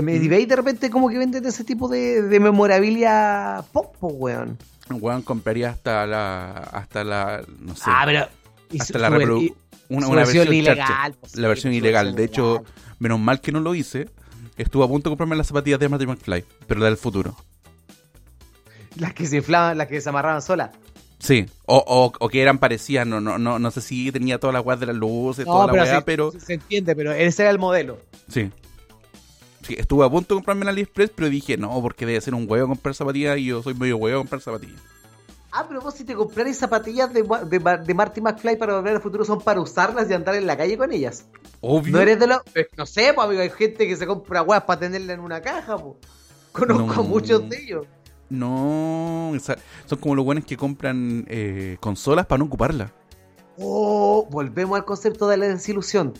Mm. 0.01 0.09
eBay 0.09 0.47
de 0.47 0.57
repente 0.57 0.89
como 0.91 1.09
que 1.11 1.19
venden 1.19 1.45
ese 1.45 1.65
tipo 1.65 1.87
de, 1.89 2.23
de 2.23 2.41
memorabilia 2.41 3.63
pop, 3.73 3.95
po, 3.99 4.09
weón. 4.09 4.57
Weón 4.91 5.23
compraría 5.23 5.71
hasta 5.71 6.07
la, 6.07 6.53
hasta 6.53 7.05
la, 7.05 7.43
no 7.61 7.75
sé, 7.77 7.83
Ah, 7.87 8.03
pero... 8.07 8.27
hasta 8.81 8.99
la 8.99 9.09
su- 9.09 9.15
reprodu- 9.15 9.43
y- 9.43 9.55
una, 9.89 10.07
una 10.09 10.17
versión, 10.25 10.53
ilegal. 10.53 11.15
pues, 11.21 11.37
La 11.37 11.49
versión 11.49 11.73
ilegal. 11.75 12.15
De 12.15 12.25
hecho, 12.25 12.55
ilegal. 12.57 12.73
menos 12.99 13.21
mal 13.21 13.41
que 13.43 13.53
no 13.53 13.61
lo 13.61 13.75
hice. 13.75 14.09
Estuve 14.57 14.85
a 14.85 14.89
punto 14.89 15.09
de 15.09 15.13
comprarme 15.13 15.37
las 15.37 15.47
zapatillas 15.49 15.79
de 15.81 15.89
Marty 15.89 16.07
McFly, 16.07 16.45
pero 16.67 16.81
la 16.81 16.87
del 16.87 16.97
futuro. 16.97 17.37
Las 18.97 19.15
que 19.15 19.27
se 19.27 19.37
inflaban, 19.37 19.79
las 19.79 19.89
que 19.89 20.01
se 20.01 20.09
amarraban 20.09 20.43
solas. 20.43 20.71
Sí, 21.19 21.47
o, 21.67 21.77
o, 21.87 22.13
o 22.19 22.29
que 22.29 22.43
eran 22.43 22.59
parecidas, 22.59 23.07
no, 23.07 23.21
no, 23.21 23.39
no, 23.39 23.59
no 23.59 23.71
sé 23.71 23.81
si 23.81 24.11
tenía 24.11 24.39
todas 24.39 24.53
las 24.55 24.65
weas 24.65 24.81
de 24.81 24.87
las 24.87 24.97
luces, 24.97 25.45
toda 25.45 25.67
la 25.69 25.73
weá, 25.73 26.01
pero 26.05 26.33
se 26.33 26.55
entiende, 26.55 26.97
pero 26.97 27.13
ese 27.13 27.43
era 27.43 27.51
el 27.51 27.59
modelo. 27.59 27.99
sí. 28.29 28.51
Sí, 29.63 29.75
estuve 29.79 30.05
a 30.05 30.11
punto 30.11 30.35
de 30.35 30.39
comprarme 30.39 30.63
en 30.63 30.69
AliExpress, 30.71 31.11
pero 31.15 31.29
dije, 31.31 31.57
no, 31.57 31.81
porque 31.81 32.05
debe 32.07 32.21
ser 32.21 32.35
un 32.35 32.51
huevo 32.51 32.69
comprar 32.69 32.95
zapatillas 32.95 33.39
y 33.39 33.45
yo 33.47 33.63
soy 33.63 33.75
medio 33.75 33.97
huevo 33.97 34.21
comprar 34.21 34.41
zapatillas. 34.41 34.81
Ah, 35.53 35.67
pero 35.69 35.83
vos 35.83 35.95
si 35.95 36.05
te 36.05 36.15
compraras 36.15 36.57
zapatillas 36.57 37.13
de, 37.13 37.23
de, 37.23 37.79
de 37.85 37.95
Marty 37.95 38.21
McFly 38.23 38.57
para 38.57 38.77
volver 38.77 38.97
al 38.97 39.03
futuro 39.03 39.25
son 39.25 39.41
para 39.41 39.61
usarlas 39.61 40.09
y 40.11 40.15
andar 40.15 40.35
en 40.35 40.47
la 40.47 40.57
calle 40.57 40.79
con 40.79 40.91
ellas. 40.93 41.27
Obvio. 41.61 41.93
No 41.93 42.01
eres 42.01 42.19
de 42.19 42.27
los... 42.27 42.39
eh, 42.55 42.67
No 42.77 42.87
sé, 42.87 43.13
pues 43.15 43.27
amigo, 43.27 43.43
hay 43.43 43.51
gente 43.51 43.87
que 43.87 43.95
se 43.97 44.07
compra 44.07 44.43
weas 44.43 44.65
para 44.65 44.81
tenerla 44.81 45.13
en 45.13 45.21
una 45.21 45.43
caja, 45.43 45.77
pues. 45.77 45.97
Conozco 46.53 47.03
No. 47.03 47.03
muchos 47.05 47.49
de 47.49 47.63
ellos. 47.63 47.87
No, 48.31 49.33
son 49.85 49.99
como 50.01 50.15
los 50.15 50.25
buenos 50.25 50.47
que 50.47 50.57
compran 50.57 51.27
eh, 51.29 51.77
consolas 51.81 52.25
para 52.25 52.39
no 52.39 52.47
ocuparlas. 52.47 52.91
Oh, 53.59 54.27
volvemos 54.31 54.79
al 54.79 54.87
concepto 54.87 55.29
de 55.29 55.37
la 55.37 55.49
desilusión. 55.49 56.15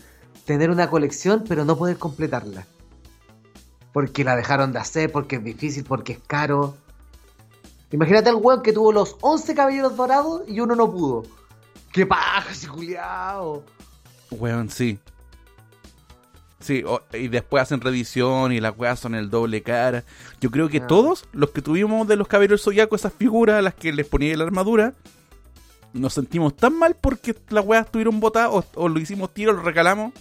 Tener 0.45 0.69
una 0.69 0.91
colección, 0.91 1.43
pero 1.49 1.65
no 1.65 1.75
poder 1.75 1.97
completarla. 1.97 2.67
Porque 3.93 4.23
la 4.23 4.35
dejaron 4.35 4.73
de 4.73 4.79
hacer, 4.79 5.11
porque 5.11 5.37
es 5.37 5.43
difícil, 5.43 5.83
porque 5.85 6.13
es 6.13 6.19
caro. 6.25 6.75
Imagínate 7.91 8.29
al 8.29 8.35
weón 8.37 8.63
que 8.63 8.73
tuvo 8.73 8.91
los 8.91 9.15
11 9.21 9.53
caballeros 9.55 9.95
dorados 9.95 10.41
y 10.47 10.59
uno 10.59 10.75
no 10.75 10.91
pudo. 10.91 11.23
¡Qué 11.91 12.05
paja 12.07 12.51
ese 12.51 12.67
culiao! 12.67 13.63
Weón, 14.31 14.69
sí. 14.71 14.97
Sí, 16.59 16.81
o- 16.87 17.01
y 17.13 17.27
después 17.27 17.61
hacen 17.61 17.81
revisión 17.81 18.51
y 18.53 18.59
las 18.61 18.75
weas 18.77 18.99
son 18.99 19.15
el 19.15 19.29
doble 19.29 19.61
cara. 19.61 20.03
Yo 20.39 20.49
creo 20.49 20.69
que 20.69 20.77
Ah. 20.77 20.87
todos 20.87 21.25
los 21.33 21.51
que 21.51 21.61
tuvimos 21.61 22.07
de 22.07 22.15
los 22.15 22.27
caballeros 22.27 22.63
zodiacos, 22.63 23.01
esas 23.01 23.13
figuras 23.13 23.57
a 23.57 23.61
las 23.61 23.73
que 23.75 23.91
les 23.91 24.07
ponía 24.07 24.35
la 24.37 24.45
armadura, 24.45 24.93
nos 25.91 26.13
sentimos 26.13 26.55
tan 26.55 26.79
mal 26.79 26.95
porque 26.99 27.35
las 27.49 27.63
weas 27.65 27.85
estuvieron 27.85 28.19
botadas 28.19 28.49
o, 28.51 28.65
o 28.75 28.89
lo 28.89 28.99
hicimos 28.99 29.33
tiro, 29.33 29.51
lo 29.53 29.61
regalamos. 29.61 30.13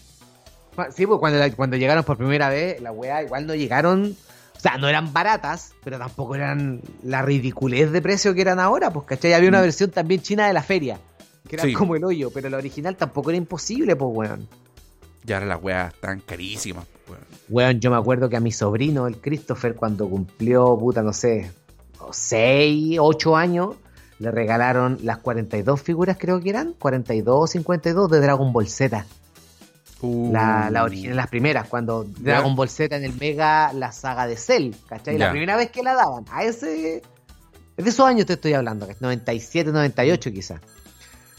Sí, 0.95 1.07
pues 1.07 1.18
cuando, 1.20 1.39
la- 1.39 1.51
cuando 1.53 1.77
llegaron 1.77 2.05
por 2.05 2.16
primera 2.16 2.49
vez, 2.49 2.81
la 2.81 2.93
weá 2.93 3.23
igual 3.23 3.47
no 3.47 3.55
llegaron. 3.55 4.16
O 4.57 4.61
sea, 4.61 4.79
no 4.79 4.89
eran 4.89 5.12
baratas, 5.12 5.73
pero 5.83 5.99
tampoco 5.99 6.35
eran 6.37 6.81
la 7.03 7.20
ridiculez 7.23 7.91
de 7.91 8.01
precio 8.01 8.33
que 8.33 8.41
eran 8.43 8.61
ahora, 8.61 8.93
pues, 8.93 9.07
¿cachai? 9.07 9.33
Había 9.35 9.49
una 9.49 9.59
Mm. 9.59 9.62
versión 9.62 9.91
también 9.91 10.23
china 10.23 10.47
de 10.47 10.53
la 10.53 10.62
feria, 10.62 10.99
que 11.49 11.57
era 11.57 11.64
Sí. 11.64 11.73
como 11.73 11.97
el 11.97 12.05
hoyo, 12.05 12.31
pero 12.33 12.49
la 12.49 12.59
original 12.59 12.97
tampoco 12.97 13.31
era 13.31 13.37
imposible, 13.39 13.97
pues, 13.97 14.11
weón. 14.14 14.49
Y 15.27 15.33
ahora 15.33 15.47
las 15.47 15.62
weas 15.62 15.93
están 15.93 16.20
carísimas. 16.20 16.87
weón. 17.09 17.20
Weón, 17.49 17.81
yo 17.81 17.91
me 17.91 17.97
acuerdo 17.97 18.29
que 18.29 18.37
a 18.37 18.41
mi 18.41 18.53
sobrino, 18.53 19.07
el 19.09 19.16
Christopher, 19.18 19.75
cuando 19.75 20.09
cumplió, 20.09 20.79
puta, 20.79 21.03
no 21.03 21.12
sé, 21.12 21.51
6, 22.12 22.99
8 23.01 23.37
años, 23.37 23.75
le 24.18 24.31
regalaron 24.31 24.99
las 25.03 25.18
42 25.18 25.81
figuras, 25.83 26.16
creo 26.18 26.41
que 26.41 26.51
eran, 26.51 26.75
42 26.79 27.41
o 27.41 27.47
52 27.47 28.11
de 28.11 28.20
Dragon 28.20 28.53
Ball 28.53 28.68
Z. 28.68 29.05
Uh, 30.03 30.32
La, 30.32 30.68
la 30.70 30.82
original, 30.84 31.16
las 31.16 31.28
primeras, 31.28 31.68
cuando. 31.68 32.05
Dragon 32.05 32.55
Ball 32.57 32.68
Z 32.68 32.94
en 32.96 33.05
el 33.05 33.14
Mega, 33.14 33.72
la 33.72 33.92
saga 33.92 34.26
de 34.26 34.36
Cell, 34.36 34.72
¿cachai? 34.88 35.16
Ya. 35.16 35.26
La 35.26 35.30
primera 35.30 35.57
vez 35.57 35.70
que 35.70 35.82
la 35.82 35.94
daban, 35.94 36.24
a 36.30 36.42
ese. 36.44 37.03
Es 37.76 37.84
de 37.84 37.90
esos 37.90 38.07
años 38.07 38.26
te 38.26 38.34
estoy 38.34 38.53
hablando, 38.53 38.84
que 38.86 38.92
es 38.92 39.00
97, 39.00 39.70
98 39.72 40.32
quizás. 40.32 40.61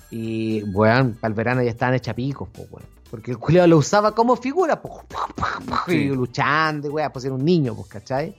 Y, 0.09 0.61
bueno, 0.71 1.13
para 1.19 1.29
el 1.29 1.33
verano 1.35 1.61
ya 1.63 1.69
estaban 1.71 1.95
hechas 1.95 2.13
picos, 2.15 2.47
pues, 2.53 2.67
weón. 2.71 2.85
Porque 3.11 3.31
el 3.31 3.37
culiao 3.37 3.67
lo 3.67 3.77
usaba 3.77 4.13
como 4.15 4.35
figura, 4.35 4.81
pues, 4.81 4.93
Sí. 5.87 5.93
y 5.95 6.07
luchando, 6.09 6.89
weón, 6.91 7.11
pues 7.11 7.25
era 7.25 7.33
un 7.35 7.43
niño, 7.45 7.75
pues, 7.75 7.87
¿cachai? 7.87 8.35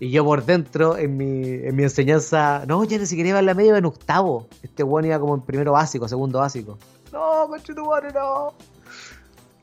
Y 0.00 0.10
yo 0.10 0.24
por 0.24 0.44
dentro, 0.44 0.96
en 0.96 1.16
mi, 1.16 1.42
en 1.66 1.74
mi 1.76 1.82
enseñanza, 1.84 2.64
no, 2.66 2.84
ya 2.84 2.98
ni 2.98 3.06
siquiera 3.06 3.30
iba 3.30 3.38
en 3.38 3.46
la 3.46 3.54
media, 3.54 3.68
iba 3.70 3.78
en 3.78 3.84
octavo. 3.86 4.48
Este 4.62 4.82
weón 4.82 5.04
iba 5.06 5.18
como 5.18 5.34
en 5.34 5.40
primero 5.42 5.72
básico, 5.72 6.06
segundo 6.08 6.38
básico. 6.40 6.78
No, 7.12 7.46
conchetumare, 7.48 8.12
no. 8.12 8.54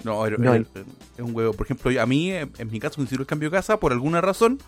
No, 0.04 0.26
era- 0.26 0.38
es 0.58 0.66
un 1.20 1.36
huevo. 1.36 1.54
Por 1.54 1.66
ejemplo, 1.68 2.02
a 2.02 2.06
mí, 2.06 2.32
en 2.32 2.72
mi 2.72 2.80
caso, 2.80 2.95
cuando 2.95 3.08
hicieron 3.08 3.24
el 3.24 3.28
cambio 3.28 3.49
de 3.49 3.58
casa, 3.58 3.80
por 3.80 3.91
alguna 3.91 4.22
razón, 4.22 4.60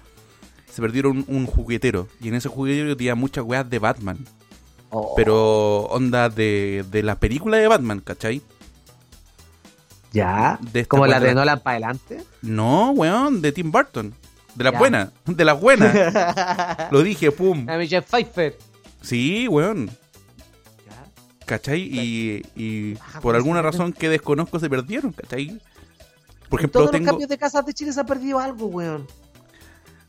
se 0.70 0.82
perdieron 0.82 1.26
un 1.28 1.46
juguetero. 1.46 2.08
Y 2.22 2.28
en 2.30 2.36
ese 2.36 2.50
juguetero 2.50 2.96
tenía 2.98 3.16
muchas 3.16 3.44
weas 3.44 3.70
de 3.70 3.80
Batman. 3.80 4.18
Oh. 4.90 5.14
Pero 5.16 5.82
onda 5.86 6.30
de, 6.30 6.86
de 6.92 7.02
la 7.04 7.20
película 7.20 7.58
de 7.58 7.68
Batman, 7.68 8.00
¿cachai? 8.00 8.42
Ya. 10.12 10.60
De 10.72 10.86
como 10.86 11.08
la 11.08 11.20
de 11.20 11.34
Nolan 11.34 11.60
para 11.62 11.78
adelante. 11.78 12.24
No, 12.42 12.92
weón, 12.92 13.42
de 13.42 13.52
Tim 13.52 13.72
Burton. 13.72 14.14
De 14.54 14.64
las 14.64 14.78
buenas, 14.78 15.10
de 15.26 15.46
las 15.46 15.60
buenas. 15.60 16.92
Lo 16.92 17.02
dije, 17.02 17.32
pum. 17.32 17.68
A 17.68 17.78
Michelle 17.78 18.04
Pfeiffer. 18.04 18.56
Sí, 19.02 19.48
weón. 19.48 19.90
¿Cachai? 21.46 21.82
Y, 21.82 22.42
y 22.56 22.96
Ah, 23.02 23.20
por 23.22 23.34
pues, 23.34 23.36
alguna 23.36 23.62
razón 23.62 23.94
que 23.94 24.10
desconozco 24.10 24.60
se 24.60 24.70
perdieron, 24.70 25.12
¿cachai? 25.14 25.62
Por 26.50 26.60
En 26.60 26.66
ejemplo, 26.66 26.82
todos 26.82 26.92
tengo, 26.92 27.06
los 27.06 27.12
cambios 27.14 27.30
de 27.30 27.38
casas 27.38 27.66
de 27.66 27.74
Chile 27.74 27.92
se 27.94 28.00
ha 28.00 28.06
perdido 28.06 28.40
algo, 28.40 28.68
weón. 28.68 29.08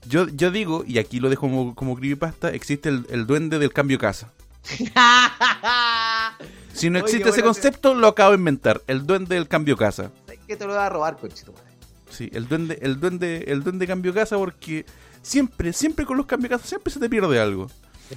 yo, 0.07 0.29
yo 0.29 0.51
digo, 0.51 0.85
y 0.87 0.99
aquí 0.99 1.21
lo 1.21 1.31
dejo 1.31 1.43
como, 1.43 1.75
como 1.75 1.97
creepypasta, 1.97 2.51
existe 2.51 2.89
el, 2.89 3.07
el 3.11 3.27
duende 3.27 3.59
del 3.59 3.73
cambio 3.73 3.97
de 3.97 4.01
casa. 4.03 4.33
Si 6.73 6.91
no 6.91 6.99
existe 6.99 7.29
ese 7.29 7.43
concepto, 7.43 7.95
lo 7.95 8.09
acabo 8.09 8.33
de 8.33 8.39
inventar. 8.39 8.83
El 8.89 9.07
duende 9.07 9.37
del 9.37 9.47
cambio 9.47 9.77
de 9.77 9.79
casa. 9.79 10.11
que 10.47 10.57
te 10.57 10.67
lo 10.67 10.75
va 10.75 10.87
a 10.87 10.91
robar, 10.91 11.17
conchito, 11.17 11.53
madre. 11.53 11.71
Sí, 12.11 12.31
el 12.33 12.49
duende, 12.49 12.79
el 12.83 12.99
duende, 13.01 13.45
el 13.49 13.63
duende 13.63 13.87
cambio 13.87 14.13
casa 14.13 14.37
porque 14.37 14.85
siempre, 15.23 15.73
siempre 15.73 16.05
con 16.05 16.17
los 16.17 16.27
cambios 16.27 16.51
de 16.51 16.57
casa, 16.57 16.69
siempre 16.69 16.93
se 16.93 17.01
te 17.01 17.09
pierde 17.09 17.41
algo. 17.41 17.71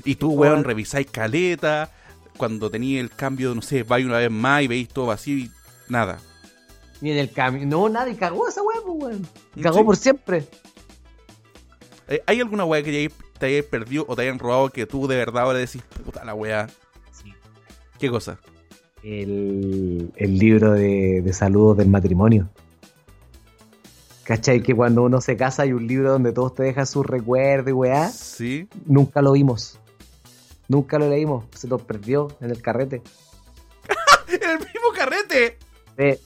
Y 0.04 0.16
tú, 0.16 0.32
weón, 0.32 0.64
revisáis 0.64 1.08
caleta, 1.10 1.92
cuando 2.38 2.70
tenías 2.70 3.02
el 3.04 3.10
cambio, 3.10 3.54
no 3.56 3.62
sé, 3.62 3.84
vais 3.84 4.06
una 4.06 4.18
vez 4.18 4.32
más 4.32 4.64
y 4.64 4.68
veis 4.68 4.88
todo 4.88 5.08
vacío 5.08 5.38
y 5.38 5.52
nada. 5.90 6.20
Ni 7.02 7.12
en 7.12 7.18
el 7.18 7.32
cambio. 7.32 7.66
No, 7.68 7.90
nada, 7.90 8.10
y 8.10 8.16
cagó 8.16 8.48
esa 8.48 8.62
weá, 8.64 8.78
pues, 8.86 9.04
weón. 9.04 9.28
Cagó 9.62 9.80
Sí. 9.80 9.84
por 9.84 9.96
siempre. 9.98 10.48
Eh, 12.08 12.22
¿Hay 12.26 12.40
alguna 12.40 12.66
weá 12.66 12.82
que 12.84 13.12
te 13.40 13.46
hayáis 13.46 13.66
perdido 13.66 14.06
o 14.08 14.16
te 14.16 14.22
hayan 14.24 14.40
robado 14.40 14.70
que 14.70 14.86
tú 14.86 15.08
de 15.08 15.16
verdad 15.18 15.44
ahora 15.44 15.60
decís, 15.60 15.82
puta 16.06 16.24
la 16.26 16.34
weá? 16.34 16.68
Sí. 17.12 17.34
¿Qué 18.00 18.10
cosa? 18.10 18.40
El, 19.04 20.12
el 20.16 20.38
libro 20.40 20.72
de, 20.74 21.22
de 21.24 21.34
saludos 21.34 21.78
del 21.78 21.88
matrimonio. 21.90 22.50
¿Cachai? 24.24 24.62
Que 24.62 24.76
cuando 24.76 25.04
uno 25.04 25.22
se 25.22 25.38
casa 25.38 25.64
hay 25.64 25.72
un 25.72 25.88
libro 25.88 26.12
donde 26.12 26.34
todos 26.34 26.54
te 26.56 26.64
dejan 26.64 26.86
sus 26.86 27.06
recuerdos 27.06 27.70
y 27.70 27.74
weá. 27.74 28.10
Sí. 28.10 28.68
Nunca 28.86 29.22
lo 29.22 29.32
vimos. 29.34 29.80
Nunca 30.68 31.00
lo 31.00 31.10
leímos. 31.10 31.46
Se 31.56 31.68
nos 31.68 31.82
perdió 31.84 32.28
en 32.42 32.52
el 32.52 32.62
carrete. 32.62 33.02
¡El 34.28 34.60
mismo 34.60 34.92
carrete! 34.96 35.58
Eh, 35.98 36.20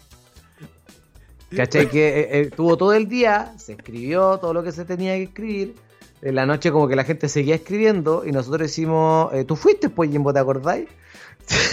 ¿Cachai? 1.56 1.90
Que 1.90 2.08
eh, 2.22 2.28
eh, 2.42 2.50
tuvo 2.56 2.78
todo 2.78 2.94
el 2.94 3.08
día, 3.08 3.54
se 3.58 3.74
escribió 3.74 4.38
todo 4.40 4.54
lo 4.54 4.64
que 4.64 4.72
se 4.72 4.86
tenía 4.86 5.16
que 5.16 5.24
escribir. 5.24 5.76
En 6.22 6.36
la 6.36 6.46
noche 6.46 6.72
como 6.72 6.88
que 6.88 6.96
la 6.96 7.04
gente 7.04 7.28
seguía 7.28 7.56
escribiendo 7.56 8.24
y 8.26 8.32
nosotros 8.32 8.62
decimos, 8.62 9.34
eh, 9.34 9.44
tú 9.44 9.56
fuiste 9.56 9.90
pues 9.90 10.12
Jimbo, 10.12 10.32
¿te 10.32 10.40
acordáis? 10.40 10.88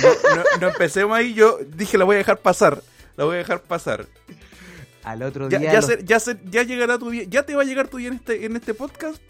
No, 0.02 0.36
no- 0.36 0.42
no 0.60 0.68
empecemos 0.68 1.16
ahí, 1.16 1.34
yo 1.34 1.58
dije 1.76 1.98
la 1.98 2.04
voy 2.04 2.14
a 2.14 2.18
dejar 2.18 2.38
pasar. 2.38 2.82
La 3.16 3.24
voy 3.24 3.34
a 3.34 3.38
dejar 3.38 3.60
pasar. 3.62 4.06
Al 5.05 5.22
otro 5.22 5.49
día... 5.49 5.61
ya, 5.61 5.72
los- 5.74 5.86
se- 5.86 6.05
ya, 6.05 6.20
se- 6.20 6.38
ya 6.51 6.62
llegará 6.64 6.99
tu 6.99 7.11
día, 7.11 7.24
ya 7.28 7.44
te 7.44 7.55
va 7.55 7.62
a 7.62 7.64
llegar 7.64 7.88
tu 7.88 7.96
día 7.99 8.09
en 8.09 8.14
este, 8.14 8.44
en 8.44 8.57
este 8.57 8.74
podcast 8.74 9.22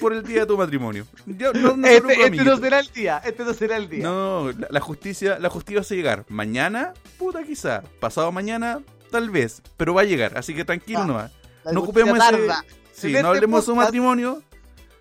por 0.00 0.12
el 0.12 0.22
día 0.24 0.40
de 0.40 0.46
tu 0.46 0.58
matrimonio. 0.58 1.06
Ya, 1.26 1.52
no, 1.52 1.70
este, 1.86 2.12
este 2.24 2.44
no 2.44 2.56
será 2.58 2.80
el 2.80 2.88
día, 2.92 3.22
este 3.24 3.44
no 3.44 3.54
será 3.54 3.76
el 3.76 3.88
día. 3.88 4.02
No, 4.04 4.50
la, 4.52 4.66
la 4.70 4.80
justicia, 4.80 5.38
la 5.38 5.48
justicia 5.48 5.80
va 5.80 5.86
a 5.88 5.94
llegar. 5.96 6.24
Mañana, 6.28 6.92
puta 7.18 7.42
quizá. 7.44 7.82
Pasado 8.00 8.30
mañana, 8.32 8.80
tal 9.10 9.30
vez. 9.30 9.62
Pero 9.76 9.94
va 9.94 10.02
a 10.02 10.04
llegar, 10.04 10.36
así 10.36 10.54
que 10.54 10.64
tranquilo 10.64 11.00
Ah, 11.00 11.06
nomás. 11.06 11.32
No 11.72 11.80
ocupemos 11.82 12.18
ese. 12.18 12.48
Sí, 12.92 13.06
En 13.06 13.12
no 13.12 13.18
este 13.18 13.28
hablemos 13.28 13.60
de 13.60 13.66
su 13.66 13.76
matrimonio. 13.76 14.42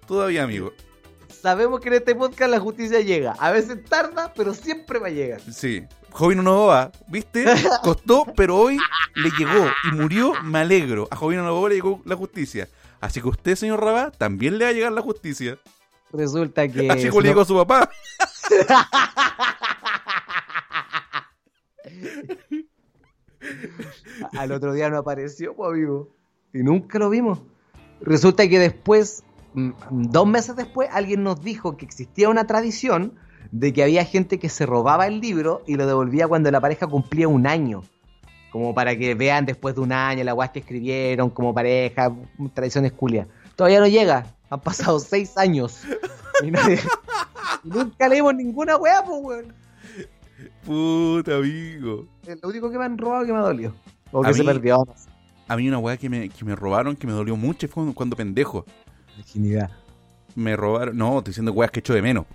Todavía, 0.07 0.43
amigo. 0.43 0.71
Sabemos 1.41 1.79
que 1.79 1.87
en 1.87 1.95
este 1.95 2.13
podcast 2.13 2.51
la 2.51 2.59
justicia 2.59 3.01
llega. 3.01 3.31
A 3.39 3.49
veces 3.49 3.83
tarda, 3.85 4.31
pero 4.35 4.53
siempre 4.53 4.99
va 4.99 5.07
a 5.07 5.09
llegar. 5.09 5.41
Sí. 5.51 5.83
Jovino 6.11 6.43
Novoa, 6.43 6.91
¿viste? 7.07 7.45
Costó, 7.83 8.25
pero 8.35 8.57
hoy 8.57 8.77
le 9.15 9.31
llegó 9.31 9.65
y 9.85 9.95
murió, 9.95 10.33
me 10.43 10.59
alegro. 10.59 11.07
A 11.09 11.15
Jovino 11.15 11.43
Novoa 11.43 11.69
le 11.69 11.75
llegó 11.75 11.99
la 12.05 12.15
justicia. 12.15 12.69
Así 12.99 13.19
que 13.21 13.29
usted, 13.29 13.55
señor 13.55 13.81
Rabá, 13.81 14.11
también 14.11 14.59
le 14.59 14.65
va 14.65 14.69
a 14.69 14.73
llegar 14.73 14.91
la 14.91 15.01
justicia. 15.01 15.57
Resulta 16.13 16.67
que... 16.67 16.91
Así 16.91 17.09
como 17.09 17.21
le 17.21 17.29
llegó 17.29 17.41
a 17.41 17.45
su 17.45 17.55
papá. 17.55 17.89
Al 24.37 24.51
otro 24.51 24.73
día 24.73 24.91
no 24.91 24.97
apareció, 24.97 25.55
pues, 25.55 25.71
amigo. 25.71 26.09
Y 26.53 26.59
nunca 26.59 26.99
lo 26.99 27.09
vimos. 27.09 27.39
Resulta 28.01 28.47
que 28.47 28.59
después, 28.59 29.23
dos 29.53 30.27
meses 30.27 30.55
después, 30.55 30.89
alguien 30.91 31.23
nos 31.23 31.41
dijo 31.41 31.77
que 31.77 31.85
existía 31.85 32.29
una 32.29 32.45
tradición 32.47 33.13
de 33.51 33.73
que 33.73 33.83
había 33.83 34.05
gente 34.05 34.39
que 34.39 34.47
se 34.49 34.65
robaba 34.65 35.07
el 35.07 35.19
libro 35.19 35.61
y 35.67 35.75
lo 35.75 35.85
devolvía 35.85 36.27
cuando 36.27 36.49
la 36.51 36.61
pareja 36.61 36.87
cumplía 36.87 37.27
un 37.27 37.47
año. 37.47 37.83
Como 38.51 38.73
para 38.73 38.97
que 38.97 39.15
vean 39.15 39.45
después 39.45 39.75
de 39.75 39.81
un 39.81 39.91
año 39.93 40.23
la 40.23 40.33
guas 40.33 40.49
que 40.51 40.59
escribieron 40.59 41.29
como 41.29 41.53
pareja, 41.53 42.13
tradiciones 42.53 42.91
culias. 42.91 43.27
Todavía 43.55 43.79
no 43.79 43.87
llega. 43.87 44.25
Han 44.49 44.59
pasado 44.59 44.99
seis 44.99 45.37
años. 45.37 45.83
Y, 46.43 46.51
nadie- 46.51 46.79
nunca 47.63 48.07
leímos 48.09 48.35
ninguna 48.35 48.75
weá, 48.77 49.03
pues, 49.05 49.19
weón. 49.21 49.53
Puta, 50.65 51.35
amigo. 51.37 52.07
Lo 52.41 52.49
único 52.49 52.69
que 52.71 52.77
me 52.77 52.85
han 52.85 52.97
robado 52.97 53.25
que 53.25 53.31
me 53.31 53.39
ha 53.39 53.41
dolido. 53.41 53.73
O 54.11 54.23
A 54.23 54.27
que 54.27 54.33
se 54.33 54.43
perdió. 54.43 54.85
A 55.47 55.55
mí 55.57 55.67
una 55.67 55.77
weá 55.79 55.97
que 55.97 56.09
me, 56.09 56.29
que 56.29 56.45
me 56.45 56.55
robaron, 56.55 56.95
que 56.95 57.07
me 57.07 57.13
dolió 57.13 57.35
mucho, 57.35 57.67
fue 57.67 57.75
cuando, 57.75 57.93
cuando 57.93 58.15
pendejo. 58.15 58.65
Virginidad. 59.21 59.69
Me 60.35 60.55
robaron. 60.55 60.97
No, 60.97 61.19
estoy 61.19 61.31
diciendo 61.31 61.51
weas 61.51 61.71
que 61.71 61.79
echo 61.79 61.93
de 61.93 62.01
menos. 62.01 62.25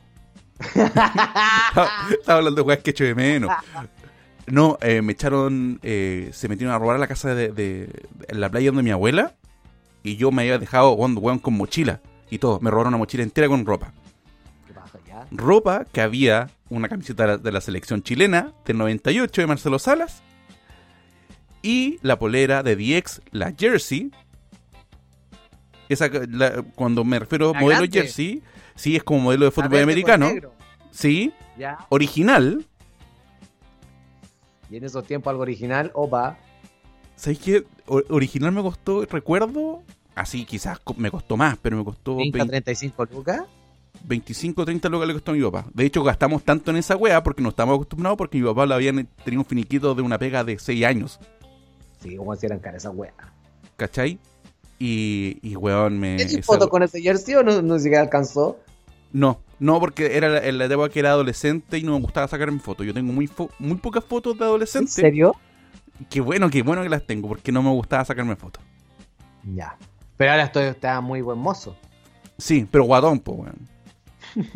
estaba, 0.58 1.90
estaba 2.10 2.38
hablando 2.38 2.62
de 2.62 2.62
weas 2.62 2.80
que 2.80 2.90
echo 2.90 3.04
de 3.04 3.14
menos. 3.14 3.50
No, 4.46 4.78
eh, 4.80 5.02
me 5.02 5.12
echaron. 5.12 5.80
eh, 5.82 6.30
se 6.32 6.48
metieron 6.48 6.74
a 6.74 6.78
robar 6.78 6.96
a 6.96 6.98
la 6.98 7.06
casa 7.06 7.34
de, 7.34 7.90
la 8.28 8.48
playa 8.50 8.68
donde 8.68 8.82
mi 8.82 8.90
abuela. 8.90 9.34
Y 10.02 10.16
yo 10.16 10.30
me 10.30 10.42
había 10.42 10.58
dejado 10.58 10.92
weón, 10.92 11.16
weón, 11.18 11.38
con 11.40 11.54
mochila 11.54 12.00
y 12.30 12.38
todo. 12.38 12.60
Me 12.60 12.70
robaron 12.70 12.92
una 12.92 12.98
mochila 12.98 13.24
entera 13.24 13.48
con 13.48 13.66
ropa. 13.66 13.92
¿Qué 14.66 14.72
pasa 14.72 14.98
ya? 15.06 15.26
Ropa 15.32 15.84
que 15.90 16.00
había 16.00 16.50
una 16.70 16.88
camiseta 16.88 17.24
de 17.24 17.28
la, 17.28 17.38
de 17.38 17.52
la 17.52 17.60
selección 17.60 18.02
chilena 18.02 18.52
del 18.64 18.78
98 18.78 19.40
de 19.40 19.46
Marcelo 19.46 19.78
Salas. 19.80 20.22
Y 21.62 21.98
la 22.02 22.20
polera 22.20 22.62
de 22.62 22.76
DX, 22.76 23.22
la 23.32 23.52
jersey. 23.58 24.12
Esa, 25.88 26.08
la- 26.28 26.62
cuando 26.74 27.04
me 27.04 27.18
refiero 27.18 27.50
a 27.50 27.52
modelo 27.60 27.80
grande. 27.80 27.98
jersey, 28.00 28.42
sí, 28.74 28.96
es 28.96 29.02
como 29.04 29.20
modelo 29.20 29.44
de 29.46 29.50
fútbol 29.50 29.70
con 29.70 29.80
americano. 29.80 30.30
Sí, 30.90 31.32
Ya. 31.58 31.78
original. 31.90 32.64
Y 34.70 34.76
en 34.76 34.84
esos 34.84 35.04
tiempos 35.06 35.30
algo 35.30 35.42
original, 35.42 35.90
opa. 35.94 36.38
¿Sabéis 37.14 37.38
qué? 37.38 37.64
O- 37.86 38.02
original 38.10 38.52
me 38.52 38.62
costó, 38.62 39.04
recuerdo, 39.06 39.82
así 40.14 40.44
quizás 40.44 40.80
me 40.96 41.10
costó 41.10 41.36
más, 41.36 41.56
pero 41.62 41.76
me 41.76 41.84
costó 41.84 42.16
30, 42.16 42.38
20 42.38 42.50
35 42.50 43.04
lucas. 43.06 43.42
25 44.04 44.64
30 44.64 44.88
lucas 44.88 45.08
le 45.08 45.14
costó 45.14 45.30
a 45.30 45.34
mi 45.34 45.42
papá. 45.42 45.66
De 45.72 45.84
hecho, 45.86 46.02
gastamos 46.02 46.42
tanto 46.44 46.70
en 46.70 46.76
esa 46.78 46.96
wea 46.96 47.22
porque 47.22 47.42
no 47.42 47.48
estábamos 47.50 47.76
acostumbrados 47.76 48.18
porque 48.18 48.38
mi 48.38 48.44
papá 48.46 48.66
le 48.66 48.74
habían 48.74 49.06
tenido 49.24 49.40
un 49.40 49.46
finiquito 49.46 49.94
de 49.94 50.02
una 50.02 50.18
pega 50.18 50.44
de 50.44 50.58
6 50.58 50.84
años, 50.84 51.18
Sí, 52.00 52.14
como 52.16 52.36
si 52.36 52.44
eran 52.46 52.58
caras 52.58 52.82
esas 52.82 52.94
weas. 52.94 53.14
¿cachai? 53.76 54.18
Y, 54.78 55.38
y 55.42 55.56
weón, 55.56 55.98
me... 55.98 56.16
¿Tienes 56.16 56.34
esa 56.34 56.42
foto 56.42 56.68
con 56.68 56.82
ese 56.82 57.00
jersey 57.00 57.34
o 57.34 57.42
no, 57.42 57.62
no 57.62 57.78
siquiera 57.78 58.02
alcanzó? 58.02 58.58
No, 59.12 59.40
no, 59.58 59.80
porque 59.80 60.16
era 60.16 60.28
la- 60.28 60.44
en 60.46 60.58
la 60.58 60.66
época 60.66 60.90
que 60.90 60.98
era 61.00 61.10
adolescente 61.10 61.78
y 61.78 61.82
no 61.82 61.92
me 61.94 62.00
gustaba 62.00 62.28
sacarme 62.28 62.58
fotos. 62.58 62.84
Yo 62.86 62.92
tengo 62.92 63.12
muy, 63.12 63.26
fo- 63.26 63.50
muy 63.58 63.76
pocas 63.78 64.04
fotos 64.04 64.34
de 64.36 64.44
¿En 64.44 64.48
adolescente. 64.48 64.90
serio? 64.92 65.34
Qué 66.10 66.20
bueno, 66.20 66.50
qué 66.50 66.62
bueno 66.62 66.82
que 66.82 66.90
las 66.90 67.06
tengo 67.06 67.26
porque 67.28 67.52
no 67.52 67.62
me 67.62 67.70
gustaba 67.70 68.04
sacarme 68.04 68.36
fotos. 68.36 68.62
Ya. 69.54 69.76
Pero 70.18 70.32
ahora 70.32 70.44
estoy, 70.44 70.64
está 70.64 71.00
muy 71.00 71.22
buen 71.22 71.38
mozo. 71.38 71.74
Sí, 72.36 72.66
pero 72.70 72.84
guatón, 72.84 73.18
po, 73.20 73.32
weón. 73.32 73.56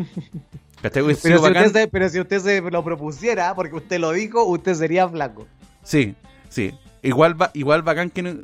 Pero 0.83 1.15
si, 1.15 1.35
usted 1.35 1.73
se, 1.73 1.89
pero 1.89 2.09
si 2.09 2.21
usted 2.21 2.41
se 2.41 2.61
lo 2.63 2.83
propusiera, 2.83 3.55
porque 3.55 3.77
usted 3.77 4.01
lo 4.01 4.13
dijo, 4.13 4.45
usted 4.45 4.73
sería 4.75 5.07
flaco. 5.07 5.47
Sí, 5.83 6.15
sí. 6.49 6.73
Igual, 7.03 7.41
va, 7.41 7.51
igual 7.53 7.83
bacán 7.83 8.09
que 8.09 8.23
no- 8.23 8.41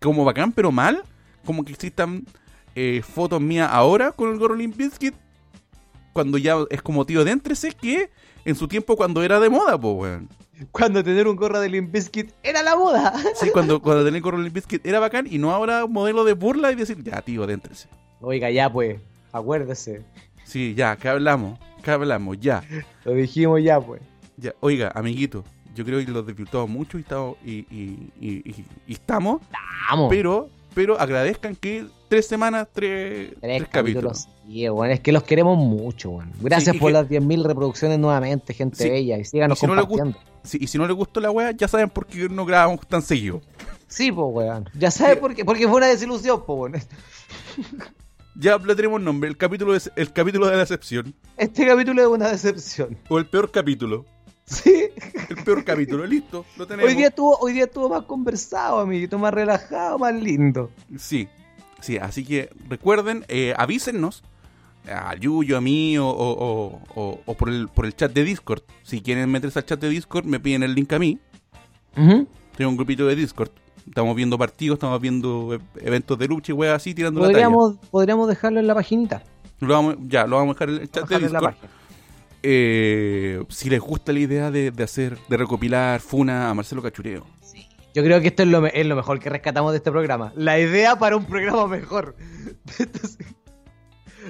como 0.00 0.24
bacán, 0.24 0.52
pero 0.52 0.70
mal, 0.72 1.02
como 1.44 1.64
que 1.64 1.72
existan 1.72 2.24
eh, 2.74 3.02
fotos 3.02 3.40
mías 3.40 3.68
ahora 3.70 4.12
con 4.12 4.30
el 4.30 4.38
gorro 4.38 4.54
Limp 4.54 4.76
Bizkit, 4.76 5.14
cuando 6.12 6.38
ya 6.38 6.56
es 6.70 6.82
como 6.82 7.04
tío 7.04 7.24
de 7.24 7.32
entrese 7.32 7.72
que 7.72 8.10
en 8.44 8.54
su 8.54 8.68
tiempo 8.68 8.96
cuando 8.96 9.22
era 9.22 9.40
de 9.40 9.48
moda, 9.48 9.78
pues, 9.78 9.94
weón. 9.94 10.28
Cuando 10.70 11.02
tener 11.02 11.26
un 11.26 11.34
gorro 11.34 11.58
de 11.60 11.68
Limp 11.68 11.90
Bizkit 11.92 12.30
era 12.42 12.62
la 12.62 12.76
moda. 12.76 13.12
Sí, 13.34 13.50
cuando, 13.52 13.82
cuando 13.82 14.04
tenía 14.04 14.18
el 14.18 14.22
gorro 14.22 14.38
Limp 14.38 14.54
Bizkit 14.54 14.86
era 14.86 15.00
bacán 15.00 15.26
y 15.28 15.38
no 15.38 15.50
ahora 15.50 15.86
modelo 15.86 16.24
de 16.24 16.34
burla 16.34 16.70
y 16.70 16.76
decir, 16.76 17.02
ya, 17.02 17.20
tío, 17.22 17.46
déntrese. 17.46 17.88
Oiga, 18.20 18.50
ya 18.50 18.72
pues, 18.72 19.00
acuérdese. 19.32 20.02
Sí, 20.44 20.74
ya, 20.76 20.96
¿qué 20.96 21.08
hablamos? 21.08 21.58
¿Qué 21.82 21.90
hablamos? 21.90 22.38
Ya, 22.40 22.62
Lo 23.04 23.12
dijimos 23.12 23.60
ya 23.62 23.80
pues. 23.80 24.00
ya. 24.36 24.54
Oiga, 24.60 24.92
amiguito, 24.94 25.44
yo 25.74 25.84
creo 25.84 26.04
que 26.04 26.10
los 26.10 26.26
desvirtuamos 26.26 26.70
mucho 26.70 26.98
y 26.98 27.02
estamos, 27.02 27.36
y, 27.44 27.52
y- 27.70 28.10
y- 28.20 28.50
y- 28.50 28.64
y 28.86 28.92
estamos 28.92 29.40
pero, 30.08 30.48
pero 30.74 30.98
agradezcan 30.98 31.54
que 31.56 31.86
tres 32.08 32.26
semanas, 32.26 32.68
tres, 32.72 33.30
Tres 33.40 33.58
tres 33.58 33.68
capítulos. 33.68 34.26
capítulos. 34.26 34.28
Sí, 34.46 34.68
weón, 34.68 34.90
es 34.90 35.00
que 35.00 35.12
los 35.12 35.22
queremos 35.22 35.56
mucho, 35.58 36.10
weón. 36.10 36.32
Gracias 36.40 36.74
Sí, 36.74 36.80
por 36.80 36.88
que- 36.90 36.92
las 36.94 37.08
10.000 37.08 37.44
reproducciones 37.44 37.98
nuevamente, 37.98 38.52
gente 38.54 38.76
Sí, 38.82 38.88
bella. 38.90 39.18
Y 39.18 39.24
síganos 39.24 39.58
y 39.58 39.60
si 39.60 39.66
no 39.66 39.74
compartiendo. 39.76 40.18
Sí, 40.42 40.58
y 40.60 40.66
si 40.66 40.76
no 40.78 40.86
les 40.86 40.94
gustó 40.96 41.20
la 41.20 41.30
wea, 41.30 41.52
ya 41.52 41.66
saben 41.68 41.88
por 41.90 42.06
qué 42.06 42.28
no 42.28 42.44
grabamos 42.44 42.86
tan 42.86 43.00
seguido. 43.02 43.40
Sí, 43.88 44.10
pues, 44.12 44.26
weón. 44.32 44.68
Ya 44.74 44.90
sabes 44.90 45.14
Sí. 45.14 45.20
por 45.20 45.34
qué. 45.34 45.44
Porque 45.44 45.66
fue 45.68 45.76
una 45.78 45.86
desilusión, 45.86 46.42
pues, 46.46 46.58
weón. 46.58 46.82
Ya 48.36 48.58
le 48.58 48.74
tenemos 48.74 49.00
nombre, 49.00 49.28
el 49.30 49.36
capítulo, 49.36 49.76
es, 49.76 49.90
el 49.94 50.12
capítulo 50.12 50.48
de 50.48 50.56
la 50.56 50.62
excepción. 50.62 51.14
Este 51.36 51.66
capítulo 51.66 52.02
es 52.02 52.08
una 52.08 52.28
decepción. 52.28 52.98
O 53.08 53.18
el 53.18 53.26
peor 53.26 53.50
capítulo. 53.52 54.04
Sí. 54.46 54.88
El 55.30 55.36
peor 55.44 55.64
capítulo, 55.64 56.04
listo, 56.06 56.44
lo 56.58 56.66
tenemos. 56.66 56.90
Hoy 56.90 56.96
día 56.96 57.08
estuvo, 57.08 57.36
hoy 57.38 57.54
día 57.54 57.64
estuvo 57.64 57.88
más 57.88 58.02
conversado, 58.04 58.80
amiguito, 58.80 59.18
más 59.18 59.32
relajado, 59.32 59.98
más 59.98 60.14
lindo. 60.14 60.70
Sí, 60.98 61.28
sí, 61.80 61.96
así 61.96 62.24
que 62.24 62.50
recuerden, 62.68 63.24
eh, 63.28 63.54
avísennos 63.56 64.22
a 64.86 65.14
Yuyo, 65.16 65.56
a 65.56 65.62
mí 65.62 65.96
o, 65.96 66.06
o- 66.06 66.44
o- 66.44 66.80
o- 66.94 67.20
o 67.24 67.34
por, 67.34 67.48
el, 67.48 67.68
por 67.68 67.86
el 67.86 67.96
chat 67.96 68.12
de 68.12 68.22
Discord. 68.22 68.62
Si 68.82 69.00
quieren 69.00 69.30
meterse 69.30 69.60
al 69.60 69.64
chat 69.64 69.80
de 69.80 69.88
Discord, 69.88 70.26
me 70.26 70.38
piden 70.40 70.62
el 70.62 70.74
link 70.74 70.92
a 70.92 70.98
mí. 70.98 71.18
Tengo 71.94 72.70
un 72.70 72.76
grupito 72.76 73.06
de 73.06 73.16
Discord. 73.16 73.50
Estamos 73.86 74.14
viendo 74.16 74.36
partidos, 74.38 74.76
estamos 74.76 75.00
viendo 75.00 75.54
e- 75.54 75.60
eventos 75.86 76.18
de 76.18 76.26
lucha 76.28 76.52
y 76.52 76.54
weas 76.54 76.76
así, 76.76 76.94
tirando 76.94 77.20
la 77.20 77.26
Podríamos, 77.28 77.76
podríamos 77.90 78.28
dejarlo 78.28 78.60
en 78.60 78.66
la 78.66 78.74
paginita. 78.74 79.18
talla. 79.20 79.30
Lo 79.60 79.68
vamos- 79.74 79.96
ya, 80.02 80.26
lo 80.26 80.36
vamos 80.36 80.56
a 80.56 80.66
dejar 80.66 80.68
en 80.70 80.82
el 80.82 80.90
chat 80.90 81.08
de 81.08 81.18
Dejarlo 81.18 81.26
en 81.26 81.32
la 81.32 81.38
Discord. 81.50 81.70
Eh, 82.46 83.42
si 83.48 83.70
les 83.70 83.80
gusta 83.80 84.12
la 84.12 84.18
idea 84.18 84.50
de, 84.50 84.70
de 84.70 84.82
hacer, 84.84 85.16
de 85.28 85.36
recopilar 85.38 86.00
Funa 86.00 86.50
a 86.50 86.54
Marcelo 86.54 86.82
Cachureo. 86.82 87.26
Yo 87.94 88.02
creo 88.02 88.20
que 88.20 88.26
esto 88.28 88.42
es 88.42 88.48
lo, 88.48 88.66
es 88.66 88.86
lo 88.86 88.96
mejor 88.96 89.18
que 89.18 89.30
rescatamos 89.30 89.72
de 89.72 89.78
este 89.78 89.90
programa. 89.90 90.32
La 90.36 90.58
idea 90.58 90.98
para 90.98 91.16
un 91.16 91.24
programa 91.24 91.66
mejor. 91.68 92.16
Entonces, 92.78 93.18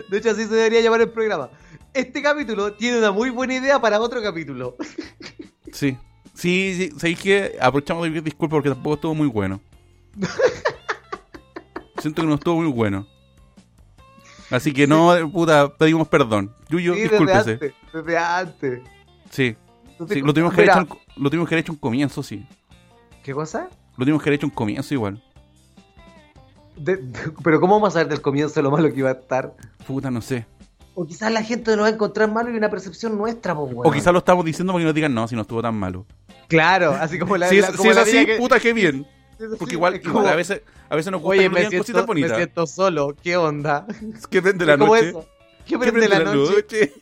de 0.08 0.18
hecho, 0.18 0.30
así 0.30 0.44
se 0.44 0.54
debería 0.54 0.80
llamar 0.80 1.00
el 1.00 1.10
programa. 1.10 1.50
Este 1.92 2.22
capítulo 2.22 2.74
tiene 2.74 2.98
una 2.98 3.10
muy 3.10 3.30
buena 3.30 3.54
idea 3.54 3.80
para 3.80 4.00
otro 4.00 4.22
capítulo. 4.22 4.76
Sí, 5.72 5.98
sí, 6.34 6.74
sí, 6.76 6.90
sabéis 6.96 7.18
que 7.18 7.56
aprovechamos 7.60 8.04
de 8.04 8.10
pedir 8.10 8.22
disculpas 8.22 8.58
porque 8.58 8.68
tampoco 8.68 8.94
estuvo 8.94 9.14
muy 9.16 9.26
bueno. 9.26 9.60
Siento 11.98 12.22
que 12.22 12.28
no 12.28 12.34
estuvo 12.36 12.62
muy 12.62 12.70
bueno. 12.70 13.08
Así 14.50 14.72
que 14.72 14.86
no, 14.86 15.28
puta, 15.32 15.76
pedimos 15.76 16.06
perdón. 16.06 16.54
Yuyo, 16.68 16.94
Sí, 16.94 17.00
discúlpese. 17.00 17.74
Desde 17.94 18.18
antes. 18.18 18.82
Sí, 19.30 19.56
sí, 20.08 20.20
lo 20.20 20.34
tuvimos 20.34 20.52
que 20.52 20.62
haber 20.62 20.82
hecho, 20.84 20.98
lo 21.16 21.30
tuvimos 21.30 21.48
que 21.48 21.54
haber 21.54 21.62
hecho 21.62 21.72
un 21.72 21.78
comienzo, 21.78 22.22
sí. 22.22 22.44
¿Qué 23.22 23.32
cosa? 23.32 23.68
Lo 23.96 24.04
tuvimos 24.04 24.20
que 24.22 24.28
haber 24.28 24.38
hecho 24.38 24.46
un 24.48 24.52
comienzo 24.52 24.92
igual. 24.94 25.22
De- 26.76 26.96
de- 26.96 27.32
pero 27.44 27.60
¿cómo 27.60 27.74
vamos 27.74 27.90
a 27.90 27.92
saber 27.92 28.08
del 28.08 28.20
comienzo 28.20 28.60
lo 28.62 28.70
malo 28.72 28.92
que 28.92 28.98
iba 28.98 29.10
a 29.10 29.12
estar? 29.12 29.54
Puta, 29.86 30.10
no 30.10 30.20
sé. 30.20 30.44
O 30.96 31.06
quizás 31.06 31.30
la 31.32 31.42
gente 31.42 31.74
lo 31.76 31.82
va 31.82 31.88
a 31.88 31.90
encontrar 31.92 32.30
malo 32.30 32.50
y 32.50 32.56
una 32.56 32.68
percepción 32.68 33.16
nuestra, 33.16 33.54
pues, 33.54 33.72
O 33.76 33.90
quizás 33.92 34.12
lo 34.12 34.18
estamos 34.18 34.44
diciendo 34.44 34.72
para 34.72 34.82
que 34.82 34.86
nos 34.86 34.94
digan, 34.94 35.14
no, 35.14 35.26
si 35.28 35.36
no 35.36 35.42
estuvo 35.42 35.62
tan 35.62 35.76
malo. 35.76 36.04
Claro, 36.48 36.90
así 36.92 37.18
como 37.18 37.36
la, 37.36 37.48
si 37.48 37.60
la- 37.60 37.68
es, 37.68 37.72
como 37.76 37.82
si 37.84 37.88
es 37.90 37.96
la 37.96 38.02
así, 38.02 38.26
que- 38.26 38.36
puta, 38.36 38.58
qué 38.58 38.72
bien. 38.72 39.06
así, 39.38 39.44
Porque 39.58 39.74
igual, 39.74 40.00
a 40.26 40.34
veces 40.34 40.62
a 40.88 40.96
veces 40.96 41.10
nos 41.12 41.20
gusta 41.22 41.30
Oye, 41.30 41.42
que 41.42 41.48
nos 41.48 41.54
me 41.54 41.60
siento, 41.60 41.78
cositas 41.78 42.08
me 42.08 42.36
siento 42.36 42.66
solo, 42.66 43.14
¿qué 43.22 43.36
onda? 43.36 43.86
Que 44.30 44.42
prende 44.42 44.66
la 44.66 44.76
noche. 44.76 45.08
eso. 45.10 45.26
¿Qué 45.64 45.78
prende 45.78 46.08
la 46.08 46.18
noche? 46.20 46.92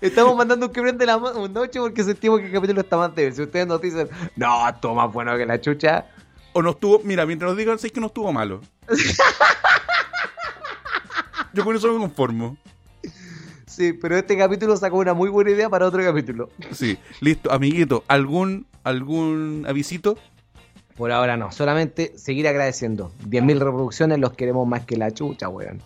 Estamos 0.00 0.36
mandando 0.36 0.66
un 0.66 0.72
que 0.72 0.82
prende 0.82 1.06
la 1.06 1.16
noche 1.16 1.80
porque 1.80 2.04
sentimos 2.04 2.40
que 2.40 2.46
el 2.46 2.52
capítulo 2.52 2.80
está 2.80 2.96
más 2.96 3.14
débil. 3.14 3.34
Si 3.34 3.42
ustedes 3.42 3.66
nos 3.66 3.80
dicen, 3.80 4.08
no, 4.36 4.68
esto 4.68 4.94
más 4.94 5.12
bueno 5.12 5.36
que 5.36 5.46
la 5.46 5.60
chucha, 5.60 6.06
O 6.52 6.62
no 6.62 6.70
estuvo, 6.70 7.00
mira, 7.04 7.26
mientras 7.26 7.50
nos 7.50 7.58
digan, 7.58 7.78
sé 7.78 7.90
que 7.90 8.00
no 8.00 8.06
estuvo 8.06 8.32
malo. 8.32 8.60
Yo 11.52 11.64
con 11.64 11.76
eso 11.76 11.92
me 11.92 11.98
conformo. 11.98 12.56
sí, 13.66 13.92
pero 13.92 14.16
este 14.16 14.36
capítulo 14.36 14.76
sacó 14.76 14.98
una 14.98 15.14
muy 15.14 15.30
buena 15.30 15.50
idea 15.50 15.68
para 15.68 15.86
otro 15.86 16.02
capítulo. 16.02 16.50
Sí, 16.72 16.98
listo, 17.20 17.52
amiguito, 17.52 18.04
¿algún 18.08 18.66
algún 18.84 19.64
avisito? 19.68 20.16
Por 20.96 21.10
ahora 21.10 21.36
no, 21.36 21.50
solamente 21.50 22.12
seguir 22.16 22.46
agradeciendo. 22.46 23.10
10.000 23.26 23.58
reproducciones 23.58 24.20
los 24.20 24.32
queremos 24.34 24.68
más 24.68 24.84
que 24.84 24.96
la 24.96 25.10
chucha, 25.10 25.48
weón. 25.48 25.82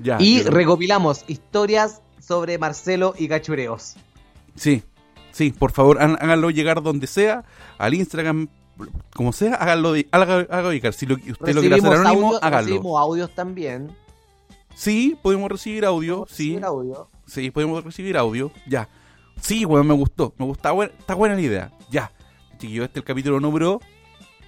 Ya. 0.00 0.18
y 0.20 0.42
recopilamos 0.42 1.24
historias 1.28 2.02
sobre 2.26 2.58
Marcelo 2.58 3.14
y 3.18 3.28
cachureos. 3.28 3.96
Sí, 4.56 4.82
sí, 5.32 5.50
por 5.50 5.72
favor, 5.72 6.00
há- 6.00 6.14
háganlo 6.20 6.50
llegar 6.50 6.82
donde 6.82 7.06
sea, 7.06 7.44
al 7.78 7.94
Instagram, 7.94 8.48
como 9.14 9.32
sea, 9.32 9.54
háganlo, 9.54 9.92
de, 9.92 10.06
haga- 10.10 10.46
hágalo 10.50 10.72
llegar. 10.72 10.92
Si 10.94 11.06
lo, 11.06 11.14
usted 11.16 11.54
lo 11.54 11.60
quiere 11.60 11.76
hacer 11.76 11.90
Recibimos 11.90 11.94
anónimo, 12.00 12.26
audio- 12.28 12.38
háganlo. 12.44 12.66
recibimos 12.68 13.00
audios 13.00 13.34
también. 13.34 13.96
Sí, 14.74 15.16
podemos 15.22 15.50
recibir 15.50 15.84
audio, 15.84 16.26
sí, 16.28 16.50
Recibir 16.54 16.64
audio. 16.64 17.08
sí, 17.26 17.50
podemos 17.50 17.84
recibir 17.84 18.16
audio, 18.16 18.50
ya. 18.66 18.88
Sí, 19.40 19.64
bueno, 19.64 19.84
me 19.84 19.94
gustó, 19.94 20.32
me 20.38 20.46
gusta, 20.46 20.70
buena, 20.72 20.92
está 20.98 21.14
buena 21.14 21.34
la 21.34 21.40
idea, 21.40 21.72
ya. 21.90 22.10
Chiquillo, 22.58 22.84
este 22.84 22.98
es 22.98 23.02
el 23.02 23.06
capítulo 23.06 23.40
número... 23.40 23.80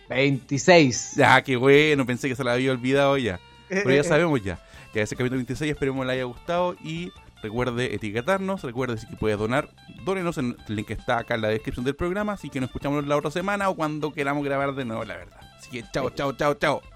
26. 0.08 1.14
Ya, 1.16 1.42
qué 1.42 1.56
bueno, 1.56 2.06
pensé 2.06 2.28
que 2.28 2.36
se 2.36 2.44
la 2.44 2.52
había 2.52 2.70
olvidado 2.72 3.18
ya. 3.18 3.40
Pero 3.68 3.90
ya 3.92 4.04
sabemos 4.04 4.42
ya. 4.42 4.60
Ya 4.94 5.02
ese 5.02 5.16
capítulo 5.16 5.36
26 5.38 5.72
esperemos 5.72 6.06
le 6.06 6.12
haya 6.12 6.24
gustado 6.24 6.74
y 6.82 7.10
recuerde 7.42 7.94
etiquetarnos, 7.94 8.62
recuerde 8.62 8.98
si 8.98 9.06
puede 9.16 9.36
donar, 9.36 9.68
dónenos 10.04 10.38
en 10.38 10.56
el 10.68 10.76
link 10.76 10.88
que 10.88 10.94
está 10.94 11.18
acá 11.18 11.34
en 11.34 11.42
la 11.42 11.48
descripción 11.48 11.84
del 11.84 11.96
programa, 11.96 12.32
así 12.32 12.50
que 12.50 12.60
nos 12.60 12.68
escuchamos 12.68 13.06
la 13.06 13.16
otra 13.16 13.30
semana 13.30 13.68
o 13.68 13.74
cuando 13.74 14.12
queramos 14.12 14.44
grabar 14.44 14.74
de 14.74 14.84
nuevo, 14.84 15.04
la 15.04 15.16
verdad. 15.16 15.40
Así 15.58 15.70
que 15.70 15.84
chao, 15.92 16.10
chao, 16.10 16.32
chao, 16.32 16.54
chao. 16.54 16.95